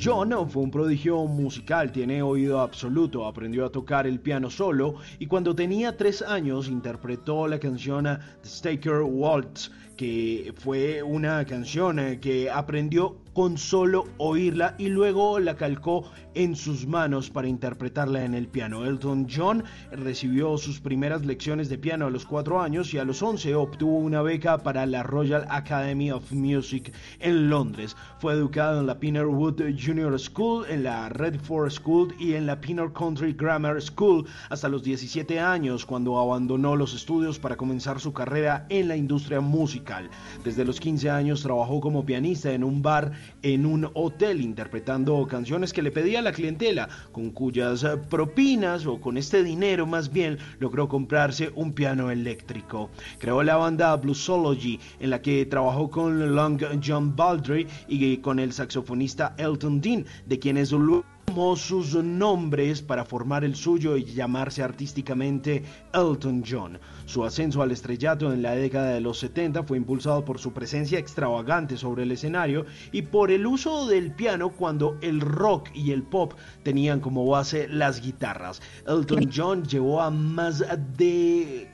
John 0.00 0.32
fue 0.48 0.62
un 0.62 0.70
prodigio 0.70 1.24
musical, 1.26 1.90
tiene 1.90 2.22
oído 2.22 2.60
absoluto, 2.60 3.26
aprendió 3.26 3.66
a 3.66 3.70
tocar 3.70 4.06
el 4.06 4.20
piano 4.20 4.48
solo 4.48 4.94
y 5.18 5.26
cuando 5.26 5.54
tenía 5.54 5.96
tres 5.96 6.22
años 6.22 6.68
interpretó 6.68 7.48
la 7.48 7.58
canción 7.58 8.04
The 8.04 8.48
Staker 8.48 9.02
Waltz, 9.02 9.70
que 9.96 10.54
fue 10.56 11.02
una 11.02 11.44
canción 11.44 11.98
eh, 11.98 12.20
que 12.20 12.48
aprendió 12.48 13.16
con 13.32 13.58
solo 13.58 14.06
oírla 14.18 14.74
y 14.78 14.88
luego 14.88 15.38
la 15.38 15.56
calcó 15.56 16.04
en 16.34 16.54
sus 16.54 16.86
manos 16.86 17.30
para 17.30 17.48
interpretarla 17.48 18.24
en 18.24 18.34
el 18.34 18.46
piano. 18.46 18.84
Elton 18.84 19.26
John 19.28 19.64
recibió 19.90 20.56
sus 20.56 20.80
primeras 20.80 21.24
lecciones 21.24 21.68
de 21.68 21.78
piano 21.78 22.06
a 22.06 22.10
los 22.10 22.24
4 22.24 22.60
años 22.60 22.94
y 22.94 22.98
a 22.98 23.04
los 23.04 23.22
11 23.22 23.54
obtuvo 23.54 23.98
una 23.98 24.22
beca 24.22 24.58
para 24.58 24.86
la 24.86 25.02
Royal 25.02 25.46
Academy 25.50 26.10
of 26.10 26.30
Music 26.32 26.92
en 27.18 27.50
Londres. 27.50 27.96
Fue 28.20 28.34
educado 28.34 28.80
en 28.80 28.86
la 28.86 28.98
Pinnerwood 28.98 29.60
Junior 29.78 30.18
School, 30.18 30.66
en 30.68 30.84
la 30.84 31.08
Redford 31.08 31.70
School 31.70 32.14
y 32.18 32.34
en 32.34 32.46
la 32.46 32.60
Pinner 32.60 32.92
Country 32.92 33.32
Grammar 33.32 33.80
School 33.82 34.26
hasta 34.50 34.68
los 34.68 34.82
17 34.82 35.40
años 35.40 35.84
cuando 35.84 36.18
abandonó 36.18 36.76
los 36.76 36.94
estudios 36.94 37.38
para 37.38 37.56
comenzar 37.56 37.98
su 38.00 38.12
carrera 38.12 38.66
en 38.68 38.88
la 38.88 38.96
industria 38.96 39.40
musical. 39.40 40.08
Desde 40.44 40.64
los 40.64 40.80
15 40.80 41.10
años 41.10 41.42
trabajó 41.42 41.80
como 41.80 42.04
pianista 42.04 42.52
en 42.52 42.64
un 42.64 42.82
bar 42.82 43.12
en 43.42 43.66
un 43.66 43.90
hotel 43.94 44.40
interpretando 44.40 45.26
canciones 45.26 45.72
que 45.72 45.82
le 45.82 45.90
pedía 45.90 46.22
la 46.22 46.32
clientela, 46.32 46.88
con 47.12 47.30
cuyas 47.30 47.84
eh, 47.84 47.96
propinas 48.10 48.86
o 48.86 49.00
con 49.00 49.16
este 49.16 49.42
dinero 49.42 49.86
más 49.86 50.12
bien 50.12 50.38
logró 50.58 50.88
comprarse 50.88 51.50
un 51.54 51.72
piano 51.72 52.10
eléctrico. 52.10 52.90
Creó 53.18 53.42
la 53.42 53.56
banda 53.56 53.96
Bluesology 53.96 54.80
en 55.00 55.10
la 55.10 55.22
que 55.22 55.46
trabajó 55.46 55.90
con 55.90 56.34
Long 56.34 56.60
John 56.84 57.14
Baldry 57.14 57.66
y 57.88 58.18
con 58.18 58.38
el 58.38 58.52
saxofonista 58.52 59.34
Elton 59.38 59.80
Dean, 59.80 60.04
de 60.26 60.38
quienes 60.38 60.72
luego 60.72 61.04
tomó 61.28 61.56
sus 61.56 61.94
nombres 61.94 62.80
para 62.80 63.04
formar 63.04 63.44
el 63.44 63.54
suyo 63.54 63.98
y 63.98 64.04
llamarse 64.04 64.62
artísticamente 64.62 65.62
Elton 65.92 66.42
John. 66.48 66.78
Su 67.04 67.22
ascenso 67.22 67.60
al 67.60 67.70
estrellato 67.70 68.32
en 68.32 68.40
la 68.40 68.52
década 68.52 68.94
de 68.94 69.02
los 69.02 69.18
70 69.18 69.62
fue 69.64 69.76
impulsado 69.76 70.24
por 70.24 70.38
su 70.38 70.54
presencia 70.54 70.98
extravagante 70.98 71.76
sobre 71.76 72.04
el 72.04 72.12
escenario 72.12 72.64
y 72.92 73.02
por 73.02 73.30
el 73.30 73.46
uso 73.46 73.86
del 73.86 74.12
piano 74.12 74.52
cuando 74.52 74.96
el 75.02 75.20
rock 75.20 75.68
y 75.74 75.92
el 75.92 76.02
pop 76.02 76.32
tenían 76.62 77.00
como 77.00 77.26
base 77.26 77.68
las 77.68 78.00
guitarras. 78.00 78.62
Elton 78.86 79.30
John 79.34 79.64
llevó 79.64 80.00
a 80.00 80.10
más 80.10 80.64
de 80.96 81.68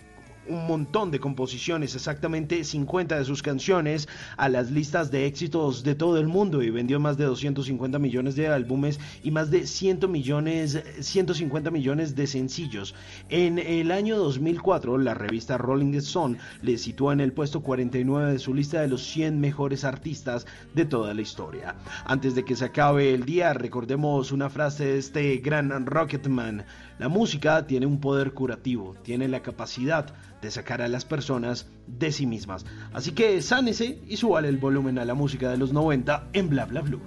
un 0.48 0.66
montón 0.66 1.10
de 1.10 1.20
composiciones, 1.20 1.94
exactamente 1.94 2.64
50 2.64 3.18
de 3.18 3.24
sus 3.24 3.42
canciones 3.42 4.08
a 4.36 4.48
las 4.48 4.70
listas 4.70 5.10
de 5.10 5.26
éxitos 5.26 5.84
de 5.84 5.94
todo 5.94 6.18
el 6.18 6.26
mundo 6.26 6.62
y 6.62 6.70
vendió 6.70 7.00
más 7.00 7.16
de 7.16 7.24
250 7.24 7.98
millones 7.98 8.36
de 8.36 8.48
álbumes 8.48 9.00
y 9.22 9.30
más 9.30 9.50
de 9.50 9.66
100 9.66 10.10
millones, 10.10 10.82
150 11.00 11.70
millones 11.70 12.14
de 12.14 12.26
sencillos. 12.26 12.94
En 13.28 13.58
el 13.58 13.90
año 13.90 14.16
2004, 14.16 14.98
la 14.98 15.14
revista 15.14 15.58
Rolling 15.58 15.94
Stone 15.94 16.38
le 16.62 16.78
sitúa 16.78 17.12
en 17.12 17.20
el 17.20 17.32
puesto 17.32 17.62
49 17.62 18.32
de 18.32 18.38
su 18.38 18.54
lista 18.54 18.80
de 18.80 18.88
los 18.88 19.04
100 19.04 19.40
mejores 19.40 19.84
artistas 19.84 20.46
de 20.74 20.84
toda 20.84 21.14
la 21.14 21.22
historia. 21.22 21.76
Antes 22.04 22.34
de 22.34 22.44
que 22.44 22.56
se 22.56 22.66
acabe 22.66 23.14
el 23.14 23.24
día, 23.24 23.52
recordemos 23.52 24.32
una 24.32 24.50
frase 24.50 24.84
de 24.84 24.98
este 24.98 25.36
gran 25.38 25.86
Rocketman. 25.86 26.64
La 26.98 27.08
música 27.08 27.66
tiene 27.66 27.86
un 27.86 28.00
poder 28.00 28.32
curativo, 28.32 28.94
tiene 29.02 29.28
la 29.28 29.42
capacidad 29.42 30.14
de 30.40 30.50
sacar 30.50 30.80
a 30.82 30.88
las 30.88 31.04
personas 31.04 31.66
de 31.86 32.12
sí 32.12 32.26
mismas. 32.26 32.64
Así 32.92 33.12
que 33.12 33.40
sánese 33.42 33.98
y 34.06 34.16
súbale 34.16 34.48
el 34.48 34.58
volumen 34.58 34.98
a 34.98 35.04
la 35.04 35.14
música 35.14 35.50
de 35.50 35.56
los 35.56 35.72
90 35.72 36.28
en 36.32 36.48
Bla 36.50 36.66
Bla 36.66 36.82
Blue. 36.82 37.00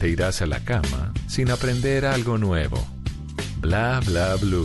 Te 0.00 0.08
irás 0.08 0.40
a 0.40 0.46
la 0.46 0.60
cama 0.60 1.12
sin 1.28 1.50
aprender 1.50 2.06
algo 2.06 2.38
nuevo. 2.38 2.78
Bla 3.58 4.00
bla 4.00 4.34
blue. 4.36 4.64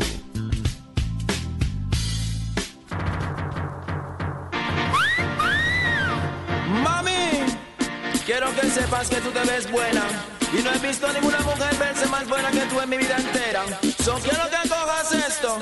Mami, 6.82 7.44
quiero 8.26 8.48
que 8.56 8.70
sepas 8.70 9.10
que 9.10 9.18
tú 9.18 9.30
te 9.32 9.42
ves 9.42 9.70
buena. 9.70 10.04
Y 10.58 10.64
no 10.64 10.72
he 10.72 10.80
visto 10.88 11.12
ninguna 11.12 11.40
mujer 11.42 11.76
verse 11.78 12.08
más 12.08 12.26
buena 12.30 12.50
que 12.50 12.62
tú 12.68 12.80
en 12.80 12.90
mi 12.90 12.98
vida 12.98 13.18
entera. 13.18 13.66
So 14.02 14.16
quiero 14.24 14.50
que 14.50 14.70
cojas 14.70 15.12
esto. 15.12 15.60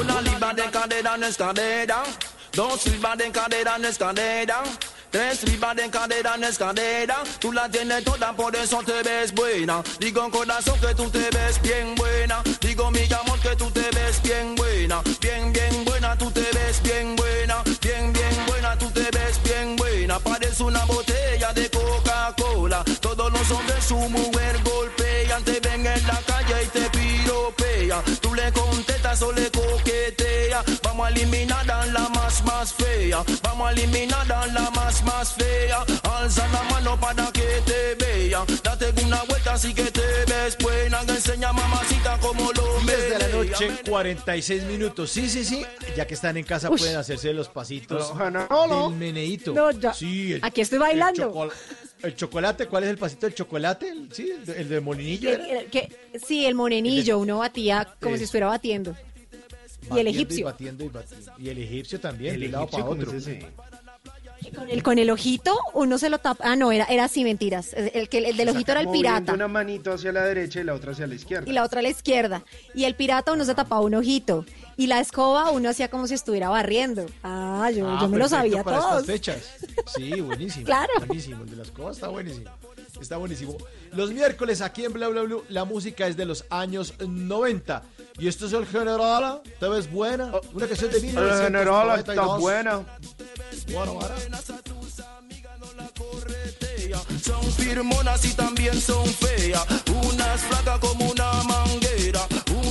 Una 0.00 0.20
libra 0.22 0.52
de 0.54 0.64
cadera 0.72 1.16
no 1.16 1.26
es 1.26 1.36
cadera. 1.36 2.02
Dos 2.52 2.84
libras 2.86 3.18
de 3.18 3.30
cadera 3.30 3.78
no 3.78 3.86
es 3.86 3.96
cadera. 3.96 4.64
Tres 5.16 5.44
libras 5.44 5.74
de 5.74 5.88
cadera 5.88 6.36
no 6.36 6.46
es 6.46 6.58
cadera. 6.58 7.22
Tú 7.38 7.50
la 7.50 7.70
tienes 7.70 8.04
toda, 8.04 8.34
por 8.34 8.54
eso 8.54 8.82
te 8.84 9.02
ves 9.02 9.32
buena. 9.32 9.82
Digo 9.98 10.30
corazón 10.30 10.78
que 10.78 10.94
tú 10.94 11.08
te 11.08 11.30
ves 11.30 11.58
bien 11.62 11.94
buena. 11.94 12.42
Digo 12.60 12.90
mi 12.90 13.00
amor 13.10 13.40
que 13.40 13.56
tú 13.56 13.70
te 13.70 13.88
ves 13.96 14.20
bien 14.22 14.54
buena. 14.56 15.00
Bien, 15.18 15.54
bien 15.54 15.86
buena, 15.86 16.18
tú 16.18 16.30
te 16.30 16.42
ves 16.52 16.82
bien 16.82 17.16
buena. 17.16 17.62
Bien, 17.80 18.12
bien 18.12 18.46
buena, 18.46 18.76
tú 18.76 18.90
te 18.90 19.08
ves 19.10 19.40
bien 19.42 19.74
buena. 19.76 20.18
Parece 20.18 20.62
una 20.62 20.84
botella 20.84 21.50
de 21.54 21.70
Coca-Cola. 21.70 22.84
Todos 23.00 23.32
los 23.32 23.50
hombres 23.52 23.84
su 23.86 23.96
mujer 23.96 24.60
golpean. 24.64 25.42
Te 25.44 25.60
ven 25.60 25.86
en 25.86 26.06
la 26.06 26.20
calle 26.26 26.62
y 26.62 26.66
te 26.66 26.90
piropea. 26.90 28.02
Tú 28.20 28.34
le 28.34 28.52
contestas 28.52 29.22
o 29.22 29.32
le 29.32 29.50
coquetea. 29.50 29.65
Vamos 31.06 31.18
a 31.20 31.22
eliminar 31.22 31.70
a 31.70 31.86
la 31.86 32.08
más, 32.08 32.44
más 32.44 32.72
fea. 32.74 33.22
Vamos 33.44 33.68
a 33.68 33.72
eliminar 33.72 34.32
a 34.32 34.46
la 34.48 34.70
más, 34.72 35.04
más 35.04 35.34
fea. 35.34 35.84
Alza 36.02 36.48
la 36.48 36.62
mano 36.64 36.98
para 36.98 37.30
que 37.30 37.46
te 37.64 37.94
vea. 37.94 38.44
Date 38.64 38.92
una 39.04 39.22
vuelta 39.22 39.52
así 39.52 39.72
que 39.72 39.84
te 39.84 40.00
ves 40.26 40.58
buena. 40.58 41.06
Que 41.06 41.12
enseña 41.12 41.52
mamacita 41.52 42.18
como 42.18 42.50
lo 42.52 42.80
10 42.80 43.10
de 43.10 43.18
la 43.20 43.28
noche, 43.28 43.70
46 43.88 44.64
minutos. 44.64 45.08
Sí, 45.12 45.28
sí, 45.30 45.44
sí. 45.44 45.64
Ya 45.96 46.08
que 46.08 46.14
están 46.14 46.36
en 46.38 46.44
casa 46.44 46.70
Ush. 46.70 46.80
pueden 46.80 46.96
hacerse 46.96 47.32
los 47.32 47.48
pasitos 47.50 48.12
No, 48.16 48.28
no, 48.28 48.46
no. 48.66 48.90
del 48.90 48.98
meneíto. 48.98 49.54
No, 49.54 49.70
ya. 49.70 49.94
Sí, 49.94 50.32
el- 50.32 50.40
Aquí 50.44 50.60
estoy 50.60 50.78
el 50.78 50.80
bailando. 50.82 51.50
El, 52.02 52.16
chocolate, 52.16 52.66
¿cuál 52.66 52.82
es 52.82 52.90
el 52.90 52.98
pasito 52.98 53.26
del 53.26 53.34
chocolate? 53.36 53.88
El- 53.90 54.08
Sí, 54.12 54.28
el 54.28 54.44
de, 54.44 54.60
el 54.60 54.68
de 54.68 54.80
molinillo. 54.80 55.30
Que- 55.30 55.68
que- 55.70 56.18
sí, 56.18 56.46
el 56.46 56.56
morenillo, 56.56 57.20
uno 57.20 57.38
batía 57.38 57.86
como 58.02 58.16
Sí. 58.16 58.18
si 58.18 58.24
estuviera 58.24 58.48
batiendo. 58.48 58.96
Y 59.94 59.98
el 59.98 60.06
egipcio. 60.08 60.46
batiendo 60.46 60.84
y, 60.84 60.88
batiendo. 60.88 61.32
Y 61.38 61.48
el 61.48 61.58
egipcio 61.58 62.00
también, 62.00 62.34
El 62.34 62.40
de 62.40 62.48
lado 62.48 62.66
para 62.68 62.84
¿cómo 62.84 63.00
otro. 63.00 63.12
Con 64.54 64.70
el, 64.70 64.82
con 64.82 64.98
el 64.98 65.10
ojito, 65.10 65.58
uno 65.74 65.98
se 65.98 66.08
lo 66.08 66.18
tapa. 66.18 66.44
Ah, 66.46 66.56
no, 66.56 66.70
era, 66.70 66.84
era 66.84 67.04
así, 67.04 67.24
mentiras. 67.24 67.72
El, 67.74 68.08
que, 68.08 68.18
el 68.18 68.36
del 68.36 68.48
ojito 68.50 68.72
era 68.72 68.80
el 68.82 68.88
pirata. 68.90 69.32
Una 69.32 69.48
manito 69.48 69.92
hacia 69.92 70.12
la 70.12 70.22
derecha 70.24 70.60
y 70.60 70.64
la 70.64 70.74
otra 70.74 70.92
hacia 70.92 71.06
la 71.06 71.14
izquierda. 71.14 71.48
Y 71.48 71.52
la 71.52 71.64
otra 71.64 71.80
a 71.80 71.82
la 71.82 71.88
izquierda. 71.88 72.44
Y 72.74 72.84
el 72.84 72.94
pirata 72.94 73.32
uno 73.32 73.44
se 73.44 73.54
tapaba 73.54 73.80
un 73.80 73.94
ojito. 73.94 74.44
Y 74.76 74.86
la 74.86 75.00
escoba 75.00 75.50
uno 75.50 75.70
hacía 75.70 75.88
como 75.88 76.06
si 76.06 76.14
estuviera 76.14 76.48
barriendo. 76.48 77.06
Ah, 77.24 77.70
yo, 77.74 77.88
Ah, 77.88 77.98
yo 78.02 78.08
me 78.08 78.18
lo 78.18 78.28
sabía 78.28 78.62
para 78.62 78.78
todos. 78.78 79.00
estas 79.00 79.06
fechas. 79.06 79.50
Sí, 79.96 80.20
buenísimo. 80.20 80.66
Claro. 80.66 80.92
Buenísimo. 81.06 81.42
El 81.42 81.50
de 81.50 81.56
las 81.56 81.70
cosas 81.70 81.96
está 81.96 82.08
buenísimo. 82.08 82.50
Está 83.00 83.16
buenísimo. 83.16 83.56
Los 83.92 84.12
miércoles 84.12 84.60
aquí 84.60 84.84
en 84.84 84.92
Bla 84.92 85.08
Bla 85.08 85.22
Blue, 85.22 85.44
la 85.48 85.64
música 85.64 86.06
es 86.06 86.16
de 86.16 86.24
los 86.24 86.44
años 86.50 86.94
90. 86.98 87.82
Y 88.18 88.28
esto 88.28 88.46
es 88.46 88.52
el 88.52 88.66
General. 88.66 89.42
¿Te 89.60 89.68
ves 89.68 89.90
buena? 89.90 90.32
Una 90.52 90.66
canción 90.66 90.90
de 90.90 90.96
El 90.98 91.02
general 91.02 91.98
está 91.98 92.12
1992. 92.12 92.40
buena. 92.40 92.86
Bueno, 93.72 93.92
ahora. 94.00 94.14
Son 97.22 97.42
firmonas 97.52 98.24
y 98.24 98.32
también 98.34 98.80
son 98.80 99.04
feas. 99.06 99.64
Unas 100.04 100.40
flacas 100.42 100.78
como 100.78 101.10
una 101.10 101.42
manguera. 101.42 102.20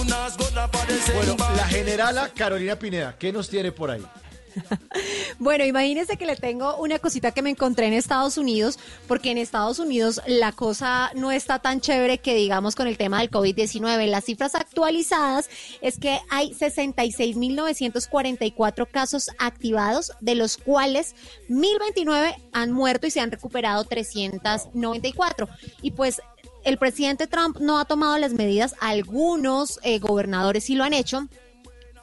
Unas 0.02 0.38
gordas 0.38 0.69
parecen 0.69 1.15
Bueno, 1.15 1.35
la 1.56 1.68
generala 1.68 2.30
Carolina 2.30 2.77
Pineda, 2.77 3.15
¿qué 3.18 3.31
nos 3.31 3.49
tiene 3.49 3.72
por 3.72 3.91
ahí? 3.91 4.06
Bueno, 5.40 5.65
imagínense 5.65 6.18
que 6.18 6.26
le 6.26 6.36
tengo 6.36 6.76
una 6.77 6.99
cosita 6.99 7.32
que 7.32 7.41
me 7.41 7.49
encontré 7.49 7.88
en 7.88 7.94
Estados 7.94 8.38
Unidos, 8.38 8.77
porque 9.07 9.32
en 9.32 9.38
Estados 9.38 9.80
Unidos 9.80 10.22
la 10.27 10.52
cosa 10.52 11.10
no 11.15 11.32
está 11.32 11.60
tan 11.60 11.80
chévere 11.82 12.18
que 12.19 12.36
digamos 12.36 12.76
con 12.76 12.88
el 12.88 12.98
tema 12.98 13.19
del 13.19 13.30
COVID-19. 13.30 14.07
Las 14.07 14.26
cifras 14.26 14.56
actualizadas 14.56 15.49
es 15.82 15.99
que 15.99 16.19
hay 16.30 16.53
66.944 16.53 18.88
casos 18.90 19.30
activados, 19.38 20.14
de 20.22 20.36
los 20.36 20.57
cuales 20.57 21.15
1.029 21.49 22.36
han 22.53 22.72
muerto 22.72 23.07
y 23.07 23.11
se 23.11 23.19
han 23.19 23.32
recuperado 23.32 23.84
394. 23.84 25.49
Y 25.82 25.91
pues 25.91 26.22
el 26.64 26.77
presidente 26.77 27.27
Trump 27.27 27.57
no 27.60 27.80
ha 27.80 27.86
tomado 27.86 28.18
las 28.18 28.34
medidas, 28.34 28.76
algunos 28.80 29.80
eh, 29.84 29.99
gobernadores 29.99 30.64
sí 30.64 30.76
lo 30.76 30.84
han 30.84 30.94
hecho, 30.94 31.27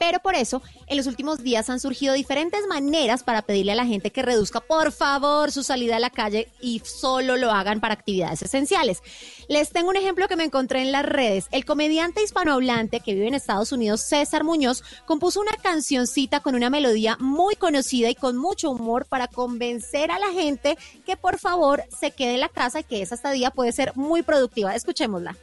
Pero 0.05 0.19
por 0.19 0.35
eso, 0.35 0.61
en 0.87 0.97
los 0.97 1.07
últimos 1.07 1.43
días 1.43 1.69
han 1.69 1.79
surgido 1.79 2.13
diferentes 2.13 2.67
maneras 2.67 3.23
para 3.23 3.41
pedirle 3.41 3.71
a 3.71 3.75
la 3.75 3.85
gente 3.85 4.11
que 4.11 4.21
reduzca, 4.21 4.59
por 4.59 4.91
favor, 4.91 5.49
su 5.49 5.63
salida 5.63 5.95
a 5.95 5.99
la 6.01 6.09
calle 6.09 6.49
y 6.59 6.81
solo 6.83 7.37
lo 7.37 7.51
hagan 7.51 7.79
para 7.79 7.93
actividades 7.93 8.41
esenciales. 8.41 9.01
Les 9.47 9.69
tengo 9.69 9.87
un 9.87 9.95
ejemplo 9.95 10.27
que 10.27 10.35
me 10.35 10.43
encontré 10.43 10.81
en 10.81 10.91
las 10.91 11.05
redes. 11.05 11.47
El 11.51 11.63
comediante 11.63 12.21
hispanohablante 12.21 12.99
que 12.99 13.13
vive 13.13 13.29
en 13.29 13.33
Estados 13.33 13.71
Unidos, 13.71 14.01
César 14.01 14.43
Muñoz, 14.43 14.83
compuso 15.05 15.39
una 15.39 15.55
cancioncita 15.55 16.41
con 16.41 16.55
una 16.55 16.69
melodía 16.69 17.15
muy 17.21 17.55
conocida 17.55 18.09
y 18.09 18.15
con 18.15 18.35
mucho 18.35 18.71
humor 18.71 19.05
para 19.05 19.29
convencer 19.29 20.11
a 20.11 20.19
la 20.19 20.33
gente 20.33 20.77
que 21.05 21.15
por 21.15 21.39
favor 21.39 21.81
se 21.97 22.11
quede 22.11 22.33
en 22.33 22.41
la 22.41 22.49
casa 22.49 22.81
y 22.81 22.83
que 22.83 23.01
esa 23.01 23.15
estadía 23.15 23.51
puede 23.51 23.71
ser 23.71 23.95
muy 23.95 24.21
productiva. 24.21 24.75
Escuchémosla. 24.75 25.37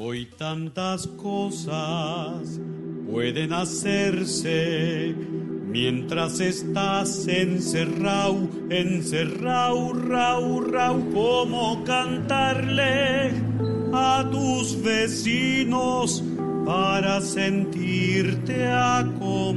Hoy 0.00 0.26
tantas 0.26 1.08
cosas 1.08 2.60
pueden 3.10 3.52
hacerse 3.52 5.12
mientras 5.66 6.38
estás 6.38 7.26
encerrado, 7.26 8.48
encerrado, 8.70 9.92
rau, 9.94 10.60
rau, 10.60 11.10
como 11.10 11.82
cantarle 11.82 13.32
a 13.92 14.24
tus 14.30 14.80
vecinos 14.80 16.22
para 16.64 17.20
sentirte 17.20 18.68
acompañado. 18.68 19.48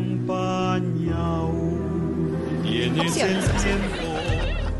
Tienes 2.63 3.15
el 3.15 3.43
tiempo 3.61 4.07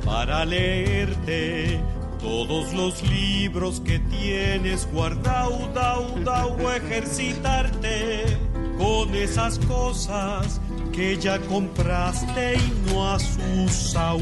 para 0.04 0.44
leerte 0.44 1.80
todos 2.22 2.74
los 2.74 3.02
libros 3.04 3.82
que 3.82 4.00
tienes 4.00 4.88
guardado, 4.92 5.70
dau, 5.74 6.70
ejercitarte 6.72 8.38
con 8.78 9.14
esas 9.16 9.60
cosas 9.60 10.62
que 10.94 11.18
ya 11.18 11.40
compraste 11.40 12.56
y 12.56 12.92
no 12.92 13.12
has 13.12 13.38
usado. 13.66 14.20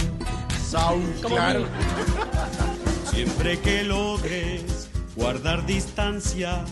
Sau, 0.69 0.99
claro. 1.21 1.65
Siempre 3.11 3.59
que 3.59 3.84
logres 3.84 4.89
guardar 5.15 5.65
distancia, 5.65 6.63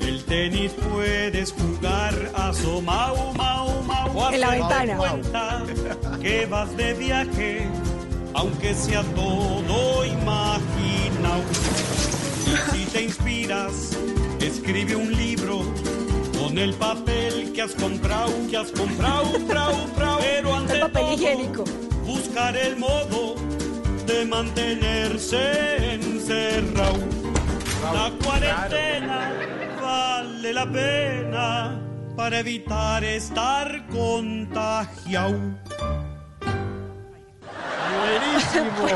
el 0.00 0.24
tenis 0.24 0.72
puedes 0.90 1.52
jugar 1.52 2.14
asomao, 2.34 3.32
mau, 3.34 3.82
mau, 3.82 4.32
En 4.32 4.40
la 4.40 4.50
ventana. 4.50 4.96
cuenta 4.96 5.62
que 6.20 6.46
vas 6.46 6.76
de 6.76 6.94
viaje, 6.94 7.68
aunque 8.34 8.74
sea 8.74 9.02
todo 9.14 10.04
imaginado. 10.04 11.42
Y 12.46 12.76
si 12.76 12.84
te 12.86 13.02
inspiras, 13.02 13.96
escribe 14.40 14.96
un 14.96 15.12
libro 15.16 15.62
con 16.38 16.58
el 16.58 16.74
papel 16.74 17.52
que 17.52 17.62
has 17.62 17.72
comprado, 17.72 18.32
que 18.50 18.56
has 18.56 18.70
comprado, 18.72 19.30
prau, 19.46 19.74
prau. 19.96 20.18
Pero 20.20 20.54
ante 20.54 20.78
todo, 20.80 21.64
buscar 22.04 22.56
el 22.56 22.76
modo 22.76 23.36
de 24.06 24.24
mantenerse 24.26 25.94
encerrado. 25.94 26.98
La 27.92 28.12
cuarentena 28.24 29.32
vale 29.80 30.52
la 30.52 30.70
pena 30.70 31.80
para 32.16 32.40
evitar 32.40 33.04
estar 33.04 33.86
contagiado. 33.88 35.38
Buenísimo. 37.92 38.86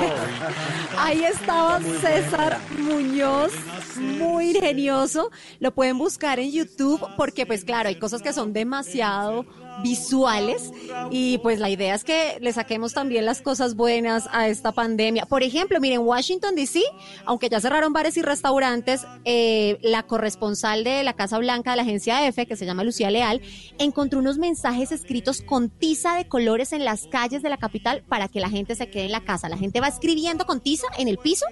Ahí 0.98 1.24
estaba 1.24 1.80
César 1.80 2.58
Muñoz, 2.78 3.52
muy 3.96 4.50
ingenioso. 4.50 5.30
Lo 5.60 5.72
pueden 5.72 5.98
buscar 5.98 6.38
en 6.38 6.50
YouTube 6.50 7.06
porque 7.16 7.46
pues 7.46 7.64
claro, 7.64 7.88
hay 7.88 7.98
cosas 7.98 8.22
que 8.22 8.32
son 8.32 8.52
demasiado 8.52 9.44
visuales 9.82 10.72
y 11.10 11.38
pues 11.38 11.58
la 11.58 11.70
idea 11.70 11.94
es 11.94 12.04
que 12.04 12.38
le 12.40 12.52
saquemos 12.52 12.92
también 12.94 13.26
las 13.26 13.42
cosas 13.42 13.74
buenas 13.74 14.28
a 14.32 14.48
esta 14.48 14.72
pandemia. 14.72 15.26
Por 15.26 15.42
ejemplo, 15.42 15.80
miren, 15.80 16.00
Washington 16.00 16.54
DC, 16.54 16.82
aunque 17.24 17.48
ya 17.48 17.60
cerraron 17.60 17.92
bares 17.92 18.16
y 18.16 18.22
restaurantes, 18.22 19.06
eh, 19.24 19.78
la 19.82 20.02
corresponsal 20.04 20.84
de 20.84 21.02
la 21.02 21.12
Casa 21.12 21.38
Blanca 21.38 21.70
de 21.70 21.76
la 21.76 21.82
agencia 21.82 22.26
EFE, 22.26 22.46
que 22.46 22.56
se 22.56 22.66
llama 22.66 22.84
Lucía 22.84 23.10
Leal, 23.10 23.40
encontró 23.78 24.18
unos 24.18 24.38
mensajes 24.38 24.92
escritos 24.92 25.42
con 25.42 25.68
tiza 25.68 26.16
de 26.16 26.28
colores 26.28 26.72
en 26.72 26.84
las 26.84 27.06
calles 27.06 27.42
de 27.42 27.48
la 27.48 27.56
capital 27.56 28.02
para 28.08 28.28
que 28.28 28.40
la 28.40 28.50
gente 28.50 28.74
se 28.74 28.88
quede 28.88 29.04
en 29.04 29.12
la 29.12 29.24
casa. 29.24 29.48
La 29.48 29.56
gente 29.56 29.80
va 29.80 29.88
escribiendo 29.88 30.46
con 30.46 30.60
tiza 30.60 30.86
en 30.98 31.08
el 31.08 31.18
piso. 31.18 31.46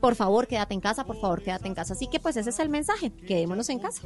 Por 0.00 0.14
favor, 0.14 0.46
quédate 0.46 0.74
en 0.74 0.80
casa, 0.80 1.04
por 1.04 1.20
favor, 1.20 1.42
quédate 1.42 1.66
en 1.66 1.74
casa. 1.74 1.94
Así 1.94 2.06
que 2.06 2.20
pues 2.20 2.36
ese 2.36 2.50
es 2.50 2.58
el 2.60 2.68
mensaje, 2.68 3.10
quedémonos 3.10 3.68
en 3.68 3.80
casa. 3.80 4.02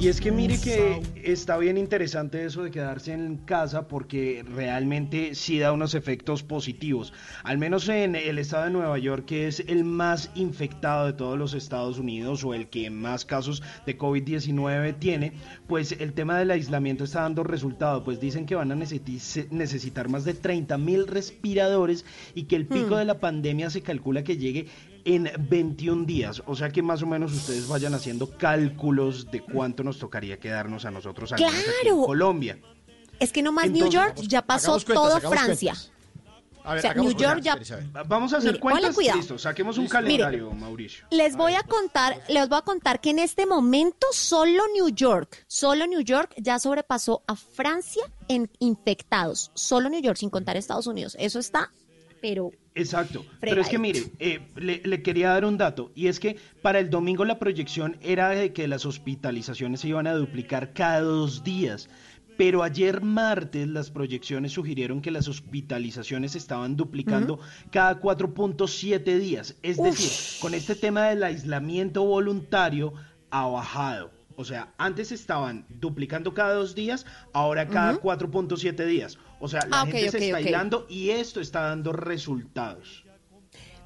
Y 0.00 0.08
es 0.08 0.20
que 0.20 0.30
mire 0.30 0.60
que 0.60 1.00
está 1.24 1.56
bien 1.56 1.78
interesante 1.78 2.44
eso 2.44 2.62
de 2.62 2.70
quedarse 2.70 3.12
en 3.14 3.38
casa 3.38 3.88
porque 3.88 4.44
realmente 4.54 5.34
sí 5.34 5.58
da 5.58 5.72
unos 5.72 5.94
efectos 5.94 6.42
positivos. 6.42 7.12
Al 7.42 7.56
menos 7.58 7.88
en 7.88 8.14
el 8.14 8.38
estado 8.38 8.64
de 8.64 8.70
Nueva 8.70 8.98
York, 8.98 9.24
que 9.24 9.46
es 9.48 9.60
el 9.60 9.84
más 9.84 10.30
infectado 10.34 11.06
de 11.06 11.14
todos 11.14 11.38
los 11.38 11.54
Estados 11.54 11.98
Unidos 11.98 12.44
o 12.44 12.52
el 12.54 12.68
que 12.68 12.90
más 12.90 13.24
casos 13.24 13.62
de 13.86 13.96
COVID-19 13.96 14.98
tiene, 14.98 15.32
pues 15.66 15.92
el 15.92 16.12
tema 16.12 16.38
del 16.38 16.50
aislamiento 16.50 17.04
está 17.04 17.22
dando 17.22 17.42
resultado. 17.42 18.04
Pues 18.04 18.20
dicen 18.20 18.44
que 18.46 18.54
van 18.54 18.70
a 18.72 18.76
necesi- 18.76 19.48
necesitar 19.50 20.08
más 20.08 20.24
de 20.24 20.34
30 20.34 20.76
mil 20.78 21.06
respiradores 21.06 22.04
y 22.34 22.44
que 22.44 22.56
el 22.56 22.66
pico 22.66 22.94
Hmm. 22.96 22.98
de 22.98 23.04
la 23.06 23.18
pandemia 23.18 23.70
se 23.70 23.80
calcula 23.82 24.22
que 24.24 24.36
llegue 24.36 24.66
en 25.06 25.30
21 25.48 26.04
días. 26.04 26.42
O 26.46 26.54
sea 26.54 26.68
que 26.68 26.82
más 26.82 27.00
o 27.02 27.06
menos 27.06 27.32
ustedes 27.32 27.66
vayan 27.68 27.94
haciendo 27.94 28.36
cálculos 28.36 29.30
de 29.30 29.40
cuánto 29.40 29.82
nos 29.82 29.98
tocaría 29.98 30.38
quedarnos 30.38 30.84
a 30.84 30.90
nosotros 30.90 31.32
menos 31.32 31.32
aquí 31.32 31.44
en 31.44 31.50
¡Claro! 31.50 32.02
Colombia. 32.04 32.58
Es 33.18 33.32
que 33.32 33.42
nomás 33.42 33.70
New 33.70 33.86
Entonces, 33.86 33.94
York 33.94 34.28
ya 34.28 34.42
pasó 34.42 34.72
cuentas, 34.72 34.94
todo 34.94 35.20
Francia. 35.30 35.74
A 36.64 36.74
ver, 36.74 36.78
O 36.78 36.82
sea, 36.82 36.94
New 36.94 37.12
York 37.16 37.40
ya-. 37.42 37.56
Vamos 38.08 38.32
a 38.32 38.38
hacer 38.38 38.50
Mire, 38.54 38.60
cuentas. 38.60 38.94
cuidado. 38.96 39.18
Listo, 39.18 39.38
saquemos 39.38 39.78
un 39.78 39.84
Listo. 39.84 39.96
calendario, 39.96 40.50
Mauricio. 40.50 41.06
Les 41.12 41.36
voy 41.36 41.54
a 41.54 41.62
contar, 41.62 42.20
les 42.28 42.48
voy 42.48 42.58
a 42.58 42.62
contar 42.62 43.00
que 43.00 43.10
en 43.10 43.20
este 43.20 43.46
momento 43.46 44.08
solo 44.10 44.64
New 44.74 44.88
York, 44.88 45.44
solo 45.46 45.86
New 45.86 46.00
York 46.00 46.34
ya 46.36 46.58
sobrepasó 46.58 47.22
a 47.28 47.36
Francia 47.36 48.02
en 48.26 48.50
infectados. 48.58 49.52
Solo 49.54 49.88
New 49.88 50.02
York, 50.02 50.16
sin 50.18 50.28
contar 50.28 50.56
Estados 50.56 50.88
Unidos. 50.88 51.16
Eso 51.20 51.38
está, 51.38 51.70
pero 52.26 52.50
Exacto. 52.74 53.24
Pero 53.40 53.62
es 53.62 53.68
que 53.68 53.78
mire, 53.78 54.02
eh, 54.18 54.40
le, 54.56 54.82
le 54.84 55.02
quería 55.02 55.30
dar 55.30 55.46
un 55.46 55.56
dato, 55.56 55.92
y 55.94 56.08
es 56.08 56.20
que 56.20 56.36
para 56.60 56.78
el 56.78 56.90
domingo 56.90 57.24
la 57.24 57.38
proyección 57.38 57.96
era 58.02 58.28
de 58.30 58.52
que 58.52 58.68
las 58.68 58.84
hospitalizaciones 58.84 59.80
se 59.80 59.88
iban 59.88 60.06
a 60.06 60.12
duplicar 60.12 60.74
cada 60.74 61.00
dos 61.00 61.42
días. 61.42 61.88
Pero 62.36 62.62
ayer 62.62 63.00
martes 63.00 63.66
las 63.66 63.90
proyecciones 63.90 64.52
sugirieron 64.52 65.00
que 65.00 65.10
las 65.10 65.26
hospitalizaciones 65.26 66.32
se 66.32 66.38
estaban 66.38 66.76
duplicando 66.76 67.38
cada 67.70 67.98
4.7 67.98 69.18
días. 69.18 69.56
Es 69.62 69.78
decir, 69.78 70.10
con 70.42 70.52
este 70.52 70.74
tema 70.74 71.08
del 71.08 71.22
aislamiento 71.22 72.04
voluntario 72.04 72.92
ha 73.30 73.46
bajado. 73.46 74.15
O 74.36 74.44
sea, 74.44 74.72
antes 74.78 75.12
estaban 75.12 75.64
duplicando 75.68 76.34
cada 76.34 76.54
dos 76.54 76.74
días, 76.74 77.06
ahora 77.32 77.68
cada 77.68 77.92
Ujú. 77.94 78.08
4.7 78.08 78.84
días. 78.86 79.18
O 79.40 79.48
sea, 79.48 79.60
la 79.68 79.80
Ah, 79.82 79.86
gente 79.86 80.10
se 80.10 80.18
está 80.18 80.38
ok. 80.38 80.44
aislando 80.44 80.86
y 80.88 81.10
esto 81.10 81.40
está 81.40 81.62
dando 81.62 81.92
resultados. 81.92 83.02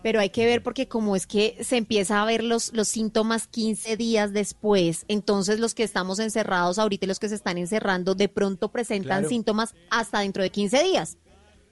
pero 0.03 0.19
hay 0.19 0.31
que 0.31 0.47
ver 0.47 0.63
porque 0.63 0.89
como 0.89 1.15
es 1.15 1.27
que 1.27 1.59
se 1.63 1.77
empieza 1.77 2.23
a 2.23 2.25
ver 2.25 2.43
los, 2.43 2.73
los 2.73 2.89
síntomas 2.89 3.47
15 3.49 3.99
días 3.99 4.33
después, 4.33 5.05
entonces 5.09 5.61
los 5.61 5.75
que 5.75 5.83
estamos 5.83 6.19
encerrados 6.21 6.79
ahorita 6.79 7.05
y 7.05 7.09
los 7.09 7.19
que 7.19 7.29
se 7.29 7.35
están 7.35 7.59
encerrando 7.59 8.15
de 8.15 8.31
pronto 8.31 8.73
presentan 8.73 9.19
Claro. 9.19 9.29
síntomas 9.29 9.75
hasta 9.91 10.21
dentro 10.21 10.43
de 10.43 10.49
15 10.49 10.83
días. 10.85 11.19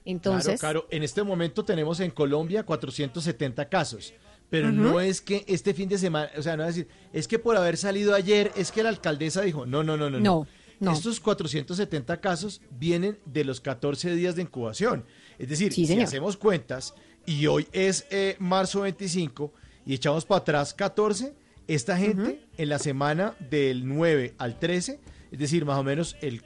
Entonces, 0.05 0.59
Claro, 0.59 0.81
claro. 0.83 0.95
En 0.95 1.01
este 1.01 1.23
momento 1.23 1.65
tenemos 1.65 1.99
en 2.01 2.11
Colombia 2.11 2.63
470 2.63 3.67
casos. 3.67 4.13
Pero 4.49 4.69
Ujú. 4.69 4.77
no 4.77 4.99
es 4.99 5.21
que 5.21 5.45
este 5.47 5.73
fin 5.73 5.87
de 5.89 5.97
semana, 5.97 6.29
o 6.37 6.41
sea, 6.41 6.57
no 6.57 6.63
es 6.63 6.75
decir, 6.75 6.87
es 7.13 7.27
que 7.27 7.37
por 7.39 7.55
haber 7.55 7.77
salido 7.77 8.15
ayer, 8.15 8.51
es 8.55 8.71
que 8.71 8.81
la 8.83 8.89
alcaldesa 8.89 9.41
dijo, 9.41 9.65
no, 9.65 9.83
no, 9.83 9.95
no, 9.95 10.09
no. 10.09 10.19
No, 10.19 10.47
no. 10.79 10.91
Estos 10.91 11.19
470 11.19 12.19
casos 12.19 12.61
vienen 12.71 13.19
de 13.25 13.43
los 13.43 13.61
14 13.61 14.15
días 14.15 14.35
de 14.35 14.41
incubación. 14.43 15.05
Es 15.37 15.49
decir, 15.49 15.71
Sí, 15.73 15.85
si 15.85 15.99
hacemos 16.01 16.35
cuentas 16.37 16.95
y 17.25 17.45
hoy 17.47 17.67
es 17.73 18.07
eh, 18.09 18.35
marzo 18.39 18.81
25 18.81 19.53
y 19.85 19.93
echamos 19.93 20.25
para 20.25 20.39
atrás 20.41 20.73
14, 20.73 21.33
esta 21.67 21.95
gente 21.97 22.47
en 22.57 22.69
la 22.69 22.79
semana 22.79 23.35
del 23.51 23.87
9 23.87 24.33
al 24.39 24.57
13, 24.57 24.99
es 25.31 25.39
decir, 25.39 25.65
más 25.65 25.77
o 25.77 25.83
menos 25.83 26.15
el 26.21 26.41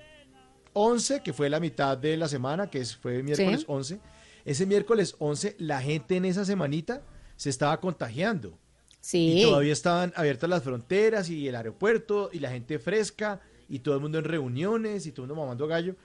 11, 0.74 1.22
que 1.24 1.32
fue 1.32 1.50
la 1.50 1.60
mitad 1.62 1.98
de 1.98 2.18
la 2.18 2.28
semana, 2.28 2.70
que 2.70 2.84
fue 2.86 3.24
miércoles 3.24 3.62
Sí. 3.62 3.66
11, 3.70 4.00
ese 4.44 4.66
miércoles 4.66 5.16
11 5.20 5.56
la 5.60 5.82
gente 5.82 6.18
en 6.18 6.26
esa 6.26 6.44
semanita 6.44 7.04
se 7.36 7.50
estaba 7.50 7.80
contagiando. 7.80 8.58
sí. 9.02 9.40
Y 9.40 9.44
todavía 9.44 9.74
estaban 9.74 10.14
abiertas 10.16 10.50
las 10.50 10.64
fronteras 10.64 11.30
y 11.30 11.48
el 11.48 11.56
aeropuerto 11.56 12.30
y 12.32 12.40
la 12.40 12.50
gente 12.52 12.80
fresca 12.80 13.42
y 13.70 13.80
todo 13.80 13.96
el 13.96 14.02
mundo 14.02 14.18
en 14.20 14.26
reuniones 14.26 15.06
y 15.06 15.12
todo 15.12 15.26
el 15.26 15.30
mundo 15.30 15.42
mamando 15.42 15.68
gallo. 15.68 15.96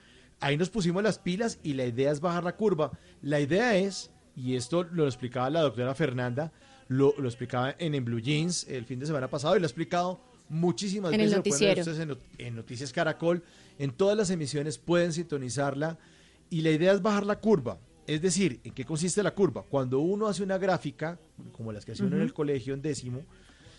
Ahí 0.41 0.57
nos 0.57 0.69
pusimos 0.69 1.03
las 1.03 1.19
pilas 1.19 1.59
y 1.63 1.73
la 1.73 1.85
idea 1.85 2.11
es 2.11 2.21
bajar 2.21 2.43
la 2.43 2.55
curva. 2.55 2.91
La 3.21 3.39
idea 3.39 3.75
es, 3.77 4.09
y 4.35 4.55
esto 4.55 4.83
lo 4.83 5.05
explicaba 5.05 5.49
la 5.49 5.61
doctora 5.61 5.93
Fernanda, 5.95 6.51
lo, 6.87 7.13
lo 7.17 7.27
explicaba 7.27 7.75
en, 7.77 7.93
en 7.93 8.05
Blue 8.05 8.19
Jeans 8.19 8.65
el 8.67 8.85
fin 8.85 8.99
de 8.99 9.05
semana 9.05 9.29
pasado 9.29 9.55
y 9.55 9.59
lo 9.59 9.65
ha 9.65 9.67
explicado 9.67 10.21
muchísimas 10.49 11.13
En 11.13 11.19
veces. 11.19 11.31
ver 11.97 12.17
en 12.37 12.55
Noticias 12.55 12.91
Caracol, 12.91 13.43
en 13.77 13.91
todas 13.91 14.17
las 14.17 14.29
emisiones 14.29 14.77
pueden 14.77 15.13
sintonizarla 15.13 15.97
y 16.49 16.61
la 16.61 16.71
idea 16.71 16.93
es 16.93 17.01
bajar 17.01 17.25
la 17.25 17.39
curva. 17.39 17.77
Es 18.09 18.23
decir, 18.23 18.59
¿en 18.63 18.73
qué 18.73 18.85
consiste 18.85 19.21
la 19.21 19.35
curva? 19.35 19.61
Cuando 19.61 19.99
uno 19.99 20.25
hace 20.25 20.41
una 20.41 20.57
gráfica, 20.57 21.19
como 21.51 21.71
las 21.71 21.85
que 21.85 21.91
hace 21.91 22.03
uno 22.03 22.15
en 22.15 22.23
el 22.23 22.33
colegio 22.33 22.73
en 22.73 22.81
décimo, 22.81 23.23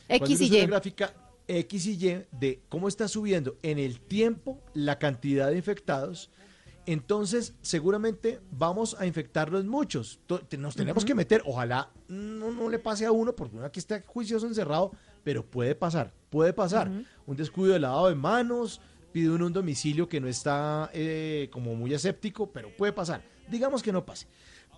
X 0.09 0.41
y 0.41 0.57
una 0.57 0.67
gráfica 0.67 1.13
X 1.49 1.87
y 1.87 2.07
Y 2.07 2.23
de 2.31 2.63
cómo 2.69 2.87
está 2.87 3.09
subiendo 3.09 3.57
en 3.65 3.81
el 3.81 3.99
tiempo 3.99 4.61
la 4.73 5.01
cantidad 5.01 5.51
de 5.51 5.57
infectados, 5.57 6.31
entonces 6.87 7.55
seguramente 7.61 8.39
vamos 8.53 8.97
a 9.01 9.05
infectarlos 9.05 9.65
muchos. 9.65 10.21
Nos 10.57 10.77
tenemos 10.77 11.05
que 11.05 11.17
meter, 11.17 11.43
ojalá 11.45 11.91
no, 12.07 12.53
no 12.53 12.69
le 12.69 12.79
pase 12.79 13.07
a 13.07 13.11
uno, 13.11 13.35
porque 13.35 13.57
uno 13.57 13.67
aquí 13.67 13.81
está 13.81 14.01
juicioso 14.07 14.47
encerrado, 14.47 14.93
pero 15.25 15.45
puede 15.45 15.75
pasar, 15.75 16.15
puede 16.31 16.53
pasar. 16.53 16.89
Un 17.27 17.37
descuido 17.37 17.73
de 17.73 17.81
lavado 17.81 18.09
de 18.09 18.15
manos, 18.15 18.81
pide 19.11 19.29
uno 19.29 19.47
un 19.47 19.53
domicilio 19.53 20.09
que 20.09 20.21
no 20.21 20.29
está 20.29 20.89
eh, 20.93 21.49
como 21.51 21.75
muy 21.75 21.93
aséptico, 21.93 22.53
pero 22.53 22.69
puede 22.77 22.93
pasar. 22.93 23.25
Digamos 23.51 23.83
que 23.83 23.93
no 23.93 24.05
pase. 24.07 24.27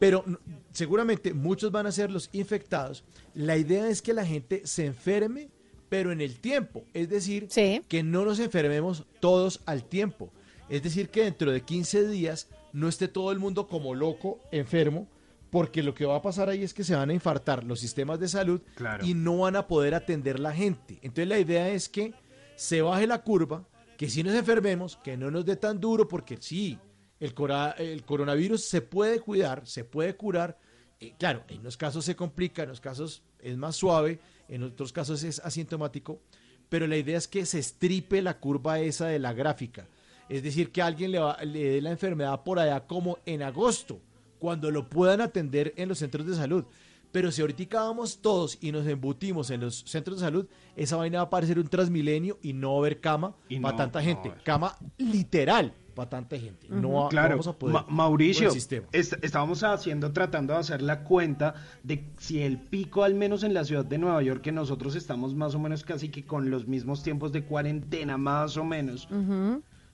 Pero 0.00 0.24
seguramente 0.72 1.32
muchos 1.34 1.70
van 1.70 1.86
a 1.86 1.92
ser 1.92 2.10
los 2.10 2.28
infectados. 2.32 3.04
La 3.34 3.56
idea 3.56 3.88
es 3.88 4.02
que 4.02 4.12
la 4.14 4.24
gente 4.26 4.62
se 4.64 4.86
enferme, 4.86 5.48
pero 5.88 6.10
en 6.12 6.20
el 6.20 6.38
tiempo. 6.40 6.84
Es 6.94 7.08
decir, 7.08 7.48
que 7.88 8.02
no 8.02 8.24
nos 8.24 8.38
enfermemos 8.40 9.04
todos 9.20 9.60
al 9.66 9.84
tiempo. 9.84 10.32
Es 10.68 10.82
decir, 10.82 11.10
que 11.10 11.24
dentro 11.24 11.52
de 11.52 11.60
15 11.60 12.08
días 12.08 12.48
no 12.72 12.88
esté 12.88 13.06
todo 13.08 13.30
el 13.32 13.38
mundo 13.38 13.68
como 13.68 13.94
loco, 13.94 14.40
enfermo, 14.50 15.06
porque 15.50 15.82
lo 15.82 15.94
que 15.94 16.06
va 16.06 16.16
a 16.16 16.22
pasar 16.22 16.48
ahí 16.48 16.62
es 16.62 16.72
que 16.72 16.82
se 16.84 16.94
van 16.94 17.10
a 17.10 17.14
infartar 17.14 17.62
los 17.64 17.78
sistemas 17.78 18.18
de 18.18 18.26
salud 18.28 18.62
Claro. 18.74 19.04
y 19.06 19.12
no 19.12 19.36
van 19.38 19.54
a 19.56 19.68
poder 19.68 19.94
atender 19.94 20.40
la 20.40 20.52
gente. 20.54 20.94
Entonces 21.02 21.28
la 21.28 21.38
idea 21.38 21.68
es 21.68 21.90
que 21.90 22.14
se 22.56 22.80
baje 22.80 23.06
la 23.06 23.22
curva, 23.22 23.68
que 23.98 24.08
si 24.08 24.22
nos 24.22 24.34
enfermemos, 24.34 24.96
que 24.96 25.18
no 25.18 25.30
nos 25.30 25.44
dé 25.44 25.56
tan 25.56 25.78
duro, 25.78 26.08
porque 26.08 26.38
sí, 26.40 26.78
el, 27.22 27.34
cora- 27.34 27.74
el 27.78 28.04
coronavirus 28.04 28.64
se 28.64 28.80
puede 28.82 29.20
cuidar, 29.20 29.66
se 29.66 29.84
puede 29.84 30.16
curar. 30.16 30.58
Eh, 31.00 31.14
claro, 31.18 31.44
en 31.48 31.60
unos 31.60 31.76
casos 31.76 32.04
se 32.04 32.16
complica, 32.16 32.62
en 32.62 32.68
unos 32.70 32.80
casos 32.80 33.22
es 33.40 33.56
más 33.56 33.76
suave, 33.76 34.18
en 34.48 34.62
otros 34.64 34.92
casos 34.92 35.22
es 35.22 35.38
asintomático, 35.40 36.20
pero 36.68 36.86
la 36.86 36.96
idea 36.96 37.18
es 37.18 37.28
que 37.28 37.46
se 37.46 37.58
estripe 37.58 38.20
la 38.22 38.38
curva 38.40 38.80
esa 38.80 39.06
de 39.06 39.18
la 39.18 39.32
gráfica. 39.32 39.86
Es 40.28 40.42
decir, 40.42 40.70
que 40.72 40.82
alguien 40.82 41.12
le, 41.12 41.18
va- 41.18 41.42
le 41.44 41.64
dé 41.70 41.80
la 41.80 41.90
enfermedad 41.90 42.42
por 42.42 42.58
allá 42.58 42.86
como 42.86 43.18
en 43.26 43.42
agosto, 43.42 44.00
cuando 44.38 44.70
lo 44.70 44.88
puedan 44.88 45.20
atender 45.20 45.72
en 45.76 45.88
los 45.88 45.98
centros 45.98 46.26
de 46.26 46.34
salud. 46.34 46.64
Pero 47.12 47.30
si 47.30 47.42
ahorita 47.42 47.82
vamos 47.84 48.20
todos 48.22 48.56
y 48.62 48.72
nos 48.72 48.86
embutimos 48.86 49.50
en 49.50 49.60
los 49.60 49.80
centros 49.86 50.18
de 50.18 50.24
salud, 50.26 50.46
esa 50.76 50.96
vaina 50.96 51.18
va 51.18 51.24
a 51.24 51.30
parecer 51.30 51.58
un 51.58 51.68
transmilenio 51.68 52.38
y 52.42 52.54
no 52.54 52.70
va 52.70 52.76
a 52.76 52.80
haber 52.80 53.00
cama 53.00 53.36
Y 53.48 53.60
para 53.60 53.72
no, 53.72 53.78
tanta 53.78 54.02
gente. 54.02 54.32
Cama 54.44 54.76
literal 54.96 55.74
para 55.94 56.10
tanta 56.10 56.38
gente. 56.38 56.66
No, 56.68 56.92
va- 56.92 57.02
no 57.04 57.08
claro, 57.08 57.28
vamos 57.30 57.46
a 57.48 57.52
poder 57.58 57.74
Ma- 57.74 57.86
Mauricio, 57.88 58.48
el 58.48 58.52
sistema. 58.54 58.86
est- 58.92 59.14
estábamos 59.22 59.62
haciendo, 59.62 60.12
tratando 60.12 60.52
de 60.54 60.60
hacer 60.60 60.82
la 60.82 61.04
cuenta 61.04 61.54
de 61.82 62.04
si 62.18 62.40
el 62.42 62.58
pico, 62.58 63.04
al 63.04 63.14
menos 63.14 63.42
en 63.44 63.54
la 63.54 63.64
ciudad 63.64 63.84
de 63.84 63.98
Nueva 63.98 64.22
York, 64.22 64.40
que 64.42 64.52
nosotros 64.52 64.96
estamos 64.96 65.34
más 65.34 65.54
o 65.54 65.58
menos 65.58 65.84
casi 65.84 66.08
que 66.08 66.24
con 66.24 66.50
los 66.50 66.66
mismos 66.66 67.02
tiempos 67.02 67.32
de 67.32 67.44
cuarentena, 67.44 68.16
más 68.18 68.56
o 68.56 68.64
menos, 68.64 69.08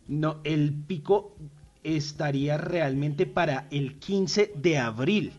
no, 0.07 0.37
el 0.45 0.73
pico 0.87 1.37
estaría 1.85 2.57
realmente 2.59 3.27
para 3.27 3.67
el 3.71 3.99
15 3.99 4.53
de 4.57 4.79
abril. 4.79 5.33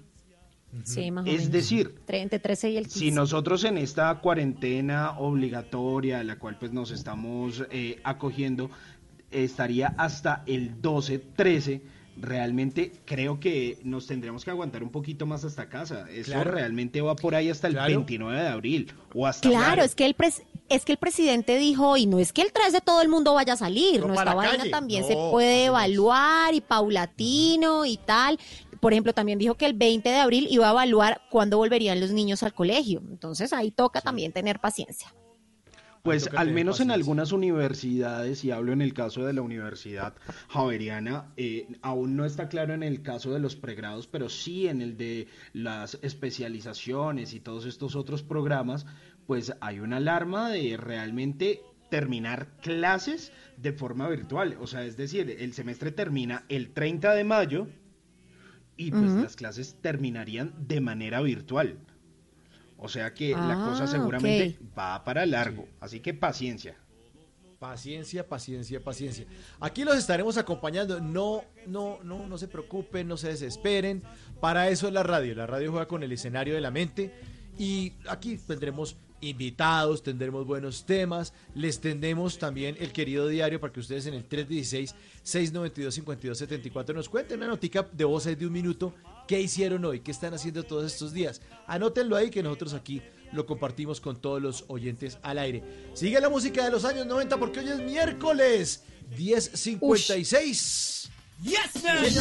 Sí, 0.83 1.09
más 1.09 1.25
o 1.25 1.27
Es 1.29 1.37
menos. 1.37 1.51
decir, 1.51 1.95
Tre- 2.07 2.19
entre 2.21 2.37
13 2.37 2.69
y 2.69 2.77
el 2.77 2.83
15. 2.83 2.99
si 2.99 3.11
nosotros 3.11 3.63
en 3.63 3.79
esta 3.79 4.13
cuarentena 4.19 5.17
obligatoria, 5.17 6.19
a 6.19 6.23
la 6.23 6.37
cual 6.37 6.57
pues 6.59 6.71
nos 6.71 6.91
estamos 6.91 7.63
eh, 7.71 7.99
acogiendo, 8.03 8.69
estaría 9.31 9.93
hasta 9.97 10.43
el 10.47 10.81
12, 10.81 11.19
13, 11.19 11.81
realmente 12.21 12.91
creo 13.05 13.39
que 13.39 13.77
nos 13.83 14.05
tendríamos 14.07 14.43
que 14.43 14.51
aguantar 14.51 14.83
un 14.83 14.89
poquito 14.89 15.25
más 15.25 15.45
hasta 15.45 15.69
casa. 15.69 16.05
Eso 16.11 16.31
Claro. 16.31 16.51
realmente 16.51 16.99
va 17.01 17.15
por 17.15 17.33
ahí 17.35 17.49
hasta 17.49 17.67
el 17.67 17.73
Claro. 17.73 17.87
29 17.87 18.41
de 18.41 18.47
abril 18.47 18.93
o 19.13 19.25
hasta 19.25 19.47
Claro, 19.49 19.67
mayo. 19.69 19.83
es 19.83 19.95
que 19.95 20.05
el 20.05 20.15
pres- 20.17 20.43
es 20.67 20.85
que 20.85 20.91
el 20.91 20.97
presidente 20.99 21.57
dijo, 21.57 21.97
y 21.97 22.05
no 22.05 22.19
es 22.19 22.31
que 22.33 22.41
el 22.41 22.51
13 22.51 22.81
todo 22.81 23.01
el 23.01 23.07
mundo 23.09 23.33
vaya 23.33 23.53
a 23.53 23.57
salir, 23.57 24.01
No 24.05 24.13
la 24.13 24.33
vaina 24.35 24.57
calle. 24.57 24.69
también 24.69 25.01
No, 25.03 25.07
se 25.07 25.13
puede 25.15 25.65
evaluar 25.65 26.53
y 26.53 26.61
paulatino 26.61 27.85
y 27.85 27.97
tal. 27.97 28.37
Por 28.79 28.93
ejemplo, 28.93 29.13
también 29.13 29.39
dijo 29.39 29.55
que 29.55 29.65
el 29.65 29.73
20 29.73 30.09
de 30.09 30.17
abril 30.17 30.47
iba 30.49 30.67
a 30.67 30.71
evaluar 30.71 31.21
cuándo 31.31 31.57
volverían 31.57 31.99
los 31.99 32.11
niños 32.11 32.43
al 32.43 32.53
colegio. 32.53 33.01
Entonces 33.09 33.51
ahí 33.53 33.71
toca 33.71 34.01
también 34.01 34.31
tener 34.31 34.59
paciencia. 34.59 35.13
Pues 36.03 36.29
al 36.33 36.51
menos 36.53 36.79
en 36.79 36.91
algunas 36.91 37.31
universidades, 37.31 38.43
y 38.45 38.51
hablo 38.51 38.71
en 38.71 38.81
el 38.81 38.93
caso 38.93 39.25
de 39.25 39.33
la 39.33 39.41
Universidad 39.41 40.13
Javeriana, 40.47 41.33
eh, 41.35 41.67
aún 41.81 42.15
no 42.15 42.25
está 42.25 42.47
claro 42.47 42.73
en 42.73 42.83
el 42.83 43.01
caso 43.01 43.33
de 43.33 43.39
los 43.39 43.55
pregrados, 43.55 44.07
pero 44.07 44.29
sí 44.29 44.67
en 44.67 44.81
el 44.81 44.97
de 44.97 45.27
las 45.53 45.99
especializaciones 46.01 47.33
y 47.33 47.39
todos 47.39 47.65
estos 47.65 47.95
otros 47.95 48.23
programas, 48.23 48.85
pues 49.27 49.53
hay 49.59 49.79
una 49.79 49.97
alarma 49.97 50.49
de 50.49 50.77
realmente 50.77 51.61
terminar 51.89 52.47
clases 52.61 53.31
de 53.57 53.73
forma 53.73 54.07
virtual. 54.07 54.57
O 54.61 54.67
sea, 54.67 54.85
es 54.85 54.95
decir, 54.95 55.35
el 55.39 55.53
semestre 55.53 55.91
termina 55.91 56.45
el 56.49 56.71
30 56.71 57.13
de 57.13 57.23
mayo 57.23 57.67
y 58.77 58.91
pues 58.91 59.11
las 59.11 59.35
clases 59.35 59.75
terminarían 59.81 60.53
de 60.67 60.79
manera 60.79 61.21
virtual. 61.21 61.77
O 62.81 62.87
sea 62.87 63.13
que 63.13 63.31
la 63.31 63.55
cosa 63.55 63.83
Ah, 63.83 63.87
seguramente 63.87 64.57
va 64.77 65.03
para 65.03 65.25
largo. 65.25 65.67
Así 65.79 65.99
que 65.99 66.13
paciencia. 66.13 66.77
Paciencia, 67.59 68.25
paciencia, 68.25 68.81
paciencia. 68.81 69.25
Aquí 69.59 69.83
los 69.83 69.97
estaremos 69.97 70.37
acompañando. 70.37 71.01
No, 71.01 71.43
no, 71.67 71.99
no, 72.03 72.25
no 72.25 72.37
se 72.37 72.47
preocupen, 72.47 73.05
no 73.07 73.17
se 73.17 73.27
desesperen. 73.27 74.01
Para 74.39 74.69
eso 74.69 74.87
es 74.87 74.93
la 74.93 75.03
radio. 75.03 75.35
La 75.35 75.45
radio 75.45 75.71
juega 75.71 75.89
con 75.89 76.03
el 76.03 76.11
escenario 76.13 76.55
de 76.55 76.61
la 76.61 76.71
mente. 76.71 77.13
Y 77.57 77.91
aquí 78.07 78.37
tendremos 78.37 78.95
invitados, 79.19 80.01
tendremos 80.01 80.45
buenos 80.45 80.85
temas. 80.85 81.33
Les 81.53 81.81
tendremos 81.81 82.39
también 82.39 82.77
el 82.79 82.93
querido 82.93 83.27
diario 83.27 83.59
para 83.59 83.73
que 83.73 83.81
ustedes 83.81 84.05
en 84.05 84.13
el 84.13 84.29
316-692-5274 84.29 86.95
nos 86.95 87.09
cuenten 87.09 87.39
una 87.39 87.47
notica 87.47 87.85
de 87.91 88.05
voz 88.05 88.25
ahí 88.25 88.35
de 88.35 88.47
un 88.47 88.53
minuto. 88.53 88.93
¿Qué 89.29 89.39
hicieron 89.39 89.85
hoy? 89.85 89.99
¿Qué 89.99 90.09
están 90.09 90.33
haciendo 90.33 90.63
todos 90.63 90.91
estos 90.91 91.13
días? 91.13 91.39
Anótenlo 91.67 92.15
ahí 92.15 92.31
que 92.31 92.41
nosotros 92.41 92.73
aquí 92.73 93.03
lo 93.31 93.45
compartimos 93.45 94.01
con 94.01 94.19
todos 94.19 94.41
los 94.41 94.65
oyentes 94.69 95.19
al 95.21 95.37
aire. 95.37 95.63
Sigue 95.93 96.19
la 96.19 96.29
música 96.29 96.63
de 96.63 96.71
los 96.71 96.83
años 96.83 97.05
90 97.05 97.37
porque 97.37 97.59
hoy 97.59 97.69
es 97.69 97.77
miércoles 97.77 98.85
10.56. 99.15 101.11
Yes, 101.43 101.59
Señor. 101.73 101.99
Yes, 102.01 102.15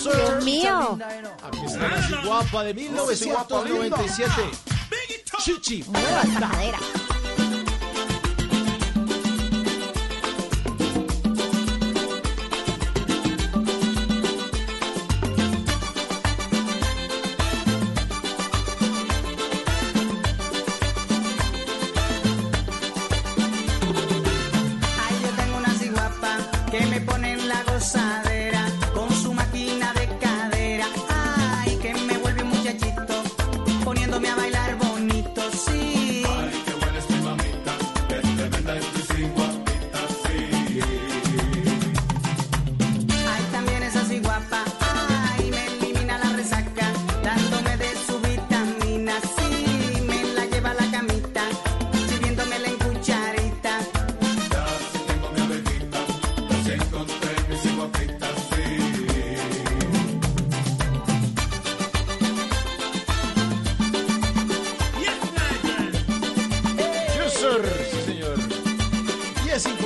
sir. 0.00 0.12
Dios 0.14 0.44
mío. 0.44 0.96
Aquí 1.42 1.66
está 1.66 1.88
la 1.88 2.06
Chihuahua 2.06 2.62
de 2.62 2.74
1997. 2.74 4.32
Chichi. 5.42 5.82
Nueva 5.88 6.22
trajadera. 6.22 6.78
Ay, 6.78 7.15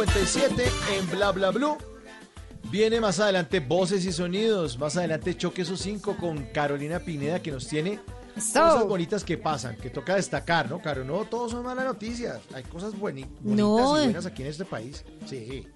10.57 0.05 0.71
en 0.99 1.11
Bla 1.11 1.31
Bla 1.33 1.51
Blue. 1.51 1.77
Viene 2.71 3.01
más 3.01 3.21
adelante 3.21 3.61
Voces 3.61 4.05
y 4.07 4.13
Sonidos. 4.13 4.79
Más 4.79 4.97
adelante 4.97 5.37
Choque 5.37 5.63
esos 5.63 5.81
5 5.81 6.17
con 6.17 6.45
Carolina 6.47 7.01
Pineda 7.01 7.41
que 7.41 7.51
nos 7.51 7.67
tiene 7.69 7.99
cosas 8.35 8.87
bonitas 8.87 9.25
que 9.25 9.37
pasan, 9.37 9.77
que 9.77 9.91
toca 9.91 10.15
destacar, 10.17 10.71
¿no, 10.71 10.81
Caro? 10.81 11.05
No, 11.05 11.25
todos 11.27 11.51
son 11.51 11.65
malas 11.65 11.85
noticias. 11.85 12.39
Hay 12.55 12.63
cosas 12.63 12.95
bueni- 12.95 13.27
bonitas 13.41 13.57
No. 13.59 13.99
y 13.99 14.05
buenas 14.05 14.27
aquí 14.27 14.43
en 14.43 14.49
este 14.49 14.65
país. 14.65 15.05
Sí. 15.27 15.67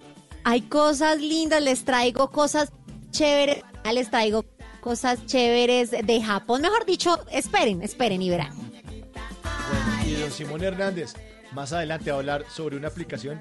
Hay 0.45 0.63
cosas 0.63 1.21
lindas, 1.21 1.63
les 1.63 1.85
traigo 1.85 2.31
cosas 2.31 2.71
chéveres, 3.11 3.63
ah, 3.83 3.93
les 3.93 4.11
traigo 4.11 4.45
cosas 4.81 5.27
chéveres 5.27 5.91
de 5.91 6.23
Japón. 6.23 6.63
Mejor 6.63 6.87
dicho, 6.87 7.19
esperen, 7.31 7.83
esperen 7.83 8.23
y 8.23 8.31
verán. 8.31 8.55
Bueno, 8.57 10.07
y 10.07 10.15
don 10.15 10.31
Simón 10.31 10.63
Hernández, 10.63 11.15
más 11.53 11.73
adelante 11.73 12.11
va 12.11 12.17
a 12.17 12.21
hablar 12.21 12.45
sobre 12.55 12.77
una 12.77 12.89
aplicación 12.89 13.41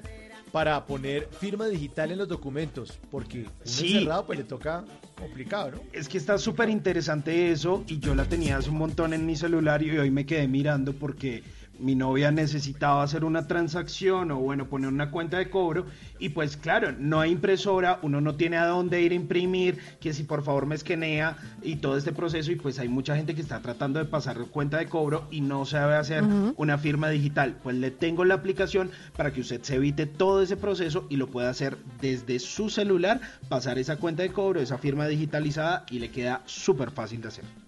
para 0.54 0.86
poner 0.86 1.28
firma 1.40 1.66
digital 1.66 2.12
en 2.12 2.18
los 2.18 2.28
documentos, 2.28 2.96
porque 3.10 3.40
uno 3.40 3.50
Sí. 3.64 3.96
encerrado 3.96 4.24
pues 4.24 4.38
le 4.38 4.44
toca 4.44 4.84
complicado, 5.18 5.72
¿no? 5.72 5.80
Es 5.92 6.08
que 6.08 6.16
está 6.16 6.38
súper 6.38 6.70
interesante 6.70 7.50
eso 7.50 7.82
y 7.88 7.98
yo 7.98 8.14
la 8.14 8.24
tenía 8.24 8.58
hace 8.58 8.70
un 8.70 8.76
montón 8.78 9.12
en 9.14 9.26
mi 9.26 9.34
celular 9.34 9.82
y 9.82 9.98
hoy 9.98 10.12
me 10.12 10.24
quedé 10.24 10.46
mirando 10.46 10.92
porque 10.92 11.42
mi 11.78 11.94
novia 11.94 12.30
necesitaba 12.30 13.02
hacer 13.02 13.24
una 13.24 13.46
transacción 13.46 14.30
o 14.30 14.38
bueno, 14.38 14.68
poner 14.68 14.88
una 14.88 15.10
cuenta 15.10 15.38
de 15.38 15.50
cobro 15.50 15.86
y 16.18 16.30
pues 16.30 16.56
claro, 16.56 16.92
no 16.98 17.20
hay 17.20 17.32
impresora, 17.32 17.98
uno 18.02 18.20
no 18.20 18.36
tiene 18.36 18.56
a 18.56 18.66
dónde 18.66 19.02
ir 19.02 19.12
a 19.12 19.16
imprimir, 19.16 19.78
que 20.00 20.12
si 20.12 20.22
por 20.22 20.42
favor 20.42 20.66
me 20.66 20.74
escanea 20.74 21.36
y 21.62 21.76
todo 21.76 21.96
este 21.96 22.12
proceso 22.12 22.52
y 22.52 22.56
pues 22.56 22.78
hay 22.78 22.88
mucha 22.88 23.16
gente 23.16 23.34
que 23.34 23.40
está 23.40 23.60
tratando 23.60 23.98
de 23.98 24.04
pasar 24.04 24.38
cuenta 24.46 24.78
de 24.78 24.86
cobro 24.86 25.26
y 25.30 25.40
no 25.40 25.64
sabe 25.66 25.96
hacer 25.96 26.24
una 26.56 26.78
firma 26.78 27.08
digital. 27.08 27.56
Pues 27.62 27.76
le 27.76 27.90
tengo 27.90 28.24
la 28.24 28.34
aplicación 28.34 28.90
para 29.16 29.32
que 29.32 29.40
usted 29.40 29.62
se 29.62 29.76
evite 29.76 30.06
todo 30.06 30.42
ese 30.42 30.56
proceso 30.56 31.06
y 31.08 31.16
lo 31.16 31.28
pueda 31.28 31.50
hacer 31.50 31.76
desde 32.00 32.38
su 32.38 32.70
celular, 32.70 33.20
pasar 33.48 33.78
esa 33.78 33.96
cuenta 33.96 34.22
de 34.22 34.30
cobro, 34.30 34.60
esa 34.60 34.78
firma 34.78 35.06
digitalizada 35.06 35.84
y 35.90 35.98
le 35.98 36.10
queda 36.10 36.42
súper 36.46 36.90
fácil 36.90 37.20
de 37.20 37.28
hacer. 37.28 37.63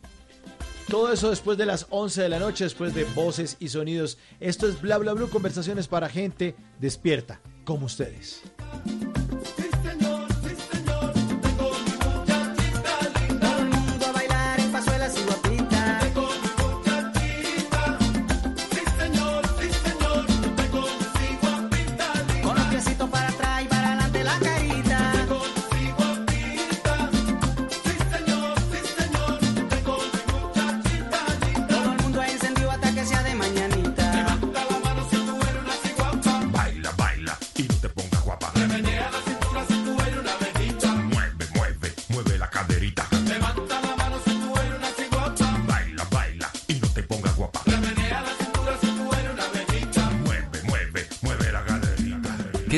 Todo 0.88 1.12
eso 1.12 1.30
después 1.30 1.58
de 1.58 1.66
las 1.66 1.86
11 1.90 2.22
de 2.22 2.28
la 2.28 2.38
noche, 2.38 2.64
después 2.64 2.94
de 2.94 3.04
voces 3.04 3.56
y 3.58 3.68
sonidos. 3.68 4.18
Esto 4.38 4.68
es 4.68 4.80
Bla 4.80 4.98
Bla 4.98 5.14
Blue, 5.14 5.28
conversaciones 5.28 5.88
para 5.88 6.08
gente 6.08 6.54
despierta, 6.78 7.40
como 7.64 7.86
ustedes. 7.86 8.42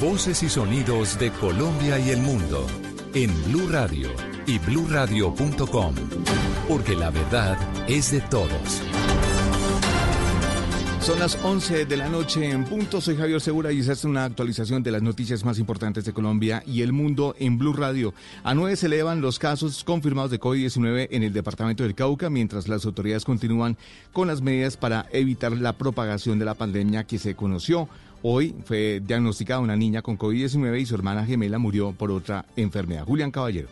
Voces 0.00 0.42
y 0.42 0.48
sonidos 0.48 1.18
de 1.18 1.30
Colombia 1.30 1.98
y 1.98 2.08
el 2.08 2.22
mundo 2.22 2.66
en 3.12 3.30
Blue 3.44 3.68
Radio 3.68 4.08
y 4.46 4.58
bluradio.com. 4.58 5.94
Porque 6.66 6.96
la 6.96 7.10
verdad 7.10 7.58
es 7.86 8.10
de 8.10 8.22
todos. 8.22 8.80
Son 11.00 11.18
las 11.18 11.38
11 11.42 11.84
de 11.84 11.96
la 11.98 12.08
noche 12.08 12.50
en 12.50 12.64
punto. 12.64 13.00
Soy 13.00 13.16
Javier 13.16 13.40
Segura 13.42 13.72
y 13.72 13.80
esta 13.80 13.92
es 13.92 14.04
una 14.04 14.24
actualización 14.24 14.82
de 14.82 14.90
las 14.90 15.02
noticias 15.02 15.44
más 15.44 15.58
importantes 15.58 16.04
de 16.06 16.12
Colombia 16.14 16.62
y 16.66 16.80
el 16.80 16.92
mundo 16.92 17.34
en 17.38 17.58
Blue 17.58 17.72
Radio. 17.72 18.14
A 18.42 18.54
nueve 18.54 18.76
se 18.76 18.86
elevan 18.86 19.20
los 19.20 19.38
casos 19.38 19.84
confirmados 19.84 20.30
de 20.30 20.40
COVID-19 20.40 21.08
en 21.10 21.22
el 21.22 21.32
departamento 21.32 21.82
del 21.82 21.94
Cauca, 21.94 22.30
mientras 22.30 22.68
las 22.68 22.86
autoridades 22.86 23.24
continúan 23.24 23.76
con 24.12 24.28
las 24.28 24.40
medidas 24.40 24.76
para 24.76 25.06
evitar 25.10 25.52
la 25.52 25.72
propagación 25.72 26.38
de 26.38 26.44
la 26.44 26.54
pandemia 26.54 27.04
que 27.04 27.18
se 27.18 27.34
conoció. 27.34 27.88
Hoy 28.22 28.54
fue 28.64 29.00
diagnosticada 29.02 29.60
una 29.60 29.76
niña 29.76 30.02
con 30.02 30.18
COVID-19 30.18 30.80
y 30.80 30.86
su 30.86 30.94
hermana 30.94 31.24
gemela 31.24 31.58
murió 31.58 31.92
por 31.92 32.10
otra 32.10 32.44
enfermedad. 32.54 33.04
Julián 33.04 33.30
Caballero. 33.30 33.68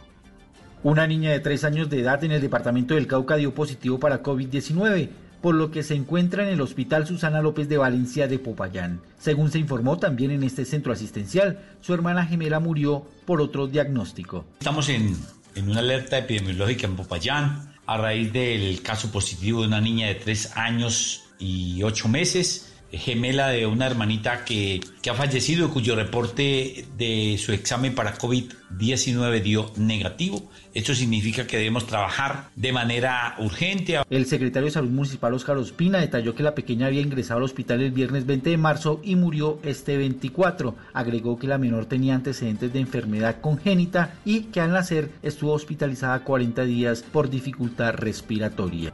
Una 0.83 1.07
niña 1.07 1.33
de 1.33 1.41
tres 1.41 1.65
años 1.65 1.91
de 1.91 2.01
edad 2.01 2.23
en 2.25 2.33
el 2.33 2.41
departamento 2.41 2.95
del 2.95 3.07
Cauca 3.07 3.37
dio 3.37 3.53
positivo 3.53 3.99
para 3.99 4.23
COVID-19, 4.23 5.11
por 5.43 5.55
lo 5.55 5.71
que 5.71 5.83
se 5.83 5.95
encuentra 5.95 6.45
en 6.45 6.51
el 6.51 6.61
Hospital 6.63 7.07
Susana 7.07 7.43
López 7.43 7.69
de 7.69 7.77
Valencia 7.77 8.27
de 8.27 8.39
Popayán. 8.39 9.01
Según 9.19 9.51
se 9.51 9.59
informó 9.59 9.99
también 9.99 10.31
en 10.31 10.43
este 10.43 10.65
centro 10.65 10.93
asistencial, 10.93 11.61
su 11.81 11.93
hermana 11.93 12.25
gemela 12.25 12.59
murió 12.59 13.07
por 13.27 13.43
otro 13.43 13.67
diagnóstico. 13.67 14.47
Estamos 14.61 14.89
en, 14.89 15.15
en 15.57 15.69
una 15.69 15.81
alerta 15.81 16.17
epidemiológica 16.17 16.87
en 16.87 16.97
Popayán 16.97 17.75
a 17.85 17.97
raíz 17.99 18.33
del 18.33 18.81
caso 18.83 19.11
positivo 19.11 19.63
de 19.63 19.69
una 19.69 19.81
niña 19.81 20.07
de 20.07 20.15
tres 20.15 20.57
años 20.57 21.25
y 21.39 21.83
ocho 21.83 22.09
meses, 22.09 22.68
gemela 22.93 23.49
de 23.49 23.67
una 23.67 23.87
hermanita 23.87 24.45
que, 24.45 24.81
que 25.03 25.11
ha 25.11 25.15
fallecido, 25.15 25.71
cuyo 25.71 25.95
reporte 25.95 26.87
de 26.97 27.37
su 27.39 27.53
examen 27.53 27.95
para 27.95 28.17
COVID-19 28.17 29.43
dio 29.43 29.73
negativo. 29.77 30.49
Esto 30.75 30.95
significa 30.95 31.47
que 31.47 31.57
debemos 31.57 31.87
trabajar 31.87 32.51
de 32.55 32.73
manera 32.73 33.35
urgente. 33.39 33.99
El 34.11 34.27
secretario 34.27 34.67
de 34.67 34.73
Salud 34.73 34.91
Municipal 34.91 35.35
Óscar 35.35 35.57
Ospina 35.57 35.99
detalló 35.99 36.35
que 36.35 36.43
la 36.43 36.55
pequeña 36.55 36.87
había 36.87 37.01
ingresado 37.01 37.39
al 37.39 37.45
hospital 37.45 37.83
el 37.83 37.91
viernes 37.91 38.27
20 38.27 38.51
de 38.51 38.57
marzo 38.57 39.01
y 39.03 39.17
murió 39.17 39.59
este 39.65 39.97
24. 39.97 40.75
Agregó 40.93 41.39
que 41.39 41.47
la 41.47 41.59
menor 41.59 41.87
tenía 41.87 42.15
antecedentes 42.15 42.73
de 42.73 42.81
enfermedad 42.81 43.41
congénita 43.41 44.15
y 44.25 44.43
que 44.45 44.61
al 44.61 44.73
nacer 44.73 45.11
estuvo 45.23 45.53
hospitalizada 45.53 46.25
40 46.25 46.65
días 46.65 47.03
por 47.03 47.29
dificultad 47.29 47.95
respiratoria. 47.95 48.93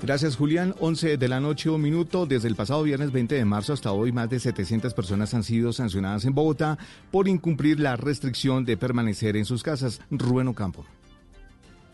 Gracias 0.00 0.36
Julián. 0.36 0.74
11 0.78 1.16
de 1.16 1.28
la 1.28 1.40
noche, 1.40 1.70
un 1.70 1.82
minuto. 1.82 2.24
Desde 2.24 2.48
el 2.48 2.54
pasado 2.54 2.82
viernes 2.84 3.10
20 3.10 3.34
de 3.34 3.44
marzo 3.44 3.72
hasta 3.72 3.92
hoy, 3.92 4.12
más 4.12 4.30
de 4.30 4.38
700 4.38 4.94
personas 4.94 5.34
han 5.34 5.42
sido 5.42 5.72
sancionadas 5.72 6.24
en 6.24 6.34
Bogotá 6.34 6.78
por 7.10 7.26
incumplir 7.26 7.80
la 7.80 7.96
restricción 7.96 8.64
de 8.64 8.76
permanecer 8.76 9.36
en 9.36 9.44
sus 9.44 9.62
casas. 9.62 10.00
Rubén 10.10 10.48
Ocampo. 10.48 10.86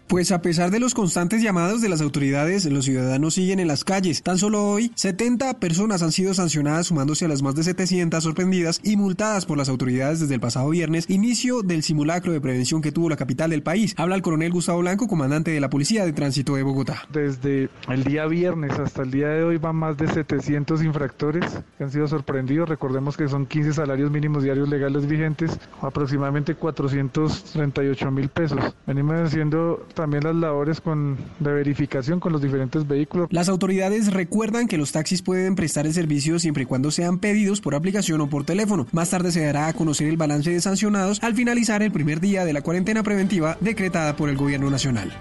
Pues 0.06 0.32
a 0.32 0.42
pesar 0.42 0.70
de 0.70 0.80
los 0.80 0.92
constantes 0.92 1.42
llamados 1.42 1.80
de 1.80 1.88
las 1.88 2.02
autoridades, 2.02 2.66
los 2.66 2.84
ciudadanos 2.84 3.34
siguen 3.34 3.58
en 3.58 3.68
las 3.68 3.84
calles. 3.84 4.22
Tan 4.22 4.36
solo 4.36 4.62
hoy, 4.62 4.92
70 4.94 5.58
personas 5.58 6.02
han 6.02 6.12
sido 6.12 6.34
sancionadas 6.34 6.88
sumándose 6.88 7.24
a 7.24 7.28
las 7.28 7.40
más 7.40 7.54
de 7.54 7.62
700 7.62 8.22
sorprendidas 8.22 8.80
y 8.82 8.98
multadas 8.98 9.46
por 9.46 9.56
las 9.56 9.70
autoridades 9.70 10.20
desde 10.20 10.34
el 10.34 10.40
pasado 10.40 10.68
viernes, 10.68 11.08
inicio 11.08 11.62
del 11.62 11.82
simulacro 11.82 12.32
de 12.32 12.40
prevención 12.42 12.82
que 12.82 12.92
tuvo 12.92 13.08
la 13.08 13.16
capital 13.16 13.48
del 13.48 13.62
país. 13.62 13.94
Habla 13.96 14.16
el 14.16 14.22
coronel 14.22 14.52
Gustavo 14.52 14.80
Blanco, 14.80 15.08
comandante 15.08 15.52
de 15.52 15.60
la 15.60 15.70
Policía 15.70 16.04
de 16.04 16.12
Tránsito 16.12 16.54
de 16.54 16.64
Bogotá. 16.64 17.02
Desde 17.10 17.70
el 17.88 18.04
día 18.04 18.26
viernes 18.26 18.78
hasta 18.78 19.02
el 19.02 19.10
día 19.10 19.28
de 19.28 19.42
hoy 19.42 19.56
van 19.56 19.76
más 19.76 19.96
de 19.96 20.06
700 20.06 20.82
infractores 20.82 21.46
que 21.78 21.84
han 21.84 21.90
sido 21.90 22.06
sorprendidos. 22.08 22.68
Recordemos 22.68 23.16
que 23.16 23.26
son 23.26 23.46
15 23.46 23.72
salarios 23.72 24.10
mínimos 24.10 24.42
diarios 24.42 24.68
legales 24.68 25.06
vigentes, 25.06 25.58
aproximadamente 25.80 26.54
438 26.54 28.10
mil 28.10 28.28
pesos. 28.28 28.74
Venimos 28.86 29.14
haciendo 29.14 29.86
también 29.94 30.24
las 30.24 30.34
labores 30.34 30.82
de 30.84 31.52
verificación 31.52 32.20
con 32.20 32.32
los 32.32 32.42
diferentes 32.42 32.86
vehículos. 32.86 33.28
Las 33.30 33.48
autoridades 33.48 34.12
recuerdan 34.12 34.68
que 34.68 34.78
los 34.78 34.92
taxis 34.92 35.22
pueden 35.22 35.54
prestar 35.54 35.86
el 35.86 35.94
servicio 35.94 36.38
siempre 36.38 36.64
y 36.64 36.66
cuando 36.66 36.90
sean 36.90 37.18
pedidos 37.18 37.60
por 37.60 37.74
aplicación 37.74 38.20
o 38.20 38.28
por 38.28 38.44
teléfono. 38.44 38.86
Más 38.92 39.10
tarde 39.10 39.32
se 39.32 39.44
dará 39.44 39.68
a 39.68 39.72
conocer 39.72 40.08
el 40.08 40.16
balance 40.16 40.50
de 40.50 40.60
sancionados 40.60 41.22
al 41.22 41.34
finalizar 41.34 41.82
el 41.82 41.92
primer 41.92 42.20
día 42.20 42.44
de 42.44 42.52
la 42.52 42.62
cuarentena 42.62 43.02
preventiva 43.02 43.56
decretada 43.60 44.16
por 44.16 44.28
el 44.28 44.36
gobierno 44.36 44.70
nacional. 44.70 45.12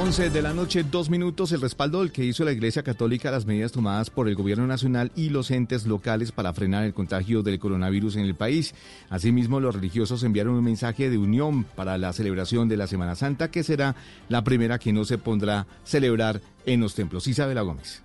11 0.00 0.30
de 0.30 0.42
la 0.42 0.54
noche, 0.54 0.84
dos 0.84 1.10
minutos, 1.10 1.50
el 1.50 1.60
respaldo 1.60 1.98
del 1.98 2.12
que 2.12 2.24
hizo 2.24 2.44
la 2.44 2.52
Iglesia 2.52 2.84
Católica 2.84 3.30
a 3.30 3.32
las 3.32 3.46
medidas 3.46 3.72
tomadas 3.72 4.10
por 4.10 4.28
el 4.28 4.36
Gobierno 4.36 4.64
Nacional 4.64 5.10
y 5.16 5.30
los 5.30 5.50
entes 5.50 5.86
locales 5.86 6.30
para 6.30 6.54
frenar 6.54 6.84
el 6.84 6.94
contagio 6.94 7.42
del 7.42 7.58
coronavirus 7.58 8.14
en 8.14 8.24
el 8.24 8.36
país. 8.36 8.76
Asimismo, 9.10 9.58
los 9.58 9.74
religiosos 9.74 10.22
enviaron 10.22 10.54
un 10.54 10.62
mensaje 10.62 11.10
de 11.10 11.18
unión 11.18 11.64
para 11.64 11.98
la 11.98 12.12
celebración 12.12 12.68
de 12.68 12.76
la 12.76 12.86
Semana 12.86 13.16
Santa, 13.16 13.50
que 13.50 13.64
será 13.64 13.96
la 14.28 14.44
primera 14.44 14.78
que 14.78 14.92
no 14.92 15.04
se 15.04 15.18
pondrá 15.18 15.66
celebrar 15.82 16.40
en 16.64 16.80
los 16.80 16.94
templos. 16.94 17.26
Isabela 17.26 17.62
Gómez. 17.62 18.00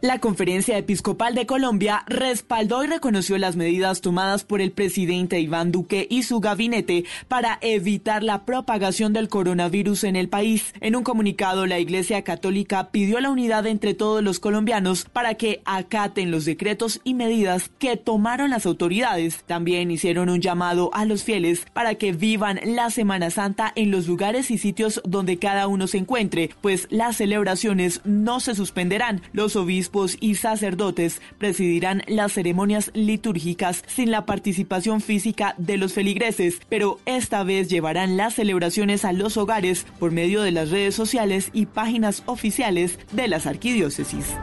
La 0.00 0.20
Conferencia 0.20 0.78
Episcopal 0.78 1.34
de 1.34 1.44
Colombia 1.44 2.04
respaldó 2.06 2.84
y 2.84 2.86
reconoció 2.86 3.36
las 3.36 3.56
medidas 3.56 4.00
tomadas 4.00 4.44
por 4.44 4.60
el 4.60 4.70
presidente 4.70 5.40
Iván 5.40 5.72
Duque 5.72 6.06
y 6.08 6.22
su 6.22 6.38
gabinete 6.38 7.04
para 7.26 7.58
evitar 7.62 8.22
la 8.22 8.44
propagación 8.44 9.12
del 9.12 9.28
coronavirus 9.28 10.04
en 10.04 10.14
el 10.14 10.28
país. 10.28 10.72
En 10.80 10.94
un 10.94 11.02
comunicado, 11.02 11.66
la 11.66 11.80
Iglesia 11.80 12.22
Católica 12.22 12.90
pidió 12.92 13.18
la 13.18 13.30
unidad 13.30 13.66
entre 13.66 13.92
todos 13.92 14.22
los 14.22 14.38
colombianos 14.38 15.04
para 15.12 15.34
que 15.34 15.62
acaten 15.64 16.30
los 16.30 16.44
decretos 16.44 17.00
y 17.02 17.14
medidas 17.14 17.68
que 17.80 17.96
tomaron 17.96 18.50
las 18.50 18.66
autoridades. 18.66 19.42
También 19.48 19.90
hicieron 19.90 20.28
un 20.28 20.40
llamado 20.40 20.90
a 20.94 21.06
los 21.06 21.24
fieles 21.24 21.66
para 21.72 21.96
que 21.96 22.12
vivan 22.12 22.60
la 22.64 22.90
Semana 22.90 23.30
Santa 23.30 23.72
en 23.74 23.90
los 23.90 24.06
lugares 24.06 24.52
y 24.52 24.58
sitios 24.58 25.00
donde 25.04 25.40
cada 25.40 25.66
uno 25.66 25.88
se 25.88 25.98
encuentre, 25.98 26.50
pues 26.60 26.86
las 26.88 27.16
celebraciones 27.16 28.00
no 28.04 28.38
se 28.38 28.54
suspenderán. 28.54 29.22
Los 29.32 29.56
obispos 29.56 29.87
y 30.20 30.34
sacerdotes 30.34 31.20
presidirán 31.38 32.02
las 32.06 32.32
ceremonias 32.32 32.90
litúrgicas 32.94 33.82
sin 33.86 34.10
la 34.10 34.26
participación 34.26 35.00
física 35.00 35.54
de 35.58 35.76
los 35.76 35.92
feligreses, 35.92 36.60
pero 36.68 36.98
esta 37.06 37.42
vez 37.42 37.68
llevarán 37.68 38.16
las 38.16 38.34
celebraciones 38.34 39.04
a 39.04 39.12
los 39.12 39.36
hogares 39.36 39.86
por 39.98 40.12
medio 40.12 40.42
de 40.42 40.52
las 40.52 40.70
redes 40.70 40.94
sociales 40.94 41.50
y 41.52 41.66
páginas 41.66 42.22
oficiales 42.26 42.98
de 43.12 43.28
las 43.28 43.46
arquidiócesis. 43.46 44.36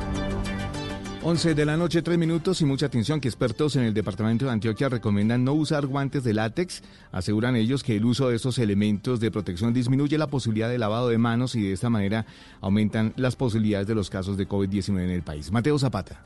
11 1.28 1.56
de 1.56 1.66
la 1.66 1.76
noche, 1.76 2.04
3 2.04 2.20
minutos 2.20 2.62
y 2.62 2.66
mucha 2.66 2.86
atención 2.86 3.20
que 3.20 3.28
expertos 3.28 3.76
en 3.76 3.82
el 3.82 3.96
departamento 3.96 4.46
de 4.46 4.52
Antioquia 4.52 4.90
recomiendan 4.90 5.44
no 5.44 5.54
usar 5.54 5.88
guantes 5.88 6.24
de 6.24 6.36
látex. 6.36 6.84
Aseguran 7.12 7.56
ellos 7.56 7.82
que 7.82 7.96
el 7.96 8.06
uso 8.06 8.30
de 8.30 8.36
estos 8.36 8.60
elementos 8.60 9.20
de 9.20 9.32
protección 9.32 9.74
disminuye 9.74 10.20
la 10.20 10.28
posibilidad 10.28 10.70
de 10.70 10.78
lavado 10.78 11.10
de 11.10 11.18
manos 11.18 11.56
y 11.56 11.64
de 11.64 11.74
esta 11.74 11.90
manera 11.90 12.28
aumentan 12.62 13.12
las 13.16 13.36
posibilidades 13.36 13.88
de 13.88 13.96
los 13.96 14.12
casos 14.12 14.38
de 14.38 14.48
COVID-19 14.48 15.00
en 15.00 15.10
el 15.10 15.24
país. 15.24 15.52
Mateo 15.52 15.80
Zapata. 15.80 16.22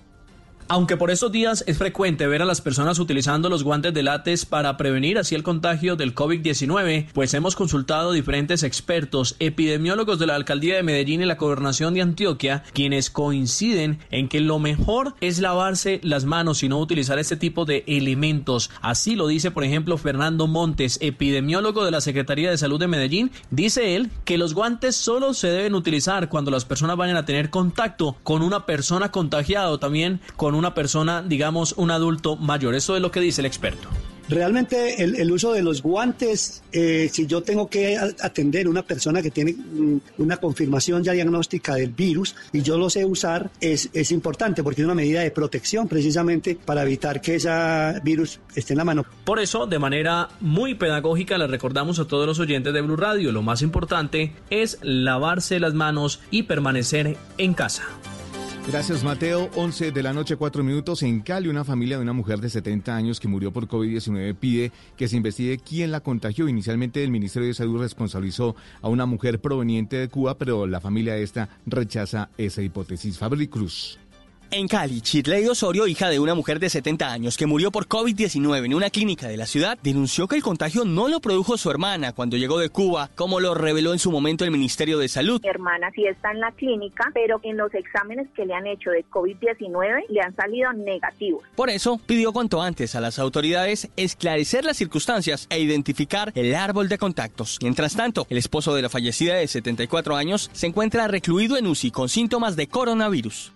Aunque 0.71 0.97
por 0.97 1.09
estos 1.09 1.31
días 1.31 1.63
es 1.65 1.79
frecuente 1.79 2.27
ver 2.27 2.43
a 2.43 2.45
las 2.45 2.61
personas 2.61 2.99
utilizando 2.99 3.49
los 3.49 3.63
guantes 3.63 3.91
de 3.91 4.03
látex 4.03 4.45
para 4.45 4.77
prevenir 4.77 5.17
así 5.17 5.33
el 5.33 5.41
contagio 5.41 5.95
del 5.95 6.13
COVID-19, 6.13 7.07
pues 7.11 7.33
hemos 7.33 7.55
consultado 7.55 8.11
diferentes 8.11 8.61
expertos, 8.61 9.35
epidemiólogos 9.39 10.19
de 10.19 10.27
la 10.27 10.35
alcaldía 10.35 10.75
de 10.75 10.83
Medellín 10.83 11.23
y 11.23 11.25
la 11.25 11.37
gobernación 11.37 11.95
de 11.95 12.03
Antioquia, 12.03 12.61
quienes 12.71 13.09
coinciden 13.09 13.97
en 14.11 14.29
que 14.29 14.41
lo 14.41 14.59
mejor 14.59 15.15
es 15.21 15.39
lavarse 15.39 16.01
las 16.03 16.25
manos 16.25 16.61
y 16.61 16.69
no 16.69 16.77
utilizar 16.77 17.17
este 17.17 17.35
tipo 17.35 17.65
de 17.65 17.83
elementos. 17.87 18.69
Así 18.83 19.15
lo 19.15 19.25
dice, 19.25 19.49
por 19.49 19.63
ejemplo, 19.63 19.97
Fernando 19.97 20.45
Montes, 20.45 20.99
epidemiólogo 21.01 21.83
de 21.83 21.89
la 21.89 21.99
Secretaría 21.99 22.51
de 22.51 22.59
Salud 22.59 22.79
de 22.79 22.87
Medellín. 22.87 23.31
Dice 23.49 23.95
él 23.95 24.11
que 24.23 24.37
los 24.37 24.53
guantes 24.53 24.95
solo 24.95 25.33
se 25.33 25.47
deben 25.47 25.73
utilizar 25.73 26.29
cuando 26.29 26.51
las 26.51 26.65
personas 26.65 26.95
vayan 26.95 27.17
a 27.17 27.25
tener 27.25 27.49
contacto 27.49 28.17
con 28.21 28.43
una 28.43 28.67
persona 28.67 29.09
contagiada 29.09 29.71
o 29.71 29.79
también 29.79 30.21
con 30.35 30.58
una 30.59 30.73
persona, 30.73 31.23
digamos, 31.23 31.73
un 31.77 31.91
adulto 31.91 32.35
mayor. 32.35 32.75
Eso 32.75 32.95
es 32.95 33.01
lo 33.01 33.11
que 33.11 33.19
dice 33.19 33.41
el 33.41 33.45
experto. 33.45 33.89
Realmente 34.29 35.03
el, 35.03 35.15
el 35.15 35.31
uso 35.31 35.53
de 35.53 35.63
los 35.63 35.81
guantes, 35.81 36.61
eh, 36.71 37.09
si 37.11 37.25
yo 37.25 37.41
tengo 37.41 37.67
que 37.67 37.97
atender 37.97 38.67
una 38.67 38.83
persona 38.83 39.23
que 39.23 39.31
tiene 39.31 39.53
mm, 39.53 39.97
una 40.19 40.37
confirmación 40.37 41.03
ya 41.03 41.13
diagnóstica 41.13 41.73
del 41.73 41.89
virus 41.89 42.35
y 42.53 42.61
yo 42.61 42.77
lo 42.77 42.91
sé 42.91 43.05
usar, 43.05 43.49
es, 43.59 43.89
es 43.91 44.11
importante 44.11 44.61
porque 44.61 44.81
es 44.81 44.85
una 44.85 44.93
medida 44.93 45.21
de 45.21 45.31
protección 45.31 45.87
precisamente 45.87 46.55
para 46.63 46.83
evitar 46.83 47.21
que 47.21 47.35
ese 47.35 47.49
virus 48.03 48.39
esté 48.53 48.73
en 48.73 48.77
la 48.77 48.85
mano. 48.85 49.03
Por 49.25 49.39
eso, 49.39 49.65
de 49.65 49.79
manera 49.79 50.29
muy 50.41 50.75
pedagógica, 50.75 51.39
le 51.39 51.47
recordamos 51.47 51.97
a 51.97 52.05
todos 52.05 52.27
los 52.27 52.39
oyentes 52.39 52.71
de 52.71 52.81
Blue 52.81 52.97
Radio, 52.97 53.31
lo 53.31 53.41
más 53.41 53.63
importante 53.63 54.33
es 54.51 54.77
lavarse 54.83 55.59
las 55.59 55.73
manos 55.73 56.19
y 56.29 56.43
permanecer 56.43 57.17
en 57.39 57.55
casa. 57.55 57.83
Gracias, 58.71 59.03
Mateo. 59.03 59.49
11 59.55 59.91
de 59.91 60.03
la 60.03 60.13
noche, 60.13 60.35
4 60.35 60.63
minutos. 60.63 61.01
En 61.01 61.21
Cali, 61.21 61.47
una 61.47 61.63
familia 61.63 61.97
de 61.97 62.03
una 62.03 62.13
mujer 62.13 62.39
de 62.39 62.51
70 62.51 62.95
años 62.95 63.19
que 63.19 63.27
murió 63.27 63.51
por 63.51 63.67
COVID-19 63.67 64.35
pide 64.35 64.71
que 64.95 65.07
se 65.07 65.17
investigue 65.17 65.57
quién 65.57 65.91
la 65.91 66.01
contagió. 66.01 66.47
Inicialmente, 66.47 67.03
el 67.03 67.09
Ministerio 67.09 67.47
de 67.47 67.55
Salud 67.55 67.81
responsabilizó 67.81 68.55
a 68.83 68.87
una 68.87 69.07
mujer 69.07 69.41
proveniente 69.41 69.95
de 69.95 70.07
Cuba, 70.07 70.37
pero 70.37 70.67
la 70.67 70.81
familia 70.81 71.17
esta 71.17 71.49
rechaza 71.65 72.29
esa 72.37 72.61
hipótesis. 72.61 73.17
Fabri 73.17 73.47
Cruz. 73.47 73.97
En 74.51 74.67
Cali, 74.67 75.01
Chirley 75.01 75.45
Osorio, 75.45 75.85
hija 75.85 76.09
de 76.09 76.17
una 76.17 76.33
mujer 76.33 76.59
de 76.59 76.71
70 76.71 77.11
años 77.11 77.37
que 77.37 77.45
murió 77.45 77.69
por 77.69 77.87
COVID-19 77.87 78.65
en 78.65 78.73
una 78.73 78.89
clínica 78.89 79.27
de 79.27 79.37
la 79.37 79.45
ciudad, 79.45 79.77
denunció 79.83 80.27
que 80.27 80.37
el 80.37 80.41
contagio 80.41 80.85
no 80.85 81.07
lo 81.07 81.19
produjo 81.19 81.55
su 81.55 81.69
hermana 81.69 82.13
cuando 82.13 82.35
llegó 82.35 82.57
de 82.57 82.69
Cuba, 82.69 83.11
como 83.13 83.39
lo 83.39 83.53
reveló 83.53 83.93
en 83.93 83.99
su 83.99 84.11
momento 84.11 84.45
el 84.45 84.51
Ministerio 84.51 84.97
de 84.97 85.07
Salud. 85.07 85.39
Mi 85.43 85.49
hermana 85.49 85.91
sí 85.93 86.03
está 86.07 86.31
en 86.31 86.39
la 86.39 86.51
clínica, 86.53 87.11
pero 87.13 87.39
en 87.43 87.57
los 87.57 87.71
exámenes 87.75 88.27
que 88.35 88.43
le 88.43 88.55
han 88.55 88.65
hecho 88.65 88.89
de 88.89 89.05
COVID-19 89.11 90.05
le 90.09 90.19
han 90.19 90.35
salido 90.35 90.73
negativos. 90.73 91.43
Por 91.55 91.69
eso, 91.69 91.99
pidió 92.03 92.33
cuanto 92.33 92.59
antes 92.63 92.95
a 92.95 93.01
las 93.01 93.19
autoridades 93.19 93.87
esclarecer 93.97 94.65
las 94.65 94.77
circunstancias 94.77 95.45
e 95.51 95.59
identificar 95.59 96.31
el 96.33 96.55
árbol 96.55 96.89
de 96.89 96.97
contactos. 96.97 97.59
Mientras 97.61 97.95
tanto, 97.95 98.25
el 98.31 98.39
esposo 98.39 98.73
de 98.73 98.81
la 98.81 98.89
fallecida 98.89 99.35
de 99.35 99.47
74 99.47 100.15
años 100.15 100.49
se 100.53 100.65
encuentra 100.65 101.07
recluido 101.07 101.55
en 101.55 101.67
UCI 101.67 101.91
con 101.91 102.09
síntomas 102.09 102.55
de 102.55 102.65
coronavirus. 102.65 103.53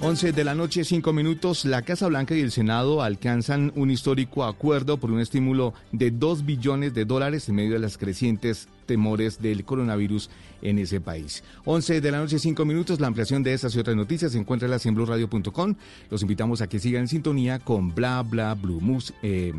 11 0.00 0.32
de 0.32 0.44
la 0.44 0.54
noche, 0.54 0.84
5 0.84 1.12
minutos. 1.12 1.64
La 1.64 1.82
Casa 1.82 2.08
Blanca 2.08 2.34
y 2.34 2.40
el 2.40 2.50
Senado 2.50 3.02
alcanzan 3.02 3.72
un 3.74 3.90
histórico 3.90 4.44
acuerdo 4.44 4.98
por 4.98 5.10
un 5.10 5.20
estímulo 5.20 5.72
de 5.92 6.10
2 6.10 6.44
billones 6.44 6.92
de 6.94 7.04
dólares 7.04 7.48
en 7.48 7.54
medio 7.54 7.72
de 7.72 7.78
las 7.78 7.96
crecientes 7.96 8.68
temores 8.86 9.40
del 9.40 9.64
coronavirus 9.64 10.30
en 10.62 10.78
ese 10.78 11.00
país. 11.00 11.42
11 11.64 12.00
de 12.00 12.10
la 12.10 12.18
noche, 12.18 12.38
5 12.38 12.64
minutos. 12.64 13.00
La 13.00 13.06
ampliación 13.06 13.42
de 13.42 13.54
estas 13.54 13.74
y 13.74 13.78
otras 13.78 13.96
noticias 13.96 14.32
se 14.32 14.38
encuentra 14.38 14.68
en 14.82 14.94
blurradio.com. 14.94 15.74
Los 16.10 16.22
invitamos 16.22 16.60
a 16.60 16.68
que 16.68 16.78
sigan 16.78 17.02
en 17.02 17.08
sintonía 17.08 17.58
con 17.58 17.94
Bla 17.94 18.22
Bla 18.22 18.54
Blue 18.54 18.80
Mus, 18.80 19.14
eh, 19.22 19.54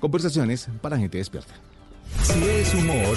conversaciones 0.00 0.68
para 0.80 0.98
gente 0.98 1.18
despierta. 1.18 1.54
Si 2.20 2.44
es 2.44 2.74
humor, 2.74 3.16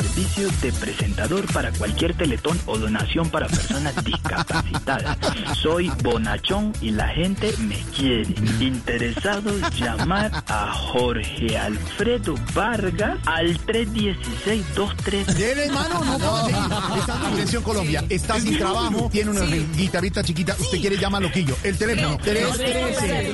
servicios 0.00 0.60
de 0.60 0.72
presentador 0.72 1.52
para 1.52 1.70
cualquier 1.72 2.14
teletón 2.14 2.58
o 2.66 2.78
donación 2.78 3.28
para 3.30 3.48
personas 3.48 3.94
discapacitadas. 4.04 5.18
Soy 5.58 5.90
bonachón 6.02 6.72
y 6.80 6.90
la 6.90 7.08
gente 7.08 7.52
me 7.58 7.76
quiere. 7.96 8.34
Interesados 8.60 9.60
llamar 9.78 10.30
a 10.46 10.72
Jorge 10.72 11.58
Alfredo 11.58 12.34
Vargas 12.54 13.18
al 13.26 13.58
316-23. 13.66 15.26
Dele, 15.34 15.66
hermano, 15.66 16.04
no 16.04 16.46
seguir. 16.46 16.62
Está 16.98 17.16
en 17.16 17.26
Atención 17.32 17.62
Colombia, 17.62 18.04
está 18.08 18.40
sin 18.40 18.58
trabajo, 18.58 19.08
tiene 19.12 19.30
una 19.30 19.44
guitarrita 19.44 20.22
chiquita, 20.22 20.56
usted 20.58 20.80
quiere 20.80 20.96
llamar 20.96 21.22
loquillo. 21.22 21.56
El 21.62 21.76
teléfono, 21.76 22.18
313 22.18 23.32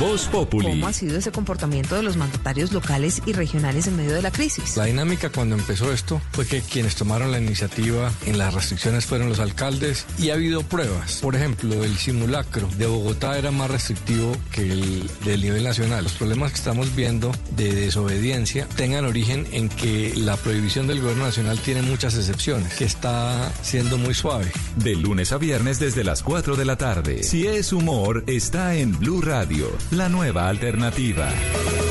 Voz 0.00 0.26
Populi. 0.26 0.68
¿Cómo 0.68 0.86
ha 0.86 0.92
sido 0.92 1.18
ese 1.18 1.32
comportamiento 1.32 1.96
de 1.96 2.02
los 2.02 2.07
mandatarios 2.16 2.72
locales 2.72 3.22
y 3.26 3.32
regionales 3.32 3.86
en 3.86 3.96
medio 3.96 4.14
de 4.14 4.22
la 4.22 4.30
crisis? 4.30 4.76
La 4.76 4.84
dinámica 4.84 5.30
cuando 5.30 5.54
empezó 5.54 5.92
esto 5.92 6.20
fue 6.32 6.46
que 6.46 6.62
quienes 6.62 6.94
tomaron 6.94 7.30
la 7.30 7.38
iniciativa 7.38 8.10
en 8.26 8.38
las 8.38 8.54
restricciones 8.54 9.06
fueron 9.06 9.28
los 9.28 9.40
alcaldes 9.40 10.06
y 10.18 10.30
ha 10.30 10.34
habido 10.34 10.62
pruebas. 10.62 11.18
Por 11.22 11.36
ejemplo, 11.36 11.84
el 11.84 11.96
simulacro 11.96 12.68
de 12.76 12.86
Bogotá 12.86 13.38
era 13.38 13.50
más 13.50 13.70
restrictivo 13.70 14.36
que 14.52 14.62
el 14.62 15.10
del 15.24 15.42
nivel 15.42 15.64
nacional. 15.64 16.04
Los 16.04 16.14
problemas 16.14 16.52
que 16.52 16.58
estamos 16.58 16.94
viendo 16.94 17.32
de 17.56 17.72
desobediencia 17.72 18.66
tengan 18.76 19.04
origen 19.04 19.46
en 19.52 19.68
que 19.68 20.12
la 20.16 20.36
prohibición 20.36 20.86
del 20.86 21.00
gobierno 21.00 21.24
nacional 21.24 21.58
tiene 21.60 21.82
muchas 21.82 22.14
excepciones, 22.16 22.74
que 22.74 22.84
está 22.84 23.52
siendo 23.62 23.98
muy 23.98 24.14
suave. 24.14 24.50
De 24.76 24.94
lunes 24.96 25.32
a 25.32 25.38
viernes 25.38 25.78
desde 25.78 26.04
las 26.04 26.22
4 26.22 26.56
de 26.56 26.64
la 26.64 26.76
tarde. 26.76 27.22
Si 27.22 27.46
es 27.46 27.72
humor, 27.72 28.24
está 28.26 28.74
en 28.74 28.98
Blue 28.98 29.20
Radio, 29.20 29.70
la 29.90 30.08
nueva 30.08 30.48
alternativa. 30.48 31.28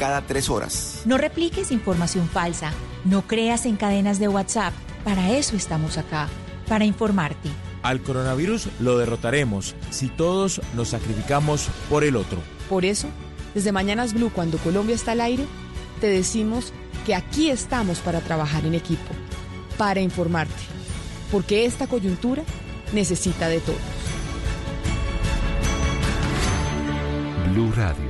cada 0.00 0.22
tres 0.22 0.48
horas. 0.48 1.02
No 1.04 1.18
repliques 1.18 1.70
información 1.70 2.26
falsa. 2.26 2.72
No 3.04 3.26
creas 3.26 3.66
en 3.66 3.76
cadenas 3.76 4.18
de 4.18 4.28
WhatsApp. 4.28 4.72
Para 5.04 5.30
eso 5.30 5.56
estamos 5.56 5.98
acá, 5.98 6.26
para 6.68 6.86
informarte. 6.86 7.50
Al 7.82 8.00
coronavirus 8.00 8.68
lo 8.80 8.96
derrotaremos 8.96 9.74
si 9.90 10.08
todos 10.08 10.62
nos 10.74 10.88
sacrificamos 10.88 11.68
por 11.90 12.02
el 12.04 12.16
otro. 12.16 12.38
Por 12.70 12.86
eso, 12.86 13.08
desde 13.54 13.72
Mañanas 13.72 14.14
Blue, 14.14 14.30
cuando 14.34 14.56
Colombia 14.58 14.94
está 14.94 15.12
al 15.12 15.20
aire, 15.20 15.44
te 16.00 16.06
decimos 16.06 16.72
que 17.04 17.14
aquí 17.14 17.50
estamos 17.50 17.98
para 17.98 18.20
trabajar 18.20 18.64
en 18.64 18.74
equipo, 18.74 19.10
para 19.76 20.00
informarte. 20.00 20.54
porque 21.30 21.64
esta 21.64 21.86
coyuntura 21.86 22.42
necesita 22.92 23.48
de 23.48 23.60
todos. 23.60 23.78
Blue 27.52 27.70
Radio, 27.76 28.09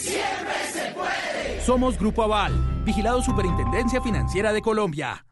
Siempre 0.00 0.54
se 0.72 0.92
puede. 0.94 1.60
Somos 1.64 1.98
Grupo 1.98 2.22
Aval, 2.22 2.82
vigilado 2.84 3.22
Superintendencia 3.22 4.00
Financiera 4.00 4.52
de 4.52 4.62
Colombia. 4.62 5.26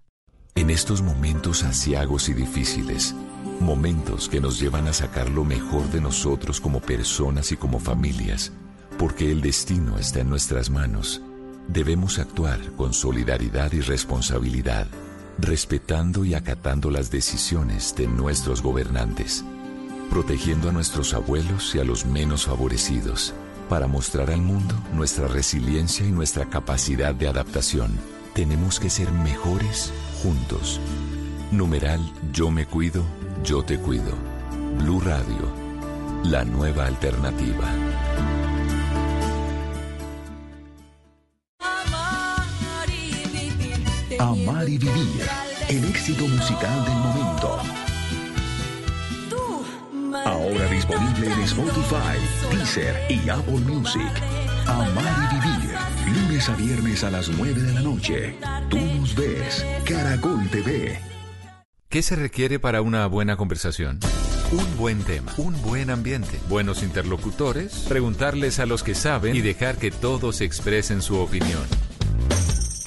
En 0.54 0.68
estos 0.68 1.00
momentos 1.00 1.62
asiagos 1.62 2.28
y 2.28 2.34
difíciles, 2.34 3.14
momentos 3.60 4.28
que 4.28 4.40
nos 4.40 4.60
llevan 4.60 4.86
a 4.86 4.92
sacar 4.92 5.30
lo 5.30 5.44
mejor 5.44 5.88
de 5.90 6.02
nosotros 6.02 6.60
como 6.60 6.80
personas 6.80 7.50
y 7.50 7.56
como 7.56 7.80
familias, 7.80 8.52
porque 8.98 9.32
el 9.32 9.40
destino 9.40 9.98
está 9.98 10.20
en 10.20 10.28
nuestras 10.28 10.68
manos, 10.68 11.22
debemos 11.68 12.18
actuar 12.18 12.60
con 12.76 12.92
solidaridad 12.92 13.72
y 13.72 13.80
responsabilidad, 13.80 14.86
respetando 15.38 16.26
y 16.26 16.34
acatando 16.34 16.90
las 16.90 17.10
decisiones 17.10 17.94
de 17.96 18.06
nuestros 18.06 18.60
gobernantes, 18.60 19.44
protegiendo 20.10 20.68
a 20.68 20.72
nuestros 20.72 21.14
abuelos 21.14 21.74
y 21.74 21.78
a 21.78 21.84
los 21.84 22.04
menos 22.04 22.46
favorecidos 22.46 23.32
para 23.68 23.86
mostrar 23.86 24.30
al 24.30 24.40
mundo 24.40 24.74
nuestra 24.94 25.28
resiliencia 25.28 26.06
y 26.06 26.10
nuestra 26.10 26.46
capacidad 26.46 27.14
de 27.14 27.28
adaptación, 27.28 27.98
tenemos 28.34 28.80
que 28.80 28.90
ser 28.90 29.10
mejores 29.12 29.92
juntos. 30.22 30.80
Numeral 31.50 32.00
Yo 32.32 32.50
me 32.50 32.66
cuido, 32.66 33.04
yo 33.44 33.62
te 33.62 33.78
cuido. 33.78 34.12
Blue 34.78 35.00
Radio, 35.00 35.52
la 36.24 36.44
nueva 36.44 36.86
alternativa. 36.86 37.68
Amar 44.18 44.68
y 44.68 44.78
vivir, 44.78 45.28
el 45.68 45.84
éxito 45.84 46.26
musical 46.26 46.84
del 46.84 46.94
momento. 46.94 47.87
Ahora 50.28 50.68
disponible 50.68 51.32
en 51.32 51.40
Spotify, 51.40 52.54
Deezer 52.54 52.94
y 53.08 53.30
Apple 53.30 53.60
Music. 53.60 54.12
Amar 54.66 55.30
y 55.32 55.36
vivir. 55.36 55.74
Lunes 56.22 56.46
a 56.50 56.54
viernes 56.54 57.02
a 57.02 57.10
las 57.10 57.30
9 57.30 57.62
de 57.62 57.72
la 57.72 57.80
noche. 57.80 58.36
Tú 58.68 58.76
nos 58.76 59.14
ves. 59.14 59.64
Caracol 59.86 60.46
TV. 60.50 61.00
¿Qué 61.88 62.02
se 62.02 62.14
requiere 62.14 62.58
para 62.58 62.82
una 62.82 63.06
buena 63.06 63.38
conversación? 63.38 64.00
Un 64.52 64.76
buen 64.76 65.02
tema, 65.02 65.32
un 65.38 65.62
buen 65.62 65.88
ambiente, 65.88 66.38
buenos 66.50 66.82
interlocutores, 66.82 67.86
preguntarles 67.88 68.58
a 68.58 68.66
los 68.66 68.82
que 68.82 68.94
saben 68.94 69.34
y 69.34 69.40
dejar 69.40 69.78
que 69.78 69.90
todos 69.90 70.42
expresen 70.42 71.00
su 71.00 71.16
opinión. 71.16 71.64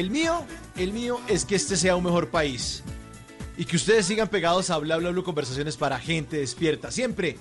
El 0.00 0.08
mío, 0.08 0.46
el 0.76 0.94
mío 0.94 1.20
es 1.28 1.44
que 1.44 1.54
este 1.56 1.76
sea 1.76 1.94
un 1.94 2.02
mejor 2.02 2.30
país. 2.30 2.82
Y 3.58 3.66
que 3.66 3.76
ustedes 3.76 4.06
sigan 4.06 4.28
pegados 4.28 4.70
a 4.70 4.78
Bla 4.78 4.96
Bla 4.96 5.10
Blue 5.10 5.22
Conversaciones 5.22 5.76
para 5.76 5.98
gente 5.98 6.38
despierta. 6.38 6.90
Siempre, 6.90 7.36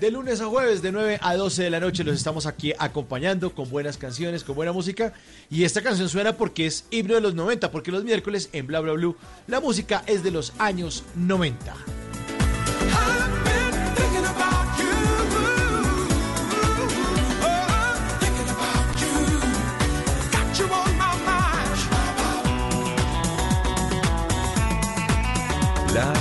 de 0.00 0.10
lunes 0.10 0.40
a 0.40 0.46
jueves, 0.46 0.80
de 0.80 0.90
9 0.90 1.18
a 1.20 1.36
12 1.36 1.64
de 1.64 1.68
la 1.68 1.80
noche, 1.80 2.04
los 2.04 2.16
estamos 2.16 2.46
aquí 2.46 2.72
acompañando 2.78 3.54
con 3.54 3.68
buenas 3.68 3.98
canciones, 3.98 4.42
con 4.42 4.56
buena 4.56 4.72
música. 4.72 5.12
Y 5.50 5.64
esta 5.64 5.82
canción 5.82 6.08
suena 6.08 6.38
porque 6.38 6.64
es 6.64 6.86
himno 6.90 7.14
de 7.14 7.20
los 7.20 7.34
90, 7.34 7.70
porque 7.70 7.92
los 7.92 8.04
miércoles 8.04 8.48
en 8.54 8.66
Bla 8.66 8.80
Bla 8.80 8.94
Blue 8.94 9.14
la 9.46 9.60
música 9.60 10.02
es 10.06 10.22
de 10.22 10.30
los 10.30 10.54
años 10.58 11.04
90. 11.14 11.74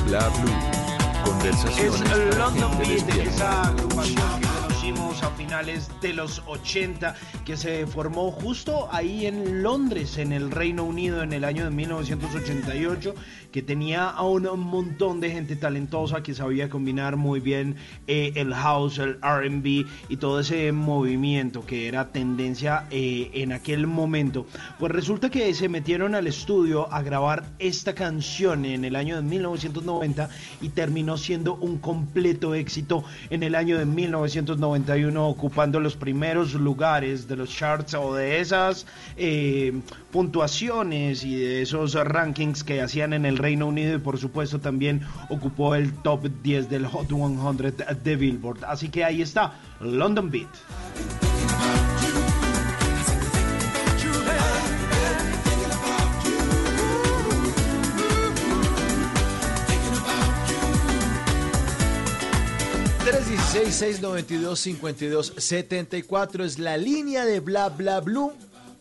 Bla 0.07 0.29
Blue. 0.29 0.51
Conversaciones 1.25 2.01
Es 2.01 2.07
para 2.07 2.25
London 2.37 2.71
gente 2.77 2.93
despierta. 2.93 4.46
A 4.87 5.31
finales 5.31 5.89
de 6.01 6.13
los 6.13 6.41
80, 6.47 7.13
que 7.45 7.57
se 7.57 7.85
formó 7.87 8.31
justo 8.31 8.87
ahí 8.89 9.25
en 9.25 9.61
Londres, 9.61 10.17
en 10.17 10.31
el 10.31 10.49
Reino 10.49 10.85
Unido, 10.85 11.23
en 11.23 11.33
el 11.33 11.43
año 11.43 11.65
de 11.65 11.71
1988, 11.71 13.13
que 13.51 13.61
tenía 13.61 14.09
a 14.09 14.23
un 14.23 14.43
montón 14.59 15.19
de 15.19 15.31
gente 15.31 15.57
talentosa 15.57 16.23
que 16.23 16.33
sabía 16.33 16.69
combinar 16.69 17.17
muy 17.17 17.41
bien 17.41 17.75
eh, 18.07 18.31
el 18.35 18.53
house, 18.53 18.99
el 18.99 19.17
RB 19.21 19.87
y 20.09 20.17
todo 20.17 20.39
ese 20.39 20.71
movimiento 20.71 21.65
que 21.65 21.87
era 21.87 22.11
tendencia 22.13 22.85
eh, 22.89 23.29
en 23.33 23.51
aquel 23.51 23.87
momento. 23.87 24.45
Pues 24.79 24.93
resulta 24.93 25.29
que 25.29 25.53
se 25.53 25.67
metieron 25.67 26.15
al 26.15 26.27
estudio 26.27 26.91
a 26.93 27.01
grabar 27.01 27.45
esta 27.59 27.93
canción 27.93 28.63
en 28.63 28.85
el 28.85 28.95
año 28.95 29.17
de 29.17 29.21
1990 29.21 30.29
y 30.61 30.69
terminó 30.69 31.17
siendo 31.17 31.55
un 31.55 31.77
completo 31.77 32.53
éxito 32.53 33.03
en 33.29 33.43
el 33.43 33.55
año 33.55 33.77
de 33.77 33.85
1991 34.77 35.27
ocupando 35.27 35.79
los 35.79 35.95
primeros 35.95 36.53
lugares 36.53 37.27
de 37.27 37.35
los 37.35 37.49
charts 37.49 37.93
o 37.93 38.13
de 38.15 38.39
esas 38.39 38.85
eh, 39.17 39.73
puntuaciones 40.11 41.23
y 41.23 41.35
de 41.35 41.61
esos 41.61 41.93
rankings 41.93 42.63
que 42.63 42.81
hacían 42.81 43.13
en 43.13 43.25
el 43.25 43.37
Reino 43.37 43.67
Unido 43.67 43.95
y 43.95 43.99
por 43.99 44.17
supuesto 44.17 44.59
también 44.59 45.01
ocupó 45.29 45.75
el 45.75 45.93
top 45.93 46.27
10 46.43 46.69
del 46.69 46.85
Hot 46.85 47.07
100 47.07 48.03
de 48.03 48.15
Billboard. 48.15 48.63
Así 48.65 48.89
que 48.89 49.03
ahí 49.03 49.21
está, 49.21 49.53
London 49.79 50.29
Beat. 50.29 51.26
316-692-5274 63.57 66.43
es 66.43 66.59
la 66.59 66.77
línea 66.77 67.25
de 67.25 67.39
bla 67.39 67.69
bla 67.69 68.01
blue. 68.01 68.31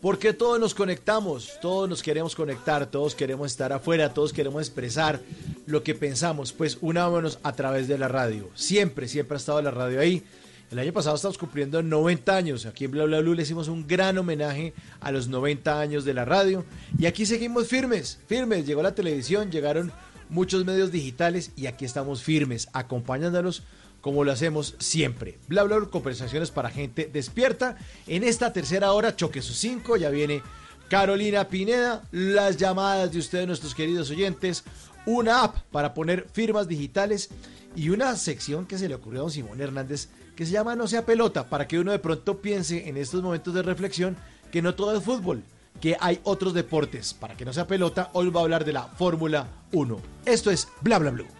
Porque 0.01 0.33
todos 0.33 0.59
nos 0.59 0.75
conectamos, 0.75 1.53
todos 1.59 1.89
nos 1.89 2.03
queremos 2.03 2.35
conectar, 2.35 2.85
todos 2.85 3.15
queremos 3.15 3.49
estar 3.49 3.73
afuera, 3.73 4.13
todos 4.13 4.31
queremos 4.31 4.61
expresar 4.61 5.19
lo 5.65 5.81
que 5.81 5.95
pensamos. 5.95 6.53
Pues 6.53 6.77
unámonos 6.81 7.39
a 7.41 7.53
través 7.53 7.87
de 7.87 7.97
la 7.97 8.07
radio. 8.07 8.51
Siempre, 8.53 9.07
siempre 9.07 9.37
ha 9.37 9.39
estado 9.39 9.59
la 9.63 9.71
radio 9.71 9.99
ahí. 9.99 10.21
El 10.69 10.77
año 10.77 10.93
pasado 10.93 11.15
estamos 11.15 11.39
cumpliendo 11.39 11.81
90 11.81 12.35
años. 12.35 12.67
Aquí 12.67 12.85
en 12.85 12.91
Bla 12.91 13.05
Bla 13.05 13.21
Blue 13.21 13.33
le 13.33 13.41
hicimos 13.41 13.69
un 13.69 13.87
gran 13.87 14.19
homenaje 14.19 14.75
a 14.99 15.11
los 15.11 15.27
90 15.27 15.79
años 15.79 16.05
de 16.05 16.13
la 16.13 16.25
radio. 16.25 16.63
Y 16.99 17.07
aquí 17.07 17.25
seguimos 17.25 17.67
firmes, 17.67 18.19
firmes. 18.27 18.67
Llegó 18.67 18.83
la 18.83 18.93
televisión, 18.93 19.49
llegaron 19.49 19.91
muchos 20.29 20.65
medios 20.65 20.91
digitales 20.91 21.49
y 21.55 21.65
aquí 21.65 21.85
estamos 21.85 22.21
firmes, 22.21 22.69
acompañándolos 22.73 23.63
como 24.01 24.23
lo 24.23 24.31
hacemos 24.31 24.75
siempre. 24.79 25.37
Bla, 25.47 25.63
bla, 25.63 25.79
conversaciones 25.89 26.51
para 26.51 26.69
gente 26.69 27.09
despierta. 27.11 27.77
En 28.07 28.23
esta 28.23 28.53
tercera 28.53 28.91
hora, 28.93 29.15
Choque 29.15 29.41
sus 29.41 29.57
5, 29.57 29.97
ya 29.97 30.09
viene 30.09 30.41
Carolina 30.89 31.47
Pineda, 31.47 32.03
las 32.11 32.57
llamadas 32.57 33.11
de 33.11 33.19
ustedes, 33.19 33.47
nuestros 33.47 33.75
queridos 33.75 34.09
oyentes, 34.09 34.63
una 35.05 35.43
app 35.43 35.57
para 35.71 35.93
poner 35.93 36.27
firmas 36.31 36.67
digitales 36.67 37.29
y 37.75 37.89
una 37.89 38.15
sección 38.15 38.65
que 38.65 38.77
se 38.77 38.87
le 38.87 38.95
ocurrió 38.95 39.21
a 39.21 39.23
don 39.23 39.31
Simón 39.31 39.61
Hernández 39.61 40.09
que 40.37 40.45
se 40.45 40.51
llama 40.51 40.75
No 40.75 40.87
sea 40.87 41.05
pelota, 41.05 41.49
para 41.49 41.67
que 41.67 41.79
uno 41.79 41.91
de 41.91 41.99
pronto 41.99 42.37
piense 42.37 42.87
en 42.87 42.95
estos 42.95 43.23
momentos 43.23 43.53
de 43.55 43.63
reflexión 43.63 44.15
que 44.51 44.61
no 44.61 44.75
todo 44.75 44.95
es 44.95 45.03
fútbol, 45.03 45.43
que 45.81 45.97
hay 45.99 46.19
otros 46.23 46.53
deportes. 46.53 47.13
Para 47.15 47.35
que 47.35 47.43
no 47.43 47.51
sea 47.51 47.65
pelota, 47.65 48.11
hoy 48.13 48.29
va 48.29 48.41
a 48.41 48.43
hablar 48.43 48.63
de 48.63 48.73
la 48.73 48.83
Fórmula 48.83 49.47
1. 49.71 49.99
Esto 50.25 50.51
es 50.51 50.67
Bla 50.81 50.99
Bla 50.99 51.09
Blue. 51.09 51.36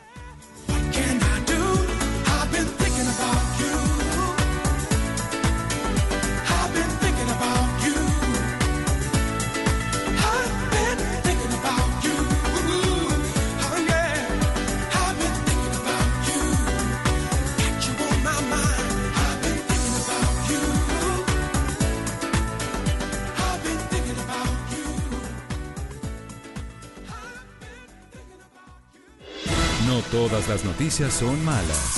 Todas 30.12 30.48
las 30.48 30.64
noticias 30.64 31.14
son 31.14 31.44
malas. 31.44 31.96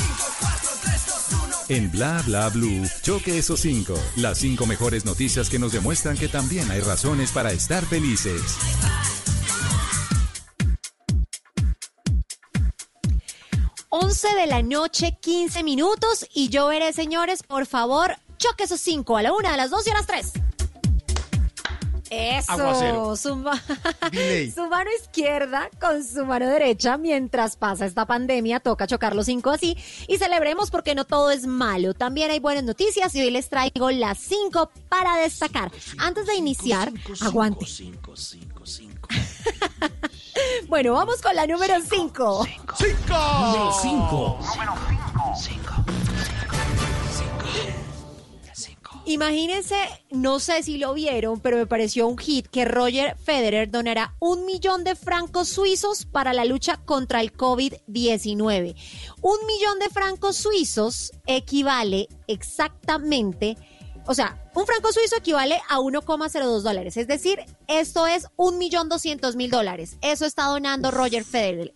En 1.69 1.91
Bla 1.91 2.21
Bla 2.25 2.49
Blue, 2.49 2.87
choque 3.03 3.37
esos 3.37 3.59
cinco. 3.59 3.93
Las 4.15 4.39
cinco 4.39 4.65
mejores 4.65 5.05
noticias 5.05 5.49
que 5.49 5.59
nos 5.59 5.71
demuestran 5.71 6.17
que 6.17 6.27
también 6.27 6.69
hay 6.71 6.79
razones 6.79 7.31
para 7.31 7.51
estar 7.51 7.85
felices. 7.85 8.41
Once 13.89 14.27
de 14.35 14.47
la 14.47 14.61
noche, 14.63 15.17
15 15.19 15.63
minutos. 15.63 16.27
Y 16.33 16.49
yo 16.49 16.67
veré, 16.67 16.93
señores, 16.93 17.43
por 17.43 17.65
favor, 17.65 18.15
choque 18.37 18.63
esos 18.63 18.79
cinco 18.79 19.17
a 19.17 19.21
la 19.21 19.33
una, 19.33 19.53
a 19.53 19.57
las 19.57 19.69
dos 19.69 19.85
y 19.85 19.91
a 19.91 19.93
las 19.93 20.07
tres. 20.07 20.33
Eso, 22.09 23.15
su, 23.15 23.35
ma- 23.35 23.61
su 24.55 24.67
mano 24.67 24.89
izquierda 25.01 25.69
con 25.79 26.03
su 26.03 26.25
mano 26.25 26.47
derecha 26.47 26.97
mientras 26.97 27.55
pasa 27.55 27.85
esta 27.85 28.05
pandemia, 28.05 28.59
toca 28.59 28.87
chocar 28.87 29.15
los 29.15 29.27
cinco 29.27 29.51
así 29.51 29.77
y 30.07 30.17
celebremos 30.17 30.71
porque 30.71 30.95
no 30.95 31.05
todo 31.05 31.29
es 31.31 31.45
malo. 31.45 31.93
También 31.93 32.31
hay 32.31 32.39
buenas 32.39 32.63
noticias 32.63 33.13
y 33.15 33.21
hoy 33.21 33.31
les 33.31 33.49
traigo 33.49 33.91
las 33.91 34.17
cinco 34.17 34.71
para 34.89 35.17
destacar. 35.17 35.71
Antes 35.99 36.25
de 36.25 36.35
iniciar, 36.35 36.91
aguante. 37.21 37.65
Bueno, 40.67 40.93
vamos 40.93 41.21
con 41.21 41.35
la 41.35 41.45
número 41.47 41.75
cinco. 41.81 42.45
Número 43.41 43.71
5. 43.81 44.39
Imagínense, 49.09 49.75
no 50.11 50.39
sé 50.39 50.61
si 50.61 50.77
lo 50.77 50.93
vieron, 50.93 51.39
pero 51.39 51.57
me 51.57 51.65
pareció 51.65 52.07
un 52.07 52.15
hit 52.15 52.45
que 52.45 52.63
Roger 52.63 53.17
Federer 53.17 53.71
donará 53.71 54.13
un 54.19 54.45
millón 54.45 54.83
de 54.83 54.93
francos 54.93 55.49
suizos 55.49 56.05
para 56.05 56.31
la 56.31 56.45
lucha 56.45 56.77
contra 56.77 57.19
el 57.19 57.33
COVID-19. 57.33 58.75
Un 59.23 59.37
millón 59.47 59.79
de 59.79 59.89
francos 59.89 60.37
suizos 60.37 61.11
equivale 61.25 62.07
exactamente, 62.27 63.57
o 64.05 64.13
sea, 64.13 64.47
un 64.53 64.67
franco 64.67 64.93
suizo 64.93 65.15
equivale 65.15 65.59
a 65.69 65.79
1,02 65.79 66.61
dólares. 66.61 66.95
Es 66.95 67.07
decir, 67.07 67.39
esto 67.67 68.05
es 68.05 68.27
un 68.35 68.59
millón 68.59 68.89
doscientos 68.89 69.35
mil 69.35 69.49
dólares. 69.49 69.97
Eso 70.01 70.27
está 70.27 70.45
donando 70.45 70.91
Roger 70.91 71.23
Federer. 71.23 71.73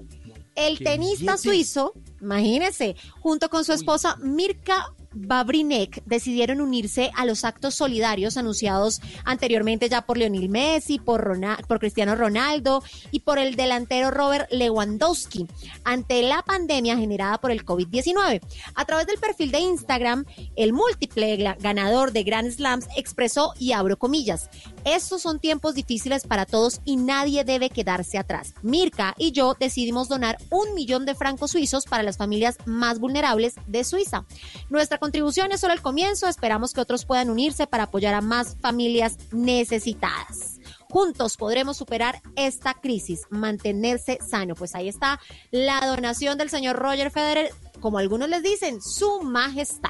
El 0.56 0.78
¡Qué 0.78 0.84
tenista 0.84 1.32
billete! 1.32 1.50
suizo, 1.50 1.94
imagínense, 2.22 2.96
junto 3.22 3.50
con 3.50 3.66
su 3.66 3.74
esposa 3.74 4.18
Mirka 4.18 4.94
Babrinek 5.14 6.04
decidieron 6.06 6.62
unirse 6.62 7.12
a 7.16 7.26
los 7.26 7.44
actos 7.44 7.76
solidarios 7.76 8.38
anunciados 8.38 9.02
anteriormente 9.26 9.90
ya 9.90 10.04
por 10.04 10.18
Lionel 10.18 10.50
Messi, 10.50 11.00
por, 11.00 11.40
por 11.68 11.80
Cristiano 11.80 12.16
Ronaldo 12.16 12.84
y 13.12 13.20
por 13.22 13.40
el 13.40 13.56
delantero 13.56 14.12
Robert 14.12 14.52
Lewandowski 14.52 15.48
ante 15.84 16.22
la 16.24 16.42
pandemia 16.42 16.98
generada 16.98 17.38
por 17.40 17.52
el 17.52 17.66
COVID-19. 17.66 18.42
A 18.76 18.86
través 18.86 19.08
del 19.08 19.18
perfil 19.18 19.52
de 19.52 19.60
Instagram, 19.60 20.26
el 20.56 20.74
múltiple 20.74 21.38
ganador 21.60 22.12
de 22.12 22.24
Grand 22.24 22.52
Slams 22.52 22.88
expresó, 22.96 23.54
y 23.60 23.72
abro 23.72 23.98
comillas, 23.98 24.50
estos 24.86 25.22
son 25.22 25.40
tiempos 25.40 25.76
difíciles 25.76 26.26
para 26.26 26.46
todos 26.46 26.82
y 26.86 26.98
nadie 26.98 27.44
debe 27.44 27.70
quedarse 27.70 28.18
atrás. 28.18 28.54
Mirka 28.62 29.14
y 29.18 29.32
yo 29.32 29.56
decidimos 29.60 30.10
donar 30.10 30.38
un 30.50 30.74
millón 30.74 31.06
de 31.06 31.16
francos 31.16 31.52
suizos 31.52 31.86
para 31.86 32.04
las 32.04 32.18
familias 32.18 32.58
más 32.66 33.00
vulnerables 33.00 33.56
de 33.68 33.84
Suiza. 33.84 34.26
Nuestra 34.70 34.98
contribución 34.98 35.52
es 35.52 35.62
solo 35.62 35.74
el 35.74 35.82
comienzo, 35.82 36.28
esperamos 36.28 36.74
que 36.74 36.82
otros 36.82 37.06
puedan 37.06 37.30
unirse 37.30 37.68
para 37.68 37.84
apoyar 37.84 38.14
a 38.14 38.22
más 38.22 38.58
familias 38.62 39.18
necesitadas. 39.32 40.60
Juntos 40.90 41.38
podremos 41.38 41.78
superar 41.78 42.22
esta 42.36 42.76
crisis, 42.76 43.22
mantenerse 43.32 44.20
sano. 44.22 44.54
Pues 44.54 44.76
ahí 44.76 44.88
está 44.88 45.20
la 45.50 45.80
donación 45.88 46.38
del 46.38 46.52
señor 46.52 46.76
Roger 46.76 47.10
Federer, 47.10 47.50
como 47.80 47.98
algunos 47.98 48.30
les 48.30 48.44
dicen, 48.44 48.80
su 48.80 49.22
majestad. 49.24 49.90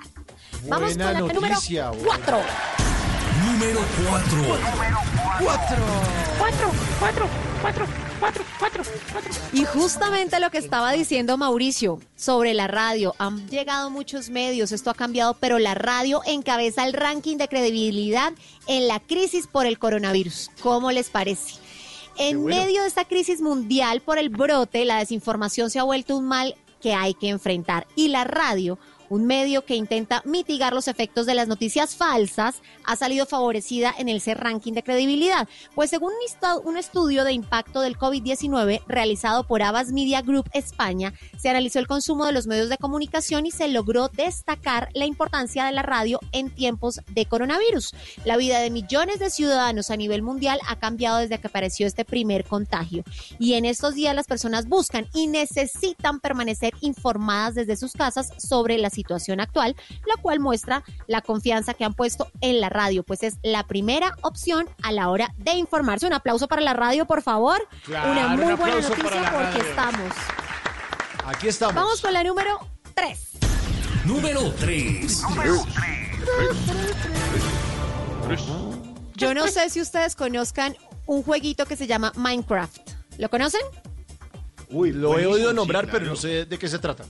Vamos 0.70 0.96
Buena 0.96 1.06
con 1.06 1.14
la 1.14 1.20
noticia, 1.50 1.92
número 1.92 2.04
buena. 2.04 2.26
4. 2.26 2.83
Número 3.64 3.80
4. 4.10 4.38
Cuatro. 5.40 5.78
Cuatro, 6.38 6.72
cuatro, 7.00 7.30
cuatro, 7.62 7.88
cuatro, 8.20 8.44
cuatro, 8.60 8.84
cuatro. 9.14 9.32
Y 9.54 9.64
justamente 9.64 10.42
lo 10.42 10.52
que 10.52 10.58
estaba 10.58 10.92
diciendo 10.92 11.38
Mauricio 11.38 12.02
sobre 12.18 12.54
la 12.54 12.68
radio, 12.68 13.16
han 13.20 13.48
llegado 13.48 13.90
muchos 13.90 14.30
medios, 14.30 14.74
esto 14.74 14.90
ha 14.90 14.94
cambiado, 14.94 15.36
pero 15.36 15.60
la 15.60 15.76
radio 15.76 16.20
encabeza 16.26 16.86
el 16.86 16.92
ranking 16.92 17.38
de 17.38 17.48
credibilidad 17.48 18.34
en 18.68 18.90
la 18.90 19.00
crisis 19.00 19.48
por 19.48 19.66
el 19.66 19.80
coronavirus. 19.80 20.52
¿Cómo 20.62 20.92
les 20.92 21.10
parece? 21.10 21.54
En 22.18 22.42
bueno. 22.42 22.58
medio 22.58 22.82
de 22.82 22.90
esta 22.90 23.06
crisis 23.06 23.40
mundial 23.40 24.02
por 24.02 24.18
el 24.18 24.28
brote, 24.28 24.84
la 24.84 24.98
desinformación 25.00 25.70
se 25.70 25.80
ha 25.80 25.84
vuelto 25.84 26.18
un 26.18 26.28
mal 26.28 26.56
que 26.82 26.94
hay 26.94 27.14
que 27.14 27.30
enfrentar 27.30 27.88
y 27.96 28.10
la 28.10 28.26
radio 28.26 28.78
un 29.14 29.28
medio 29.28 29.64
que 29.64 29.76
intenta 29.76 30.24
mitigar 30.26 30.74
los 30.74 30.88
efectos 30.88 31.28
de 31.28 31.36
las 31.36 31.48
noticias 31.48 31.96
falsas, 31.96 32.64
ha 32.84 32.96
salido 32.96 33.28
favorecida 33.28 33.94
en 33.96 34.10
ese 34.10 34.34
ranking 34.34 34.74
de 34.74 34.82
credibilidad. 34.82 35.48
Pues 35.76 35.92
según 35.92 36.14
un 36.14 36.20
estu- 36.28 36.62
un 36.66 36.78
estudio 36.78 37.24
de 37.24 37.32
impacto 37.32 37.82
del 37.82 37.96
COVID-19 37.96 38.82
realizado 38.88 39.44
por 39.46 39.62
Abbas 39.62 39.92
Media 39.92 40.24
Group 40.24 40.50
España, 40.54 41.14
se 41.38 41.50
analizó 41.50 41.78
el 41.78 41.86
consumo 41.86 42.26
de 42.26 42.32
los 42.32 42.48
medios 42.48 42.70
de 42.70 42.78
comunicación 42.78 43.46
y 43.46 43.52
se 43.52 43.68
logró 43.68 44.08
destacar 44.08 44.90
la 44.96 45.06
importancia 45.06 45.66
de 45.66 45.74
la 45.74 45.84
radio 45.84 46.20
en 46.32 46.50
tiempos 46.50 47.00
de 47.12 47.28
coronavirus. 47.28 47.94
La 48.26 48.36
vida 48.36 48.62
de 48.62 48.72
millones 48.72 49.20
de 49.20 49.30
ciudadanos 49.30 49.92
a 49.92 49.96
nivel 49.96 50.24
mundial 50.24 50.60
ha 50.68 50.80
cambiado 50.80 51.20
desde 51.20 51.38
que 51.38 51.48
apareció 51.48 51.86
este 51.86 52.04
primer 52.04 52.46
contagio. 52.46 53.04
Y 53.38 53.54
en 53.54 53.66
estos 53.66 53.94
días 53.94 54.16
las 54.16 54.26
personas 54.26 54.68
buscan 54.68 55.08
y 55.14 55.28
necesitan 55.28 56.20
permanecer 56.20 56.74
informadas 56.82 57.54
desde 57.54 57.78
sus 57.78 57.92
casas 57.94 58.30
sobre 58.40 58.80
la 58.80 58.90
situación 58.90 59.03
actual, 59.40 59.76
lo 60.08 60.22
cual 60.22 60.40
muestra 60.40 60.84
la 61.08 61.22
confianza 61.22 61.74
que 61.74 61.86
han 61.86 61.94
puesto 61.94 62.32
en 62.42 62.60
la 62.62 62.70
radio, 62.70 63.04
pues 63.04 63.24
es 63.24 63.38
la 63.44 63.64
primera 63.68 64.16
opción 64.22 64.68
a 64.82 64.92
la 64.92 65.10
hora 65.10 65.34
de 65.38 65.54
informarse. 65.54 66.06
Un 66.06 66.14
aplauso 66.14 66.48
para 66.48 66.62
la 66.62 66.74
radio, 66.74 67.06
por 67.06 67.22
favor. 67.22 67.58
Claro, 67.86 68.12
Una 68.12 68.28
un 68.28 68.40
muy 68.40 68.54
buena 68.54 68.76
noticia 68.76 69.22
la 69.22 69.32
porque 69.32 69.60
radio. 69.60 69.64
estamos. 69.70 70.14
Aquí 71.26 71.48
estamos. 71.48 71.76
Vamos 71.76 72.02
con 72.02 72.14
la 72.14 72.24
número 72.24 72.60
3. 72.96 73.30
Número 74.06 74.52
3. 74.60 75.24
Yo 79.16 79.34
no 79.34 79.48
sé 79.48 79.70
si 79.70 79.82
ustedes 79.82 80.16
conozcan 80.16 80.76
un 81.06 81.24
jueguito 81.24 81.66
que 81.66 81.76
se 81.76 81.88
llama 81.88 82.12
Minecraft. 82.16 82.78
¿Lo 83.18 83.30
conocen? 83.30 83.62
Uy, 84.70 84.92
lo 84.92 85.20
he 85.20 85.28
oído 85.28 85.50
sí, 85.50 85.56
nombrar, 85.56 85.86
claro. 85.86 86.00
pero 86.00 86.12
no 86.12 86.16
sé 86.16 86.46
de 86.46 86.58
qué 86.58 86.68
se 86.68 86.80
trata. 86.80 87.04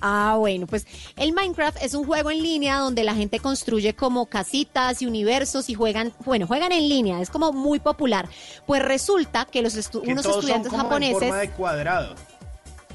Ah, 0.00 0.36
bueno, 0.38 0.66
pues 0.66 0.86
el 1.16 1.32
Minecraft 1.32 1.82
es 1.82 1.94
un 1.94 2.04
juego 2.06 2.30
en 2.30 2.42
línea 2.42 2.78
donde 2.78 3.02
la 3.04 3.14
gente 3.14 3.40
construye 3.40 3.94
como 3.94 4.26
casitas 4.26 5.02
y 5.02 5.06
universos 5.06 5.68
y 5.70 5.74
juegan, 5.74 6.12
bueno, 6.24 6.46
juegan 6.46 6.70
en 6.72 6.88
línea, 6.88 7.20
es 7.20 7.30
como 7.30 7.52
muy 7.52 7.80
popular. 7.80 8.28
Pues 8.66 8.82
resulta 8.82 9.44
que 9.44 9.60
los 9.62 9.76
estu- 9.76 10.02
Que 10.02 10.12
unos 10.12 10.22
todos 10.22 10.36
son 10.36 10.40
estudiantes 10.44 10.70
como 10.70 10.82
en 10.82 10.88
japoneses, 10.88 11.18
forma 11.18 11.36
de 11.38 11.50
cuadrado. 11.50 12.14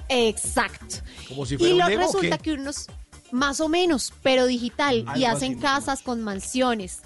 exacto. 0.09 0.95
Como 1.27 1.45
si 1.45 1.57
fuera 1.57 1.69
y 1.69 1.73
un 1.73 1.79
lo, 1.79 1.87
Lego, 1.89 2.01
¿o 2.01 2.05
resulta 2.05 2.37
que 2.37 2.53
unos 2.53 2.87
más 3.31 3.59
o 3.61 3.67
menos, 3.67 4.13
pero 4.21 4.45
digital 4.45 5.05
y 5.15 5.25
hacen 5.25 5.53
así, 5.53 5.61
casas 5.61 6.01
con 6.03 6.21
mansiones. 6.21 6.99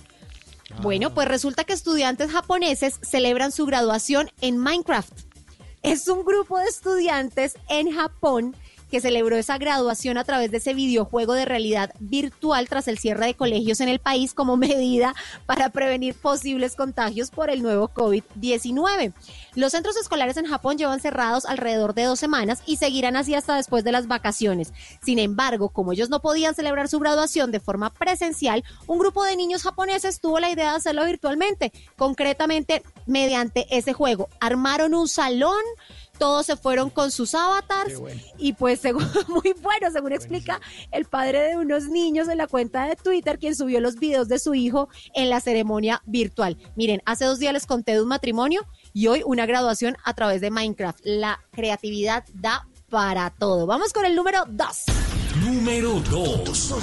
Ah. 0.71 0.75
Bueno, 0.81 1.13
pues 1.13 1.27
resulta 1.27 1.63
que 1.63 1.71
estudiantes 1.73 2.31
japoneses 2.31 2.99
celebran 3.01 3.51
su 3.53 3.65
graduación 3.65 4.29
en 4.41 4.57
Minecraft. 4.57 5.13
Es 5.83 6.07
un 6.09 6.25
grupo 6.25 6.59
de 6.59 6.65
estudiantes 6.65 7.55
en 7.69 7.93
Japón 7.93 8.55
que 8.89 9.01
celebró 9.01 9.35
esa 9.35 9.57
graduación 9.57 10.17
a 10.17 10.23
través 10.23 10.51
de 10.51 10.57
ese 10.57 10.73
videojuego 10.73 11.33
de 11.33 11.45
realidad 11.45 11.93
virtual 11.99 12.67
tras 12.69 12.87
el 12.87 12.97
cierre 12.97 13.27
de 13.27 13.33
colegios 13.33 13.81
en 13.81 13.89
el 13.89 13.99
país 13.99 14.33
como 14.33 14.57
medida 14.57 15.13
para 15.45 15.69
prevenir 15.69 16.15
posibles 16.15 16.75
contagios 16.75 17.31
por 17.31 17.49
el 17.49 17.61
nuevo 17.61 17.89
COVID-19. 17.89 19.13
Los 19.55 19.71
centros 19.71 19.97
escolares 19.97 20.37
en 20.37 20.45
Japón 20.45 20.77
llevan 20.77 20.99
cerrados 20.99 21.45
alrededor 21.45 21.93
de 21.93 22.03
dos 22.03 22.19
semanas 22.19 22.61
y 22.65 22.77
seguirán 22.77 23.15
así 23.15 23.33
hasta 23.33 23.55
después 23.55 23.83
de 23.83 23.91
las 23.91 24.07
vacaciones. 24.07 24.73
Sin 25.03 25.19
embargo, 25.19 25.69
como 25.69 25.93
ellos 25.93 26.09
no 26.09 26.21
podían 26.21 26.55
celebrar 26.55 26.87
su 26.87 26.99
graduación 26.99 27.51
de 27.51 27.59
forma 27.59 27.91
presencial, 27.91 28.63
un 28.85 28.99
grupo 28.99 29.23
de 29.23 29.35
niños 29.35 29.63
japoneses 29.63 30.19
tuvo 30.19 30.39
la 30.39 30.51
idea 30.51 30.71
de 30.71 30.77
hacerlo 30.77 31.05
virtualmente, 31.05 31.71
concretamente 31.97 32.83
mediante 33.05 33.65
ese 33.75 33.93
juego. 33.93 34.29
Armaron 34.39 34.93
un 34.93 35.07
salón, 35.07 35.61
todos 36.17 36.45
se 36.45 36.57
fueron 36.57 36.89
con 36.89 37.11
sus 37.11 37.35
avatars 37.35 37.93
y 38.37 38.53
pues 38.53 38.79
según, 38.79 39.05
muy 39.27 39.53
bueno, 39.61 39.91
según 39.91 40.13
explica 40.13 40.59
el 40.91 41.05
padre 41.05 41.39
de 41.39 41.57
unos 41.57 41.85
niños 41.85 42.27
en 42.27 42.37
la 42.37 42.47
cuenta 42.47 42.85
de 42.85 42.95
Twitter, 42.95 43.39
quien 43.39 43.55
subió 43.55 43.79
los 43.79 43.95
videos 43.95 44.27
de 44.27 44.39
su 44.39 44.53
hijo 44.53 44.89
en 45.13 45.29
la 45.29 45.39
ceremonia 45.39 46.01
virtual. 46.05 46.57
Miren, 46.75 47.01
hace 47.05 47.25
dos 47.25 47.39
días 47.39 47.53
les 47.53 47.65
conté 47.65 47.93
de 47.93 48.01
un 48.01 48.07
matrimonio 48.07 48.65
y 48.93 49.07
hoy 49.07 49.21
una 49.25 49.45
graduación 49.45 49.97
a 50.03 50.13
través 50.13 50.41
de 50.41 50.51
Minecraft. 50.51 50.99
La 51.03 51.39
creatividad 51.51 52.25
da 52.33 52.67
para 52.89 53.29
todo. 53.31 53.65
Vamos 53.65 53.93
con 53.93 54.05
el 54.05 54.15
número 54.15 54.43
2. 54.47 54.85
Número 55.43 56.01
2. 56.09 56.73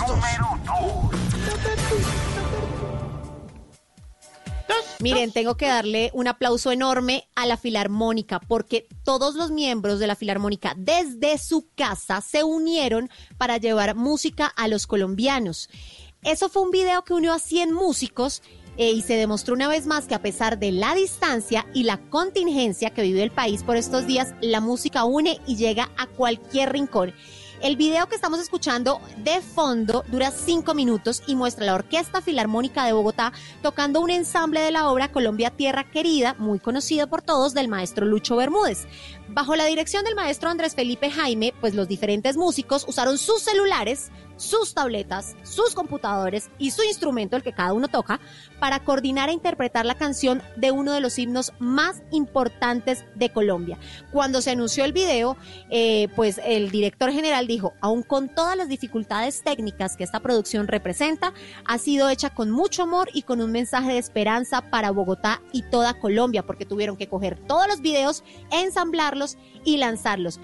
Miren, 5.00 5.32
tengo 5.32 5.56
que 5.56 5.66
darle 5.66 6.10
un 6.14 6.28
aplauso 6.28 6.72
enorme 6.72 7.28
a 7.34 7.46
la 7.46 7.56
Filarmónica 7.56 8.40
porque 8.40 8.86
todos 9.02 9.34
los 9.34 9.50
miembros 9.50 9.98
de 9.98 10.06
la 10.06 10.16
Filarmónica 10.16 10.74
desde 10.76 11.36
su 11.38 11.68
casa 11.74 12.20
se 12.20 12.44
unieron 12.44 13.10
para 13.36 13.58
llevar 13.58 13.96
música 13.96 14.46
a 14.46 14.68
los 14.68 14.86
colombianos. 14.86 15.68
Eso 16.22 16.48
fue 16.48 16.62
un 16.62 16.70
video 16.70 17.04
que 17.04 17.12
unió 17.12 17.34
a 17.34 17.38
100 17.38 17.72
músicos 17.72 18.42
eh, 18.76 18.92
y 18.92 19.02
se 19.02 19.14
demostró 19.14 19.54
una 19.54 19.68
vez 19.68 19.86
más 19.86 20.06
que 20.06 20.14
a 20.14 20.22
pesar 20.22 20.58
de 20.58 20.72
la 20.72 20.94
distancia 20.94 21.66
y 21.74 21.82
la 21.82 21.98
contingencia 22.08 22.90
que 22.90 23.02
vive 23.02 23.22
el 23.22 23.30
país 23.30 23.62
por 23.62 23.76
estos 23.76 24.06
días, 24.06 24.34
la 24.40 24.60
música 24.60 25.04
une 25.04 25.40
y 25.46 25.56
llega 25.56 25.90
a 25.96 26.06
cualquier 26.06 26.72
rincón. 26.72 27.14
El 27.60 27.76
video 27.76 28.08
que 28.08 28.14
estamos 28.14 28.40
escuchando 28.40 29.00
de 29.18 29.40
fondo 29.40 30.04
dura 30.08 30.30
cinco 30.30 30.74
minutos 30.74 31.22
y 31.26 31.34
muestra 31.34 31.64
la 31.64 31.74
Orquesta 31.74 32.20
Filarmónica 32.20 32.84
de 32.84 32.92
Bogotá 32.92 33.32
tocando 33.62 34.00
un 34.00 34.10
ensamble 34.10 34.60
de 34.60 34.70
la 34.70 34.90
obra 34.90 35.12
Colombia 35.12 35.50
Tierra 35.50 35.90
Querida, 35.90 36.34
muy 36.38 36.58
conocido 36.58 37.06
por 37.06 37.22
todos, 37.22 37.54
del 37.54 37.68
maestro 37.68 38.06
Lucho 38.06 38.36
Bermúdez. 38.36 38.86
Bajo 39.28 39.56
la 39.56 39.64
dirección 39.64 40.04
del 40.04 40.14
maestro 40.14 40.50
Andrés 40.50 40.74
Felipe 40.74 41.10
Jaime, 41.10 41.54
pues 41.60 41.74
los 41.74 41.88
diferentes 41.88 42.36
músicos 42.36 42.84
usaron 42.86 43.16
sus 43.18 43.42
celulares, 43.42 44.10
sus 44.36 44.74
tabletas, 44.74 45.36
sus 45.42 45.74
computadores 45.74 46.50
y 46.58 46.70
su 46.70 46.82
instrumento, 46.82 47.36
el 47.36 47.42
que 47.42 47.52
cada 47.52 47.72
uno 47.72 47.88
toca, 47.88 48.20
para 48.60 48.80
coordinar 48.80 49.28
e 49.28 49.32
interpretar 49.32 49.86
la 49.86 49.96
canción 49.96 50.42
de 50.56 50.70
uno 50.70 50.92
de 50.92 51.00
los 51.00 51.18
himnos 51.18 51.52
más 51.58 52.02
importantes 52.10 53.04
de 53.14 53.30
Colombia. 53.30 53.78
Cuando 54.12 54.40
se 54.40 54.50
anunció 54.50 54.84
el 54.84 54.92
video, 54.92 55.36
eh, 55.70 56.08
pues 56.16 56.40
el 56.44 56.70
director 56.70 57.12
general 57.12 57.46
dijo, 57.46 57.74
aun 57.80 58.02
con 58.02 58.28
todas 58.28 58.56
las 58.56 58.68
dificultades 58.68 59.42
técnicas 59.42 59.96
que 59.96 60.04
esta 60.04 60.20
producción 60.20 60.68
representa, 60.68 61.32
ha 61.66 61.78
sido 61.78 62.08
hecha 62.08 62.30
con 62.30 62.50
mucho 62.50 62.82
amor 62.82 63.08
y 63.12 63.22
con 63.22 63.40
un 63.40 63.52
mensaje 63.52 63.92
de 63.92 63.98
esperanza 63.98 64.70
para 64.70 64.90
Bogotá 64.90 65.42
y 65.52 65.62
toda 65.62 65.94
Colombia, 65.94 66.44
porque 66.44 66.64
tuvieron 66.64 66.96
que 66.96 67.08
coger 67.08 67.38
todos 67.46 67.66
los 67.68 67.80
videos, 67.80 68.24
ensamblarlos 68.50 69.36
y 69.64 69.76
lanzarlos 69.78 70.40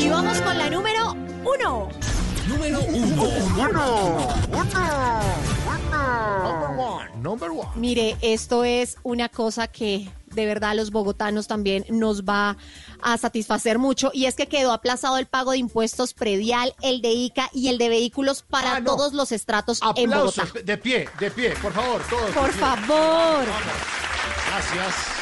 Y 0.00 0.08
vamos 0.08 0.40
con 0.40 0.58
la 0.58 0.68
número 0.68 1.14
uno. 1.44 1.90
Número 2.48 2.80
1. 2.80 4.28
Number 7.22 7.50
one. 7.50 7.68
Mire, 7.76 8.16
esto 8.20 8.64
es 8.64 8.96
una 9.04 9.28
cosa 9.28 9.68
que 9.68 10.10
de 10.26 10.46
verdad 10.46 10.70
a 10.70 10.74
los 10.74 10.90
bogotanos 10.90 11.46
también 11.46 11.84
nos 11.88 12.22
va 12.24 12.56
a 13.02 13.16
satisfacer 13.18 13.78
mucho 13.78 14.10
y 14.12 14.24
es 14.24 14.34
que 14.34 14.48
quedó 14.48 14.72
aplazado 14.72 15.18
el 15.18 15.26
pago 15.26 15.52
de 15.52 15.58
impuestos 15.58 16.14
predial, 16.14 16.74
el 16.82 17.00
de 17.00 17.10
ICA 17.12 17.48
y 17.52 17.68
el 17.68 17.78
de 17.78 17.88
vehículos 17.88 18.42
para 18.42 18.76
Ah, 18.76 18.80
no. 18.80 18.86
todos 18.96 19.12
los 19.12 19.30
estratos 19.30 19.80
en 19.96 20.10
Bogotá. 20.10 20.42
Aplausos. 20.42 20.64
De 20.64 20.76
pie, 20.78 21.08
de 21.20 21.30
pie, 21.30 21.50
por 21.62 21.72
favor, 21.72 22.02
todos. 22.10 22.30
Por 22.32 22.50
favor. 22.52 23.44
Gracias. 24.48 25.21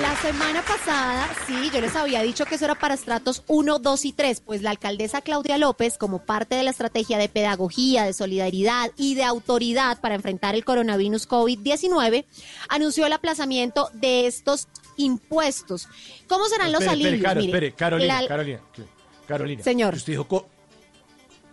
La 0.00 0.16
semana 0.16 0.62
pasada, 0.62 1.28
sí, 1.46 1.70
yo 1.72 1.80
les 1.80 1.94
había 1.96 2.22
dicho 2.22 2.44
que 2.46 2.54
eso 2.54 2.64
era 2.64 2.74
para 2.74 2.94
estratos 2.94 3.42
1, 3.46 3.78
2 3.78 4.04
y 4.06 4.12
3, 4.12 4.40
pues 4.40 4.62
la 4.62 4.70
alcaldesa 4.70 5.20
Claudia 5.20 5.58
López, 5.58 5.98
como 5.98 6.18
parte 6.24 6.54
de 6.54 6.62
la 6.62 6.70
estrategia 6.70 7.18
de 7.18 7.28
pedagogía, 7.28 8.04
de 8.04 8.12
solidaridad 8.14 8.90
y 8.96 9.14
de 9.16 9.24
autoridad 9.24 10.00
para 10.00 10.14
enfrentar 10.14 10.54
el 10.54 10.64
coronavirus 10.64 11.28
COVID-19, 11.28 12.24
anunció 12.68 13.04
el 13.06 13.12
aplazamiento 13.12 13.90
de 13.92 14.26
estos 14.26 14.68
impuestos. 14.96 15.88
¿Cómo 16.26 16.46
serán 16.46 16.72
los 16.72 16.80
espere, 16.82 17.08
alivios? 17.08 17.22
Caro, 17.22 17.40
Mire, 17.40 17.52
espere, 17.52 17.72
Carolina, 17.74 18.22
la- 18.22 18.28
Carolina, 18.28 18.60
Carolina. 19.28 19.62
Señor. 19.62 19.94
Usted 19.94 20.12
dijo 20.14 20.26
co- 20.26 20.48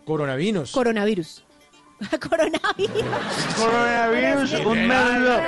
coronavirus. 0.05 0.71
Coronavirus. 0.71 1.43
coronavirus. 2.29 3.03
Coronavirus, 3.57 4.53
un 4.65 4.87
medio. 4.87 5.39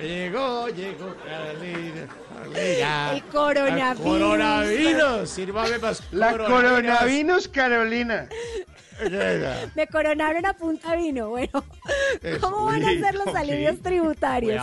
Llegó, 0.00 0.68
llegó 0.68 1.14
Carolina. 1.24 2.08
Carolina. 2.28 3.12
El 3.12 3.22
coronavirus. 3.24 4.06
El 4.06 4.12
coronavirus. 4.12 5.30
Sírvame 5.30 5.78
más 5.78 6.02
La 6.10 6.32
coronavirus. 6.32 7.48
Carolina. 7.48 8.28
Me 9.74 9.86
coronaron 9.86 10.46
a 10.46 10.52
punta 10.54 10.94
vino. 10.96 11.30
Bueno, 11.30 11.64
¿cómo 12.40 12.66
van 12.66 12.84
a 12.84 12.90
ser 13.00 13.14
los 13.14 13.34
alivios 13.34 13.80
tributarios? 13.82 14.60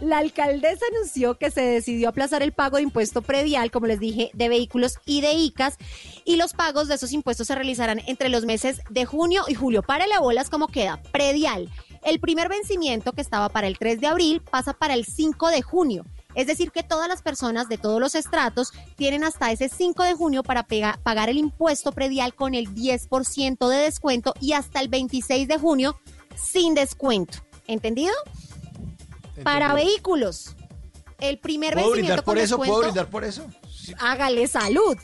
La 0.00 0.18
alcaldesa 0.18 0.84
anunció 0.92 1.38
que 1.38 1.50
se 1.50 1.60
decidió 1.60 2.08
aplazar 2.08 2.42
el 2.42 2.52
pago 2.52 2.76
de 2.76 2.82
impuesto 2.82 3.22
predial, 3.22 3.70
como 3.70 3.86
les 3.86 4.00
dije, 4.00 4.30
de 4.34 4.48
vehículos 4.48 4.98
y 5.06 5.20
de 5.20 5.32
ICAS, 5.32 5.76
y 6.24 6.36
los 6.36 6.52
pagos 6.52 6.88
de 6.88 6.96
esos 6.96 7.12
impuestos 7.12 7.46
se 7.46 7.54
realizarán 7.54 8.00
entre 8.06 8.28
los 8.28 8.44
meses 8.44 8.80
de 8.90 9.04
junio 9.04 9.44
y 9.46 9.54
julio. 9.54 9.82
Párale 9.82 10.18
bolas 10.18 10.50
como 10.50 10.68
queda. 10.68 11.00
Predial. 11.12 11.70
El 12.04 12.20
primer 12.20 12.48
vencimiento, 12.48 13.12
que 13.12 13.22
estaba 13.22 13.48
para 13.48 13.66
el 13.66 13.78
3 13.78 14.00
de 14.00 14.06
abril, 14.06 14.42
pasa 14.42 14.74
para 14.74 14.94
el 14.94 15.06
5 15.06 15.48
de 15.48 15.62
junio. 15.62 16.04
Es 16.34 16.46
decir, 16.46 16.70
que 16.70 16.82
todas 16.82 17.08
las 17.08 17.22
personas 17.22 17.68
de 17.68 17.78
todos 17.78 18.00
los 18.00 18.14
estratos 18.14 18.72
tienen 18.96 19.24
hasta 19.24 19.52
ese 19.52 19.68
5 19.68 20.02
de 20.02 20.14
junio 20.14 20.42
para 20.42 20.66
pagar 21.02 21.28
el 21.28 21.38
impuesto 21.38 21.92
predial 21.92 22.34
con 22.34 22.54
el 22.54 22.74
10% 22.74 23.68
de 23.68 23.76
descuento 23.76 24.34
y 24.40 24.52
hasta 24.52 24.80
el 24.80 24.88
26 24.88 25.48
de 25.48 25.58
junio 25.58 25.98
sin 26.36 26.74
descuento. 26.74 27.38
¿Entendido? 27.66 28.12
Para 29.42 29.72
vehículos. 29.74 30.54
El 31.20 31.38
primer 31.38 31.74
¿Puedo 31.74 31.86
vencimiento 31.92 32.22
brindar 32.22 32.24
por 32.24 32.34
con 32.34 32.38
eso? 32.38 32.56
descuento. 32.56 32.74
¿Puedo 32.74 32.82
brindar 32.82 33.10
por 33.10 33.24
eso? 33.24 33.46
Hágale 33.98 34.46
salud. 34.46 34.98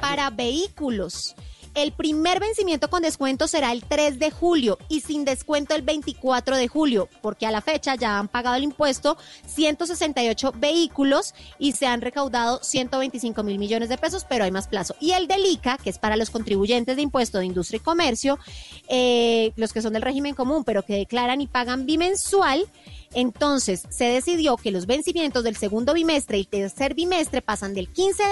Para 0.00 0.30
vehículos. 0.30 1.34
El 1.78 1.92
primer 1.92 2.40
vencimiento 2.40 2.90
con 2.90 3.02
descuento 3.02 3.46
será 3.46 3.70
el 3.70 3.84
3 3.84 4.18
de 4.18 4.32
julio 4.32 4.78
y 4.88 5.00
sin 5.00 5.24
descuento 5.24 5.76
el 5.76 5.82
24 5.82 6.56
de 6.56 6.66
julio, 6.66 7.08
porque 7.22 7.46
a 7.46 7.52
la 7.52 7.60
fecha 7.60 7.94
ya 7.94 8.18
han 8.18 8.26
pagado 8.26 8.56
el 8.56 8.64
impuesto 8.64 9.16
168 9.46 10.54
vehículos 10.56 11.34
y 11.56 11.74
se 11.74 11.86
han 11.86 12.00
recaudado 12.00 12.58
125 12.64 13.44
mil 13.44 13.60
millones 13.60 13.88
de 13.88 13.96
pesos, 13.96 14.26
pero 14.28 14.42
hay 14.42 14.50
más 14.50 14.66
plazo. 14.66 14.96
Y 14.98 15.12
el 15.12 15.28
del 15.28 15.46
ICA, 15.46 15.78
que 15.78 15.90
es 15.90 16.00
para 16.00 16.16
los 16.16 16.30
contribuyentes 16.30 16.96
de 16.96 17.02
impuesto 17.02 17.38
de 17.38 17.46
industria 17.46 17.76
y 17.76 17.80
comercio, 17.80 18.40
eh, 18.88 19.52
los 19.54 19.72
que 19.72 19.80
son 19.80 19.92
del 19.92 20.02
régimen 20.02 20.34
común, 20.34 20.64
pero 20.64 20.82
que 20.84 20.94
declaran 20.94 21.40
y 21.40 21.46
pagan 21.46 21.86
bimensual, 21.86 22.68
entonces, 23.14 23.84
se 23.88 24.04
decidió 24.04 24.56
que 24.56 24.70
los 24.70 24.86
vencimientos 24.86 25.42
del 25.44 25.56
segundo 25.56 25.94
bimestre 25.94 26.38
y 26.38 26.44
tercer 26.44 26.94
bimestre 26.94 27.40
pasan 27.40 27.74
del 27.74 27.88
15 27.88 28.22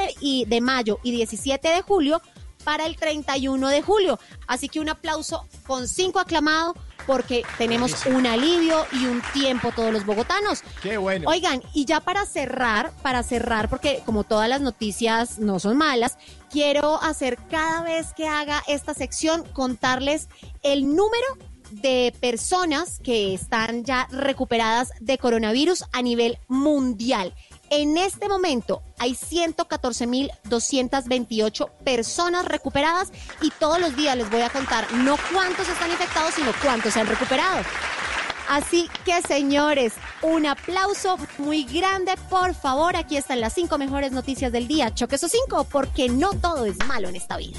de, 0.47 0.61
mayo 0.61 0.99
y 1.03 1.13
17 1.13 1.69
de 1.69 1.83
julio 1.83 2.21
para 2.67 2.85
el 2.85 2.97
31 2.97 3.69
de 3.69 3.81
julio. 3.81 4.19
Así 4.49 4.69
que 4.69 4.81
un 4.81 4.89
aplauso 4.89 5.47
con 5.69 5.87
cinco 5.87 6.19
aclamado 6.19 6.75
porque 7.07 7.45
tenemos 7.59 7.93
Buenísimo. 7.93 8.19
un 8.19 8.27
alivio 8.27 8.85
y 8.91 9.07
un 9.07 9.23
tiempo 9.33 9.71
todos 9.71 9.93
los 9.93 10.05
bogotanos. 10.05 10.65
Qué 10.83 10.97
bueno. 10.97 11.31
Oigan, 11.31 11.63
y 11.73 11.85
ya 11.85 12.01
para 12.01 12.27
cerrar, 12.27 12.91
para 13.03 13.23
cerrar, 13.23 13.69
porque 13.69 14.03
como 14.05 14.25
todas 14.25 14.49
las 14.49 14.61
noticias 14.61 15.39
no 15.39 15.61
son 15.61 15.77
malas, 15.77 16.19
quiero 16.51 17.01
hacer 17.01 17.39
cada 17.49 17.83
vez 17.83 18.13
que 18.15 18.27
haga 18.27 18.61
esta 18.67 18.95
sección 18.95 19.45
contarles 19.53 20.29
el 20.65 20.89
número 20.89 21.27
de 21.71 22.13
personas 22.21 22.99
que 22.99 23.35
están 23.35 23.85
ya 23.85 24.09
recuperadas 24.11 24.91
de 25.01 25.19
coronavirus 25.19 25.85
a 25.93 26.03
nivel 26.03 26.39
mundial. 26.49 27.33
En 27.71 27.97
este 27.99 28.29
momento 28.29 28.83
hay 28.99 29.13
114.228 29.13 31.71
personas 31.85 32.45
recuperadas 32.45 33.13
y 33.43 33.51
todos 33.51 33.81
los 33.81 33.97
días 33.97 34.17
les 34.17 34.31
voy 34.31 34.43
a 34.43 34.51
contar 34.51 34.87
no 34.93 35.17
cuántos 35.33 35.69
están 35.69 35.91
infectados, 35.91 36.35
sino 36.35 36.53
cuántos 36.63 36.95
se 36.95 37.01
han 37.01 37.09
recuperado. 37.09 37.65
Así 38.49 38.89
que 39.05 39.21
señores, 39.23 39.95
un 40.23 40.47
aplauso 40.47 41.19
muy 41.39 41.65
grande, 41.65 42.15
por 42.31 42.55
favor. 42.55 42.95
Aquí 42.95 43.17
están 43.17 43.41
las 43.41 43.55
cinco 43.55 43.77
mejores 43.79 44.13
noticias 44.13 44.53
del 44.53 44.69
día. 44.69 44.95
Choque 44.95 45.17
esos 45.17 45.33
cinco, 45.33 45.65
porque 45.65 46.09
no 46.09 46.33
todo 46.35 46.65
es 46.65 46.79
malo 46.87 47.09
en 47.09 47.17
esta 47.17 47.37
vida. 47.37 47.59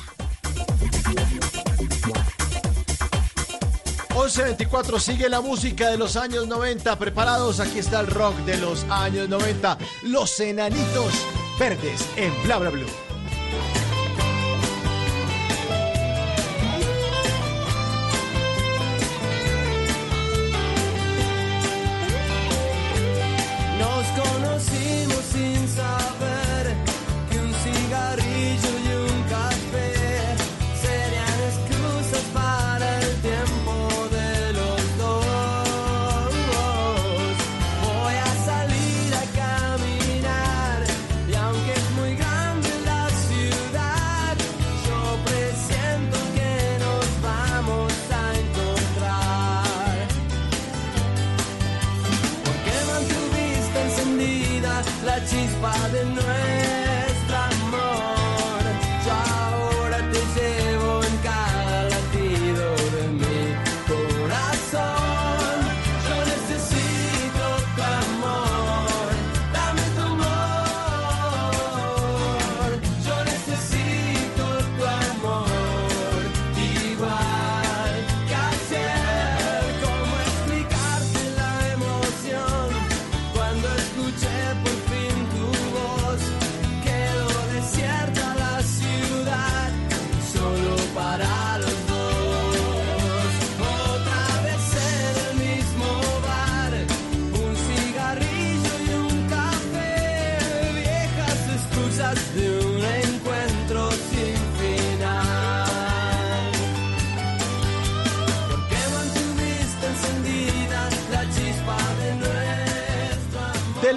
11.24 4.18 5.00
sigue 5.00 5.30
la 5.30 5.42
música 5.42 5.90
de 5.92 5.98
los 5.98 6.16
años 6.16 6.48
90. 6.48 6.98
Preparados, 6.98 7.60
aquí 7.60 7.78
está 7.78 8.00
el 8.00 8.08
rock 8.08 8.36
de 8.48 8.58
los 8.58 8.84
años 8.90 9.30
90. 9.30 9.78
Los 10.04 10.40
enanitos 10.40 11.14
verdes 11.60 12.04
en 12.16 12.34
Bla 12.44 12.58
Bla 12.58 12.72
Blue. 12.72 12.88
Nos 23.78 24.08
conocimos 24.20 25.26
sin 25.32 25.68
saber 25.70 26.57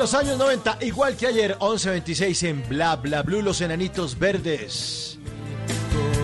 los 0.00 0.14
años 0.14 0.38
90, 0.38 0.78
igual 0.80 1.14
que 1.14 1.26
ayer, 1.26 1.58
11.26 1.58 2.48
en 2.48 2.66
Bla 2.70 2.96
Bla 2.96 3.20
Blue, 3.20 3.42
los 3.42 3.60
enanitos 3.60 4.18
verdes. 4.18 5.18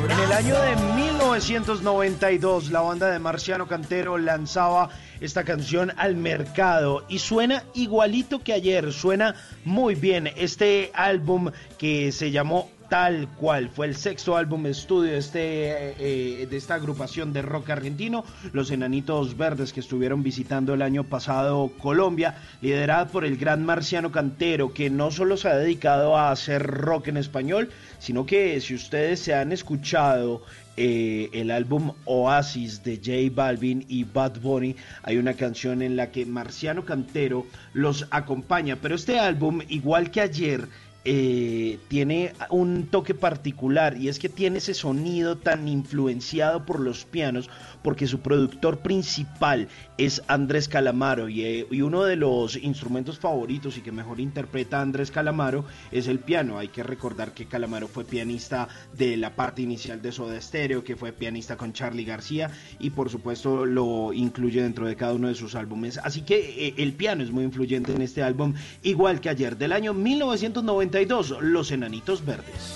En 0.09 0.19
el 0.19 0.32
año 0.32 0.59
de 0.59 0.77
1992, 0.94 2.70
la 2.70 2.81
banda 2.81 3.11
de 3.11 3.19
Marciano 3.19 3.69
Cantero 3.69 4.16
lanzaba 4.16 4.89
esta 5.20 5.44
canción 5.44 5.93
al 5.98 6.16
mercado 6.16 7.05
y 7.07 7.19
suena 7.19 7.65
igualito 7.74 8.43
que 8.43 8.55
ayer, 8.55 8.94
suena 8.94 9.35
muy 9.66 9.94
bien. 9.94 10.32
Este 10.36 10.90
álbum 10.94 11.51
que 11.77 12.12
se 12.12 12.31
llamó 12.31 12.70
Tal 12.89 13.27
cual, 13.37 13.69
fue 13.69 13.87
el 13.87 13.97
sexto 13.97 14.37
álbum 14.37 14.63
de 14.63 14.71
estudio 14.71 15.13
de, 15.13 15.19
este, 15.19 15.41
eh, 15.43 16.47
de 16.47 16.57
esta 16.57 16.75
agrupación 16.75 17.33
de 17.33 17.43
rock 17.43 17.71
argentino, 17.71 18.25
los 18.53 18.71
Enanitos 18.71 19.37
Verdes 19.37 19.73
que 19.73 19.81
estuvieron 19.81 20.23
visitando 20.23 20.73
el 20.73 20.83
año 20.83 21.03
pasado 21.03 21.73
Colombia, 21.79 22.37
liderada 22.63 23.09
por 23.09 23.25
el 23.25 23.39
gran 23.39 23.65
Marciano 23.65 24.13
Cantero, 24.13 24.73
que 24.73 24.89
no 24.89 25.11
solo 25.11 25.37
se 25.37 25.49
ha 25.49 25.57
dedicado 25.57 26.17
a 26.17 26.31
hacer 26.31 26.63
rock 26.65 27.09
en 27.09 27.17
español, 27.17 27.71
sino 27.99 28.25
que 28.25 28.61
si 28.61 28.75
ustedes 28.75 29.19
se 29.19 29.35
han 29.35 29.51
escuchado 29.51 30.43
eh, 30.77 31.31
el 31.33 31.51
álbum 31.51 31.93
Oasis 32.05 32.85
de 32.85 32.99
J 32.99 33.35
Balvin 33.35 33.85
y 33.89 34.05
Bad 34.05 34.41
Bunny, 34.41 34.77
hay 35.03 35.17
una 35.17 35.35
canción 35.35 35.81
en 35.81 35.97
la 35.97 36.13
que 36.13 36.27
Marciano 36.27 36.85
Cantero 36.85 37.47
los 37.73 38.07
acompaña, 38.11 38.77
pero 38.77 38.95
este 38.95 39.19
álbum, 39.19 39.63
igual 39.69 40.11
que 40.11 40.21
ayer, 40.21 40.69
eh, 41.09 41.78
tiene 41.87 42.33
un 42.51 42.89
toque 42.89 43.15
particular 43.15 43.97
y 43.97 44.09
es 44.09 44.19
que 44.19 44.28
tiene 44.28 44.59
ese 44.59 44.74
sonido 44.74 45.39
tan 45.39 45.69
influenciado 45.69 46.66
por 46.66 46.81
los 46.81 47.05
pianos 47.05 47.49
porque 47.87 48.09
su 48.09 48.19
productor 48.19 48.81
principal 48.81 49.69
es 49.97 50.21
Andrés 50.27 50.67
Calamaro 50.67 51.29
y, 51.29 51.45
eh, 51.45 51.69
y 51.71 51.83
uno 51.83 52.03
de 52.03 52.17
los 52.17 52.57
instrumentos 52.57 53.21
favoritos 53.21 53.77
y 53.77 53.81
que 53.81 53.93
mejor 53.93 54.19
interpreta 54.19 54.81
Andrés 54.81 55.13
Calamaro 55.13 55.65
es 55.93 56.09
el 56.09 56.19
piano. 56.19 56.59
Hay 56.59 56.67
que 56.67 56.83
recordar 56.83 57.31
que 57.31 57.47
Calamaro 57.47 57.87
fue 57.87 58.05
pianista 58.05 58.67
de 58.99 59.17
la 59.17 59.37
parte 59.37 59.63
inicial 59.63 60.03
de 60.03 60.11
Soda 60.11 60.41
Stereo, 60.41 60.83
que 60.83 60.97
fue 60.97 61.13
pianista 61.13 61.57
con 61.57 61.73
Charlie 61.73 62.05
García 62.05 62.51
y 62.81 62.91
por 62.91 63.09
supuesto 63.09 63.65
lo 63.65 64.13
incluye 64.13 64.61
dentro 64.61 64.89
de 64.89 64.97
cada 64.97 65.15
uno 65.15 65.29
de 65.29 65.37
sus 65.37 65.55
álbumes. 65.55 65.99
Así 65.99 66.23
que 66.23 66.67
eh, 66.67 66.75
el 66.79 66.93
piano 66.93 67.23
es 67.23 67.31
muy 67.31 67.45
influyente 67.45 67.93
en 67.93 68.03
este 68.03 68.21
álbum, 68.21 68.55
igual 68.83 69.21
que 69.21 69.29
ayer 69.29 69.57
del 69.57 69.71
año 69.71 69.95
1990 69.95 70.99
los 71.41 71.71
Enanitos 71.71 72.27
Verdes. 72.27 72.75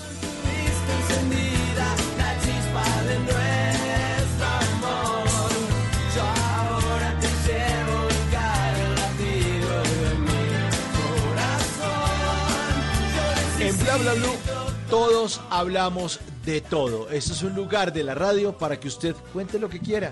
En 3.11 3.60
Bla 13.83 13.97
Bla 13.97 14.13
Blue 14.13 14.61
todos 14.91 15.41
hablamos 15.49 16.19
de 16.45 16.59
todo. 16.59 17.09
Este 17.09 17.31
es 17.31 17.43
un 17.43 17.55
lugar 17.55 17.93
de 17.93 18.03
la 18.03 18.13
radio 18.13 18.57
para 18.57 18.77
que 18.77 18.89
usted 18.89 19.15
cuente 19.31 19.57
lo 19.57 19.69
que 19.69 19.79
quiera. 19.79 20.11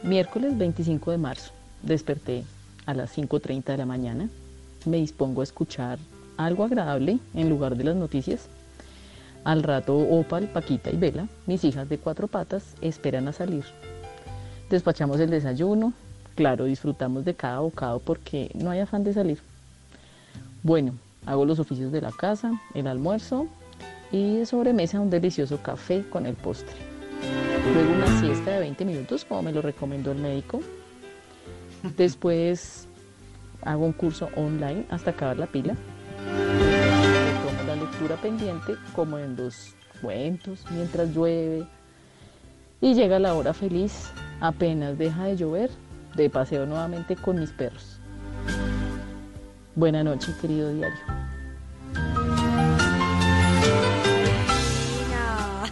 Miércoles 0.04 0.58
25 0.58 1.12
de 1.12 1.18
marzo. 1.18 1.57
Desperté 1.84 2.44
a 2.86 2.94
las 2.94 3.18
5.30 3.18 3.64
de 3.64 3.78
la 3.78 3.86
mañana. 3.86 4.30
Me 4.86 4.98
dispongo 4.98 5.42
a 5.42 5.44
escuchar 5.44 6.00
algo 6.38 6.64
agradable 6.64 7.20
en 7.34 7.50
lugar 7.50 7.76
de 7.76 7.84
las 7.84 7.96
noticias. 7.96 8.48
Al 9.44 9.64
rato, 9.64 9.98
Opal, 9.98 10.50
Paquita 10.50 10.90
y 10.90 10.98
Vela, 10.98 11.28
mis 11.46 11.64
hijas 11.64 11.88
de 11.90 11.98
cuatro 11.98 12.28
patas, 12.28 12.76
esperan 12.82 13.28
a 13.28 13.34
salir. 13.34 13.64
Despachamos 14.70 15.20
el 15.20 15.30
desayuno, 15.30 15.94
claro, 16.36 16.66
disfrutamos 16.66 17.24
de 17.24 17.34
cada 17.34 17.60
bocado 17.60 18.00
porque 18.00 18.52
no 18.54 18.70
hay 18.70 18.80
afán 18.80 19.04
de 19.04 19.14
salir. 19.14 19.40
Bueno, 20.64 20.94
hago 21.26 21.46
los 21.46 21.60
oficios 21.60 21.92
de 21.92 22.02
la 22.02 22.12
casa, 22.12 22.60
el 22.74 22.88
almuerzo 22.88 23.48
y 24.12 24.38
de 24.38 24.46
sobremesa 24.46 25.00
un 25.00 25.10
delicioso 25.10 25.62
café 25.62 26.04
con 26.10 26.26
el 26.26 26.36
postre. 26.36 26.76
Luego 27.74 27.94
una 27.94 28.20
siesta 28.20 28.52
de 28.52 28.60
20 28.60 28.86
minutos, 28.86 29.26
como 29.26 29.44
me 29.44 29.52
lo 29.52 29.62
recomendó 29.62 30.12
el 30.12 30.20
médico. 30.20 30.62
Después 31.96 32.88
hago 33.64 33.86
un 33.86 33.94
curso 33.94 34.30
online 34.36 34.86
hasta 34.90 35.12
acabar 35.12 35.38
la 35.38 35.48
pila. 35.48 35.76
Tomo 37.46 37.64
la 37.68 37.76
lectura 37.76 38.16
pendiente, 38.18 38.76
como 38.96 39.18
en 39.18 39.36
los 39.36 39.76
cuentos, 40.02 40.66
mientras 40.72 41.14
llueve. 41.14 41.66
Y 42.82 42.94
llega 42.94 43.20
la 43.20 43.34
hora 43.34 43.54
feliz 43.54 44.12
Apenas 44.40 44.98
deja 45.00 45.26
de 45.26 45.36
llover, 45.36 45.72
de 46.16 46.30
paseo 46.30 46.68
nuevamente 46.68 47.16
con 47.16 47.40
mis 47.40 47.52
perros. 47.52 48.00
Buena 49.76 50.04
noche, 50.04 50.32
querido 50.40 50.72
diario. 50.72 50.98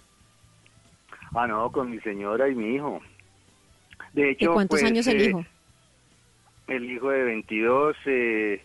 Ah, 1.34 1.48
no, 1.48 1.72
con 1.72 1.90
mi 1.90 2.00
señora 2.02 2.48
y 2.50 2.54
mi 2.54 2.76
hijo. 2.76 3.02
De 4.14 4.30
hecho, 4.30 4.50
¿De 4.50 4.54
cuántos 4.54 4.80
pues, 4.80 4.92
años 4.92 5.08
el 5.08 5.22
eh, 5.22 5.26
hijo? 5.26 5.46
El 6.68 6.92
hijo 6.92 7.10
de 7.10 7.24
22, 7.24 7.98
eh, 8.06 8.62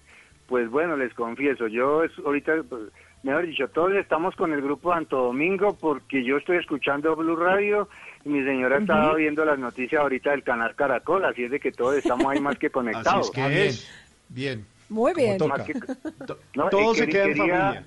pues 0.47 0.69
bueno, 0.69 0.99
les 0.99 1.15
confieso, 1.15 1.69
yo 1.69 2.05
es, 2.05 2.13
ahorita, 2.19 2.63
pues, 2.69 2.83
mejor 3.23 3.47
dicho, 3.47 3.67
todos 3.69 3.95
estamos 3.95 4.37
con 4.37 4.53
el 4.53 4.61
grupo 4.61 4.93
Santo 4.93 5.17
Domingo 5.17 5.75
porque 5.81 6.23
yo 6.23 6.37
estoy 6.37 6.59
escuchando 6.59 7.17
Blue 7.17 7.37
Radio 7.37 7.89
mi 8.25 8.43
señora 8.45 8.79
estaba 8.79 9.15
viendo 9.15 9.45
las 9.45 9.59
noticias 9.59 10.01
ahorita 10.01 10.31
del 10.31 10.43
canal 10.43 10.75
Caracol, 10.75 11.25
así 11.25 11.45
es 11.45 11.51
de 11.51 11.61
que 11.61 11.73
todos 11.73 11.97
estamos 11.97 12.27
ahí 12.27 12.41
más 12.41 12.59
que 12.59 12.71
conectados. 12.71 13.31
Así 13.31 13.41
es 13.41 13.47
que 13.49 13.67
es. 13.67 13.91
Bien. 14.29 14.67
Muy 14.89 15.13
bien. 15.15 15.39
Que- 15.39 15.75
no, 16.55 16.69
Todo 16.69 16.95
se 16.95 17.07
queda 17.09 17.25
en 17.25 17.33
quería- 17.35 17.59
familia. 17.59 17.85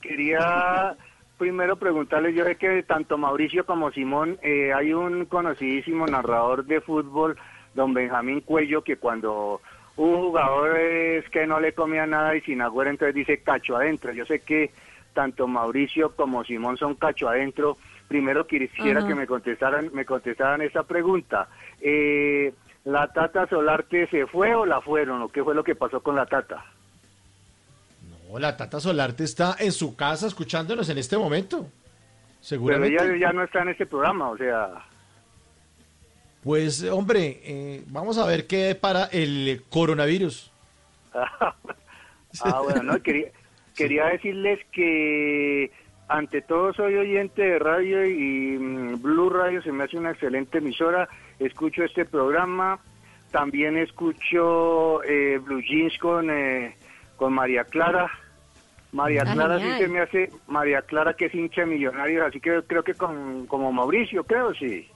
Quería 0.00 0.96
primero 1.38 1.76
preguntarles, 1.76 2.34
yo 2.34 2.44
sé 2.44 2.56
que 2.56 2.82
tanto 2.82 3.16
Mauricio 3.18 3.64
como 3.66 3.90
Simón, 3.90 4.38
eh, 4.42 4.72
hay 4.72 4.92
un 4.92 5.24
conocidísimo 5.24 6.06
narrador 6.06 6.64
de 6.66 6.80
fútbol, 6.80 7.36
don 7.74 7.94
Benjamín 7.94 8.40
Cuello, 8.40 8.82
que 8.82 8.96
cuando 8.96 9.60
un 9.96 10.16
jugador 10.16 10.76
es 10.78 11.28
que 11.30 11.46
no 11.46 11.58
le 11.60 11.72
comía 11.72 12.06
nada 12.06 12.36
y 12.36 12.40
sin 12.42 12.60
agüero, 12.60 12.90
entonces 12.90 13.14
dice 13.14 13.38
cacho 13.42 13.76
adentro. 13.76 14.12
Yo 14.12 14.26
sé 14.26 14.40
que 14.40 14.70
tanto 15.12 15.46
Mauricio 15.46 16.14
como 16.14 16.44
Simón 16.44 16.76
son 16.76 16.94
cacho 16.96 17.28
adentro. 17.28 17.76
Primero 18.08 18.46
quisiera 18.46 19.00
Ajá. 19.00 19.08
que 19.08 19.14
me 19.14 19.26
contestaran, 19.26 19.90
me 19.92 20.04
contestaran 20.04 20.62
esa 20.62 20.82
pregunta. 20.82 21.48
Eh, 21.80 22.52
¿La 22.84 23.08
Tata 23.12 23.46
Solarte 23.48 24.06
se 24.08 24.26
fue 24.26 24.54
o 24.54 24.66
la 24.66 24.80
fueron? 24.80 25.22
¿O 25.22 25.28
qué 25.28 25.42
fue 25.42 25.54
lo 25.54 25.64
que 25.64 25.74
pasó 25.74 26.02
con 26.02 26.16
la 26.16 26.26
Tata? 26.26 26.64
No, 28.30 28.38
la 28.38 28.56
Tata 28.56 28.78
Solarte 28.78 29.24
está 29.24 29.56
en 29.58 29.72
su 29.72 29.96
casa 29.96 30.26
escuchándonos 30.26 30.88
en 30.90 30.98
este 30.98 31.16
momento. 31.16 31.60
Pero 31.60 31.70
Seguramente. 32.40 33.02
ella 33.02 33.16
ya 33.16 33.32
no 33.32 33.42
está 33.42 33.62
en 33.62 33.70
este 33.70 33.86
programa, 33.86 34.28
o 34.28 34.36
sea... 34.36 34.84
Pues, 36.42 36.84
hombre, 36.84 37.40
eh, 37.42 37.84
vamos 37.86 38.18
a 38.18 38.26
ver 38.26 38.46
qué 38.46 38.74
para 38.74 39.04
el 39.06 39.62
coronavirus. 39.70 40.50
Ah, 42.42 42.60
bueno, 42.62 42.82
no, 42.82 43.00
quería, 43.00 43.28
quería 43.76 44.06
decirles 44.06 44.58
que 44.72 45.70
ante 46.08 46.42
todo 46.42 46.72
soy 46.74 46.94
oyente 46.96 47.42
de 47.42 47.58
radio 47.58 48.04
y 48.06 48.58
mm, 48.58 49.02
Blue 49.02 49.30
Radio 49.30 49.62
se 49.62 49.72
me 49.72 49.84
hace 49.84 49.96
una 49.98 50.10
excelente 50.12 50.58
emisora. 50.58 51.08
Escucho 51.38 51.82
este 51.84 52.04
programa. 52.04 52.78
También 53.30 53.76
escucho 53.76 55.02
eh, 55.02 55.38
Blue 55.42 55.60
Jeans 55.62 55.96
con, 55.98 56.30
eh, 56.30 56.76
con 57.16 57.32
María 57.32 57.64
Clara. 57.64 58.10
María 58.92 59.24
Ah, 59.26 59.32
Clara 59.32 59.58
sí 59.58 59.66
se 59.78 59.88
me 59.88 60.00
hace, 60.00 60.30
María 60.46 60.82
Clara 60.82 61.14
que 61.14 61.24
es 61.26 61.34
hincha 61.34 61.62
de 61.62 61.66
millonarios, 61.66 62.28
así 62.28 62.38
que 62.40 62.62
creo 62.64 62.84
que 62.84 62.94
con, 62.94 63.44
como 63.48 63.72
Mauricio, 63.72 64.22
creo, 64.22 64.54
sí. 64.54 64.86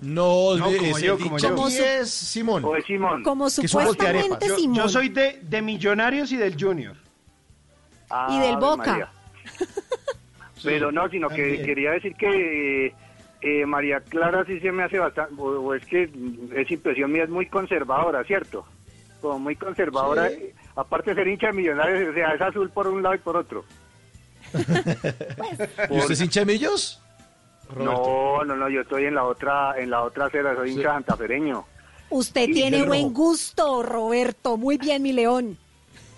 No, 0.00 0.54
No, 0.56 0.70
de- 0.70 0.76
como 0.76 0.96
es 0.96 1.02
yo, 1.02 1.18
como 1.18 1.38
yo. 1.38 1.48
Como 1.56 1.68
su- 1.70 1.82
es 1.82 2.08
Simón. 2.08 2.64
O 2.64 2.76
es 2.76 2.84
Simón. 2.84 3.24
Como 3.24 3.50
supuestamente. 3.50 4.46
Yo, 4.46 4.56
Simón. 4.56 4.76
yo 4.76 4.88
soy 4.88 5.08
de, 5.08 5.40
de 5.42 5.60
Millonarios 5.60 6.30
y 6.30 6.36
del 6.36 6.54
Junior. 6.56 6.94
Y 8.28 8.38
del 8.38 8.58
Boca. 8.58 9.10
Pero 10.64 10.92
no, 10.92 11.08
sino 11.08 11.28
que 11.28 11.42
también. 11.42 11.64
quería 11.66 11.90
decir 11.92 12.14
que 12.14 12.94
eh, 13.42 13.66
María 13.66 14.00
Clara 14.00 14.44
sí 14.46 14.60
se 14.60 14.70
me 14.72 14.84
hace 14.84 14.98
bastante, 14.98 15.34
o, 15.38 15.44
o 15.60 15.74
es 15.74 15.84
que 15.86 16.10
es 16.54 16.70
impresión 16.70 17.10
mía, 17.12 17.24
es 17.24 17.30
muy 17.30 17.46
conservadora, 17.46 18.22
¿cierto? 18.24 18.64
Como 19.20 19.38
muy 19.38 19.56
conservadora, 19.56 20.28
Sí. 20.28 20.34
eh, 20.40 20.54
aparte 20.76 21.10
de 21.10 21.16
ser 21.16 21.28
hincha 21.28 21.46
de 21.48 21.52
millonarios, 21.54 22.08
o 22.10 22.14
sea, 22.14 22.34
es 22.34 22.40
azul 22.40 22.70
por 22.70 22.86
un 22.88 23.02
lado 23.02 23.14
y 23.14 23.18
por 23.18 23.36
otro. 23.36 23.64
¿Y 25.90 25.98
usted 25.98 26.12
es 26.12 26.20
hincha 26.20 26.40
de 26.40 26.46
Millos? 26.46 27.00
Roberto. 27.70 27.84
No, 27.84 28.44
no, 28.44 28.56
no, 28.56 28.68
yo 28.68 28.82
estoy 28.82 29.04
en 29.06 29.14
la 29.14 29.24
otra, 29.24 29.74
en 29.78 29.90
la 29.90 30.02
otra 30.02 30.26
acera, 30.26 30.54
soy 30.54 30.72
hincha 30.72 30.92
santafereño. 30.92 31.64
Usted 32.10 32.48
Y 32.48 32.52
tiene 32.52 32.84
buen 32.84 33.04
rojo. 33.04 33.14
gusto, 33.14 33.82
Roberto. 33.82 34.56
Muy 34.58 34.76
bien, 34.76 35.02
mi 35.02 35.12
león. 35.12 35.56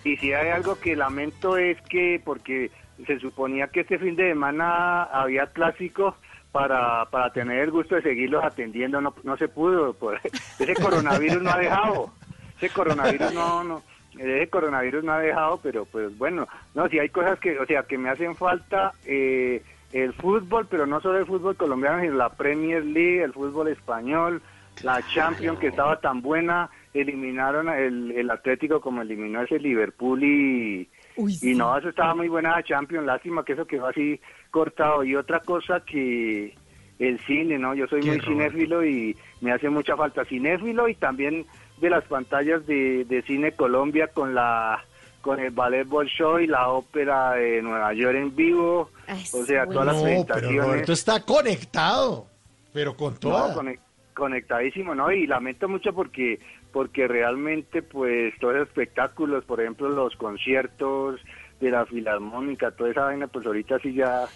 Y 0.02 0.16
si 0.16 0.32
hay 0.32 0.48
algo 0.50 0.74
que 0.80 0.96
lamento 0.96 1.56
es 1.56 1.80
que, 1.82 2.20
porque 2.24 2.70
se 3.06 3.18
suponía 3.18 3.68
que 3.68 3.80
este 3.80 3.98
fin 3.98 4.16
de 4.16 4.28
semana 4.28 5.04
había 5.04 5.46
clásico 5.46 6.16
para, 6.52 7.04
para 7.06 7.32
tener 7.32 7.58
el 7.60 7.70
gusto 7.72 7.96
de 7.96 8.02
seguirlos 8.02 8.44
atendiendo, 8.44 9.00
no, 9.00 9.12
no 9.24 9.36
se 9.36 9.48
pudo. 9.48 9.92
Por, 9.94 10.20
ese 10.58 10.74
coronavirus 10.74 11.42
no 11.42 11.50
ha 11.50 11.58
dejado. 11.58 12.12
Ese 12.56 12.70
coronavirus 12.70 13.34
no, 13.34 13.64
no, 13.64 13.82
ese 14.16 14.48
coronavirus 14.48 15.02
no 15.02 15.12
ha 15.12 15.18
dejado, 15.18 15.58
pero 15.62 15.84
pues 15.84 16.16
bueno, 16.16 16.46
no, 16.74 16.88
si 16.88 17.00
hay 17.00 17.08
cosas 17.08 17.40
que, 17.40 17.58
o 17.58 17.66
sea, 17.66 17.82
que 17.82 17.98
me 17.98 18.08
hacen 18.08 18.36
falta, 18.36 18.92
eh, 19.04 19.62
el 19.92 20.12
fútbol, 20.12 20.66
pero 20.70 20.86
no 20.86 21.00
solo 21.00 21.18
el 21.18 21.26
fútbol 21.26 21.56
colombiano, 21.56 22.00
sino 22.00 22.14
la 22.14 22.28
Premier 22.28 22.84
League, 22.84 23.22
el 23.22 23.32
fútbol 23.32 23.68
español, 23.68 24.40
la 24.82 25.02
Champions 25.12 25.58
que 25.58 25.68
estaba 25.68 26.00
tan 26.00 26.22
buena, 26.22 26.70
eliminaron 26.92 27.68
el, 27.68 28.12
el 28.12 28.30
Atlético 28.30 28.80
como 28.80 29.02
eliminó 29.02 29.42
ese 29.42 29.58
Liverpool 29.58 30.22
y, 30.22 30.88
Uy, 31.16 31.32
y 31.32 31.36
sí. 31.36 31.54
no, 31.54 31.76
eso 31.78 31.88
estaba 31.88 32.14
muy 32.14 32.28
buena 32.28 32.50
la 32.56 32.62
Champions, 32.62 33.06
lástima 33.06 33.44
que 33.44 33.52
eso 33.52 33.66
quedó 33.66 33.86
así 33.86 34.20
cortado. 34.50 35.04
Y 35.04 35.14
otra 35.16 35.40
cosa 35.40 35.80
que 35.80 36.54
el 36.98 37.18
cine, 37.20 37.58
¿no? 37.58 37.74
Yo 37.74 37.86
soy 37.86 38.00
¿Qué, 38.02 38.08
muy 38.10 38.20
cinéfilo 38.20 38.84
y 38.84 39.16
me 39.40 39.52
hace 39.52 39.68
mucha 39.68 39.96
falta 39.96 40.24
cinéfilo 40.24 40.88
y 40.88 40.94
también 40.94 41.44
de 41.78 41.90
las 41.90 42.04
pantallas 42.04 42.66
de, 42.66 43.04
de 43.04 43.22
Cine 43.22 43.52
Colombia 43.52 44.08
con 44.08 44.34
la 44.34 44.84
con 45.20 45.40
el 45.40 45.50
Ballet 45.52 45.86
Bolshoi 45.88 46.44
y 46.44 46.46
la 46.46 46.68
ópera 46.68 47.32
de 47.32 47.62
Nueva 47.62 47.94
York 47.94 48.14
en 48.16 48.36
vivo, 48.36 48.90
Ay, 49.06 49.24
o 49.32 49.44
sea, 49.46 49.64
sí, 49.64 49.70
todas 49.72 49.86
las 49.86 49.96
No, 49.96 50.02
pero 50.02 50.12
presentaciones. 50.26 50.64
Roberto 50.66 50.92
está 50.92 51.20
conectado. 51.24 52.26
Pero 52.74 52.94
con 52.96 53.14
No, 53.14 53.18
toda. 53.20 53.54
cone- 53.54 53.78
conectadísimo, 54.12 54.94
¿no? 54.94 55.10
Y 55.10 55.26
lamento 55.26 55.68
mucho 55.68 55.94
porque 55.94 56.38
porque 56.74 57.08
realmente 57.08 57.80
pues 57.82 58.34
todos 58.40 58.54
los 58.56 58.68
espectáculos, 58.68 59.44
por 59.46 59.60
ejemplo, 59.62 59.88
los 59.88 60.14
conciertos 60.16 61.20
de 61.60 61.70
la 61.70 61.86
filarmónica, 61.86 62.72
toda 62.72 62.90
esa 62.90 63.04
vaina, 63.04 63.28
pues 63.28 63.46
ahorita 63.46 63.78
sí 63.78 63.94
ya 63.94 64.26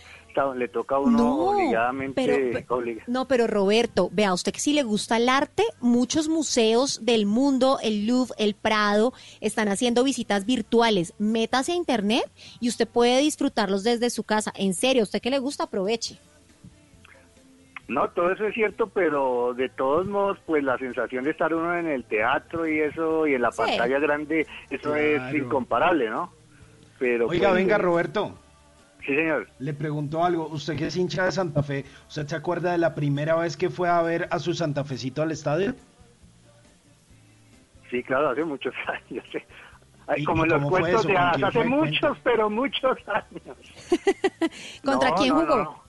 le 0.56 0.68
toca 0.68 0.94
a 0.94 0.98
uno 1.00 1.18
No, 1.18 1.36
obligadamente 1.50 2.24
pero- 2.24 2.76
obliga- 2.76 3.02
No, 3.08 3.26
pero 3.26 3.48
Roberto, 3.48 4.08
vea 4.12 4.32
usted 4.32 4.52
que 4.52 4.60
si 4.60 4.72
le 4.72 4.84
gusta 4.84 5.16
el 5.16 5.28
arte, 5.28 5.64
muchos 5.80 6.28
museos 6.28 7.04
del 7.04 7.26
mundo, 7.26 7.78
el 7.82 8.06
Louvre, 8.06 8.34
el 8.38 8.54
Prado, 8.54 9.12
están 9.40 9.66
haciendo 9.66 10.04
visitas 10.04 10.46
virtuales. 10.46 11.12
Métase 11.18 11.72
a 11.72 11.74
internet 11.74 12.22
y 12.60 12.68
usted 12.68 12.86
puede 12.86 13.18
disfrutarlos 13.20 13.82
desde 13.82 14.10
su 14.10 14.22
casa. 14.22 14.52
En 14.54 14.74
serio, 14.74 15.02
usted 15.02 15.20
que 15.20 15.30
le 15.30 15.40
gusta, 15.40 15.64
aproveche. 15.64 16.20
No, 17.88 18.08
todo 18.10 18.30
eso 18.32 18.46
es 18.46 18.54
cierto, 18.54 18.88
pero 18.90 19.54
de 19.54 19.70
todos 19.70 20.06
modos, 20.06 20.38
pues 20.44 20.62
la 20.62 20.76
sensación 20.76 21.24
de 21.24 21.30
estar 21.30 21.54
uno 21.54 21.74
en 21.74 21.86
el 21.86 22.04
teatro 22.04 22.68
y 22.68 22.80
eso, 22.80 23.26
y 23.26 23.34
en 23.34 23.40
la 23.42 23.50
Sí. 23.50 23.62
pantalla 23.62 23.98
grande, 23.98 24.46
eso 24.68 24.94
es 24.94 25.34
incomparable, 25.34 26.10
¿no? 26.10 26.30
Pero 26.98 27.28
Oiga, 27.28 27.48
pues, 27.48 27.62
venga, 27.62 27.76
eh, 27.76 27.78
Roberto. 27.78 28.38
Sí, 29.06 29.14
señor. 29.14 29.48
Le 29.58 29.72
pregunto 29.72 30.22
algo. 30.22 30.48
Usted 30.48 30.76
que 30.76 30.88
es 30.88 30.96
hincha 30.96 31.24
de 31.24 31.32
Santa 31.32 31.62
Fe, 31.62 31.86
¿usted 32.08 32.26
se 32.26 32.36
acuerda 32.36 32.72
de 32.72 32.78
la 32.78 32.94
primera 32.94 33.36
vez 33.36 33.56
que 33.56 33.70
fue 33.70 33.88
a 33.88 34.02
ver 34.02 34.28
a 34.30 34.38
su 34.38 34.52
Santafecito 34.52 35.22
al 35.22 35.30
estadio? 35.32 35.74
Sí, 37.90 38.02
claro, 38.02 38.30
hace 38.30 38.44
muchos 38.44 38.74
años. 38.86 39.24
sí. 39.32 39.38
Ay, 40.06 40.22
¿Y- 40.22 40.24
como 40.24 40.44
en 40.44 40.50
los 40.50 40.64
cuentos 40.68 41.00
eso? 41.00 41.08
de 41.08 41.14
¿Con 41.14 41.22
hadas, 41.22 41.36
quién 41.36 41.44
hace 41.46 41.64
muchos, 41.64 42.18
pero 42.22 42.50
muchos 42.50 42.98
años. 43.08 43.56
¿Contra 44.84 45.10
No, 45.10 45.16
quién 45.16 45.28
no, 45.34 45.40
jugó? 45.40 45.56
no. 45.56 45.87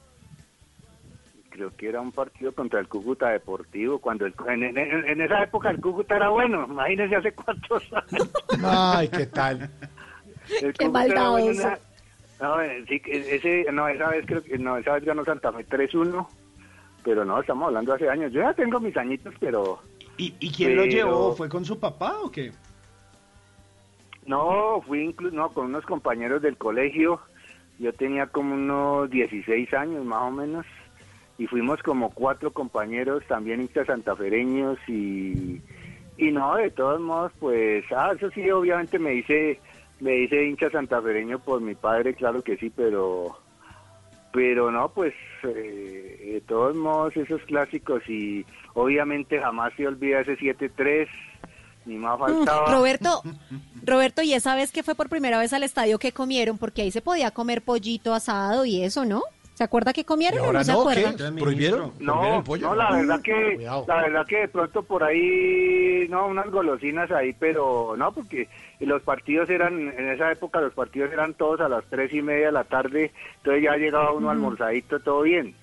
Creo 1.60 1.76
que 1.76 1.90
era 1.90 2.00
un 2.00 2.14
partido 2.14 2.54
contra 2.54 2.80
el 2.80 2.88
Cúcuta 2.88 3.28
Deportivo. 3.32 4.00
cuando 4.00 4.26
el- 4.26 4.34
en, 4.48 4.64
en- 4.78 4.78
en 5.10 5.20
esa 5.22 5.44
época 5.44 5.70
el 5.70 5.82
Cúcuta 5.82 6.16
era 6.16 6.30
bueno. 6.30 6.66
Imagínense 6.70 7.18
hace 7.18 7.34
cuántos 7.34 7.84
años. 7.92 8.32
Ay, 8.64 9.10
¿qué 9.10 9.26
tal? 9.26 9.70
El 10.62 10.72
Qué 10.74 10.86
Cúcuta 10.86 11.06
era 11.06 11.30
bueno 11.32 11.52
en 11.52 11.58
maldadoso. 11.58 11.82
esa- 12.38 12.46
No, 12.46 12.62
eh, 12.62 12.86
sí, 12.88 13.02
que 13.02 13.36
ese, 13.36 13.66
no, 13.74 13.90
esa 13.90 14.08
vez 14.08 14.26
creo 14.26 14.42
que 14.42 14.58
no, 14.58 14.78
esa 14.78 14.94
vez 14.94 15.04
ganó 15.04 15.26
Santa 15.26 15.52
Fe 15.52 15.66
3-1. 15.68 16.30
Pero 17.04 17.26
no, 17.26 17.42
estamos 17.42 17.68
hablando 17.68 17.94
hace 17.94 18.10
años. 18.10 18.32
Yo 18.32 18.40
ya 18.42 18.54
tengo 18.54 18.80
mis 18.80 18.96
añitos, 18.96 19.34
pero 19.42 19.82
¿Y, 20.16 20.34
y 20.40 20.50
quién 20.54 20.78
lo 20.78 20.86
llevó? 20.86 21.36
¿Fue 21.36 21.50
con 21.50 21.66
su 21.66 21.78
papá 21.78 22.22
o 22.22 22.32
qué? 22.32 22.54
No, 24.26 24.82
fui 24.88 25.02
incluso 25.04 25.36
no, 25.36 25.50
con 25.50 25.66
unos 25.66 25.86
compañeros 25.86 26.42
del 26.42 26.56
colegio. 26.56 27.20
Yo 27.80 27.92
tenía 27.92 28.28
como 28.28 28.54
unos 28.56 29.10
16 29.10 29.74
años 29.74 30.06
más 30.06 30.22
o 30.22 30.32
menos. 30.32 30.66
Y 31.40 31.48
fuimos 31.48 31.82
como 31.82 32.10
cuatro 32.12 32.52
compañeros 32.52 33.24
también 33.28 33.62
hinchas 33.62 33.88
santafereños 33.88 34.78
y, 34.90 35.62
y 36.18 36.32
no, 36.32 36.58
de 36.58 36.70
todos 36.70 37.00
modos, 37.00 37.32
pues, 37.40 37.86
ah, 37.96 38.12
eso 38.14 38.30
sí, 38.32 38.52
obviamente 38.52 39.00
me 39.00 39.14
hice, 39.16 39.58
me 40.02 40.18
hice 40.18 40.46
hincha 40.46 40.70
santafereño 40.70 41.40
por 41.40 41.62
mi 41.62 41.76
padre, 41.76 42.14
claro 42.14 42.44
que 42.44 42.58
sí, 42.58 42.70
pero, 42.70 43.40
pero 44.34 44.70
no, 44.70 44.90
pues, 44.90 45.14
eh, 45.44 46.32
de 46.34 46.42
todos 46.42 46.76
modos, 46.76 47.16
esos 47.16 47.42
clásicos 47.44 48.04
y 48.10 48.46
obviamente 48.74 49.40
jamás 49.40 49.72
se 49.78 49.88
olvida 49.88 50.20
ese 50.20 50.38
7-3, 50.38 51.08
ni 51.86 51.96
más 51.96 52.20
Mm, 52.20 52.22
faltaba. 52.22 52.72
Roberto, 52.76 53.24
Roberto, 53.86 54.22
¿y 54.24 54.34
esa 54.34 54.56
vez 54.56 54.74
que 54.74 54.84
fue 54.84 54.94
por 54.94 55.08
primera 55.08 55.40
vez 55.40 55.54
al 55.54 55.64
estadio 55.64 56.00
que 56.00 56.12
comieron? 56.12 56.58
Porque 56.58 56.82
ahí 56.82 56.92
se 56.92 57.02
podía 57.02 57.32
comer 57.32 57.62
pollito 57.62 58.14
asado 58.14 58.66
y 58.66 58.84
eso, 58.84 59.06
¿no? 59.06 59.24
¿Se 59.60 59.66
acuerda 59.66 59.92
que 59.92 60.06
comieron 60.06 60.40
¿Y 60.42 60.48
o 60.48 60.54
no 60.54 60.64
se. 60.64 60.72
¿Prohibieron? 60.72 61.36
¿Prohibieron 61.36 61.92
No, 62.00 62.38
el 62.38 62.44
pollo? 62.44 62.70
no, 62.70 62.76
la 62.76 62.92
verdad 62.94 63.22
que 63.22 63.56
Cuidado. 63.56 63.84
la 63.90 63.96
verdad 64.04 64.26
que 64.26 64.38
de 64.38 64.48
pronto 64.48 64.84
por 64.84 65.04
ahí 65.04 66.08
no 66.10 66.28
unas 66.28 66.50
golosinas 66.50 67.12
ahí, 67.12 67.36
pero 67.38 67.94
no 67.98 68.14
porque 68.14 68.48
los 68.80 69.02
partidos 69.02 69.50
eran 69.50 69.78
en 69.98 70.12
esa 70.12 70.32
época 70.32 70.62
los 70.62 70.72
partidos 70.74 71.12
eran 71.12 71.34
todos 71.34 71.60
a 71.60 71.68
las 71.68 71.84
tres 71.90 72.14
y 72.14 72.22
media 72.22 72.46
de 72.46 72.52
la 72.54 72.64
tarde, 72.64 73.12
entonces 73.40 73.62
ya 73.64 73.76
llegaba 73.76 74.14
uno 74.14 74.30
almorzadito 74.30 75.02
todo 75.02 75.24
bien, 75.24 75.54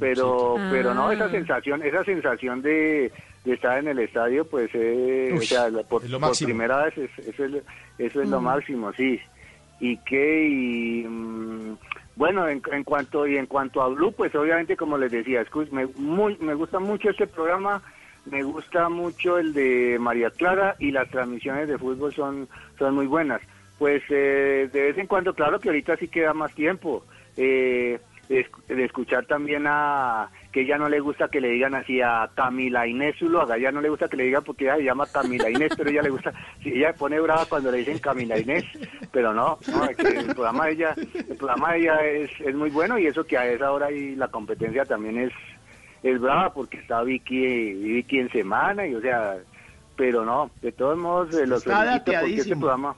pero 0.00 0.56
sí. 0.56 0.62
pero 0.72 0.92
no 0.92 1.06
Ah. 1.10 1.14
esa 1.14 1.30
sensación 1.30 1.84
esa 1.84 2.02
sensación 2.02 2.62
de, 2.62 3.12
de 3.44 3.52
estar 3.54 3.78
en 3.78 3.86
el 3.86 4.00
estadio 4.00 4.44
pues 4.44 4.70
eh, 4.74 5.28
Uy, 5.34 5.38
o 5.38 5.42
sea 5.42 5.70
la- 5.70 5.84
por, 5.84 6.02
es 6.04 6.10
lo 6.10 6.18
por 6.18 6.36
primera 6.36 6.82
vez 6.84 6.98
es- 6.98 7.28
eso 7.28 7.44
es, 7.44 7.62
eso 7.96 8.22
es 8.22 8.28
lo 8.28 8.40
máximo 8.40 8.92
sí 8.94 9.20
y 9.78 9.96
que 9.98 10.48
y 10.48 11.04
mm, 11.08 11.76
bueno 12.20 12.46
en, 12.46 12.60
en 12.70 12.84
cuanto 12.84 13.26
y 13.26 13.38
en 13.38 13.46
cuanto 13.46 13.80
a 13.80 13.88
Blue 13.88 14.12
pues 14.12 14.34
obviamente 14.34 14.76
como 14.76 14.98
les 14.98 15.10
decía 15.10 15.42
me, 15.72 15.86
muy, 15.96 16.36
me 16.38 16.52
gusta 16.52 16.78
mucho 16.78 17.08
este 17.08 17.26
programa 17.26 17.82
me 18.26 18.42
gusta 18.42 18.90
mucho 18.90 19.38
el 19.38 19.54
de 19.54 19.96
María 19.98 20.28
Clara 20.28 20.76
y 20.78 20.90
las 20.90 21.08
transmisiones 21.08 21.66
de 21.66 21.78
fútbol 21.78 22.12
son 22.12 22.46
son 22.78 22.94
muy 22.94 23.06
buenas. 23.06 23.40
Pues 23.78 24.02
eh, 24.10 24.68
de 24.70 24.82
vez 24.82 24.98
en 24.98 25.06
cuando 25.06 25.32
claro 25.32 25.58
que 25.58 25.70
ahorita 25.70 25.96
sí 25.96 26.08
queda 26.08 26.34
más 26.34 26.54
tiempo 26.54 27.06
eh, 27.38 27.98
de, 28.28 28.46
de 28.68 28.84
escuchar 28.84 29.24
también 29.24 29.64
a 29.66 30.28
que 30.52 30.62
ella 30.62 30.78
no 30.78 30.88
le 30.88 30.98
gusta 31.00 31.28
que 31.28 31.40
le 31.40 31.48
digan 31.48 31.74
así 31.76 32.00
a 32.00 32.28
Camila 32.34 32.86
Inés 32.86 33.16
Zuluaga, 33.18 33.56
ella 33.56 33.70
no 33.70 33.80
le 33.80 33.88
gusta 33.88 34.08
que 34.08 34.16
le 34.16 34.24
digan 34.24 34.42
porque 34.42 34.64
ella 34.64 34.76
se 34.76 34.82
llama 34.84 35.06
Camila 35.06 35.48
Inés, 35.48 35.72
pero 35.76 35.90
ella 35.90 36.02
le 36.02 36.10
gusta, 36.10 36.32
sí, 36.62 36.70
ella 36.74 36.92
pone 36.92 37.20
brava 37.20 37.46
cuando 37.46 37.70
le 37.70 37.78
dicen 37.78 37.98
Camila 38.00 38.36
Inés, 38.38 38.64
pero 39.12 39.32
no, 39.32 39.58
no, 39.70 39.84
es 39.84 39.96
que 39.96 40.08
el 40.08 40.26
programa 40.34 40.66
de 40.66 40.72
ella, 40.72 40.94
el 40.96 41.36
programa 41.36 41.72
de 41.72 41.78
ella 41.78 42.04
es, 42.04 42.30
es 42.40 42.54
muy 42.54 42.70
bueno 42.70 42.98
y 42.98 43.06
eso 43.06 43.24
que 43.24 43.38
a 43.38 43.46
esa 43.46 43.70
hora 43.70 43.92
y 43.92 44.16
la 44.16 44.26
competencia 44.28 44.84
también 44.84 45.18
es, 45.18 45.32
es 46.02 46.20
brava 46.20 46.52
porque 46.52 46.78
está 46.78 47.02
Vicky, 47.02 47.74
Vicky 47.74 48.18
en 48.18 48.30
semana 48.32 48.86
y 48.86 48.94
o 48.96 49.00
sea, 49.00 49.36
pero 49.96 50.24
no, 50.24 50.50
de 50.62 50.72
todos 50.72 50.98
modos 50.98 51.32
eh, 51.36 51.46
los 51.46 51.64
Está 51.64 51.80
felicito 51.82 52.12
porque 52.12 52.34
este 52.40 52.56
programa, 52.56 52.96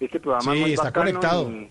este 0.00 0.20
programa 0.20 0.54
es 0.54 0.60
muy 0.60 0.72
está 0.72 0.84
bacano 0.84 1.04
conectado. 1.06 1.50
y- 1.50 1.70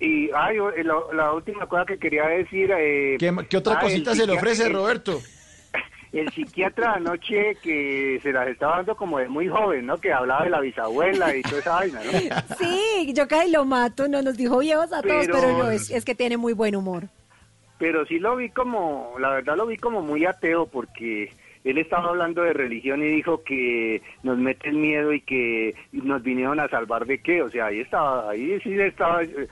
Y 0.00 0.30
ay, 0.34 0.58
o- 0.58 0.70
la, 0.70 0.94
la 1.14 1.32
última 1.34 1.66
cosa 1.66 1.84
que 1.84 1.98
quería 1.98 2.26
decir... 2.26 2.70
Eh, 2.76 3.16
¿Qué, 3.18 3.32
qué 3.48 3.56
otra 3.58 3.74
ah, 3.74 3.80
cosita 3.80 4.14
se 4.14 4.26
le 4.26 4.32
ofrece, 4.32 4.66
el- 4.66 4.72
Roberto? 4.72 5.20
El 6.12 6.28
psiquiatra 6.32 6.94
anoche 6.94 7.54
que 7.62 8.18
se 8.20 8.32
las 8.32 8.48
estaba 8.48 8.78
dando 8.78 8.96
como 8.96 9.18
de 9.20 9.28
muy 9.28 9.46
joven, 9.46 9.86
¿no? 9.86 9.96
Que 10.00 10.12
hablaba 10.12 10.42
de 10.42 10.50
la 10.50 10.58
bisabuela 10.60 11.36
y 11.36 11.42
toda 11.42 11.58
esa 11.60 11.70
vaina, 11.70 12.00
¿no? 12.02 12.10
Sí, 12.58 13.12
yo 13.14 13.28
casi 13.28 13.52
lo 13.52 13.64
mato, 13.64 14.08
no 14.08 14.20
nos 14.20 14.36
dijo 14.36 14.58
viejos 14.58 14.92
a 14.92 15.02
todos, 15.02 15.26
Pero- 15.28 15.58
no, 15.58 15.70
es, 15.70 15.88
es 15.90 16.04
que 16.04 16.16
tiene 16.16 16.36
muy 16.36 16.52
buen 16.52 16.74
humor. 16.74 17.04
Pero 17.78 18.04
sí 18.06 18.18
lo 18.18 18.34
vi 18.34 18.50
como, 18.50 19.14
la 19.20 19.30
verdad 19.30 19.56
lo 19.56 19.66
vi 19.66 19.76
como 19.76 20.02
muy 20.02 20.24
ateo 20.24 20.66
porque 20.66 21.32
él 21.62 21.78
estaba 21.78 22.08
hablando 22.08 22.42
de 22.42 22.54
religión 22.54 23.02
y 23.02 23.06
dijo 23.06 23.44
que 23.44 24.02
nos 24.24 24.36
mete 24.36 24.68
el 24.70 24.76
miedo 24.76 25.12
y 25.12 25.20
que 25.20 25.74
nos 25.92 26.22
vinieron 26.24 26.58
a 26.58 26.68
salvar 26.68 27.06
de 27.06 27.22
qué, 27.22 27.40
o 27.42 27.50
sea, 27.50 27.66
ahí 27.66 27.80
estaba, 27.80 28.30
ahí 28.30 28.58
sí 28.62 28.70
le 28.70 28.88
estaba 28.88 29.22
eh, 29.22 29.30
eh, 29.36 29.48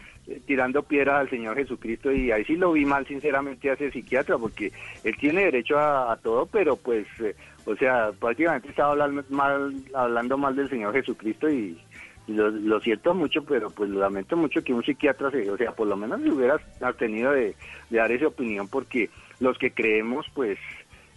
tirando 0.46 0.82
piedra 0.82 1.18
al 1.18 1.30
Señor 1.30 1.56
Jesucristo 1.56 2.12
y 2.12 2.30
ahí 2.30 2.44
sí 2.44 2.56
lo 2.56 2.72
vi 2.72 2.84
mal 2.84 3.06
sinceramente 3.06 3.70
a 3.70 3.74
ese 3.74 3.90
psiquiatra 3.90 4.36
porque 4.38 4.72
él 5.04 5.16
tiene 5.18 5.44
derecho 5.44 5.78
a, 5.78 6.12
a 6.12 6.16
todo, 6.16 6.46
pero 6.46 6.76
pues, 6.76 7.06
eh, 7.20 7.34
o 7.64 7.74
sea, 7.76 8.10
prácticamente 8.18 8.68
estaba 8.68 8.92
hablando 8.92 9.24
mal, 9.30 9.74
hablando 9.94 10.36
mal 10.36 10.54
del 10.54 10.68
Señor 10.68 10.92
Jesucristo 10.92 11.48
y, 11.48 11.78
y 12.26 12.32
lo, 12.32 12.50
lo 12.50 12.80
siento 12.80 13.14
mucho, 13.14 13.42
pero 13.44 13.70
pues 13.70 13.88
lo 13.88 14.00
lamento 14.00 14.36
mucho 14.36 14.62
que 14.62 14.74
un 14.74 14.84
psiquiatra 14.84 15.30
se, 15.30 15.50
o 15.50 15.56
sea, 15.56 15.72
por 15.72 15.86
lo 15.86 15.96
menos 15.96 16.20
se 16.22 16.30
hubiera 16.30 16.60
abstenido 16.80 17.32
de, 17.32 17.54
de 17.88 17.98
dar 17.98 18.12
esa 18.12 18.26
opinión, 18.26 18.68
porque 18.68 19.08
los 19.40 19.56
que 19.56 19.70
creemos, 19.70 20.26
pues, 20.34 20.58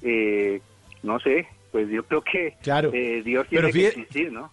eh, 0.01 0.61
no 1.03 1.19
sé, 1.19 1.47
pues 1.71 1.89
yo 1.89 2.03
creo 2.03 2.21
que 2.21 2.55
Claro, 2.61 2.91
eh, 2.93 3.21
Dios 3.23 3.45
pero 3.49 3.69
tiene 3.69 3.91
que 3.91 3.99
existir, 3.99 4.31
¿no? 4.31 4.51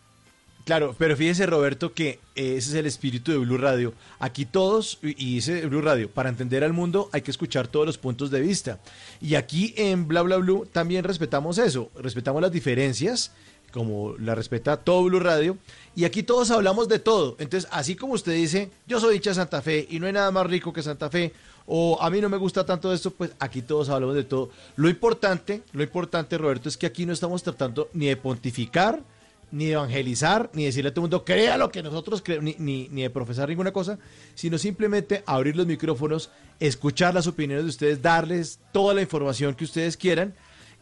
Claro, 0.69 0.95
pero 0.99 1.17
fíjese 1.17 1.47
Roberto 1.47 1.95
que 1.95 2.21
eh, 2.35 2.57
ese 2.59 2.69
es 2.69 2.75
el 2.75 2.85
espíritu 2.85 3.33
de 3.33 3.39
Blue 3.39 3.57
Radio. 3.57 3.95
Aquí 4.19 4.45
todos, 4.45 4.99
y 5.01 5.37
dice 5.37 5.65
Blue 5.65 5.81
Radio, 5.81 6.11
para 6.11 6.29
entender 6.29 6.63
al 6.63 6.75
mundo 6.75 7.09
hay 7.11 7.23
que 7.23 7.31
escuchar 7.31 7.69
todos 7.69 7.87
los 7.87 7.97
puntos 7.97 8.31
de 8.31 8.43
vista. 8.43 8.79
Y 9.19 9.37
aquí 9.37 9.73
en 9.79 10.07
Bla 10.07 10.21
Bla 10.21 10.37
Blue 10.37 10.69
también 10.71 11.05
respetamos 11.05 11.57
eso, 11.57 11.91
respetamos 11.97 12.43
las 12.43 12.53
diferencias, 12.53 13.33
como 13.73 14.15
la 14.19 14.35
respeta 14.35 14.77
todo 14.77 15.05
Blue 15.05 15.21
Radio, 15.21 15.57
y 15.97 16.05
aquí 16.05 16.23
todos 16.23 16.51
hablamos 16.51 16.87
de 16.87 16.99
todo. 16.99 17.37
Entonces, 17.39 17.67
así 17.73 17.97
como 17.97 18.13
usted 18.13 18.35
dice, 18.35 18.69
yo 18.87 19.01
soy 19.01 19.17
hincha 19.17 19.31
de 19.31 19.37
Santa 19.37 19.63
Fe 19.63 19.87
y 19.89 19.99
no 19.99 20.07
hay 20.07 20.13
nada 20.13 20.31
más 20.31 20.47
rico 20.47 20.75
que 20.75 20.83
Santa 20.83 21.09
Fe, 21.09 21.33
o 21.65 21.97
a 21.99 22.11
mí 22.11 22.21
no 22.21 22.29
me 22.29 22.37
gusta 22.37 22.67
tanto 22.67 22.93
esto, 22.93 23.11
pues 23.11 23.31
aquí 23.39 23.63
todos 23.63 23.89
hablamos 23.89 24.17
de 24.17 24.25
todo. 24.25 24.51
Lo 24.77 24.91
importante, 24.91 25.63
lo 25.73 25.83
importante, 25.83 26.37
Roberto, 26.37 26.69
es 26.69 26.77
que 26.77 26.85
aquí 26.85 27.07
no 27.07 27.15
estamos 27.15 27.43
tratando 27.43 27.89
ni 27.95 28.09
de 28.09 28.19
pontificar, 28.19 29.03
ni 29.51 29.71
evangelizar, 29.71 30.51
ni 30.53 30.65
decirle 30.65 30.91
a 30.91 30.95
todo 30.95 31.07
el 31.07 31.11
mundo, 31.11 31.25
crea 31.25 31.57
lo 31.57 31.71
que 31.71 31.83
nosotros 31.83 32.23
creemos, 32.23 32.45
ni, 32.45 32.57
ni, 32.59 32.89
ni 32.89 33.03
de 33.03 33.11
profesar 33.11 33.49
ninguna 33.49 33.73
cosa, 33.73 33.99
sino 34.35 34.59
simplemente 34.59 35.23
abrir 35.27 35.57
los 35.57 35.67
micrófonos, 35.67 36.31
escuchar 36.61 37.15
las 37.15 37.27
opiniones 37.27 37.65
de 37.65 37.71
ustedes, 37.71 38.03
darles 38.03 38.61
toda 38.73 38.95
la 38.95 39.03
información 39.03 39.55
que 39.55 39.65
ustedes 39.65 39.97
quieran 39.97 40.35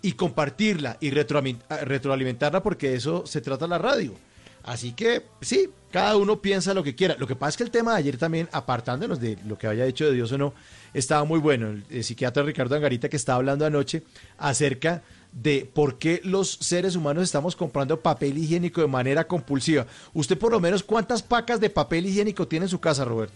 y 0.03 0.13
compartirla 0.13 0.99
y 1.01 1.11
ah, 1.11 1.77
retroalimentarla 1.83 2.63
porque 2.63 2.91
de 2.91 2.97
eso 2.97 3.27
se 3.27 3.41
trata 3.41 3.67
la 3.67 3.79
radio. 3.79 4.15
Así 4.63 4.93
que 4.93 5.23
sí, 5.41 5.71
cada 5.93 6.17
uno 6.17 6.43
piensa 6.43 6.75
lo 6.75 6.83
que 6.83 6.97
quiera. 6.97 7.15
Lo 7.19 7.29
que 7.29 7.37
pasa 7.37 7.51
es 7.51 7.57
que 7.57 7.63
el 7.63 7.71
tema 7.71 7.93
de 7.93 7.99
ayer 7.99 8.17
también, 8.17 8.49
apartándonos 8.51 9.21
de 9.21 9.39
lo 9.47 9.57
que 9.57 9.69
haya 9.69 9.87
hecho 9.87 10.07
de 10.07 10.13
Dios 10.13 10.33
o 10.33 10.39
no, 10.39 10.55
estaba 10.93 11.25
muy 11.25 11.39
bueno. 11.39 11.83
El 11.89 12.05
psiquiatra 12.05 12.43
Ricardo 12.43 12.75
Angarita 12.75 13.09
que 13.09 13.17
estaba 13.17 13.37
hablando 13.37 13.65
anoche 13.65 14.03
acerca 14.39 15.03
de 15.37 15.69
por 15.73 15.99
qué 15.99 16.21
los 16.25 16.51
seres 16.51 16.97
humanos 16.97 17.23
estamos 17.23 17.55
comprando 17.55 18.01
papel 18.01 18.39
higiénico 18.39 18.81
de 18.81 18.87
manera 18.87 19.27
compulsiva. 19.27 19.85
Usted 20.15 20.39
por 20.39 20.51
lo 20.51 20.61
menos 20.61 20.83
cuántas 20.83 21.23
pacas 21.23 21.61
de 21.61 21.69
papel 21.69 22.07
higiénico 22.07 22.49
tiene 22.49 22.65
en 22.65 22.71
su 22.71 22.81
casa, 22.81 23.05
Roberto? 23.05 23.35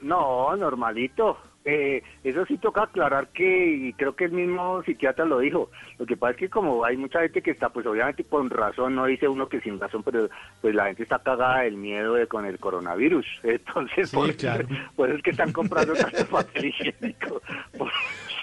No, 0.00 0.56
normalito. 0.56 1.36
Eh, 1.62 2.02
eso 2.24 2.46
sí 2.46 2.56
toca 2.56 2.84
aclarar 2.84 3.28
que, 3.28 3.66
y 3.88 3.92
creo 3.92 4.16
que 4.16 4.24
el 4.24 4.32
mismo 4.32 4.82
psiquiatra 4.82 5.26
lo 5.26 5.40
dijo, 5.40 5.70
lo 5.98 6.06
que 6.06 6.16
pasa 6.16 6.30
es 6.32 6.36
que 6.38 6.48
como 6.48 6.82
hay 6.84 6.96
mucha 6.96 7.20
gente 7.20 7.42
que 7.42 7.50
está, 7.50 7.68
pues 7.68 7.84
obviamente 7.84 8.24
con 8.24 8.48
razón, 8.48 8.94
no 8.94 9.04
dice 9.04 9.28
uno 9.28 9.46
que 9.46 9.60
sin 9.60 9.78
razón, 9.78 10.02
pero 10.02 10.30
pues 10.62 10.74
la 10.74 10.86
gente 10.86 11.02
está 11.02 11.18
cagada 11.18 11.60
del 11.60 11.76
miedo 11.76 12.14
de 12.14 12.26
con 12.28 12.46
el 12.46 12.58
coronavirus. 12.58 13.26
Entonces, 13.42 14.08
Sí, 14.08 14.16
por, 14.16 14.34
claro. 14.36 14.66
por 14.96 15.08
eso 15.10 15.18
es 15.18 15.22
que 15.22 15.30
están 15.32 15.52
comprando 15.52 15.92
tanto 15.94 16.24
papel 16.30 16.66
higiénico. 16.66 17.42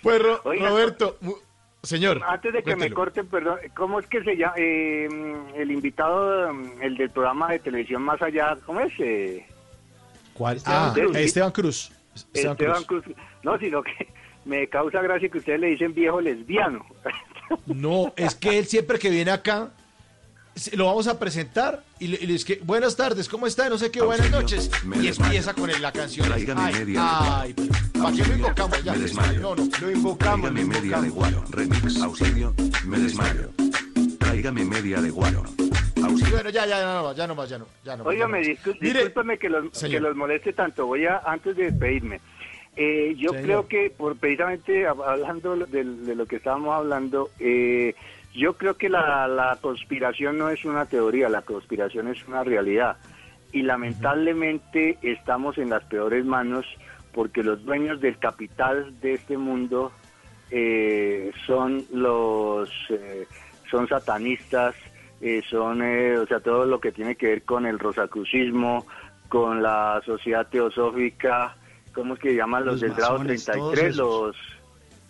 Pues 0.03 0.21
Ro- 0.21 0.41
Oiga, 0.43 0.69
Roberto, 0.69 1.17
señor. 1.83 2.21
Antes 2.27 2.53
de 2.53 2.63
que 2.63 2.75
me 2.75 2.91
corten, 2.91 3.27
perdón, 3.27 3.57
¿cómo 3.75 3.99
es 3.99 4.07
que 4.07 4.23
se 4.23 4.35
llama? 4.35 4.53
Eh, 4.57 5.07
el 5.55 5.71
invitado, 5.71 6.49
el 6.81 6.97
del 6.97 7.09
programa 7.09 7.51
de 7.51 7.59
televisión 7.59 8.01
Más 8.03 8.21
Allá, 8.21 8.57
¿cómo 8.65 8.79
es? 8.81 8.93
Eh, 8.99 9.45
¿Cuál? 10.33 10.57
Esteban 10.57 10.89
ah, 10.89 10.93
Cruz. 10.93 11.15
Esteban 11.17 11.51
Cruz. 11.51 11.91
Esteban 12.33 12.51
Esteban 12.53 12.83
Cruz. 12.83 13.03
Cruz. 13.03 13.15
No, 13.43 13.57
sino 13.57 13.81
que 13.83 14.07
me 14.45 14.67
causa 14.67 15.01
gracia 15.01 15.29
que 15.29 15.37
ustedes 15.39 15.59
le 15.59 15.67
dicen 15.67 15.93
viejo 15.93 16.21
lesbiano. 16.21 16.85
No, 17.65 18.13
es 18.17 18.35
que 18.35 18.59
él 18.59 18.65
siempre 18.65 18.99
que 18.99 19.09
viene 19.09 19.31
acá, 19.31 19.69
se- 20.53 20.75
lo 20.75 20.87
vamos 20.87 21.07
a 21.07 21.17
presentar 21.17 21.81
y 21.97 22.07
le, 22.07 22.17
y 22.17 22.27
le 22.27 22.33
dice 22.33 22.45
que 22.57 22.61
buenas 22.61 22.97
tardes, 22.97 23.29
¿cómo 23.29 23.47
está? 23.47 23.69
No 23.69 23.77
sé 23.77 23.89
qué, 23.89 24.01
buenas 24.01 24.29
noches. 24.29 24.69
Y 25.01 25.07
empieza 25.07 25.53
con 25.53 25.69
él 25.69 25.81
la 25.81 25.93
canción. 25.93 26.29
Ay, 26.33 26.45
ay, 26.99 27.55
¿para 28.01 28.15
qué 28.15 28.25
lo 28.25 28.35
invocamos 28.35 28.83
ya? 28.83 28.93
Me 28.93 28.99
desmayo. 28.99 29.39
No, 29.41 29.55
no, 29.55 29.67
lo 29.81 29.91
invocamos. 29.91 30.51
Tráigame 30.51 30.65
media 30.79 31.01
de 31.01 31.09
guaro. 31.09 31.43
Remix. 31.49 32.01
Auxilio. 32.01 32.53
Me 32.85 32.97
desmayo. 32.99 33.49
Tráigame 34.19 34.65
media 34.65 35.01
de 35.01 35.09
guaro. 35.09 35.43
Auxilio. 36.03 36.33
Bueno, 36.33 36.49
ya, 36.49 36.65
ya, 36.65 36.79
ya 36.79 36.93
no 36.93 37.03
más, 37.03 37.15
ya 37.17 37.27
no 37.27 37.35
más, 37.35 37.49
ya 37.49 37.57
no, 37.57 37.65
ya 37.83 37.97
no 37.97 38.03
Óigame, 38.03 38.39
más. 38.39 38.47
discú- 38.47 38.77
Mire, 38.79 38.93
discúlpeme 38.99 39.37
que 39.37 39.49
los, 39.49 39.79
que 39.79 39.99
los 39.99 40.15
moleste 40.15 40.53
tanto. 40.53 40.85
Voy 40.85 41.05
a, 41.05 41.17
antes 41.25 41.55
de 41.55 41.71
despedirme, 41.71 42.19
eh, 42.75 43.15
yo 43.17 43.31
Señor. 43.31 43.43
creo 43.45 43.67
que, 43.67 43.89
por 43.89 44.15
precisamente 44.17 44.87
hab- 44.87 45.03
hablando 45.05 45.55
de, 45.55 45.83
de 45.83 46.15
lo 46.15 46.25
que 46.27 46.35
estábamos 46.37 46.73
hablando, 46.75 47.31
eh, 47.39 47.95
yo 48.35 48.53
creo 48.53 48.75
que 48.77 48.87
la, 48.89 49.27
la 49.27 49.57
conspiración 49.59 50.37
no 50.37 50.49
es 50.49 50.63
una 50.63 50.85
teoría, 50.85 51.27
la 51.29 51.41
conspiración 51.41 52.07
es 52.09 52.25
una 52.27 52.43
realidad. 52.43 52.97
Y 53.51 53.63
lamentablemente 53.63 54.97
estamos 55.01 55.57
en 55.57 55.69
las 55.71 55.83
peores 55.85 56.23
manos 56.25 56.65
porque 57.17 57.41
los 57.41 57.65
dueños 57.65 57.99
del 57.99 58.19
capital 58.19 58.93
de 59.01 59.13
este 59.15 59.39
mundo 59.39 59.91
eh, 60.51 61.31
son 61.47 61.83
los 61.91 62.69
eh, 62.91 63.25
son 63.71 63.87
satanistas 63.87 64.75
eh, 65.19 65.41
son 65.49 65.81
eh, 65.81 66.15
o 66.19 66.27
sea 66.27 66.39
todo 66.41 66.67
lo 66.67 66.79
que 66.79 66.91
tiene 66.91 67.15
que 67.15 67.25
ver 67.25 67.41
con 67.41 67.65
el 67.65 67.79
rosacrucismo 67.79 68.85
con 69.29 69.63
la 69.63 69.99
sociedad 70.05 70.45
teosófica 70.47 71.57
cómo 71.91 72.13
es 72.13 72.19
que 72.19 72.35
llaman 72.35 72.65
los, 72.65 72.73
Los 72.73 72.81
del 72.81 72.93
grado 72.93 73.13
masones, 73.17 73.45
todos 73.45 73.73
33 73.73 73.89
esos. 73.95 73.97
los 73.97 74.35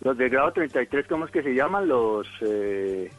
los 0.00 0.16
del 0.16 0.30
grado 0.30 0.52
33 0.52 1.06
cómo 1.08 1.26
es 1.26 1.30
que 1.30 1.42
se 1.42 1.54
llaman 1.54 1.88
los 1.88 2.26
eh, 2.40 3.12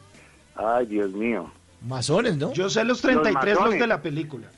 ay 0.56 0.86
Dios 0.86 1.12
mío 1.12 1.48
Masones, 1.86 2.36
¿no? 2.36 2.52
Yo 2.54 2.68
sé 2.68 2.84
los 2.84 3.00
33 3.00 3.54
los, 3.54 3.60
masones. 3.60 3.80
de 3.80 3.86
la 3.86 4.02
película. 4.02 4.48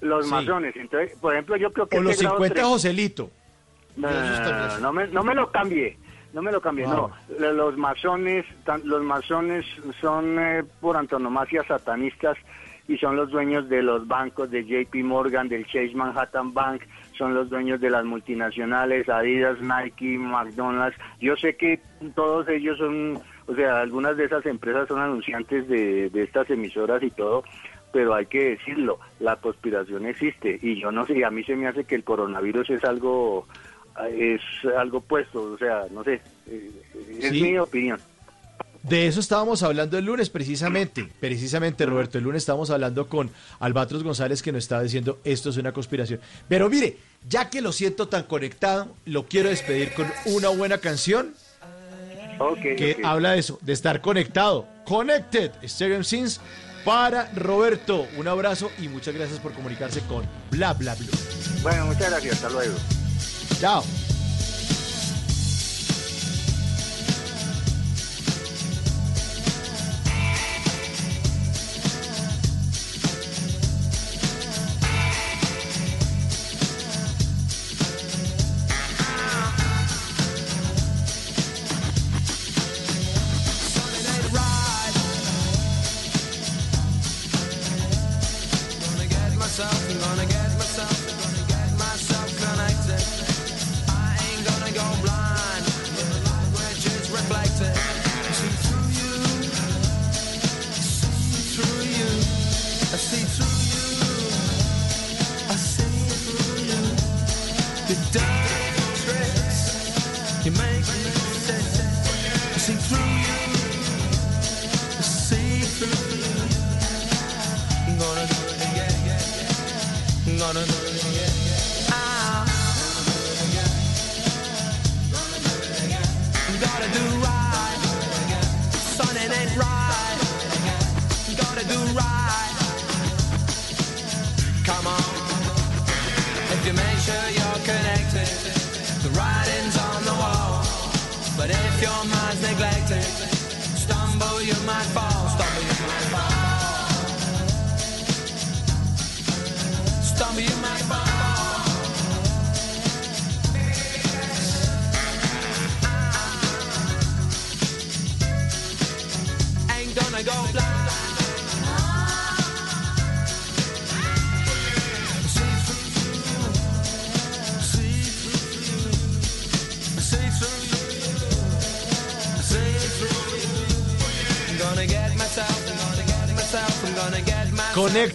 los 0.00 0.26
Sí. 0.26 0.30
masones 0.30 0.76
entonces 0.76 1.18
por 1.18 1.32
ejemplo 1.34 1.56
yo 1.56 1.72
creo 1.72 1.88
que 1.88 1.98
O 1.98 2.00
ese 2.02 2.08
los 2.08 2.18
grado 2.20 2.36
50 2.36 2.54
tres- 2.54 2.66
Joselito. 2.66 3.30
No, 4.00 4.78
no, 4.80 4.92
me, 4.92 5.06
no 5.08 5.22
me 5.24 5.34
lo 5.34 5.50
cambie, 5.50 5.96
no 6.32 6.42
me 6.42 6.52
lo 6.52 6.60
cambie, 6.60 6.86
no. 6.86 7.10
Lo- 7.38 7.52
Los 7.52 7.76
masones, 7.76 8.44
los 8.84 9.02
masones 9.02 9.64
son 10.00 10.38
eh, 10.38 10.64
por 10.80 10.96
antonomasia 10.96 11.62
satanistas 11.64 12.36
y 12.88 12.96
son 12.98 13.14
los 13.14 13.30
dueños 13.30 13.68
de 13.68 13.82
los 13.82 14.08
bancos 14.08 14.50
de 14.50 14.64
JP 14.64 14.96
Morgan, 15.04 15.48
del 15.48 15.64
Chase 15.66 15.92
Manhattan 15.94 16.52
Bank, 16.52 16.82
son 17.16 17.34
los 17.34 17.48
dueños 17.48 17.80
de 17.80 17.88
las 17.90 18.04
multinacionales, 18.04 19.08
Adidas, 19.08 19.58
Nike, 19.60 20.18
McDonald's. 20.18 20.98
Yo 21.20 21.36
sé 21.36 21.54
que 21.56 21.78
todos 22.16 22.48
ellos 22.48 22.78
son, 22.78 23.20
o 23.46 23.54
sea, 23.54 23.80
algunas 23.80 24.16
de 24.16 24.24
esas 24.24 24.44
empresas 24.46 24.88
son 24.88 25.00
anunciantes 25.00 25.68
de, 25.68 26.10
de 26.10 26.22
estas 26.24 26.50
emisoras 26.50 27.00
y 27.04 27.10
todo, 27.10 27.44
pero 27.92 28.14
hay 28.14 28.26
que 28.26 28.50
decirlo, 28.56 28.98
la 29.20 29.36
conspiración 29.36 30.06
existe 30.06 30.58
y 30.62 30.80
yo 30.80 30.90
no 30.90 31.06
sé, 31.06 31.24
a 31.24 31.30
mí 31.30 31.44
se 31.44 31.54
me 31.56 31.68
hace 31.68 31.84
que 31.84 31.94
el 31.96 32.04
coronavirus 32.04 32.70
es 32.70 32.84
algo 32.84 33.46
es 34.08 34.40
algo 34.76 35.00
puesto, 35.00 35.42
o 35.42 35.58
sea, 35.58 35.84
no 35.90 36.02
sé, 36.04 36.20
eh, 36.48 36.70
es 37.20 37.30
Sí. 37.30 37.42
mi 37.42 37.58
opinión. 37.58 37.98
De 38.82 39.06
eso 39.06 39.20
estábamos 39.20 39.62
hablando 39.62 39.98
el 39.98 40.06
lunes, 40.06 40.30
precisamente. 40.30 41.06
Precisamente, 41.20 41.84
Roberto, 41.84 42.16
el 42.16 42.24
lunes 42.24 42.42
estábamos 42.42 42.70
hablando 42.70 43.08
con 43.08 43.30
Albatros 43.58 44.02
González 44.02 44.42
que 44.42 44.52
nos 44.52 44.64
estaba 44.64 44.82
diciendo 44.82 45.18
esto 45.22 45.50
es 45.50 45.58
una 45.58 45.72
conspiración. 45.72 46.18
Pero 46.48 46.70
mire, 46.70 46.96
ya 47.28 47.50
que 47.50 47.60
lo 47.60 47.72
siento 47.72 48.08
tan 48.08 48.22
conectado, 48.22 48.88
lo 49.04 49.26
quiero 49.26 49.50
despedir 49.50 49.92
con 49.92 50.06
una 50.24 50.48
buena 50.48 50.78
canción 50.78 51.34
Okay, 52.38 52.74
que 52.74 52.96
habla 53.04 53.32
de 53.32 53.40
eso, 53.40 53.58
de 53.60 53.74
estar 53.74 54.00
conectado. 54.00 54.66
Connected, 54.86 55.50
Stereo 55.62 56.02
Sins 56.02 56.40
para 56.86 57.30
Roberto. 57.34 58.06
Un 58.16 58.28
abrazo 58.28 58.70
y 58.78 58.88
muchas 58.88 59.14
gracias 59.14 59.40
por 59.40 59.52
comunicarse 59.52 60.00
con 60.08 60.24
Bla 60.50 60.72
Bla 60.72 60.94
Blue. 60.94 61.10
Bueno, 61.62 61.84
muchas 61.84 62.08
gracias, 62.08 62.36
hasta 62.36 62.48
luego. 62.48 62.74
Ciao. 63.58 64.09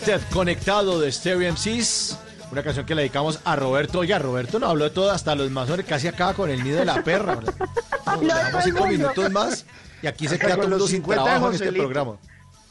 Connected, 0.05 0.33
conectado 0.33 0.99
de 0.99 1.11
Stereo 1.11 1.51
MCs. 1.51 2.19
Una 2.51 2.61
canción 2.61 2.85
que 2.85 2.93
le 2.93 3.01
dedicamos 3.01 3.39
a 3.43 3.55
Roberto. 3.55 3.99
Oiga, 3.99 4.19
Roberto 4.19 4.59
no 4.59 4.67
habló 4.67 4.83
de 4.83 4.91
todo, 4.91 5.09
hasta 5.09 5.33
los 5.33 5.49
masones 5.49 5.83
casi 5.83 6.07
acaba 6.07 6.35
con 6.35 6.51
el 6.51 6.63
nido 6.63 6.77
de 6.77 6.85
la 6.85 7.03
perra. 7.03 7.35
Nos 8.05 8.21
dejamos 8.21 8.63
cinco 8.63 8.85
minutos 8.85 9.31
más 9.31 9.65
y 10.03 10.05
aquí 10.07 10.27
se 10.27 10.37
queda 10.37 10.51
todo 10.51 10.65
el 10.65 10.69
mundo 10.69 10.77
los 10.77 10.89
sin 10.91 10.97
50 10.97 11.23
de 11.23 11.27
trabajo 11.27 11.49
en 11.49 11.55
este 11.55 11.71
programa. 11.71 12.17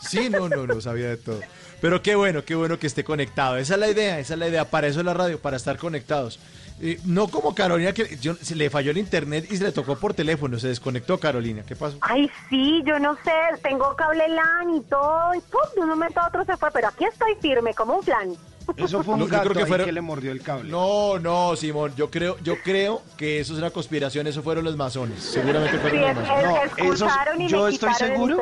Sí, 0.00 0.30
no, 0.30 0.48
no, 0.48 0.64
no 0.64 0.80
sabía 0.80 1.08
de 1.08 1.16
todo. 1.16 1.40
Pero 1.80 2.02
qué 2.02 2.14
bueno, 2.14 2.44
qué 2.44 2.54
bueno 2.54 2.78
que 2.78 2.86
esté 2.86 3.02
conectado. 3.02 3.56
Esa 3.56 3.74
es 3.74 3.80
la 3.80 3.88
idea, 3.88 4.20
esa 4.20 4.34
es 4.34 4.38
la 4.38 4.46
idea. 4.46 4.70
Para 4.70 4.86
eso 4.86 5.00
es 5.00 5.06
la 5.06 5.14
radio, 5.14 5.40
para 5.40 5.56
estar 5.56 5.76
conectados. 5.76 6.38
Eh, 6.80 6.98
no 7.04 7.28
como 7.28 7.54
Carolina, 7.54 7.92
que 7.92 8.18
yo- 8.20 8.34
se 8.34 8.56
le 8.56 8.68
falló 8.68 8.90
el 8.90 8.98
internet 8.98 9.46
y 9.50 9.56
se 9.56 9.64
le 9.64 9.72
tocó 9.72 9.96
por 9.96 10.12
teléfono. 10.12 10.58
Se 10.58 10.68
desconectó 10.68 11.18
Carolina. 11.20 11.62
¿Qué 11.66 11.76
pasó? 11.76 11.96
Ay, 12.00 12.28
sí, 12.50 12.82
yo 12.84 12.98
no 12.98 13.14
sé, 13.24 13.30
tengo 13.62 13.94
cable 13.96 14.28
LAN 14.28 14.74
y 14.76 14.80
todo, 14.82 15.34
y 15.34 15.40
¡pum! 15.40 15.60
de 15.76 15.80
un 15.82 15.88
momento 15.90 16.20
a 16.20 16.26
otro 16.28 16.44
se 16.44 16.56
fue, 16.56 16.70
pero 16.72 16.88
aquí 16.88 17.04
estoy 17.04 17.34
firme, 17.40 17.74
como 17.74 17.94
un 17.98 18.04
plan. 18.04 18.34
Eso 18.76 19.02
fue 19.04 19.14
un 19.14 19.20
No, 19.20 19.26
yo 19.26 19.30
gato 19.32 19.42
creo 19.50 19.52
que 19.54 19.60
ahí 19.60 19.68
fueron- 19.68 19.86
que 19.86 19.92
le 19.92 20.00
mordió 20.00 20.32
el 20.32 20.40
cable. 20.42 20.70
No, 20.70 21.18
no, 21.18 21.54
Simón, 21.54 21.92
yo 21.96 22.10
creo, 22.10 22.38
yo 22.42 22.56
creo 22.62 23.02
que 23.18 23.38
eso 23.38 23.52
es 23.52 23.58
una 23.58 23.70
conspiración, 23.70 24.26
eso 24.26 24.42
fueron 24.42 24.64
los 24.64 24.74
masones. 24.76 25.22
Seguramente 25.22 25.78
fueron 25.78 25.98
Sí, 26.00 26.06
los 26.06 26.10
es- 26.10 26.16
masones. 26.28 26.72
es- 26.76 26.78
escucharon 26.94 27.40
y 27.42 27.48
yo 27.48 27.68
estoy 27.68 27.94
seguro 27.94 28.38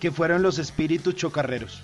que 0.00 0.10
fueron 0.10 0.42
los 0.42 0.58
espíritus 0.58 1.14
chocarreros. 1.14 1.82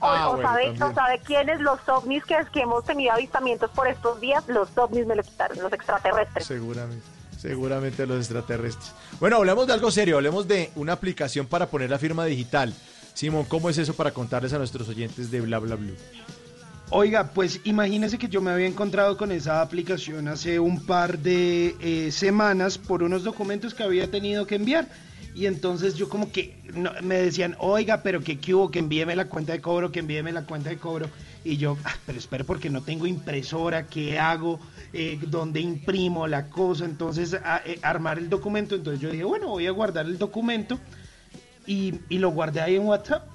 O, 0.00 0.06
Ah, 0.06 0.28
o 0.28 0.32
bueno, 0.34 0.48
sabe, 0.48 0.64
también. 0.66 0.82
o 0.82 0.94
sabe 0.94 1.20
quiénes 1.24 1.60
los 1.60 1.80
ovnis 1.88 2.24
que, 2.24 2.36
que 2.52 2.60
hemos 2.60 2.84
tenido 2.84 3.12
avistamientos 3.12 3.70
por 3.72 3.88
estos 3.88 4.20
días, 4.20 4.44
los 4.48 4.68
ovnis 4.76 5.06
me 5.06 5.16
lo 5.16 5.22
quitaron, 5.22 5.58
los 5.60 5.72
extraterrestres. 5.72 6.46
Seguramente, 6.46 7.04
seguramente 7.38 8.06
los 8.06 8.18
extraterrestres. 8.18 8.92
Bueno, 9.20 9.36
hablemos 9.36 9.66
de 9.66 9.72
algo 9.72 9.90
serio, 9.90 10.16
hablemos 10.16 10.46
de 10.46 10.70
una 10.76 10.92
aplicación 10.92 11.46
para 11.46 11.66
poner 11.66 11.90
la 11.90 11.98
firma 11.98 12.24
digital. 12.24 12.72
Simón, 13.14 13.44
¿cómo 13.46 13.68
es 13.68 13.78
eso 13.78 13.94
para 13.94 14.12
contarles 14.12 14.52
a 14.52 14.58
nuestros 14.58 14.88
oyentes 14.88 15.30
de 15.32 15.40
Bla 15.40 15.58
Bla 15.58 15.74
Blue? 15.74 15.96
Oiga, 16.90 17.32
pues 17.34 17.60
imagínese 17.64 18.16
que 18.16 18.28
yo 18.28 18.40
me 18.40 18.50
había 18.50 18.66
encontrado 18.66 19.16
con 19.18 19.30
esa 19.30 19.60
aplicación 19.60 20.26
hace 20.26 20.58
un 20.58 20.80
par 20.86 21.18
de 21.18 21.76
eh, 21.80 22.10
semanas 22.10 22.78
por 22.78 23.02
unos 23.02 23.24
documentos 23.24 23.74
que 23.74 23.82
había 23.82 24.10
tenido 24.10 24.46
que 24.46 24.54
enviar. 24.54 24.88
Y 25.34 25.44
entonces 25.46 25.94
yo 25.96 26.08
como 26.08 26.32
que 26.32 26.56
no- 26.74 26.90
me 27.02 27.16
decían, 27.16 27.56
oiga, 27.58 28.02
pero 28.02 28.22
que 28.22 28.38
qué 28.40 28.54
hubo, 28.54 28.70
que 28.70 28.78
envíeme 28.78 29.14
la 29.16 29.26
cuenta 29.26 29.52
de 29.52 29.60
cobro, 29.60 29.92
que 29.92 30.00
envíeme 30.00 30.32
la 30.32 30.46
cuenta 30.46 30.70
de 30.70 30.78
cobro. 30.78 31.10
Y 31.44 31.58
yo, 31.58 31.76
"Ah, 31.84 31.94
pero 32.06 32.18
espere 32.18 32.44
porque 32.44 32.70
no 32.70 32.82
tengo 32.82 33.06
impresora, 33.06 33.86
¿qué 33.86 34.18
hago? 34.18 34.58
Eh, 34.94 35.18
¿Dónde 35.28 35.60
imprimo 35.60 36.26
la 36.26 36.48
cosa? 36.48 36.86
Entonces, 36.86 37.34
eh, 37.66 37.78
armar 37.82 38.18
el 38.18 38.30
documento. 38.30 38.74
Entonces 38.74 39.00
yo 39.00 39.10
dije, 39.10 39.24
bueno, 39.24 39.48
voy 39.48 39.66
a 39.66 39.70
guardar 39.72 40.06
el 40.06 40.16
documento 40.18 40.78
y, 41.66 41.94
y 42.08 42.18
lo 42.18 42.30
guardé 42.30 42.62
ahí 42.62 42.76
en 42.76 42.86
WhatsApp. 42.86 43.26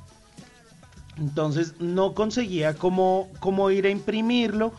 Entonces 1.18 1.76
no 1.80 2.14
conseguía 2.14 2.74
cómo, 2.76 3.30
cómo 3.40 3.70
ir 3.72 3.86
a 3.86 3.90
imprimirlo. 3.90 4.74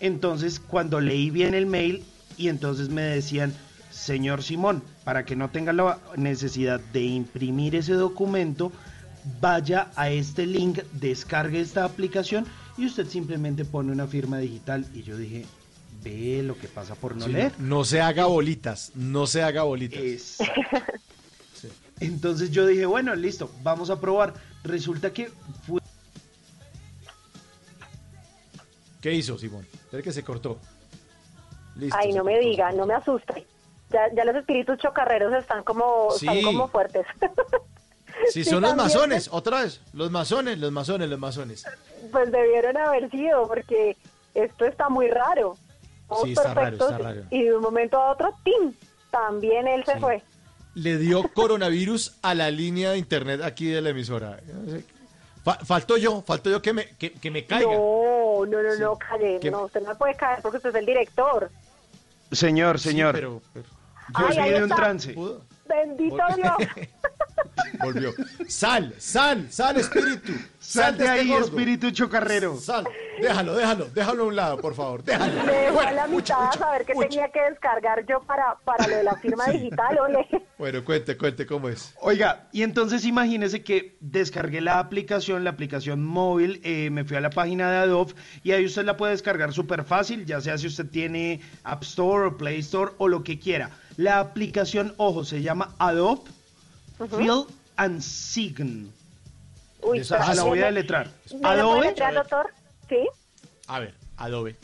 Entonces 0.00 0.60
cuando 0.60 1.00
leí 1.00 1.30
bien 1.30 1.54
el 1.54 1.66
mail 1.66 2.04
y 2.36 2.48
entonces 2.48 2.88
me 2.88 3.02
decían, 3.02 3.52
señor 3.90 4.42
Simón, 4.42 4.82
para 5.04 5.24
que 5.24 5.36
no 5.36 5.50
tenga 5.50 5.72
la 5.72 5.98
necesidad 6.16 6.80
de 6.92 7.02
imprimir 7.02 7.74
ese 7.74 7.92
documento, 7.94 8.72
vaya 9.40 9.90
a 9.96 10.08
este 10.10 10.46
link, 10.46 10.78
descargue 10.92 11.60
esta 11.60 11.84
aplicación 11.84 12.46
y 12.78 12.86
usted 12.86 13.06
simplemente 13.08 13.64
pone 13.64 13.92
una 13.92 14.06
firma 14.06 14.38
digital. 14.38 14.86
Y 14.94 15.02
yo 15.02 15.16
dije, 15.18 15.44
ve 16.02 16.42
lo 16.42 16.56
que 16.56 16.68
pasa 16.68 16.94
por 16.94 17.14
no 17.16 17.26
Sí, 17.26 17.32
leer. 17.32 17.52
no 17.58 17.84
se 17.84 18.00
haga 18.00 18.24
bolitas, 18.26 18.92
no 18.94 19.26
se 19.26 19.42
haga 19.42 19.64
bolitas. 19.64 20.38
Entonces 22.00 22.50
yo 22.50 22.66
dije, 22.66 22.86
bueno, 22.86 23.14
listo, 23.14 23.50
vamos 23.62 23.90
a 23.90 24.00
probar. 24.00 24.32
Resulta 24.64 25.12
que 25.12 25.30
fue 25.66 25.79
¿Qué 29.00 29.12
hizo, 29.12 29.38
Simón? 29.38 29.66
Espera 29.72 30.02
que 30.02 30.12
se 30.12 30.22
cortó. 30.22 30.58
Listo, 31.76 31.96
Ay, 31.98 32.12
no 32.12 32.24
me 32.24 32.32
cortó. 32.32 32.48
diga, 32.48 32.72
no 32.72 32.86
me 32.86 32.94
asuste. 32.94 33.46
Ya, 33.90 34.12
ya 34.14 34.24
los 34.24 34.36
espíritus 34.36 34.78
chocarreros 34.78 35.32
están 35.34 35.64
como, 35.64 36.08
están 36.14 36.42
como 36.42 36.68
fuertes. 36.68 37.06
Sí, 38.32 38.44
Sí, 38.44 38.44
son 38.44 38.62
los 38.62 38.76
masones, 38.76 39.28
otra 39.32 39.62
vez. 39.62 39.80
Los 39.94 40.10
masones, 40.10 40.58
los 40.58 40.70
masones, 40.70 41.08
los 41.08 41.18
masones. 41.18 41.64
Pues 42.12 42.30
debieron 42.30 42.76
haber 42.76 43.10
sido, 43.10 43.48
porque 43.48 43.96
esto 44.34 44.66
está 44.66 44.88
muy 44.90 45.08
raro. 45.08 45.56
Todos 46.08 46.24
Sí, 46.24 46.32
está 46.32 46.52
raro, 46.52 46.76
está 46.76 46.98
raro. 46.98 47.22
Y 47.30 47.44
de 47.44 47.56
un 47.56 47.62
momento 47.62 47.96
a 47.96 48.12
otro, 48.12 48.34
¡tim! 48.44 48.74
También 49.10 49.66
él 49.66 49.84
se 49.86 49.98
fue. 49.98 50.22
Le 50.74 50.98
dio 50.98 51.22
coronavirus 51.32 52.18
a 52.22 52.34
la 52.34 52.50
línea 52.50 52.90
de 52.92 52.98
internet 52.98 53.40
aquí 53.42 53.66
de 53.68 53.80
la 53.80 53.90
emisora. 53.90 54.38
Fa- 55.44 55.58
faltó 55.64 55.96
yo, 55.96 56.22
faltó 56.22 56.50
yo 56.50 56.60
que 56.60 56.72
me, 56.72 56.86
que, 56.96 57.12
que 57.12 57.30
me 57.30 57.44
caiga. 57.46 57.72
No, 57.72 58.44
no, 58.46 58.62
no, 58.62 58.76
no. 58.78 58.98
¿Qué? 59.40 59.50
No, 59.50 59.62
usted 59.64 59.80
no 59.82 59.96
puede 59.96 60.14
caer 60.14 60.40
porque 60.42 60.58
usted 60.58 60.70
es 60.70 60.76
el 60.76 60.86
director. 60.86 61.50
Señor, 62.30 62.78
Sí, 62.78 62.90
señor. 62.90 63.14
pero- 63.14 63.42
pero- 63.52 63.66
yo 64.18 64.26
Ay, 64.28 64.34
soy 64.34 64.50
de 64.50 64.56
un 64.58 64.62
está. 64.64 64.76
trance. 64.76 65.14
Bendito 65.70 66.16
Dios. 66.36 66.56
Volvió. 67.82 68.12
Sal, 68.48 68.94
sal, 68.98 69.46
sal, 69.50 69.76
espíritu. 69.78 70.32
Sal 70.58 70.96
de 70.98 71.04
este 71.04 71.18
ahí, 71.20 71.28
gordo. 71.28 71.44
espíritu 71.46 71.90
chocarrero. 71.90 72.56
Sal. 72.56 72.86
Déjalo, 73.20 73.54
déjalo, 73.54 73.86
déjalo 73.94 74.24
a 74.24 74.26
un 74.26 74.36
lado, 74.36 74.60
por 74.60 74.74
favor. 74.74 75.02
Déjalo. 75.02 75.44
Me 75.44 75.52
dejó 75.52 75.74
Bueno, 75.74 75.88
a 75.88 75.92
la 75.92 76.06
mucha, 76.06 76.34
mitad 76.38 76.48
a 76.48 76.58
saber 76.58 76.86
mucha. 76.94 77.08
tenía 77.08 77.28
que 77.30 77.40
descargar 77.42 78.04
yo 78.06 78.20
para, 78.22 78.56
para 78.64 78.86
lo 78.86 78.96
de 78.96 79.04
la 79.04 79.14
firma 79.16 79.46
digital, 79.46 79.98
ole. 79.98 80.26
Bueno, 80.60 80.84
cuente, 80.84 81.16
cuente 81.16 81.46
cómo 81.46 81.70
es. 81.70 81.94
Oiga, 82.02 82.48
y 82.52 82.62
entonces 82.62 83.06
imagínese 83.06 83.62
que 83.64 83.96
descargué 84.00 84.60
la 84.60 84.78
aplicación, 84.78 85.42
la 85.42 85.50
aplicación 85.50 86.04
móvil, 86.04 86.60
eh, 86.64 86.90
me 86.90 87.02
fui 87.04 87.16
a 87.16 87.20
la 87.22 87.30
página 87.30 87.70
de 87.70 87.78
Adobe 87.78 88.12
y 88.42 88.52
ahí 88.52 88.66
usted 88.66 88.84
la 88.84 88.98
puede 88.98 89.12
descargar 89.12 89.54
súper 89.54 89.84
fácil, 89.84 90.26
ya 90.26 90.38
sea 90.42 90.58
si 90.58 90.66
usted 90.66 90.84
tiene 90.90 91.40
App 91.64 91.82
Store 91.82 92.26
o 92.26 92.36
Play 92.36 92.58
Store 92.58 92.92
o 92.98 93.08
lo 93.08 93.24
que 93.24 93.38
quiera. 93.38 93.70
La 94.00 94.18
aplicación, 94.18 94.94
ojo, 94.96 95.24
se 95.26 95.42
llama 95.42 95.74
Adobe 95.78 96.22
Fill 97.18 97.44
and 97.76 98.00
Sign. 98.00 98.90
Uy, 99.82 99.98
Esa- 99.98 100.18
pero 100.20 100.34
la 100.34 100.42
voy 100.44 100.58
a 100.58 100.62
¿me- 100.62 100.66
deletrar. 100.68 101.10
¿Me 101.38 101.46
Adobe 101.48 101.80
letrear, 101.82 102.14
doctor? 102.14 102.50
Sí. 102.88 103.06
A 103.66 103.78
ver, 103.80 103.94
Adobe. 104.16 104.56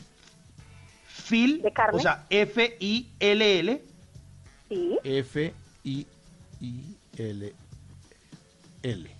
Fill, 1.07 1.61
¿De 1.61 1.71
carne? 1.71 1.99
o 1.99 2.01
sea, 2.01 2.25
F-I-L-L, 2.31 3.81
Sí. 4.69 4.97
F 5.03 5.53
I 5.83 6.07
I 6.59 6.95
L 7.17 7.53
L. 8.81 9.11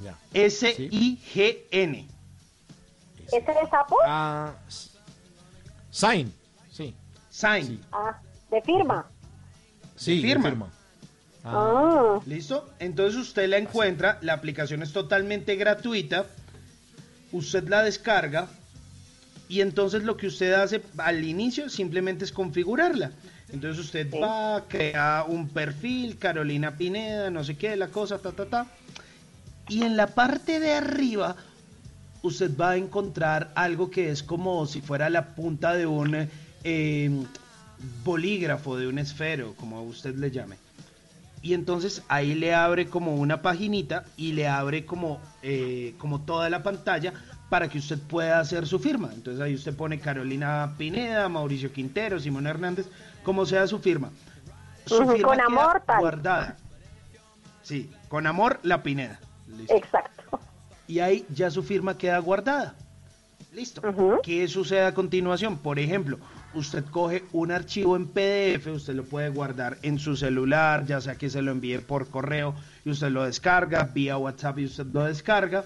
Ya. 0.00 0.18
S-I-G-N. 0.34 2.08
¿Ese 3.26 3.40
de 3.52 3.70
sapo? 3.70 3.96
Ah, 4.04 4.54
s- 4.66 4.90
sign. 5.92 6.32
Sí. 6.72 6.94
Sign. 7.30 7.80
Ah, 7.92 8.20
de 8.50 8.62
firma. 8.62 9.06
Sí, 9.96 10.20
firma. 10.20 10.44
de 10.44 10.50
firma. 10.50 10.72
Ah. 11.44 12.20
¿Listo? 12.26 12.68
Entonces 12.78 13.20
usted 13.20 13.48
la 13.48 13.58
encuentra, 13.58 14.18
la 14.22 14.34
aplicación 14.34 14.82
es 14.82 14.92
totalmente 14.92 15.56
gratuita, 15.56 16.26
usted 17.32 17.68
la 17.68 17.82
descarga 17.82 18.48
y 19.48 19.60
entonces 19.60 20.02
lo 20.02 20.16
que 20.16 20.26
usted 20.26 20.52
hace 20.52 20.82
al 20.98 21.24
inicio 21.24 21.68
simplemente 21.68 22.24
es 22.24 22.32
configurarla. 22.32 23.12
Entonces 23.50 23.82
usted 23.82 24.10
va, 24.12 24.64
crea 24.68 25.24
un 25.26 25.48
perfil, 25.48 26.18
Carolina 26.18 26.76
Pineda, 26.76 27.30
no 27.30 27.42
sé 27.44 27.56
qué, 27.56 27.76
la 27.76 27.88
cosa, 27.88 28.18
ta, 28.18 28.32
ta, 28.32 28.44
ta. 28.44 28.66
Y 29.68 29.84
en 29.84 29.96
la 29.96 30.08
parte 30.08 30.60
de 30.60 30.72
arriba 30.72 31.36
usted 32.22 32.50
va 32.58 32.70
a 32.70 32.76
encontrar 32.76 33.50
algo 33.54 33.90
que 33.90 34.10
es 34.10 34.22
como 34.22 34.66
si 34.66 34.80
fuera 34.82 35.08
la 35.08 35.34
punta 35.34 35.74
de 35.74 35.86
un 35.86 36.28
eh, 36.64 37.24
bolígrafo, 38.04 38.76
de 38.76 38.86
un 38.88 38.98
esfero, 38.98 39.54
como 39.56 39.82
usted 39.82 40.14
le 40.16 40.30
llame. 40.30 40.56
Y 41.40 41.54
entonces 41.54 42.02
ahí 42.08 42.34
le 42.34 42.54
abre 42.54 42.88
como 42.88 43.14
una 43.14 43.42
paginita 43.42 44.04
y 44.16 44.32
le 44.32 44.48
abre 44.48 44.84
como, 44.84 45.20
eh, 45.42 45.94
como 45.98 46.20
toda 46.20 46.50
la 46.50 46.62
pantalla 46.62 47.12
para 47.48 47.68
que 47.68 47.78
usted 47.78 47.98
pueda 47.98 48.40
hacer 48.40 48.66
su 48.66 48.78
firma. 48.78 49.10
Entonces 49.14 49.40
ahí 49.40 49.54
usted 49.54 49.74
pone 49.74 50.00
Carolina 50.00 50.74
Pineda, 50.76 51.28
Mauricio 51.28 51.72
Quintero, 51.72 52.18
Simón 52.18 52.46
Hernández, 52.46 52.86
como 53.22 53.46
sea 53.46 53.66
su 53.66 53.78
firma. 53.78 54.10
Su 54.86 55.06
firma 55.06 55.28
con 55.28 55.40
amor, 55.40 55.82
tal. 55.86 56.00
guardada. 56.00 56.56
Sí, 57.62 57.90
con 58.08 58.26
amor 58.26 58.58
la 58.62 58.82
Pineda. 58.82 59.20
Listo. 59.46 59.76
Exacto. 59.76 60.40
Y 60.86 61.00
ahí 61.00 61.24
ya 61.28 61.50
su 61.50 61.62
firma 61.62 61.96
queda 61.96 62.18
guardada. 62.18 62.74
Listo. 63.52 63.82
¿Qué 64.22 64.48
sucede 64.48 64.84
a 64.84 64.94
continuación? 64.94 65.58
Por 65.58 65.78
ejemplo, 65.78 66.18
usted 66.54 66.84
coge 66.84 67.24
un 67.32 67.52
archivo 67.52 67.96
en 67.96 68.06
PDF, 68.06 68.66
usted 68.68 68.94
lo 68.94 69.04
puede 69.04 69.28
guardar 69.28 69.78
en 69.82 69.98
su 69.98 70.16
celular, 70.16 70.86
ya 70.86 71.00
sea 71.00 71.16
que 71.16 71.30
se 71.30 71.42
lo 71.42 71.52
envíe 71.52 71.78
por 71.78 72.08
correo 72.08 72.54
y 72.84 72.90
usted 72.90 73.10
lo 73.10 73.24
descarga, 73.24 73.90
vía 73.94 74.16
WhatsApp 74.16 74.58
y 74.58 74.64
usted 74.64 74.86
lo 74.86 75.04
descarga. 75.04 75.64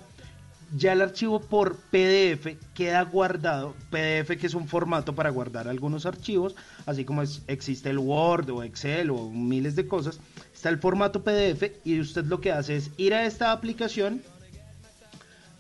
Ya 0.74 0.94
el 0.94 1.02
archivo 1.02 1.38
por 1.38 1.76
PDF 1.76 2.56
queda 2.72 3.02
guardado, 3.02 3.74
PDF 3.90 4.38
que 4.38 4.46
es 4.46 4.54
un 4.54 4.66
formato 4.66 5.14
para 5.14 5.28
guardar 5.28 5.68
algunos 5.68 6.06
archivos, 6.06 6.56
así 6.86 7.04
como 7.04 7.22
existe 7.46 7.90
el 7.90 7.98
Word 7.98 8.48
o 8.48 8.62
Excel 8.62 9.10
o 9.10 9.28
miles 9.28 9.76
de 9.76 9.86
cosas, 9.86 10.18
está 10.54 10.70
el 10.70 10.78
formato 10.78 11.22
PDF 11.22 11.72
y 11.84 12.00
usted 12.00 12.24
lo 12.24 12.40
que 12.40 12.52
hace 12.52 12.76
es 12.76 12.90
ir 12.96 13.12
a 13.12 13.26
esta 13.26 13.52
aplicación, 13.52 14.22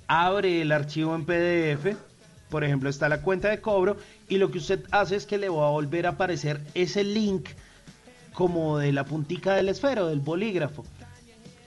abre 0.06 0.62
el 0.62 0.72
archivo 0.72 1.14
en 1.14 1.26
PDF, 1.26 1.94
por 2.48 2.64
ejemplo 2.64 2.88
está 2.88 3.10
la 3.10 3.20
cuenta 3.20 3.48
de 3.48 3.60
cobro 3.60 3.98
y 4.32 4.38
lo 4.38 4.50
que 4.50 4.56
usted 4.56 4.82
hace 4.92 5.16
es 5.16 5.26
que 5.26 5.36
le 5.36 5.50
va 5.50 5.66
a 5.66 5.70
volver 5.72 6.06
a 6.06 6.10
aparecer 6.10 6.58
ese 6.72 7.04
link 7.04 7.50
como 8.32 8.78
de 8.78 8.90
la 8.90 9.04
puntica 9.04 9.56
del 9.56 9.68
esfero, 9.68 10.06
del 10.06 10.20
bolígrafo. 10.20 10.86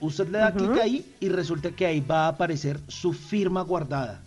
Usted 0.00 0.26
le 0.30 0.38
da 0.38 0.52
clic 0.52 0.76
ahí 0.82 1.14
y 1.20 1.28
resulta 1.28 1.70
que 1.70 1.86
ahí 1.86 2.00
va 2.00 2.24
a 2.24 2.28
aparecer 2.30 2.80
su 2.88 3.12
firma 3.12 3.62
guardada. 3.62 4.20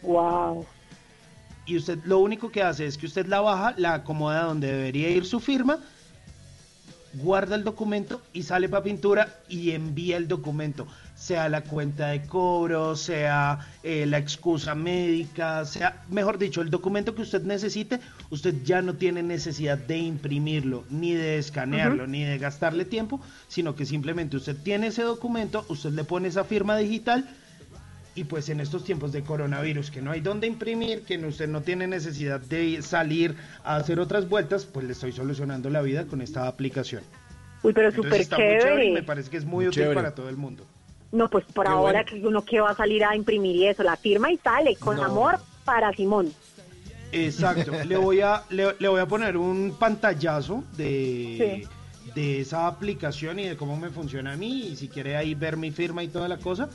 Wow. 0.00 0.64
Y 1.66 1.76
usted 1.76 1.98
lo 2.04 2.20
único 2.20 2.52
que 2.52 2.62
hace 2.62 2.86
es 2.86 2.96
que 2.96 3.06
usted 3.06 3.26
la 3.26 3.40
baja, 3.40 3.74
la 3.76 3.94
acomoda 3.94 4.44
donde 4.44 4.72
debería 4.72 5.10
ir 5.10 5.26
su 5.26 5.40
firma, 5.40 5.80
guarda 7.14 7.56
el 7.56 7.64
documento 7.64 8.22
y 8.32 8.44
sale 8.44 8.68
para 8.68 8.84
pintura 8.84 9.40
y 9.48 9.72
envía 9.72 10.18
el 10.18 10.28
documento, 10.28 10.86
sea 11.22 11.48
la 11.48 11.60
cuenta 11.62 12.08
de 12.08 12.22
cobro, 12.22 12.96
sea 12.96 13.60
eh, 13.84 14.06
la 14.06 14.18
excusa 14.18 14.74
médica, 14.74 15.64
sea, 15.64 16.02
mejor 16.10 16.36
dicho, 16.36 16.60
el 16.62 16.68
documento 16.70 17.14
que 17.14 17.22
usted 17.22 17.42
necesite, 17.42 18.00
usted 18.30 18.56
ya 18.64 18.82
no 18.82 18.94
tiene 18.94 19.22
necesidad 19.22 19.78
de 19.78 19.98
imprimirlo, 19.98 20.82
ni 20.90 21.14
de 21.14 21.38
escanearlo, 21.38 22.08
ni 22.08 22.24
de 22.24 22.38
gastarle 22.38 22.84
tiempo, 22.84 23.20
sino 23.46 23.76
que 23.76 23.86
simplemente 23.86 24.36
usted 24.36 24.56
tiene 24.56 24.88
ese 24.88 25.02
documento, 25.02 25.64
usted 25.68 25.90
le 25.92 26.02
pone 26.02 26.26
esa 26.26 26.42
firma 26.42 26.76
digital 26.76 27.28
y 28.16 28.24
pues 28.24 28.48
en 28.48 28.58
estos 28.58 28.82
tiempos 28.84 29.12
de 29.12 29.22
coronavirus, 29.22 29.92
que 29.92 30.02
no 30.02 30.10
hay 30.10 30.20
dónde 30.22 30.48
imprimir, 30.48 31.02
que 31.02 31.18
no- 31.18 31.28
usted 31.28 31.48
no 31.48 31.60
tiene 31.62 31.86
necesidad 31.86 32.40
de 32.40 32.82
salir 32.82 33.36
a 33.62 33.76
hacer 33.76 34.00
otras 34.00 34.28
vueltas, 34.28 34.64
pues 34.64 34.84
le 34.86 34.92
estoy 34.92 35.12
solucionando 35.12 35.70
la 35.70 35.82
vida 35.82 36.04
con 36.06 36.20
esta 36.20 36.48
aplicación. 36.48 37.04
Uy, 37.62 37.72
pero 37.72 37.92
súper 37.92 38.26
chévere 38.26 38.86
y 38.86 38.90
me 38.92 39.04
parece 39.04 39.30
que 39.30 39.36
es 39.36 39.44
muy, 39.44 39.54
Muy 39.64 39.66
útil 39.68 39.82
chévere. 39.82 39.94
para 39.94 40.14
todo 40.16 40.28
el 40.28 40.36
mundo. 40.36 40.66
No, 41.12 41.28
pues 41.28 41.44
por 41.52 41.66
Qué 41.66 41.72
ahora 41.72 42.02
bueno. 42.04 42.22
que 42.22 42.26
uno 42.26 42.44
que 42.44 42.60
va 42.60 42.70
a 42.70 42.76
salir 42.76 43.04
a 43.04 43.14
imprimir 43.14 43.54
y 43.56 43.66
eso, 43.68 43.82
la 43.82 43.96
firma 43.96 44.32
y 44.32 44.38
sale, 44.38 44.76
con 44.76 44.96
No. 44.96 45.04
amor 45.04 45.38
para 45.64 45.92
Simón. 45.92 46.32
Exacto. 47.12 47.72
le 47.86 47.96
voy 47.96 48.20
a 48.22 48.42
le, 48.50 48.74
le 48.78 48.88
voy 48.88 49.00
a 49.00 49.06
poner 49.06 49.36
un 49.36 49.76
pantallazo 49.78 50.64
de, 50.76 51.66
de 52.14 52.40
esa 52.40 52.66
aplicación 52.66 53.38
y 53.38 53.48
de 53.48 53.56
cómo 53.56 53.76
me 53.76 53.90
funciona 53.90 54.32
a 54.32 54.36
mí. 54.36 54.68
Y 54.68 54.76
si 54.76 54.88
quiere 54.88 55.16
ahí 55.16 55.34
ver 55.34 55.56
mi 55.58 55.70
firma 55.70 56.02
y 56.02 56.08
toda 56.08 56.28
la 56.28 56.38
cosa, 56.38 56.70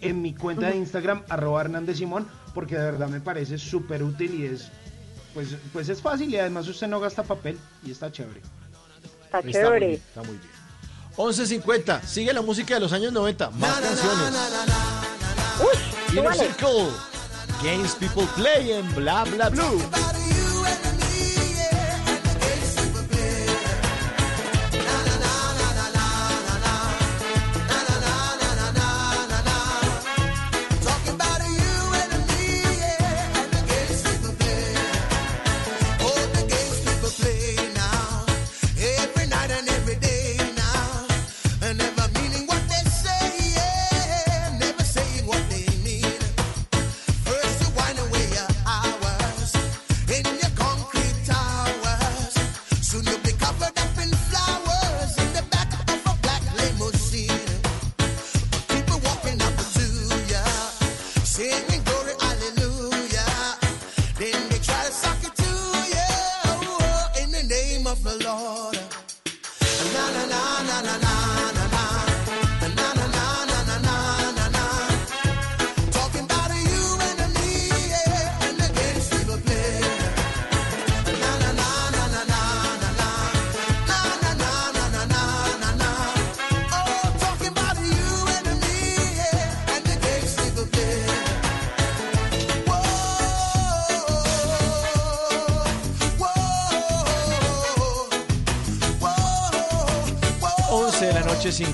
en 0.00 0.22
mi 0.22 0.32
cuenta 0.34 0.68
de 0.70 0.76
Instagram, 0.76 1.22
arroba 1.28 1.60
Hernández 1.60 1.98
Simón, 1.98 2.26
porque 2.54 2.76
de 2.76 2.84
verdad 2.92 3.08
me 3.08 3.20
parece 3.20 3.58
súper 3.58 4.02
útil 4.02 4.40
y 4.40 4.46
es 4.46 4.70
pues, 5.34 5.54
pues 5.72 5.88
es 5.90 6.00
fácil 6.00 6.30
y 6.30 6.38
además 6.38 6.66
usted 6.66 6.88
no 6.88 6.98
gasta 6.98 7.22
papel 7.22 7.58
y 7.84 7.90
está 7.90 8.10
chévere. 8.10 8.40
Está 9.26 9.38
Está 9.38 9.42
muy 9.42 9.52
chévere. 9.52 9.86
bien, 9.86 10.00
está 10.08 10.22
muy 10.22 10.36
bien. 10.38 10.59
11.50, 11.20 12.02
sigue 12.02 12.32
la 12.32 12.40
música 12.40 12.74
de 12.74 12.80
los 12.80 12.92
años 12.92 13.12
90, 13.12 13.50
más 13.50 13.80
canciones. 13.80 14.34
Inner 16.12 16.34
súbale. 16.34 16.38
Circle, 16.38 16.88
Games 17.62 17.94
People 17.94 18.26
Play 18.36 18.72
en 18.72 18.94
Bla 18.94 19.24
Bla 19.24 19.50
Blue. 19.50 19.80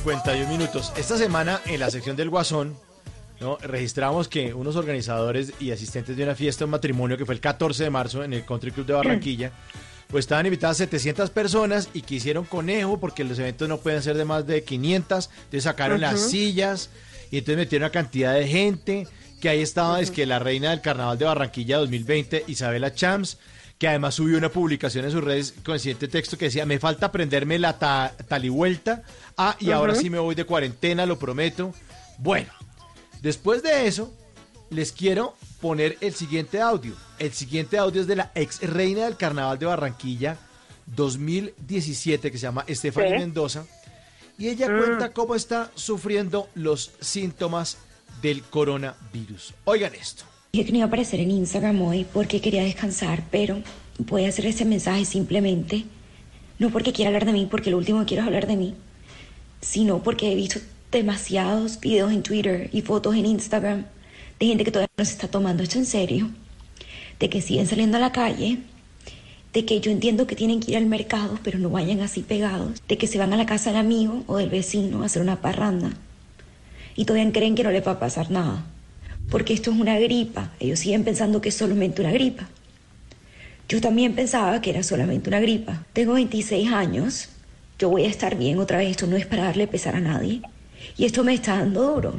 51 0.06 0.48
minutos. 0.48 0.92
Esta 0.96 1.18
semana, 1.18 1.60
en 1.64 1.80
la 1.80 1.90
sección 1.90 2.14
del 2.14 2.30
Guasón, 2.30 2.76
¿no? 3.40 3.58
registramos 3.60 4.28
que 4.28 4.54
unos 4.54 4.76
organizadores 4.76 5.54
y 5.58 5.72
asistentes 5.72 6.16
de 6.16 6.22
una 6.22 6.36
fiesta, 6.36 6.64
un 6.64 6.70
matrimonio 6.70 7.18
que 7.18 7.26
fue 7.26 7.34
el 7.34 7.40
14 7.40 7.82
de 7.82 7.90
marzo 7.90 8.22
en 8.22 8.32
el 8.32 8.44
Country 8.44 8.70
Club 8.70 8.86
de 8.86 8.92
Barranquilla, 8.92 9.50
pues 10.06 10.26
estaban 10.26 10.46
invitadas 10.46 10.76
700 10.76 11.30
personas 11.30 11.88
y 11.92 12.02
quisieron 12.02 12.44
conejo 12.44 13.00
porque 13.00 13.24
los 13.24 13.36
eventos 13.40 13.68
no 13.68 13.78
pueden 13.78 14.00
ser 14.00 14.16
de 14.16 14.24
más 14.24 14.46
de 14.46 14.62
500. 14.62 15.28
Entonces 15.28 15.64
sacaron 15.64 16.00
las 16.00 16.20
sillas 16.20 16.88
y 17.32 17.38
entonces 17.38 17.56
metieron 17.56 17.86
una 17.86 17.92
cantidad 17.92 18.32
de 18.32 18.46
gente. 18.46 19.08
Que 19.40 19.48
ahí 19.48 19.60
estaba, 19.60 20.00
es 20.00 20.12
que 20.12 20.24
la 20.24 20.38
reina 20.38 20.70
del 20.70 20.82
carnaval 20.82 21.18
de 21.18 21.24
Barranquilla 21.24 21.78
2020, 21.78 22.44
Isabela 22.46 22.94
Chams, 22.94 23.38
que 23.78 23.88
además 23.88 24.14
subió 24.14 24.38
una 24.38 24.48
publicación 24.48 25.04
en 25.04 25.10
sus 25.10 25.22
redes 25.22 25.54
con 25.64 25.74
el 25.74 25.80
siguiente 25.80 26.08
texto 26.08 26.38
que 26.38 26.46
decía, 26.46 26.64
me 26.64 26.78
falta 26.78 27.06
aprenderme 27.06 27.58
la 27.58 27.78
ta- 27.78 28.14
talivuelta, 28.28 29.02
ah, 29.36 29.56
y 29.60 29.70
ahora 29.70 29.94
sí 29.94 30.08
me 30.10 30.18
voy 30.18 30.34
de 30.34 30.44
cuarentena, 30.44 31.04
lo 31.04 31.18
prometo. 31.18 31.74
Bueno, 32.18 32.50
después 33.20 33.62
de 33.62 33.86
eso, 33.86 34.12
les 34.70 34.92
quiero 34.92 35.36
poner 35.60 35.98
el 36.00 36.14
siguiente 36.14 36.60
audio. 36.60 36.94
El 37.18 37.32
siguiente 37.32 37.76
audio 37.78 38.00
es 38.00 38.06
de 38.06 38.16
la 38.16 38.32
ex 38.34 38.60
reina 38.62 39.04
del 39.04 39.16
carnaval 39.16 39.58
de 39.58 39.66
Barranquilla 39.66 40.38
2017, 40.86 42.30
que 42.30 42.38
se 42.38 42.42
llama 42.42 42.64
Stephanie 42.68 43.10
Sí. 43.12 43.18
Mendoza, 43.18 43.66
y 44.38 44.48
ella 44.48 44.68
Mm. 44.68 44.78
cuenta 44.78 45.12
cómo 45.12 45.34
está 45.34 45.70
sufriendo 45.74 46.48
los 46.54 46.92
síntomas 47.00 47.78
del 48.22 48.42
coronavirus. 48.42 49.54
Oigan 49.64 49.94
esto. 49.94 50.24
Dije 50.52 50.64
que 50.64 50.72
no 50.72 50.78
iba 50.78 50.86
a 50.86 50.88
aparecer 50.88 51.20
en 51.20 51.30
Instagram 51.30 51.82
hoy 51.82 52.06
porque 52.12 52.40
quería 52.40 52.62
descansar, 52.62 53.24
pero 53.30 53.62
voy 53.98 54.24
a 54.24 54.28
hacer 54.28 54.46
ese 54.46 54.64
mensaje 54.64 55.04
simplemente, 55.04 55.84
no 56.58 56.70
porque 56.70 56.92
quiera 56.92 57.08
hablar 57.08 57.26
de 57.26 57.32
mí, 57.32 57.46
porque 57.50 57.70
lo 57.70 57.76
último 57.76 58.00
que 58.00 58.06
quiero 58.06 58.22
es 58.22 58.26
hablar 58.26 58.46
de 58.46 58.56
mí, 58.56 58.74
sino 59.60 60.02
porque 60.02 60.32
he 60.32 60.34
visto 60.34 60.60
demasiados 60.90 61.80
videos 61.80 62.12
en 62.12 62.22
Twitter 62.22 62.70
y 62.72 62.82
fotos 62.82 63.16
en 63.16 63.26
Instagram 63.26 63.84
de 64.38 64.46
gente 64.46 64.64
que 64.64 64.70
todavía 64.70 64.92
no 64.96 65.04
se 65.04 65.12
está 65.12 65.28
tomando 65.28 65.62
esto 65.62 65.78
en 65.78 65.86
serio, 65.86 66.30
de 67.18 67.28
que 67.28 67.42
siguen 67.42 67.66
saliendo 67.66 67.96
a 67.96 68.00
la 68.00 68.12
calle, 68.12 68.58
de 69.52 69.64
que 69.64 69.80
yo 69.80 69.90
entiendo 69.90 70.26
que 70.26 70.36
tienen 70.36 70.60
que 70.60 70.72
ir 70.72 70.76
al 70.76 70.86
mercado, 70.86 71.38
pero 71.42 71.58
no 71.58 71.70
vayan 71.70 72.00
así 72.00 72.22
pegados, 72.22 72.82
de 72.88 72.98
que 72.98 73.06
se 73.06 73.18
van 73.18 73.32
a 73.32 73.36
la 73.36 73.46
casa 73.46 73.70
del 73.70 73.80
amigo 73.80 74.22
o 74.26 74.36
del 74.36 74.50
vecino 74.50 75.02
a 75.02 75.06
hacer 75.06 75.22
una 75.22 75.40
parranda 75.40 75.90
y 76.96 77.04
todavía 77.04 77.30
creen 77.32 77.54
que 77.54 77.62
no 77.62 77.70
les 77.70 77.86
va 77.86 77.92
a 77.92 77.98
pasar 78.00 78.30
nada, 78.30 78.64
porque 79.28 79.54
esto 79.54 79.70
es 79.70 79.78
una 79.78 79.98
gripa, 79.98 80.52
ellos 80.60 80.78
siguen 80.78 81.04
pensando 81.04 81.40
que 81.40 81.48
es 81.48 81.54
solamente 81.54 82.00
una 82.00 82.12
gripa. 82.12 82.48
Yo 83.68 83.80
también 83.80 84.14
pensaba 84.14 84.60
que 84.60 84.70
era 84.70 84.82
solamente 84.82 85.28
una 85.28 85.40
gripa. 85.40 85.84
Tengo 85.92 86.12
26 86.12 86.72
años, 86.72 87.28
yo 87.78 87.90
voy 87.90 88.04
a 88.04 88.08
estar 88.08 88.36
bien 88.36 88.58
otra 88.58 88.78
vez, 88.78 88.90
esto 88.90 89.06
no 89.06 89.16
es 89.16 89.26
para 89.26 89.44
darle 89.44 89.66
pesar 89.66 89.96
a 89.96 90.00
nadie. 90.00 90.42
Y 90.96 91.04
esto 91.04 91.24
me 91.24 91.34
está 91.34 91.58
dando 91.58 91.94
duro. 91.94 92.14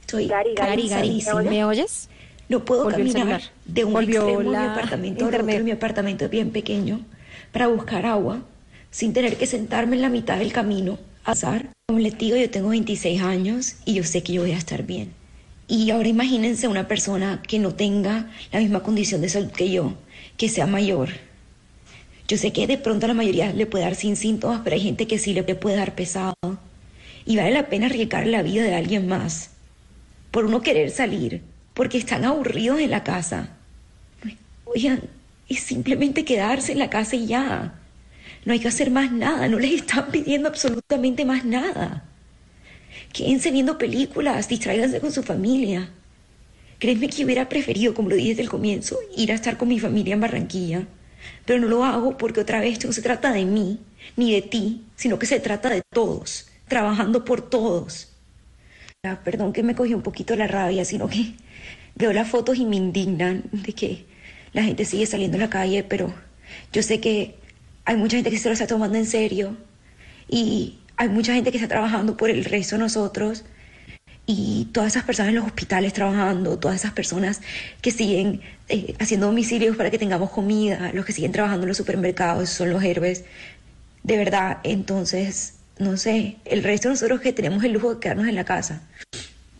Estoy 0.00 0.28
Gary, 0.28 0.54
Gary, 0.54 0.82
cansadísima. 0.82 1.42
¿me 1.42 1.64
oyes? 1.64 2.08
No 2.48 2.64
puedo 2.64 2.84
Volvió 2.84 3.12
caminar 3.12 3.42
de 3.64 3.84
un 3.84 3.92
Volvió 3.94 4.20
extremo 4.20 4.38
de 4.38 4.46
mi 4.46 4.52
la 4.52 4.72
apartamento 4.72 5.24
a 5.24 5.28
otro. 5.28 5.44
Mi 5.64 5.70
apartamento 5.70 6.24
es 6.26 6.30
bien 6.30 6.50
pequeño 6.50 7.00
para 7.52 7.66
buscar 7.66 8.06
agua 8.06 8.42
sin 8.90 9.12
tener 9.12 9.36
que 9.36 9.46
sentarme 9.46 9.96
en 9.96 10.02
la 10.02 10.10
mitad 10.10 10.38
del 10.38 10.52
camino 10.52 10.98
a 11.24 11.32
azar. 11.32 11.70
Como 11.88 11.98
les 11.98 12.16
digo, 12.18 12.36
yo 12.36 12.48
tengo 12.50 12.68
26 12.68 13.20
años 13.22 13.76
y 13.84 13.94
yo 13.94 14.04
sé 14.04 14.22
que 14.22 14.34
yo 14.34 14.42
voy 14.42 14.52
a 14.52 14.58
estar 14.58 14.84
bien. 14.84 15.12
Y 15.68 15.90
ahora 15.90 16.08
imagínense 16.08 16.68
una 16.68 16.86
persona 16.86 17.42
que 17.46 17.58
no 17.58 17.74
tenga 17.74 18.30
la 18.52 18.60
misma 18.60 18.82
condición 18.82 19.20
de 19.20 19.28
salud 19.28 19.50
que 19.50 19.70
yo, 19.70 19.94
que 20.36 20.48
sea 20.48 20.66
mayor. 20.66 21.10
Yo 22.28 22.36
sé 22.36 22.52
que 22.52 22.66
de 22.66 22.78
pronto 22.78 23.06
a 23.06 23.08
la 23.08 23.14
mayoría 23.14 23.52
le 23.52 23.66
puede 23.66 23.84
dar 23.84 23.94
sin 23.94 24.16
síntomas, 24.16 24.60
pero 24.62 24.74
hay 24.74 24.82
gente 24.82 25.06
que 25.06 25.18
sí 25.18 25.32
le 25.32 25.42
puede 25.42 25.76
dar 25.76 25.94
pesado. 25.94 26.34
Y 27.24 27.36
vale 27.36 27.50
la 27.50 27.68
pena 27.68 27.86
arriesgar 27.86 28.26
la 28.26 28.42
vida 28.42 28.62
de 28.62 28.74
alguien 28.74 29.08
más 29.08 29.50
por 30.30 30.44
uno 30.44 30.60
querer 30.60 30.90
salir, 30.90 31.42
porque 31.72 31.98
están 31.98 32.24
aburridos 32.24 32.78
en 32.80 32.90
la 32.90 33.02
casa. 33.02 33.56
Oigan, 34.66 35.00
es 35.48 35.60
simplemente 35.60 36.24
quedarse 36.24 36.72
en 36.72 36.78
la 36.78 36.90
casa 36.90 37.16
y 37.16 37.26
ya. 37.26 37.74
No 38.44 38.52
hay 38.52 38.60
que 38.60 38.68
hacer 38.68 38.90
más 38.90 39.10
nada, 39.12 39.48
no 39.48 39.58
les 39.58 39.72
están 39.72 40.10
pidiendo 40.10 40.48
absolutamente 40.48 41.24
más 41.24 41.44
nada. 41.44 42.04
Quédense 43.16 43.50
viendo 43.50 43.78
películas, 43.78 44.46
distráiganse 44.46 45.00
con 45.00 45.10
su 45.10 45.22
familia. 45.22 45.88
Créeme 46.78 47.08
que 47.08 47.24
hubiera 47.24 47.48
preferido, 47.48 47.94
como 47.94 48.10
lo 48.10 48.16
dije 48.16 48.30
desde 48.30 48.42
el 48.42 48.50
comienzo, 48.50 48.98
ir 49.16 49.32
a 49.32 49.36
estar 49.36 49.56
con 49.56 49.68
mi 49.68 49.80
familia 49.80 50.12
en 50.12 50.20
Barranquilla. 50.20 50.86
Pero 51.46 51.60
no 51.60 51.66
lo 51.66 51.82
hago 51.82 52.18
porque 52.18 52.40
otra 52.40 52.60
vez 52.60 52.74
esto 52.74 52.88
no 52.88 52.92
se 52.92 53.00
trata 53.00 53.32
de 53.32 53.46
mí, 53.46 53.80
ni 54.16 54.34
de 54.34 54.42
ti, 54.42 54.82
sino 54.96 55.18
que 55.18 55.24
se 55.24 55.40
trata 55.40 55.70
de 55.70 55.80
todos, 55.94 56.48
trabajando 56.68 57.24
por 57.24 57.40
todos. 57.40 58.12
Ah, 59.02 59.18
Perdón 59.24 59.54
que 59.54 59.62
me 59.62 59.74
cogí 59.74 59.94
un 59.94 60.02
poquito 60.02 60.36
la 60.36 60.46
rabia, 60.46 60.84
sino 60.84 61.08
que 61.08 61.32
veo 61.94 62.12
las 62.12 62.28
fotos 62.28 62.58
y 62.58 62.66
me 62.66 62.76
indignan 62.76 63.44
de 63.50 63.72
que 63.72 64.04
la 64.52 64.62
gente 64.62 64.84
sigue 64.84 65.06
saliendo 65.06 65.38
a 65.38 65.40
la 65.40 65.48
calle, 65.48 65.84
pero 65.84 66.12
yo 66.70 66.82
sé 66.82 67.00
que 67.00 67.36
hay 67.86 67.96
mucha 67.96 68.18
gente 68.18 68.30
que 68.30 68.38
se 68.38 68.50
lo 68.50 68.52
está 68.52 68.66
tomando 68.66 68.98
en 68.98 69.06
serio 69.06 69.56
y 70.28 70.80
hay 70.96 71.08
mucha 71.08 71.34
gente 71.34 71.50
que 71.50 71.58
está 71.58 71.68
trabajando 71.68 72.16
por 72.16 72.30
el 72.30 72.44
resto 72.44 72.76
de 72.76 72.80
nosotros 72.80 73.44
y 74.26 74.68
todas 74.72 74.92
esas 74.92 75.04
personas 75.04 75.30
en 75.30 75.36
los 75.36 75.44
hospitales 75.44 75.92
trabajando, 75.92 76.58
todas 76.58 76.76
esas 76.76 76.92
personas 76.92 77.40
que 77.80 77.92
siguen 77.92 78.40
eh, 78.68 78.94
haciendo 78.98 79.26
domicilios 79.26 79.76
para 79.76 79.90
que 79.90 79.98
tengamos 79.98 80.30
comida, 80.30 80.90
los 80.92 81.04
que 81.04 81.12
siguen 81.12 81.32
trabajando 81.32 81.64
en 81.64 81.68
los 81.68 81.76
supermercados, 81.76 82.48
son 82.48 82.70
los 82.70 82.82
héroes. 82.82 83.24
De 84.02 84.16
verdad, 84.16 84.58
entonces, 84.64 85.54
no 85.78 85.96
sé, 85.96 86.36
el 86.44 86.64
resto 86.64 86.88
de 86.88 86.94
nosotros 86.94 87.20
que 87.20 87.32
tenemos 87.32 87.62
el 87.62 87.72
lujo 87.72 87.94
de 87.94 88.00
quedarnos 88.00 88.26
en 88.26 88.34
la 88.34 88.44
casa, 88.44 88.82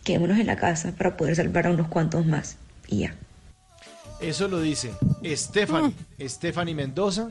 quedémonos 0.02 0.38
en 0.38 0.46
la 0.46 0.56
casa 0.56 0.92
para 0.96 1.16
poder 1.16 1.36
salvar 1.36 1.66
a 1.66 1.70
unos 1.70 1.86
cuantos 1.88 2.26
más. 2.26 2.56
Y 2.88 3.00
ya. 3.00 3.14
Eso 4.20 4.48
lo 4.48 4.60
dice 4.60 4.92
Stephanie. 5.24 5.92
Stephanie 6.20 6.74
Mendoza 6.74 7.30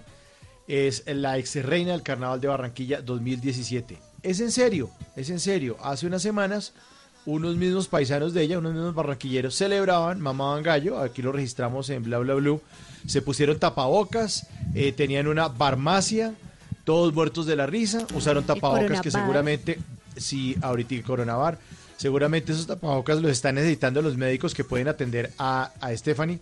es 0.68 1.04
la 1.08 1.38
ex 1.38 1.56
reina 1.64 1.92
del 1.92 2.02
Carnaval 2.02 2.42
de 2.42 2.48
Barranquilla 2.48 3.02
2017. 3.02 3.98
Es 4.24 4.40
en 4.40 4.52
serio, 4.52 4.90
es 5.16 5.30
en 5.30 5.40
serio. 5.40 5.78
Hace 5.82 6.08
unas 6.08 6.22
semanas, 6.22 6.74
unos 7.26 7.56
mismos 7.56 7.88
paisanos 7.88 8.34
de 8.34 8.44
ella, 8.44 8.58
unos 8.58 8.74
mismos 8.74 8.96
barranquilleros, 8.96 9.56
celebraban, 9.56 10.20
mamaban 10.22 10.64
gallo. 10.64 11.00
Aquí 11.00 11.22
lo 11.22 11.32
registramos 11.32 11.90
en 11.90 12.04
bla 12.04 12.18
bla 12.20 12.34
blue. 12.36 12.62
Se 13.06 13.22
pusieron 13.22 13.60
tapabocas, 13.60 14.48
eh, 14.74 14.92
tenían 14.92 15.28
una 15.28 15.50
farmacia, 15.50 16.34
todos 16.84 17.14
muertos 17.14 17.46
de 17.46 17.56
la 17.56 17.68
risa. 17.68 18.08
Usaron 18.16 18.44
tapabocas 18.44 19.02
que 19.02 19.12
seguramente, 19.12 19.80
si 20.18 20.56
ahorita 20.62 20.96
coronavar, 21.06 21.60
seguramente 21.98 22.52
esos 22.52 22.66
tapabocas 22.66 23.22
los 23.22 23.32
están 23.32 23.56
necesitando 23.56 24.02
los 24.02 24.18
médicos 24.18 24.56
que 24.56 24.64
pueden 24.64 24.88
atender 24.88 25.32
a, 25.38 25.72
a 25.80 25.96
Stephanie. 25.96 26.40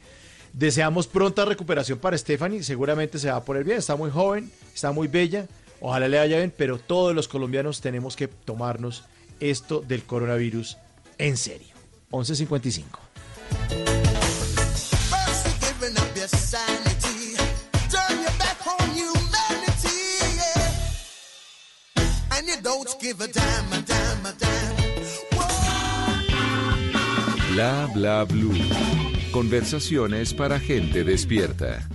Deseamos 0.54 1.08
pronta 1.08 1.46
recuperación 1.46 1.98
para 1.98 2.16
Stephanie. 2.18 2.62
Seguramente 2.64 3.18
se 3.18 3.32
va 3.32 3.44
por 3.44 3.58
el 3.58 3.64
bien. 3.64 3.80
Está 3.80 3.96
muy 3.96 4.12
joven, 4.12 4.52
está 4.74 4.92
muy 4.92 5.08
bella. 5.08 5.48
Ojalá 5.82 6.08
le 6.08 6.18
vaya 6.18 6.38
bien, 6.38 6.54
pero 6.56 6.78
todos 6.78 7.16
los 7.16 7.28
colombianos 7.28 7.82
tenemos 7.82 8.16
que 8.16 8.28
tomarnos 8.28 9.04
esto 9.40 9.82
del 9.82 10.04
coronavirus 10.04 10.78
en 11.18 11.38
serio. 11.38 11.74
11.55. 12.12 12.84
First 15.10 15.46
you're 15.46 15.58
giving 15.60 15.98
up 15.98 16.16
your 16.16 16.28
sanity, 16.28 17.36
turn 17.90 18.22
your 18.22 18.32
back 18.38 18.60
on 18.68 18.90
humanity, 18.92 20.38
yeah. 20.38 20.70
And 22.38 22.48
you 22.48 22.58
don't 22.62 22.96
give 23.02 23.20
a 23.22 23.28
damn, 23.28 23.74
a 23.74 23.82
damn, 23.82 24.26
a 24.26 24.34
damn. 24.38 24.76
Bla 27.54 27.88
bla 27.94 28.26
blue. 28.26 29.13
Conversaciones 29.34 30.32
para 30.32 30.60
gente 30.60 31.04
despierta. 31.04 31.90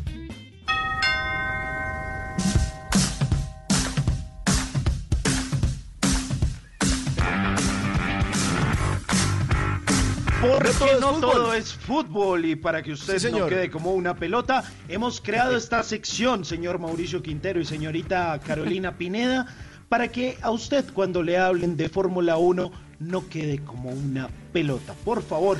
Porque 10.42 10.70
todo 10.80 10.88
es 10.88 11.00
no 11.00 11.14
fútbol. 11.14 11.20
todo 11.20 11.54
es 11.54 11.74
fútbol 11.74 12.44
y 12.44 12.56
para 12.56 12.82
que 12.82 12.90
usted 12.90 13.20
Sí, 13.20 13.30
no 13.30 13.46
quede 13.46 13.70
como 13.70 13.92
una 13.92 14.16
pelota, 14.16 14.64
hemos 14.88 15.20
creado 15.20 15.56
esta 15.56 15.84
sección, 15.84 16.44
señor 16.44 16.80
Mauricio 16.80 17.22
Quintero 17.22 17.60
y 17.60 17.64
señorita 17.64 18.40
Carolina 18.44 18.96
Pineda, 18.98 19.46
para 19.88 20.08
que 20.08 20.38
a 20.42 20.50
usted 20.50 20.84
cuando 20.92 21.22
le 21.22 21.38
hablen 21.38 21.76
de 21.76 21.88
Fórmula 21.88 22.36
1 22.36 22.72
no 22.98 23.28
quede 23.28 23.60
como 23.60 23.90
una 23.90 24.28
pelota. 24.52 24.94
Por 25.04 25.22
favor. 25.22 25.58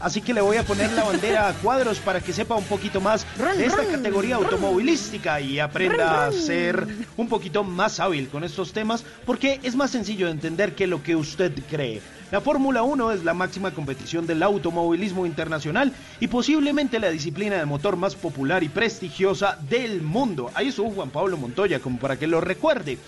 Así 0.00 0.22
que 0.22 0.32
le 0.32 0.40
voy 0.40 0.56
a 0.56 0.64
poner 0.64 0.90
la 0.92 1.04
bandera 1.04 1.48
a 1.48 1.52
cuadros 1.52 1.98
para 1.98 2.20
que 2.20 2.32
sepa 2.32 2.54
un 2.54 2.64
poquito 2.64 3.02
más 3.02 3.26
de 3.56 3.66
esta 3.66 3.84
categoría 3.84 4.36
automovilística 4.36 5.40
y 5.42 5.60
aprenda 5.60 6.26
a 6.26 6.32
ser 6.32 6.86
un 7.18 7.28
poquito 7.28 7.62
más 7.64 8.00
hábil 8.00 8.28
con 8.28 8.42
estos 8.42 8.72
temas 8.72 9.04
porque 9.26 9.60
es 9.62 9.76
más 9.76 9.90
sencillo 9.90 10.26
de 10.26 10.32
entender 10.32 10.74
que 10.74 10.86
lo 10.86 11.02
que 11.02 11.16
usted 11.16 11.52
cree. 11.68 12.00
La 12.30 12.40
Fórmula 12.40 12.82
1 12.82 13.12
es 13.12 13.24
la 13.24 13.34
máxima 13.34 13.72
competición 13.72 14.26
del 14.26 14.42
automovilismo 14.42 15.26
internacional 15.26 15.92
y 16.20 16.28
posiblemente 16.28 17.00
la 17.00 17.10
disciplina 17.10 17.56
de 17.56 17.66
motor 17.66 17.96
más 17.96 18.14
popular 18.14 18.62
y 18.62 18.68
prestigiosa 18.68 19.58
del 19.68 20.00
mundo. 20.00 20.50
Ahí 20.54 20.68
estuvo 20.68 20.92
Juan 20.92 21.10
Pablo 21.10 21.36
Montoya 21.36 21.80
como 21.80 21.98
para 21.98 22.18
que 22.18 22.28
lo 22.28 22.40
recuerde. 22.40 22.98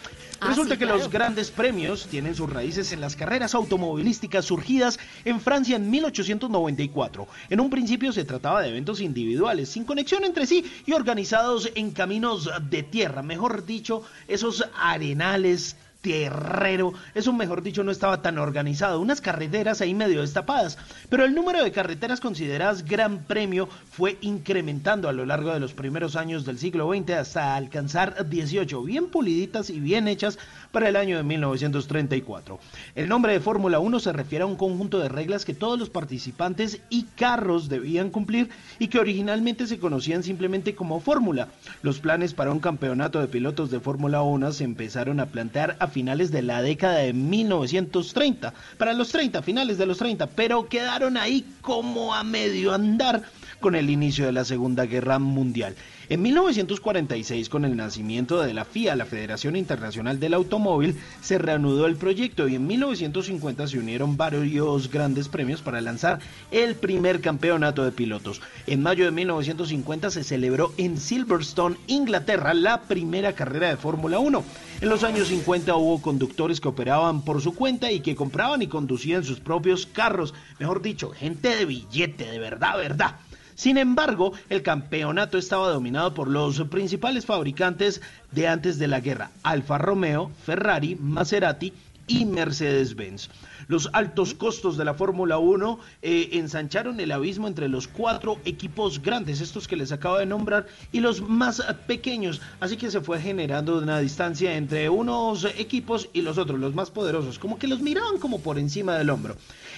Ah, 0.44 0.48
Resulta 0.48 0.74
sí, 0.74 0.78
que 0.80 0.84
claro. 0.86 0.98
los 0.98 1.08
grandes 1.08 1.52
premios 1.52 2.08
tienen 2.08 2.34
sus 2.34 2.50
raíces 2.50 2.90
en 2.92 3.00
las 3.00 3.14
carreras 3.14 3.54
automovilísticas 3.54 4.44
surgidas 4.44 4.98
en 5.24 5.40
Francia 5.40 5.76
en 5.76 5.88
1894. 5.88 7.28
En 7.48 7.60
un 7.60 7.70
principio 7.70 8.12
se 8.12 8.24
trataba 8.24 8.60
de 8.60 8.70
eventos 8.70 9.00
individuales, 9.00 9.68
sin 9.68 9.84
conexión 9.84 10.24
entre 10.24 10.46
sí 10.46 10.64
y 10.84 10.94
organizados 10.94 11.70
en 11.76 11.92
caminos 11.92 12.50
de 12.68 12.82
tierra, 12.82 13.22
mejor 13.22 13.64
dicho, 13.64 14.02
esos 14.26 14.64
arenales 14.76 15.76
tierrero, 16.02 16.92
eso 17.14 17.32
mejor 17.32 17.62
dicho 17.62 17.84
no 17.84 17.90
estaba 17.90 18.20
tan 18.20 18.38
organizado, 18.38 19.00
unas 19.00 19.20
carreteras 19.20 19.80
ahí 19.80 19.94
medio 19.94 20.20
destapadas, 20.20 20.76
pero 21.08 21.24
el 21.24 21.34
número 21.34 21.62
de 21.62 21.72
carreteras 21.72 22.20
consideradas 22.20 22.84
gran 22.84 23.20
premio 23.24 23.68
fue 23.90 24.18
incrementando 24.20 25.08
a 25.08 25.12
lo 25.12 25.24
largo 25.24 25.54
de 25.54 25.60
los 25.60 25.72
primeros 25.72 26.16
años 26.16 26.44
del 26.44 26.58
siglo 26.58 26.92
XX 26.92 27.10
hasta 27.12 27.56
alcanzar 27.56 28.28
18, 28.28 28.82
bien 28.82 29.06
puliditas 29.06 29.70
y 29.70 29.80
bien 29.80 30.08
hechas 30.08 30.38
para 30.72 30.88
el 30.88 30.96
año 30.96 31.16
de 31.16 31.22
1934. 31.22 32.58
El 32.94 33.08
nombre 33.08 33.32
de 33.32 33.40
Fórmula 33.40 33.78
1 33.78 34.00
se 34.00 34.12
refiere 34.12 34.42
a 34.42 34.46
un 34.46 34.56
conjunto 34.56 34.98
de 34.98 35.08
reglas 35.08 35.44
que 35.44 35.54
todos 35.54 35.78
los 35.78 35.90
participantes 35.90 36.80
y 36.88 37.04
carros 37.16 37.68
debían 37.68 38.10
cumplir 38.10 38.48
y 38.78 38.88
que 38.88 38.98
originalmente 38.98 39.66
se 39.66 39.78
conocían 39.78 40.22
simplemente 40.22 40.74
como 40.74 41.00
Fórmula. 41.00 41.48
Los 41.82 42.00
planes 42.00 42.34
para 42.34 42.50
un 42.50 42.60
campeonato 42.60 43.20
de 43.20 43.28
pilotos 43.28 43.70
de 43.70 43.80
Fórmula 43.80 44.22
1 44.22 44.52
se 44.52 44.64
empezaron 44.64 45.20
a 45.20 45.26
plantear 45.26 45.76
a 45.78 45.86
finales 45.86 46.32
de 46.32 46.42
la 46.42 46.62
década 46.62 46.98
de 46.98 47.12
1930, 47.12 48.54
para 48.78 48.94
los 48.94 49.10
30, 49.10 49.42
finales 49.42 49.78
de 49.78 49.86
los 49.86 49.98
30, 49.98 50.26
pero 50.28 50.68
quedaron 50.68 51.16
ahí 51.16 51.44
como 51.60 52.14
a 52.14 52.24
medio 52.24 52.72
andar 52.72 53.22
con 53.60 53.74
el 53.76 53.90
inicio 53.90 54.26
de 54.26 54.32
la 54.32 54.44
Segunda 54.44 54.86
Guerra 54.86 55.18
Mundial. 55.18 55.76
En 56.12 56.20
1946, 56.20 57.48
con 57.48 57.64
el 57.64 57.74
nacimiento 57.74 58.42
de 58.42 58.52
la 58.52 58.66
FIA, 58.66 58.96
la 58.96 59.06
Federación 59.06 59.56
Internacional 59.56 60.20
del 60.20 60.34
Automóvil, 60.34 61.00
se 61.22 61.38
reanudó 61.38 61.86
el 61.86 61.96
proyecto 61.96 62.48
y 62.48 62.56
en 62.56 62.66
1950 62.66 63.66
se 63.66 63.78
unieron 63.78 64.18
varios 64.18 64.90
grandes 64.90 65.28
premios 65.28 65.62
para 65.62 65.80
lanzar 65.80 66.18
el 66.50 66.74
primer 66.74 67.22
campeonato 67.22 67.82
de 67.82 67.92
pilotos. 67.92 68.42
En 68.66 68.82
mayo 68.82 69.06
de 69.06 69.10
1950 69.10 70.10
se 70.10 70.22
celebró 70.22 70.74
en 70.76 70.98
Silverstone, 70.98 71.78
Inglaterra, 71.86 72.52
la 72.52 72.82
primera 72.82 73.32
carrera 73.32 73.70
de 73.70 73.78
Fórmula 73.78 74.18
1. 74.18 74.44
En 74.82 74.88
los 74.90 75.04
años 75.04 75.28
50 75.28 75.74
hubo 75.76 76.02
conductores 76.02 76.60
que 76.60 76.68
operaban 76.68 77.22
por 77.22 77.40
su 77.40 77.54
cuenta 77.54 77.90
y 77.90 78.00
que 78.00 78.14
compraban 78.14 78.60
y 78.60 78.66
conducían 78.66 79.24
sus 79.24 79.40
propios 79.40 79.86
carros. 79.86 80.34
Mejor 80.58 80.82
dicho, 80.82 81.08
gente 81.08 81.56
de 81.56 81.64
billete, 81.64 82.30
de 82.30 82.38
verdad, 82.38 82.76
verdad. 82.76 83.16
Sin 83.62 83.78
embargo, 83.78 84.32
el 84.50 84.64
campeonato 84.64 85.38
estaba 85.38 85.68
dominado 85.68 86.14
por 86.14 86.26
los 86.26 86.60
principales 86.62 87.26
fabricantes 87.26 88.02
de 88.32 88.48
antes 88.48 88.76
de 88.76 88.88
la 88.88 88.98
guerra, 88.98 89.30
Alfa 89.44 89.78
Romeo, 89.78 90.32
Ferrari, 90.44 90.96
Maserati 90.96 91.72
y 92.08 92.24
Mercedes-Benz. 92.24 93.30
Los 93.68 93.88
altos 93.92 94.34
costos 94.34 94.76
de 94.76 94.84
la 94.84 94.94
Fórmula 94.94 95.38
1 95.38 95.78
eh, 96.02 96.28
ensancharon 96.32 97.00
el 97.00 97.12
abismo 97.12 97.48
entre 97.48 97.68
los 97.68 97.88
cuatro 97.88 98.38
equipos 98.44 99.02
grandes, 99.02 99.40
estos 99.40 99.68
que 99.68 99.76
les 99.76 99.92
acabo 99.92 100.18
de 100.18 100.26
nombrar, 100.26 100.66
y 100.92 101.00
los 101.00 101.20
más 101.20 101.62
pequeños. 101.86 102.40
Así 102.60 102.76
que 102.76 102.90
se 102.90 103.00
fue 103.00 103.20
generando 103.20 103.78
una 103.78 103.98
distancia 103.98 104.56
entre 104.56 104.88
unos 104.88 105.44
equipos 105.56 106.08
y 106.12 106.22
los 106.22 106.38
otros, 106.38 106.58
los 106.58 106.74
más 106.74 106.90
poderosos, 106.90 107.38
como 107.38 107.58
que 107.58 107.68
los 107.68 107.80
miraban 107.80 108.18
como 108.18 108.40
por 108.40 108.58
encima 108.58 108.96
del 108.96 109.10
hombro. 109.10 109.36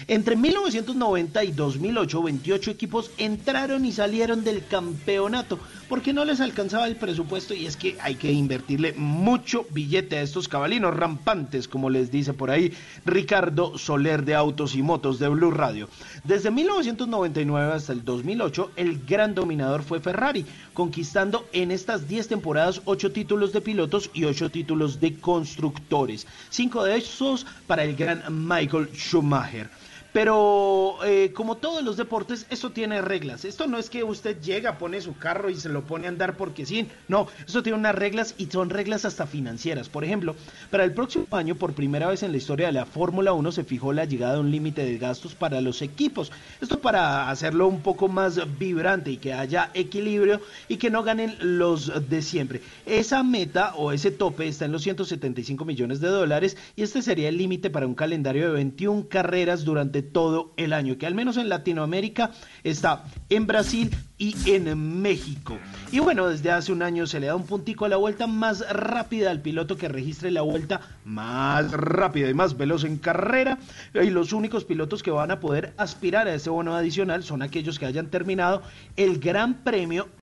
Entre 0.09 0.37
1990 0.37 1.45
y 1.45 1.53
2008, 1.53 2.23
28 2.23 2.71
equipos 2.71 3.11
entraron 3.19 3.85
y 3.85 3.93
salieron 3.93 4.45
del 4.45 4.67
campeonato 4.67 5.59
porque 5.89 6.13
no 6.13 6.25
les 6.25 6.41
alcanzaba 6.41 6.87
el 6.87 6.97
presupuesto 6.97 7.55
y 7.55 7.67
es 7.67 7.77
que 7.77 7.97
hay 8.01 8.17
que 8.17 8.33
invertirle 8.33 8.95
mucho 8.95 9.67
billete 9.71 10.19
a 10.19 10.23
estos 10.23 10.49
cabalinos 10.49 10.95
rampantes, 10.97 11.69
como 11.69 11.91
les 11.91 12.11
dice 12.11 12.33
por 12.33 12.51
ahí 12.51 12.73
Ricardo 13.05 13.74
Soler 13.77 14.25
de 14.25 14.35
Autos 14.35 14.75
y 14.75 14.83
Motos 14.83 15.19
de 15.19 15.29
Blue 15.29 15.51
Radio. 15.51 15.89
Desde 16.25 16.51
1999 16.51 17.73
hasta 17.73 17.93
el 17.93 18.05
2008, 18.05 18.73
el 18.77 19.05
gran 19.05 19.35
dominador 19.35 19.83
fue 19.83 20.01
Ferrari, 20.01 20.47
conquistando 20.73 21.47
en 21.53 21.71
estas 21.71 22.09
10 22.09 22.29
temporadas 22.29 22.83
8 22.85 23.13
títulos 23.13 23.53
de 23.53 23.61
pilotos 23.61 24.11
y 24.15 24.25
8 24.25 24.51
títulos 24.51 25.01
de 25.01 25.17
constructores, 25.17 26.27
5 26.51 26.85
de 26.85 26.97
esos 26.97 27.47
para 27.67 27.85
el 27.85 27.97
gran 27.97 28.23
Michael 28.47 28.89
Schumacher. 28.95 29.71
Pero 30.15 30.99
eh, 31.05 31.33
como 31.35 31.57
todos 31.57 31.83
los 31.83 31.97
deportes, 31.97 32.47
esto 32.49 32.71
tiene 32.71 33.03
reglas. 33.03 33.45
Esto 33.45 33.67
no 33.67 33.79
es 33.79 33.91
que 33.91 34.05
usted 34.05 34.41
llega, 34.41 34.79
pone 34.79 35.01
su 35.01 35.17
carro 35.17 35.51
y 35.51 35.57
se 35.57 35.69
lo 35.69 35.83
pone 35.83 36.07
a 36.07 36.11
andar 36.11 36.37
porque 36.37 36.65
sí. 36.65 36.87
No, 37.09 37.27
esto 37.45 37.65
tiene 37.65 37.81
unas 37.81 37.97
reglas 37.97 38.37
y 38.39 38.47
son 38.47 38.71
reglas 38.71 39.05
hasta 39.05 39.27
financieras. 39.27 39.89
Por 39.89 40.05
ejemplo, 40.05 40.37
para 40.71 40.85
el 40.85 40.93
próximo 40.93 41.27
año, 41.33 41.57
por 41.57 41.73
primera 41.73 42.07
vez 42.07 42.23
en 42.23 42.31
la 42.31 42.37
historia 42.37 42.69
de 42.69 42.73
la 42.75 42.87
Fórmula 42.87 43.33
1, 43.33 43.51
se 43.51 43.65
fijó 43.65 43.93
la 43.93 44.05
llegada 44.05 44.35
de 44.35 44.41
un 44.41 44.53
límite 44.53 44.85
de 44.85 44.99
gastos 44.99 45.35
para 45.35 45.61
los 45.61 45.83
equipos. 45.83 46.31
Esto 46.61 46.79
para 46.79 47.29
hacerlo 47.29 47.67
un 47.67 47.81
poco 47.81 48.07
más 48.07 48.39
vibrante 48.57 49.11
y 49.11 49.17
que 49.17 49.33
haya 49.33 49.73
equilibrio 49.75 50.41
y 50.69 50.77
que 50.77 50.91
no 50.91 51.03
ganen 51.03 51.35
los 51.41 52.09
de 52.09 52.23
siempre. 52.23 52.61
Esa 52.87 53.25
meta 53.25 53.75
o 53.75 53.91
ese 53.91 54.13
tope 54.13 54.47
está 54.47 54.67
en 54.67 54.71
los 54.71 54.83
175 54.83 55.65
millones 55.65 55.99
de 55.99 56.07
dólares 56.07 56.57
y 56.77 56.83
este 56.83 57.03
sería 57.03 57.31
el 57.31 57.37
límite 57.37 57.69
para 57.69 57.89
un 57.89 57.97
calendario 57.97 58.47
de 58.47 58.53
21 58.53 59.09
carreras 59.09 59.65
durante 59.65 60.04
todo 60.05 60.53
el 60.57 60.73
año, 60.73 60.99
que 60.99 61.07
al 61.07 61.15
menos 61.15 61.37
en 61.37 61.49
Latinoamérica 61.49 62.31
está 62.63 63.05
en 63.29 63.47
Brasil 63.47 63.91
y 64.19 64.35
en 64.53 65.03
México. 65.03 65.59
Y 65.91 65.99
bueno, 65.99 66.29
desde 66.29 66.51
hace 66.51 66.73
un 66.73 66.83
año 66.83 67.07
se 67.07 67.21
le 67.21 67.27
da 67.27 67.37
un 67.37 67.47
puntico 67.47 67.85
a 67.85 67.89
la 67.89 67.97
vuelta 67.97 68.27
más 68.27 68.65
rápida 68.71 69.31
al 69.31 69.43
piloto 69.43 69.77
que 69.77 69.89
registre 69.89 70.31
la 70.31 70.43
vuelta 70.43 70.81
más 71.05 71.73
rápida 71.73 72.31
y 72.31 72.35
más 72.35 72.57
veloz 72.57 72.85
en 72.85 72.99
carrera. 72.99 73.59
Y 73.95 74.11
los 74.11 74.33
únicos 74.33 74.65
pilotos 74.65 75.03
que 75.03 75.11
van 75.11 75.31
a 75.31 75.41
poder 75.41 75.75
aspirar 75.77 76.29
a 76.29 76.35
ese 76.35 76.51
bono 76.51 76.77
adicional 76.77 77.25
son 77.25 77.43
aquellos 77.43 77.79
que 77.79 77.87
hayan 77.87 78.07
terminado 78.07 78.63
el 78.97 79.19
Gran 79.19 79.65
Premio 79.65 80.09